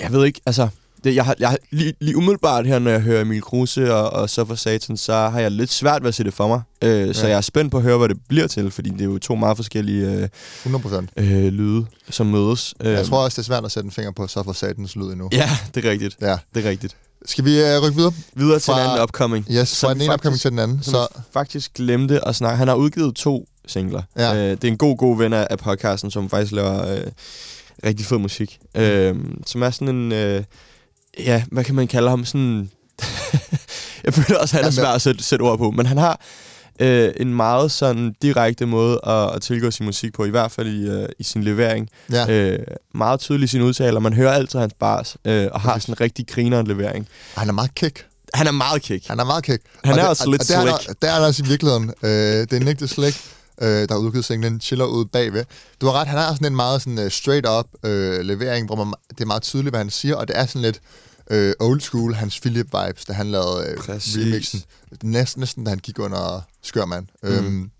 jeg 0.00 0.12
ved 0.12 0.24
ikke, 0.24 0.40
altså 0.46 0.68
det, 1.04 1.14
jeg 1.14 1.24
har, 1.24 1.34
jeg 1.38 1.48
har 1.48 1.58
lige, 1.70 1.94
lige 2.00 2.16
umiddelbart 2.16 2.66
her, 2.66 2.78
når 2.78 2.90
jeg 2.90 3.00
hører 3.00 3.22
Emil 3.22 3.42
Kruse 3.42 3.94
og, 3.94 4.10
og 4.10 4.30
så 4.30 4.44
for 4.44 4.54
Satan, 4.54 4.96
så 4.96 5.12
har 5.14 5.40
jeg 5.40 5.50
lidt 5.50 5.72
svært 5.72 6.02
ved 6.02 6.08
at 6.08 6.14
se 6.14 6.24
det 6.24 6.34
for 6.34 6.48
mig. 6.48 6.60
Øh, 6.82 7.14
Så 7.14 7.22
Ja. 7.22 7.28
jeg 7.30 7.36
er 7.36 7.40
spændt 7.40 7.70
på 7.70 7.76
at 7.76 7.82
høre, 7.82 7.98
hvad 7.98 8.08
det 8.08 8.16
bliver 8.28 8.46
til, 8.46 8.70
fordi 8.70 8.90
det 8.90 9.00
er 9.00 9.04
jo 9.04 9.18
to 9.18 9.34
meget 9.34 9.56
forskellige 9.56 10.10
øh, 10.12 10.28
100%. 10.66 11.06
øh, 11.16 11.44
lyde, 11.52 11.86
som 12.10 12.26
mødes. 12.26 12.74
Jeg 12.82 12.98
Øh, 13.00 13.04
tror 13.06 13.24
også, 13.24 13.36
det 13.36 13.42
er 13.42 13.46
svært 13.46 13.64
at 13.64 13.72
sætte 13.72 13.84
en 13.86 13.90
finger 13.90 14.12
på, 14.12 14.26
så 14.26 14.42
for 14.42 14.52
satans 14.52 14.96
lyd 14.96 15.02
endnu. 15.04 15.28
Ja, 15.32 15.50
det 15.74 15.84
er 15.84 15.90
rigtigt. 15.90 16.16
Ja. 16.20 16.36
Det 16.54 16.66
er 16.66 16.70
rigtigt. 16.70 16.96
Skal 17.26 17.44
vi 17.44 17.60
øh, 17.60 17.82
rykke 17.82 17.96
videre? 17.96 18.12
Videre 18.34 18.58
til 18.58 18.70
Fra- 18.72 18.80
en 18.80 18.86
anden 18.90 19.02
upcoming. 19.02 19.46
Yes, 19.50 19.80
fra 19.80 19.94
den 19.94 20.02
ene 20.02 20.14
upcoming 20.14 20.40
til 20.40 20.50
den 20.50 20.58
anden. 20.58 20.82
Så 20.82 21.06
faktisk 21.32 21.74
glemte 21.74 22.28
at 22.28 22.36
snakke. 22.36 22.56
Han 22.56 22.68
har 22.68 22.74
udgivet 22.74 23.14
to 23.14 23.48
singler. 23.66 24.02
Ja. 24.16 24.34
Øh, 24.36 24.50
det 24.50 24.64
er 24.64 24.68
en 24.68 24.76
god, 24.78 24.96
god 24.96 25.18
ven 25.18 25.32
af 25.32 25.46
af 25.50 25.58
podcasten, 25.58 26.10
som 26.10 26.30
faktisk 26.30 26.52
laver 26.52 26.92
øh, 26.94 27.00
rigtig 27.84 28.06
fed 28.06 28.18
musik. 28.18 28.58
Øh, 28.74 29.14
som 29.46 29.62
er 29.62 29.70
sådan 29.70 29.88
en... 29.94 30.12
Øh, 30.12 30.44
ja, 31.18 31.42
hvad 31.52 31.64
kan 31.64 31.74
man 31.74 31.88
kalde 31.88 32.10
ham? 32.10 32.24
Sådan... 32.24 32.70
jeg 34.04 34.14
føler 34.14 34.38
også, 34.40 34.56
at 34.56 34.64
han 34.64 34.64
er 34.64 34.74
svær 34.74 34.88
at 34.88 35.02
sætte, 35.02 35.24
sætte 35.24 35.42
ord 35.42 35.58
på. 35.58 35.70
Men 35.70 35.86
han 35.86 35.98
har 35.98 36.20
øh, 36.80 37.12
en 37.16 37.34
meget 37.34 37.72
sådan 37.72 38.14
direkte 38.22 38.66
måde 38.66 39.00
at, 39.06 39.34
at 39.34 39.42
tilgå 39.42 39.70
sin 39.70 39.86
musik 39.86 40.14
på, 40.14 40.24
i 40.24 40.30
hvert 40.30 40.50
fald 40.50 40.68
i, 40.68 40.88
øh, 40.88 41.08
i 41.18 41.22
sin 41.22 41.44
levering. 41.44 41.88
Ja. 42.12 42.30
Øh, 42.30 42.58
meget 42.94 43.20
tydelig 43.20 43.44
i 43.44 43.48
sine 43.48 43.64
udtaler. 43.64 44.00
Man 44.00 44.12
hører 44.12 44.32
altid 44.32 44.58
hans 44.58 44.74
bars, 44.80 45.16
øh, 45.24 45.48
og 45.52 45.60
har 45.60 45.78
sådan 45.78 45.92
en 45.92 46.00
rigtig 46.00 46.26
grineren 46.26 46.66
levering. 46.66 47.08
han 47.34 47.48
er 47.48 47.52
meget 47.52 47.74
kick. 47.74 48.06
Han 48.34 48.46
er 48.46 48.52
meget 48.52 48.82
kick. 48.82 49.06
Han 49.06 49.20
er 49.20 49.24
meget 49.24 49.44
kick. 49.44 49.62
Han 49.84 49.92
Og 49.92 49.98
er 49.98 50.02
det, 50.02 50.10
også 50.10 50.30
lidt 50.30 50.42
og 50.42 50.48
det 50.48 50.56
er 50.56 50.78
slick. 50.78 51.02
Det 51.02 51.08
er 51.10 51.14
han 51.14 51.22
også 51.22 51.42
i 51.44 51.48
virkeligheden. 51.48 51.92
Øh, 52.02 52.10
det 52.10 52.52
er 52.52 52.60
Nick 52.60 52.78
the 52.78 52.88
Slick, 52.88 53.16
øh, 53.62 53.68
der 53.68 53.92
har 53.92 53.98
udgivet 53.98 54.24
singlen 54.24 54.60
Chiller 54.60 54.84
ud 54.84 55.04
bagved. 55.04 55.44
Du 55.80 55.86
har 55.86 55.92
ret, 55.92 56.08
han 56.08 56.18
har 56.18 56.32
sådan 56.34 56.46
en 56.46 56.56
meget 56.56 56.82
sådan, 56.82 56.98
uh, 56.98 57.10
straight 57.10 57.46
up 57.48 57.66
øh, 57.84 58.20
levering, 58.20 58.66
hvor 58.66 58.76
man, 58.84 58.94
det 59.10 59.20
er 59.20 59.26
meget 59.26 59.42
tydeligt, 59.42 59.72
hvad 59.72 59.80
han 59.80 59.90
siger, 59.90 60.16
og 60.16 60.28
det 60.28 60.38
er 60.38 60.46
sådan 60.46 60.62
lidt 60.62 60.80
øh, 61.30 61.52
old 61.60 61.80
school, 61.80 62.14
hans 62.14 62.40
Philip-vibes, 62.46 63.04
da 63.08 63.12
han 63.12 63.30
lavede 63.30 63.70
øh, 63.70 63.76
Præcis. 63.76 64.16
remixen. 64.16 64.62
Næsten, 65.02 65.40
næsten 65.40 65.64
da 65.64 65.70
han 65.70 65.78
gik 65.78 65.98
under 65.98 66.42
Skørmand. 66.62 67.06
Mm. 67.22 67.28
Øhm, 67.28 67.70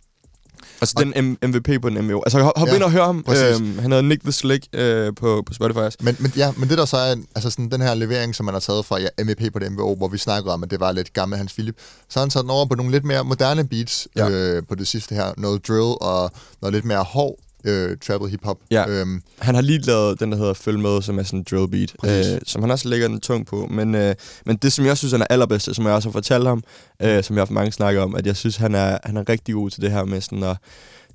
Altså 0.81 0.95
den 0.99 1.15
M- 1.43 1.47
MVP 1.47 1.83
på 1.83 1.89
den 1.91 2.07
MVO. 2.07 2.23
Altså 2.27 2.43
hop, 2.57 2.69
Ja, 2.69 2.75
ind 2.75 2.83
og 2.83 2.91
hør 2.91 3.05
ham. 3.05 3.23
præcis. 3.23 3.61
Øhm, 3.61 3.79
han 3.79 3.93
hedder 3.93 4.03
Nick 4.03 4.23
the 4.23 4.33
Slick 4.33 4.67
øh, 4.73 5.13
på, 5.15 5.43
på 5.47 5.55
Spotify 5.55 5.79
også. 5.79 5.99
Men, 6.01 6.17
men, 6.21 6.33
ja, 6.37 6.53
men 6.57 6.69
det 6.69 6.79
der 6.79 6.85
så 6.85 6.97
er, 6.97 7.17
altså 7.35 7.51
sådan, 7.51 7.71
den 7.71 7.81
her 7.81 7.95
levering, 7.95 8.35
som 8.35 8.47
man 8.47 8.55
har 8.55 8.61
taget 8.61 8.87
fra 8.87 9.01
ja, 9.01 9.09
MVP 9.25 9.53
på 9.53 9.59
det 9.59 9.73
MVO, 9.73 9.95
hvor 9.95 10.09
vi 10.09 10.19
snakkede 10.19 10.53
om, 10.55 10.63
at 10.63 10.71
det 10.71 10.81
var 10.81 10.93
lidt 10.93 11.13
gammel 11.13 11.39
Hans 11.39 11.53
Philip, 11.53 11.75
så 12.09 12.19
har 12.19 12.21
han 12.21 12.31
taget 12.31 12.43
den 12.45 12.51
over 12.51 12.67
på 12.67 12.75
nogle 12.75 12.93
lidt 12.93 13.05
mere 13.05 13.25
moderne 13.25 13.65
beats. 13.69 14.09
Ja. 14.17 14.29
øh, 14.29 14.63
på 14.69 14.75
det 14.75 14.87
sidste 14.87 15.15
her. 15.15 15.33
Noget 15.37 15.69
drill 15.69 15.95
og 16.01 16.31
noget 16.63 16.73
lidt 16.75 16.85
mere 16.85 17.03
hård 17.03 17.39
øh, 17.65 17.97
travel 18.07 18.31
hip-hop. 18.31 18.59
Ja. 18.71 18.89
Øhm, 18.89 19.23
Han 19.39 19.55
har 19.55 19.63
lige 19.63 19.79
lavet 19.79 20.21
den, 20.21 20.33
der 20.33 20.39
hedder 20.39 20.55
Følg 20.55 20.79
med, 20.79 21.03
som 21.03 21.19
er 21.19 21.23
sådan 21.23 21.39
en 21.39 21.47
drill 21.51 21.69
beat, 21.69 21.95
øh, 22.35 22.41
som 22.47 22.63
han 22.63 22.71
også 22.71 22.89
lægger 22.89 23.09
den 23.09 23.21
tung 23.21 23.47
på. 23.47 23.67
Men, 23.71 23.95
øh, 23.95 24.15
men 24.47 24.57
det, 24.57 24.73
som 24.73 24.87
jeg 24.87 24.97
synes, 24.99 25.13
han 25.13 25.21
er 25.21 25.27
allerbedste, 25.31 25.75
som 25.75 25.85
jeg 25.87 25.95
også 25.95 26.09
har 26.09 26.13
fortalt 26.13 26.47
ham, 26.47 26.63
øh, 27.03 27.25
som 27.25 27.37
jeg 27.37 27.41
har 27.41 27.47
haft 27.47 27.51
mange 27.51 27.73
snakker 27.73 28.03
om, 28.03 28.15
at 28.15 28.27
jeg 28.27 28.37
synes, 28.37 28.57
han 28.57 28.75
er, 28.75 28.99
han 29.05 29.17
er 29.17 29.29
rigtig 29.29 29.55
god 29.55 29.71
til 29.71 29.83
det 29.83 29.91
her 29.91 30.05
med 30.05 30.21
sådan 30.21 30.43
at 30.43 30.57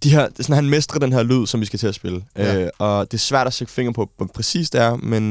de 0.03 0.09
her, 0.09 0.27
sådan, 0.39 0.55
han 0.55 0.69
mestrer 0.69 0.99
den 0.99 1.13
her 1.13 1.23
lyd, 1.23 1.45
som 1.45 1.61
vi 1.61 1.65
skal 1.65 1.79
til 1.79 1.87
at 1.87 1.95
spille. 1.95 2.23
Ja. 2.37 2.61
Øh, 2.61 2.69
og 2.79 3.11
det 3.11 3.17
er 3.17 3.21
svært 3.21 3.47
at 3.47 3.53
sætte 3.53 3.73
finger 3.73 3.91
på, 3.91 4.09
hvor 4.17 4.29
præcis 4.33 4.69
det 4.69 4.81
er, 4.81 4.95
men 4.95 5.29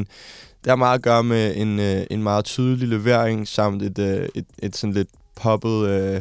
det 0.64 0.70
har 0.70 0.76
meget 0.76 0.94
at 0.94 1.02
gøre 1.02 1.24
med 1.24 1.56
en, 1.56 1.80
øh, 1.80 2.02
en 2.10 2.22
meget 2.22 2.44
tydelig 2.44 2.88
levering, 2.88 3.48
samt 3.48 3.82
et, 3.82 3.98
øh, 3.98 4.28
et, 4.34 4.44
et 4.62 4.76
sådan 4.76 4.94
lidt 4.94 5.08
poppet 5.36 5.88
øh, 5.88 6.20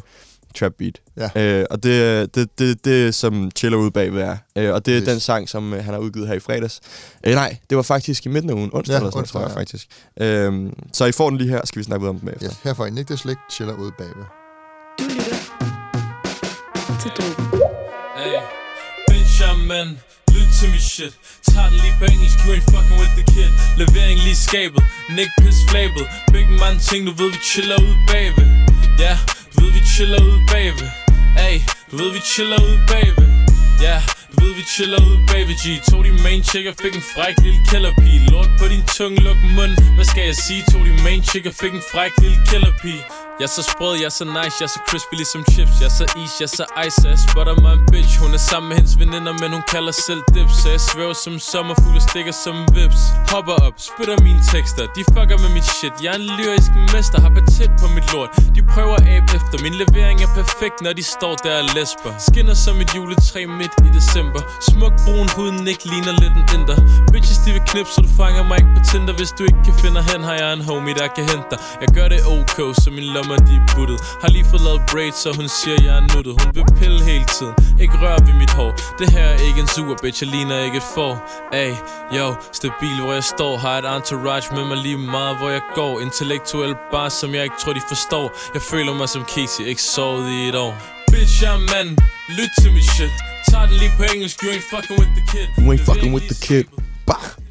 trap 0.56 0.72
beat. 0.80 1.00
Ja. 1.36 1.60
Øh, 1.60 1.66
og 1.70 1.84
det 1.84 2.36
det, 2.36 2.60
det, 2.60 2.86
det 2.86 3.16
som 3.16 3.52
chiller 3.56 3.78
ud 3.78 3.92
bagved 3.92 4.22
er. 4.22 4.38
Øh, 4.56 4.74
og 4.74 4.86
det 4.86 4.94
er 4.94 5.00
Præcis. 5.00 5.10
den 5.14 5.20
sang, 5.20 5.50
som 5.50 5.74
øh, 5.74 5.84
han 5.86 5.94
har 5.94 6.02
udgivet 6.02 6.28
her 6.28 6.36
i 6.36 6.40
fredags. 6.40 6.80
Øh, 7.26 7.34
nej, 7.34 7.58
det 7.70 7.76
var 7.78 7.84
faktisk 7.84 8.26
i 8.26 8.30
midten 8.30 8.50
af 8.50 8.54
ugen, 8.54 8.70
onsdag 8.74 8.94
Ja, 8.94 8.98
eller 8.98 9.10
sådan 9.12 9.20
onsdag, 9.20 9.34
tror 9.42 9.48
jeg 9.48 9.56
ja. 9.56 9.60
faktisk. 9.60 9.88
Øhm, 10.22 10.74
så 10.94 11.06
I 11.06 11.12
får 11.12 11.30
den 11.30 11.38
lige 11.38 11.50
her, 11.50 11.62
skal 11.66 11.80
vi 11.80 11.84
snakke 11.84 12.02
videre 12.02 12.10
om 12.16 12.20
den 12.20 12.26
bagefter. 12.28 12.48
ja, 12.48 12.70
herfra 12.70 12.86
i 12.86 12.90
Nick 12.90 13.08
the 13.08 13.18
Slick, 13.18 13.40
chiller 13.52 13.74
ud 13.74 13.92
bagved. 13.98 14.26
Du 15.00 15.04
lytter 15.04 15.24
til. 17.02 17.12
Hey, 18.18 18.36
bitch, 19.08 19.42
I'm 19.50 19.58
man. 19.68 19.88
Lyt 20.36 20.50
til 20.60 20.70
mit 20.74 20.82
shit. 20.96 21.14
Tag 21.48 21.64
den 21.72 21.78
lige 21.84 21.96
på 22.00 22.06
engelsk, 22.14 22.38
you 22.46 22.52
ain't 22.56 22.68
fucking 22.76 22.98
with 23.02 23.14
the 23.20 23.26
kid. 23.34 23.50
Levering 23.82 24.20
lige 24.28 24.40
skabet, 24.48 24.84
Nick 25.18 25.32
piss 25.42 25.58
flabet. 25.70 26.06
Big 26.34 26.48
man 26.62 26.76
ting, 26.90 27.02
du 27.08 27.14
ved 27.20 27.30
vi 27.36 27.40
chiller 27.54 27.78
ud 27.88 27.96
bagved. 28.12 28.48
Ja, 29.06 29.14
du 29.58 29.64
ved 29.64 29.72
vi 29.72 29.80
chiller 29.96 30.22
ud 30.24 30.40
bagved. 30.52 30.90
Hey, 31.38 31.60
du 31.92 31.98
ved 31.98 32.12
vi 32.14 32.20
chiller 32.20 32.60
ud 32.70 32.78
bagved. 32.88 33.28
Ja, 33.82 34.02
du 34.32 34.46
ved 34.46 34.54
vi 34.56 34.64
chiller 34.76 35.02
ud 35.10 35.18
bagved 35.28 35.56
G 35.64 35.66
Tog 35.92 36.04
din 36.06 36.24
main 36.24 36.44
chick 36.44 36.68
og 36.68 36.76
fik 36.82 36.96
en 36.96 37.02
fræk 37.02 37.36
lille 37.44 37.60
kælderpige 37.70 38.20
Lort 38.32 38.50
på 38.60 38.66
din 38.68 38.84
tunge, 38.96 39.20
luk 39.22 39.38
mund 39.56 39.96
Hvad 39.96 40.06
skal 40.06 40.26
jeg 40.26 40.36
sige? 40.36 40.64
Tog 40.72 40.86
din 40.86 41.04
main 41.04 41.24
chick 41.24 41.46
og 41.46 41.54
fik 41.54 41.74
en 41.74 41.84
fræk 41.92 42.12
lille 42.22 42.38
kælderpige 42.50 43.04
jeg 43.40 43.46
er 43.50 43.54
så 43.60 43.64
sprød, 43.72 43.94
jeg 44.02 44.10
er 44.12 44.16
så 44.22 44.26
nice, 44.38 44.56
jeg 44.60 44.68
er 44.70 44.74
så 44.78 44.82
crispy 44.90 45.14
ligesom 45.22 45.42
chips. 45.52 45.76
Jeg 45.82 45.90
er 45.92 45.98
så 46.02 46.06
is, 46.24 46.34
jeg 46.42 46.48
er 46.52 46.56
så 46.62 46.66
ice, 46.86 46.98
så 47.02 47.08
jeg 47.14 47.20
spotter 47.28 47.56
mig 47.64 47.74
en 47.78 47.84
bitch. 47.92 48.14
Hun 48.24 48.32
er 48.38 48.44
sammen 48.52 48.68
med 48.70 48.76
hendes 48.80 48.96
veninder, 49.04 49.34
men 49.42 49.50
hun 49.58 49.64
kalder 49.74 49.94
selv 50.08 50.22
dips. 50.34 50.56
Så 50.62 50.68
jeg 50.76 50.82
svæver 50.92 51.16
som 51.26 51.34
sommerfugl 51.52 51.96
og 52.00 52.06
stikker 52.10 52.36
som 52.46 52.56
vips. 52.76 53.02
Hopper 53.34 53.58
op, 53.66 53.76
spytter 53.90 54.18
mine 54.28 54.42
tekster. 54.52 54.84
De 54.98 55.02
fucker 55.14 55.38
med 55.44 55.52
mit 55.58 55.68
shit, 55.76 55.96
jeg 56.04 56.12
er 56.16 56.20
en 56.24 56.28
lyrisk 56.40 56.72
mester 56.94 57.20
Har 57.26 57.32
patent 57.40 57.74
på 57.82 57.88
mit 57.96 58.08
lort, 58.14 58.32
de 58.56 58.62
prøver 58.74 58.96
at 59.02 59.06
abe 59.16 59.30
efter. 59.38 59.56
Min 59.66 59.76
levering 59.82 60.18
er 60.26 60.32
perfekt, 60.40 60.78
når 60.86 60.94
de 61.00 61.04
står 61.16 61.34
der 61.46 61.56
og 61.62 61.66
lesber. 61.76 62.12
Skinner 62.28 62.56
som 62.66 62.76
et 62.84 62.90
juletræ 62.96 63.42
midt 63.60 63.76
i 63.88 63.90
december. 64.00 64.42
Smuk 64.70 64.96
brun 65.06 65.30
hud, 65.36 65.52
ikke 65.74 65.86
ligner 65.92 66.14
lidt 66.22 66.36
en 66.40 66.46
inder. 66.56 66.78
Bitches 67.14 67.40
de 67.46 67.50
vil 67.56 67.64
knip, 67.72 67.88
så 67.94 68.00
du 68.06 68.10
fanger 68.22 68.44
mig 68.50 68.58
ikke 68.62 68.72
på 68.78 68.82
Tinder. 68.90 69.14
Hvis 69.20 69.32
du 69.38 69.42
ikke 69.50 69.62
kan 69.68 69.76
finde 69.84 70.00
hen, 70.10 70.22
har 70.30 70.36
jeg 70.42 70.50
en 70.54 70.64
homie 70.70 70.94
der 71.00 71.08
kan 71.16 71.24
hente 71.32 71.48
dig. 71.52 71.60
Jeg 71.82 71.90
gør 71.98 72.08
det 72.14 72.20
okay, 72.38 72.70
så 72.84 72.90
min 72.98 73.08
lommer 73.28 73.46
de 73.48 73.56
er 73.56 73.76
buttet. 73.76 74.00
Har 74.22 74.30
lige 74.30 74.46
fået 74.52 74.62
lavet 74.62 74.82
braids, 74.92 75.16
så 75.16 75.30
hun 75.40 75.48
siger 75.48 75.78
jeg 75.86 75.96
er 76.00 76.06
nuttet. 76.14 76.34
Hun 76.42 76.50
vil 76.56 76.66
pille 76.80 77.00
hele 77.12 77.26
tiden, 77.36 77.54
ikke 77.82 77.96
rør 78.04 78.18
ved 78.28 78.34
mit 78.42 78.50
hår. 78.50 78.72
Det 79.00 79.10
her 79.16 79.28
er 79.36 79.40
ikke 79.48 79.60
en 79.60 79.68
super 79.68 79.96
bitch, 80.02 80.24
jeg 80.24 80.30
ligner 80.32 80.58
ikke 80.68 80.78
et 80.78 80.88
får. 80.96 81.14
Ay, 81.62 81.72
yo, 82.18 82.36
stabil 82.60 82.98
hvor 83.02 83.14
jeg 83.14 83.24
står. 83.24 83.58
Har 83.58 83.78
et 83.82 83.88
entourage 83.96 84.56
med 84.56 84.66
mig 84.66 84.78
lige 84.78 84.98
meget 84.98 85.38
hvor 85.38 85.50
jeg 85.50 85.62
går. 85.76 85.94
Intellektuel 86.00 86.76
bare, 86.92 87.10
som 87.10 87.30
jeg 87.36 87.44
ikke 87.44 87.60
tror 87.62 87.74
de 87.74 87.82
forstår. 87.88 88.26
Jeg 88.54 88.62
føler 88.62 88.94
mig 88.94 89.10
som 89.10 89.24
Casey, 89.34 89.64
ikke 89.72 89.82
sovet 89.82 90.30
i 90.32 90.50
et 90.50 90.56
år. 90.56 90.74
Bitch, 91.12 91.44
jeg 91.44 91.54
er 91.58 91.64
mand, 91.74 91.90
lyt 92.38 92.52
til 92.62 92.72
mit 92.74 92.88
shit. 92.96 93.14
Tag 93.50 93.62
den 93.68 93.78
lige 93.82 93.92
på 93.98 94.04
engelsk, 94.14 94.44
you 94.44 94.50
ain't 94.52 94.68
fucking 94.76 95.00
with 95.00 95.12
the 95.18 95.26
kid. 95.32 95.48
You 95.60 95.74
ain't 95.74 95.86
fucking 95.92 96.14
with 96.16 96.28
the 96.32 96.38
kid. 96.48 96.64
Bah! 97.08 97.47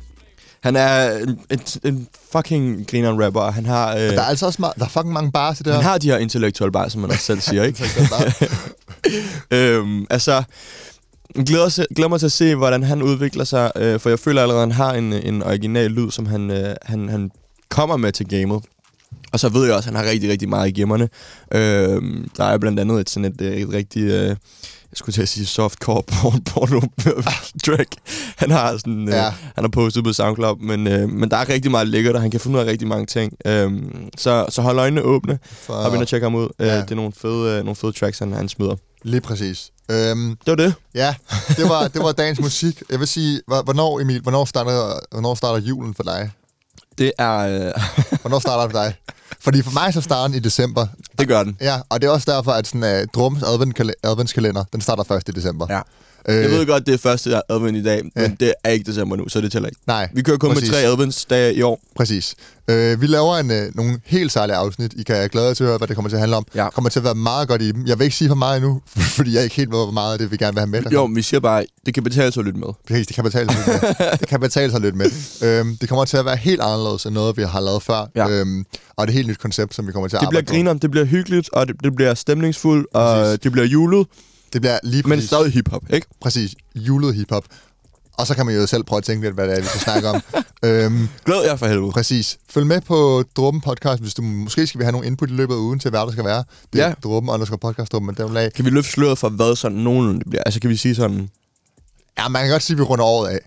Han 0.66 0.76
er 0.76 1.18
en, 1.18 1.40
en, 1.50 1.60
en 1.84 2.08
fucking 2.32 2.86
grineren 2.90 3.24
rapper, 3.24 3.50
han 3.50 3.66
har... 3.66 3.94
Øh, 3.94 4.00
Der 4.00 4.20
er 4.20 4.26
altså 4.26 4.46
også 4.46 4.56
meget, 4.62 4.74
der 4.78 4.84
er 4.84 4.88
fucking 4.88 5.12
mange 5.12 5.32
bars 5.32 5.60
i 5.60 5.62
det 5.62 5.72
her. 5.72 5.80
han 5.80 5.90
har 5.90 5.98
de 5.98 6.10
her 6.10 6.18
intellektuelle 6.18 6.72
bare, 6.72 6.90
som 6.90 7.00
man 7.00 7.10
også 7.10 7.22
selv 7.24 7.40
siger, 7.40 7.62
ikke? 7.62 7.84
øhm, 9.56 10.06
altså, 10.10 10.42
glæder, 11.46 11.68
sig, 11.68 11.86
glæder 11.96 12.08
mig 12.08 12.18
til 12.18 12.26
at 12.26 12.32
se, 12.32 12.54
hvordan 12.54 12.82
han 12.82 13.02
udvikler 13.02 13.44
sig, 13.44 13.72
øh, 13.76 14.00
for 14.00 14.08
jeg 14.08 14.18
føler 14.18 14.42
allerede, 14.42 14.62
at 14.62 14.68
han 14.68 14.76
har 14.76 14.92
en, 14.94 15.12
en 15.12 15.42
original 15.42 15.90
lyd, 15.90 16.10
som 16.10 16.26
han, 16.26 16.50
øh, 16.50 16.74
han, 16.82 17.08
han 17.08 17.30
kommer 17.68 17.96
med 17.96 18.12
til 18.12 18.28
gamet. 18.28 18.62
Og 19.32 19.40
så 19.40 19.48
ved 19.48 19.64
jeg 19.66 19.74
også, 19.74 19.90
at 19.90 19.96
han 19.96 20.04
har 20.04 20.10
rigtig, 20.12 20.30
rigtig 20.30 20.48
meget 20.48 20.68
i 20.68 20.72
gemmerne. 20.72 21.08
Øhm, 21.54 22.28
der 22.36 22.44
er 22.44 22.58
blandt 22.58 22.80
andet 22.80 23.00
et 23.00 23.10
sådan 23.10 23.24
et, 23.32 23.40
øh, 23.40 23.52
et 23.56 23.68
rigtig, 23.72 24.02
øh, 24.02 24.36
jeg 24.90 24.98
skulle 24.98 25.14
til 25.14 25.22
at 25.22 25.28
sige 25.28 25.46
softcore 25.46 26.02
porn, 26.12 26.40
porno 26.44 26.80
track. 27.64 27.88
Han 28.36 28.50
har 28.50 28.72
sådan, 28.76 29.08
øh, 29.08 29.14
Ja. 29.14 29.22
han 29.54 29.64
har 29.64 29.68
postet 29.68 30.04
på 30.04 30.12
SoundCloud, 30.12 30.56
men, 30.60 30.86
øh, 30.86 31.08
men 31.08 31.30
der 31.30 31.36
er 31.36 31.48
rigtig 31.48 31.70
meget 31.70 31.88
lækkert, 31.88 32.14
og 32.14 32.20
han 32.20 32.30
kan 32.30 32.40
finde 32.40 32.56
ud 32.58 32.62
af 32.62 32.66
rigtig 32.66 32.88
mange 32.88 33.06
ting. 33.06 33.32
Øhm, 33.46 34.08
så, 34.18 34.46
så 34.48 34.62
hold 34.62 34.78
øjnene 34.78 35.02
åbne, 35.02 35.38
For- 35.52 35.72
og 35.72 35.92
ind 35.94 36.02
og 36.02 36.08
tjekke 36.08 36.24
ham 36.24 36.34
ud. 36.34 36.48
Ja. 36.58 36.64
Ja. 36.66 36.76
Øh, 36.76 36.82
det 36.82 36.90
er 36.90 36.94
nogle 36.94 37.12
fede, 37.12 37.50
øh, 37.58 37.64
nogle 37.64 37.76
fede 37.76 37.92
tracks, 37.92 38.18
han, 38.18 38.32
han 38.32 38.48
smider. 38.48 38.74
Lige 39.02 39.20
præcis. 39.20 39.70
Øhm, 39.90 40.28
Det 40.28 40.46
var 40.46 40.54
det. 40.54 40.74
ja, 40.94 41.14
det 41.56 41.68
var, 41.68 41.88
det 41.88 42.02
var 42.02 42.12
dagens 42.12 42.40
musik. 42.40 42.82
Jeg 42.90 42.98
vil 43.00 43.08
sige, 43.08 43.40
hvor- 43.46 43.62
hvornår, 43.62 44.00
Emil, 44.00 44.20
hvornår 44.20 44.44
starter, 44.44 45.00
hvornår 45.10 45.34
starter 45.34 45.60
julen 45.66 45.94
for 45.94 46.02
dig? 46.02 46.30
Det 46.98 47.12
er... 47.18 47.36
Øh, 47.38 47.72
Hvornår 48.22 48.38
starter 48.38 48.62
det 48.62 48.72
for 48.72 48.82
dig? 48.82 48.94
Fordi 49.40 49.62
for 49.62 49.70
mig 49.70 49.94
så 49.94 50.00
starter 50.00 50.26
den 50.26 50.36
i 50.36 50.38
december. 50.38 50.86
det 51.18 51.28
gør 51.28 51.42
den. 51.42 51.56
Ja, 51.60 51.80
og 51.88 52.00
det 52.00 52.06
er 52.06 52.10
også 52.10 52.32
derfor, 52.32 52.52
at 52.52 52.66
sådan, 52.66 53.00
uh, 53.02 53.08
Drums 53.14 53.42
adventskalender, 54.04 54.64
den 54.72 54.80
starter 54.80 55.04
først 55.04 55.28
i 55.28 55.32
december. 55.32 55.66
Ja. 55.70 55.80
Øh, 56.28 56.34
Jeg 56.42 56.50
ved 56.50 56.66
godt, 56.66 56.86
det 56.86 56.94
er 56.94 56.98
første 56.98 57.40
advent 57.52 57.76
i 57.76 57.82
dag, 57.82 58.02
men 58.02 58.12
Ja. 58.16 58.30
det 58.40 58.54
er 58.64 58.70
ikke 58.70 58.84
december 58.90 59.16
nu, 59.16 59.28
så 59.28 59.40
det 59.40 59.52
tæller 59.52 59.68
ikke. 59.68 59.80
Nej, 59.86 60.08
Vi 60.12 60.22
kører 60.22 60.36
kun 60.38 60.52
præcis. 60.54 60.70
med 60.70 60.78
tre 60.78 60.84
adventsdage 60.86 61.54
i 61.54 61.62
år. 61.62 61.80
Præcis. 61.96 62.34
Øh, 62.70 63.00
vi 63.00 63.06
laver 63.06 63.36
en, 63.36 63.50
øh, 63.50 63.76
nogle 63.76 64.00
helt 64.04 64.32
særlige 64.32 64.56
afsnit. 64.56 64.92
I 64.96 65.02
kan 65.02 65.28
glæde 65.30 65.46
jer 65.46 65.54
til 65.54 65.64
at 65.64 65.68
høre, 65.68 65.78
hvad 65.78 65.88
det 65.88 65.96
kommer 65.96 66.08
til 66.08 66.16
at 66.16 66.20
handle 66.20 66.36
om. 66.36 66.46
Ja. 66.54 66.70
kommer 66.70 66.90
til 66.90 67.00
at 67.00 67.04
være 67.04 67.14
meget 67.14 67.48
godt 67.48 67.62
i 67.62 67.72
dem. 67.72 67.86
Jeg 67.86 67.98
vil 67.98 68.04
ikke 68.04 68.16
sige 68.16 68.28
for 68.28 68.34
meget 68.34 68.56
endnu, 68.56 68.80
fordi 69.16 69.32
jeg 69.32 69.38
er 69.38 69.42
ikke 69.42 69.56
helt 69.56 69.70
ved, 69.70 69.76
hvor 69.78 69.90
meget 69.90 70.12
af 70.12 70.18
det 70.18 70.30
vi 70.30 70.36
gerne 70.36 70.52
vil 70.54 70.60
have 70.60 70.70
med. 70.70 70.82
Jo, 70.92 71.06
men 71.06 71.16
vi 71.16 71.22
siger 71.22 71.40
bare, 71.40 71.64
det 71.86 71.94
kan 71.94 72.02
betale 72.02 72.32
sig 72.32 72.40
at 72.40 72.44
lytte 72.46 72.58
med. 72.60 72.68
Præcis, 72.88 73.06
det 73.06 73.14
kan 73.14 73.24
betale 73.24 73.52
sig 73.52 73.64
lidt 73.66 73.82
med. 73.82 74.08
Det 74.20 74.28
kan 74.28 74.40
betale 74.40 74.70
sig 74.70 74.80
lidt 74.80 74.94
med. 74.96 75.10
Øhm, 75.42 75.76
det 75.76 75.88
kommer 75.88 76.04
til 76.04 76.16
at 76.16 76.24
være 76.24 76.36
helt 76.36 76.60
anderledes 76.60 77.06
end 77.06 77.14
noget, 77.14 77.36
vi 77.36 77.42
har 77.42 77.60
lavet 77.60 77.82
før. 77.82 78.10
Ja. 78.16 78.28
Øhm, 78.28 78.64
og 78.96 79.06
det 79.06 79.12
er 79.12 79.12
et 79.12 79.14
helt 79.14 79.28
nyt 79.28 79.38
koncept, 79.38 79.74
som 79.74 79.86
vi 79.86 79.92
kommer 79.92 80.08
til 80.08 80.16
at 80.16 80.20
Det 80.20 80.28
bliver 80.28 80.40
arbejde 80.40 80.46
på. 80.46 80.52
grineren, 80.54 80.78
det 80.78 80.90
bliver 80.90 81.06
hyggeligt, 81.06 81.48
og 81.52 81.68
det, 81.68 81.76
det 81.84 81.96
bliver 81.96 82.14
stemningsfuldt, 82.14 82.86
og 82.94 83.16
Præcis. 83.16 83.38
det 83.40 83.52
bliver 83.52 83.66
julet, 83.66 84.06
Det 84.56 84.62
bliver 84.62 84.78
lige 84.82 85.02
men 85.02 85.10
præcis, 85.16 85.28
stadig 85.28 85.52
hiphop, 85.52 85.82
ikke? 85.90 86.06
præcis 86.20 86.54
julet 86.74 87.14
hiphop. 87.14 87.44
Og 88.12 88.26
så 88.26 88.34
kan 88.34 88.46
man 88.46 88.54
jo 88.54 88.66
selv 88.66 88.84
prøve 88.84 88.98
at 88.98 89.04
tænke 89.04 89.24
lidt, 89.26 89.34
hvad 89.34 89.48
det 89.48 89.56
er, 89.56 89.60
vi 89.60 89.66
skal 89.66 89.80
snakke 89.80 90.08
om. 90.08 90.22
øhm, 90.62 91.08
Glæd 91.24 91.42
jer 91.44 91.56
for 91.56 91.66
helvede. 91.66 91.92
præcis. 91.92 92.38
Følg 92.50 92.66
med 92.66 92.80
på 92.80 93.24
Dråben 93.36 93.60
Podcast, 93.60 94.02
hvis 94.02 94.14
du 94.14 94.22
måske 94.22 94.66
skal 94.66 94.78
vi 94.78 94.84
have 94.84 94.92
nogle 94.92 95.06
input 95.06 95.30
i 95.30 95.32
løbet 95.32 95.54
af 95.54 95.58
ugen 95.58 95.78
til, 95.78 95.90
hvad 95.90 96.00
der 96.00 96.10
skal 96.12 96.24
være. 96.24 96.44
Det 96.72 96.80
er 96.80 96.86
Ja. 96.88 96.94
Dråben 97.04 97.30
underscore 97.30 97.58
podcast, 97.58 97.92
Dråben, 97.92 98.06
men 98.06 98.14
dem 98.14 98.32
lag. 98.32 98.52
Kan 98.52 98.64
vi 98.64 98.70
løfte 98.70 98.90
sløret 98.90 99.18
for, 99.18 99.28
hvad 99.28 99.56
sådan 99.56 99.78
nogenlunde 99.78 100.18
det 100.20 100.30
bliver? 100.30 100.42
Altså, 100.42 100.60
kan 100.60 100.70
vi 100.70 100.76
sige 100.76 100.94
sådan... 100.94 101.30
Ja, 102.18 102.28
man 102.28 102.42
kan 102.42 102.50
godt 102.50 102.62
sige, 102.62 102.74
at 102.74 102.78
vi 102.78 102.82
runder 102.82 103.04
året 103.04 103.28
af. 103.30 103.38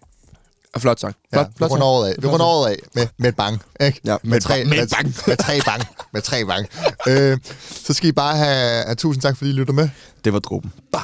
Ah, 0.73 0.79
Flot 0.81 0.99
sang. 0.99 1.15
Ja, 1.33 1.37
Flot, 1.37 1.47
vi 1.47 1.53
flot 1.57 1.71
runder 1.71 1.85
året 1.85 2.09
af. 2.09 2.15
Vi 2.19 2.27
runder 2.27 2.45
året 2.45 2.69
af 2.71 2.77
med, 2.95 3.07
med 3.17 3.29
et 3.29 3.35
bang. 3.35 3.61
Ikke? 3.81 4.01
Ja, 4.05 4.15
med 4.23 4.37
et 4.37 4.43
tre, 4.43 4.53
bang. 4.53 4.69
Med 4.69 4.77
et 4.77 4.81
med, 4.81 4.87
bang. 4.89 5.15
med 5.27 5.37
tre 5.37 5.59
bang. 5.65 5.83
med 6.13 6.21
tre 6.21 6.45
bang. 6.45 6.67
øh, 7.07 7.37
så 7.85 7.93
skal 7.93 8.09
I 8.09 8.11
bare 8.11 8.35
have, 8.37 8.83
have 8.85 8.95
tusind 8.95 9.21
tak, 9.21 9.37
fordi 9.37 9.49
I 9.49 9.53
lytter 9.53 9.73
med. 9.73 9.89
Det 10.25 10.33
var 10.33 10.39
dråben. 10.39 10.71
Bow. 10.91 11.01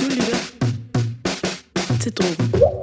Du 0.00 0.04
lytter 0.04 0.36
til 2.00 2.12
Drogen. 2.12 2.77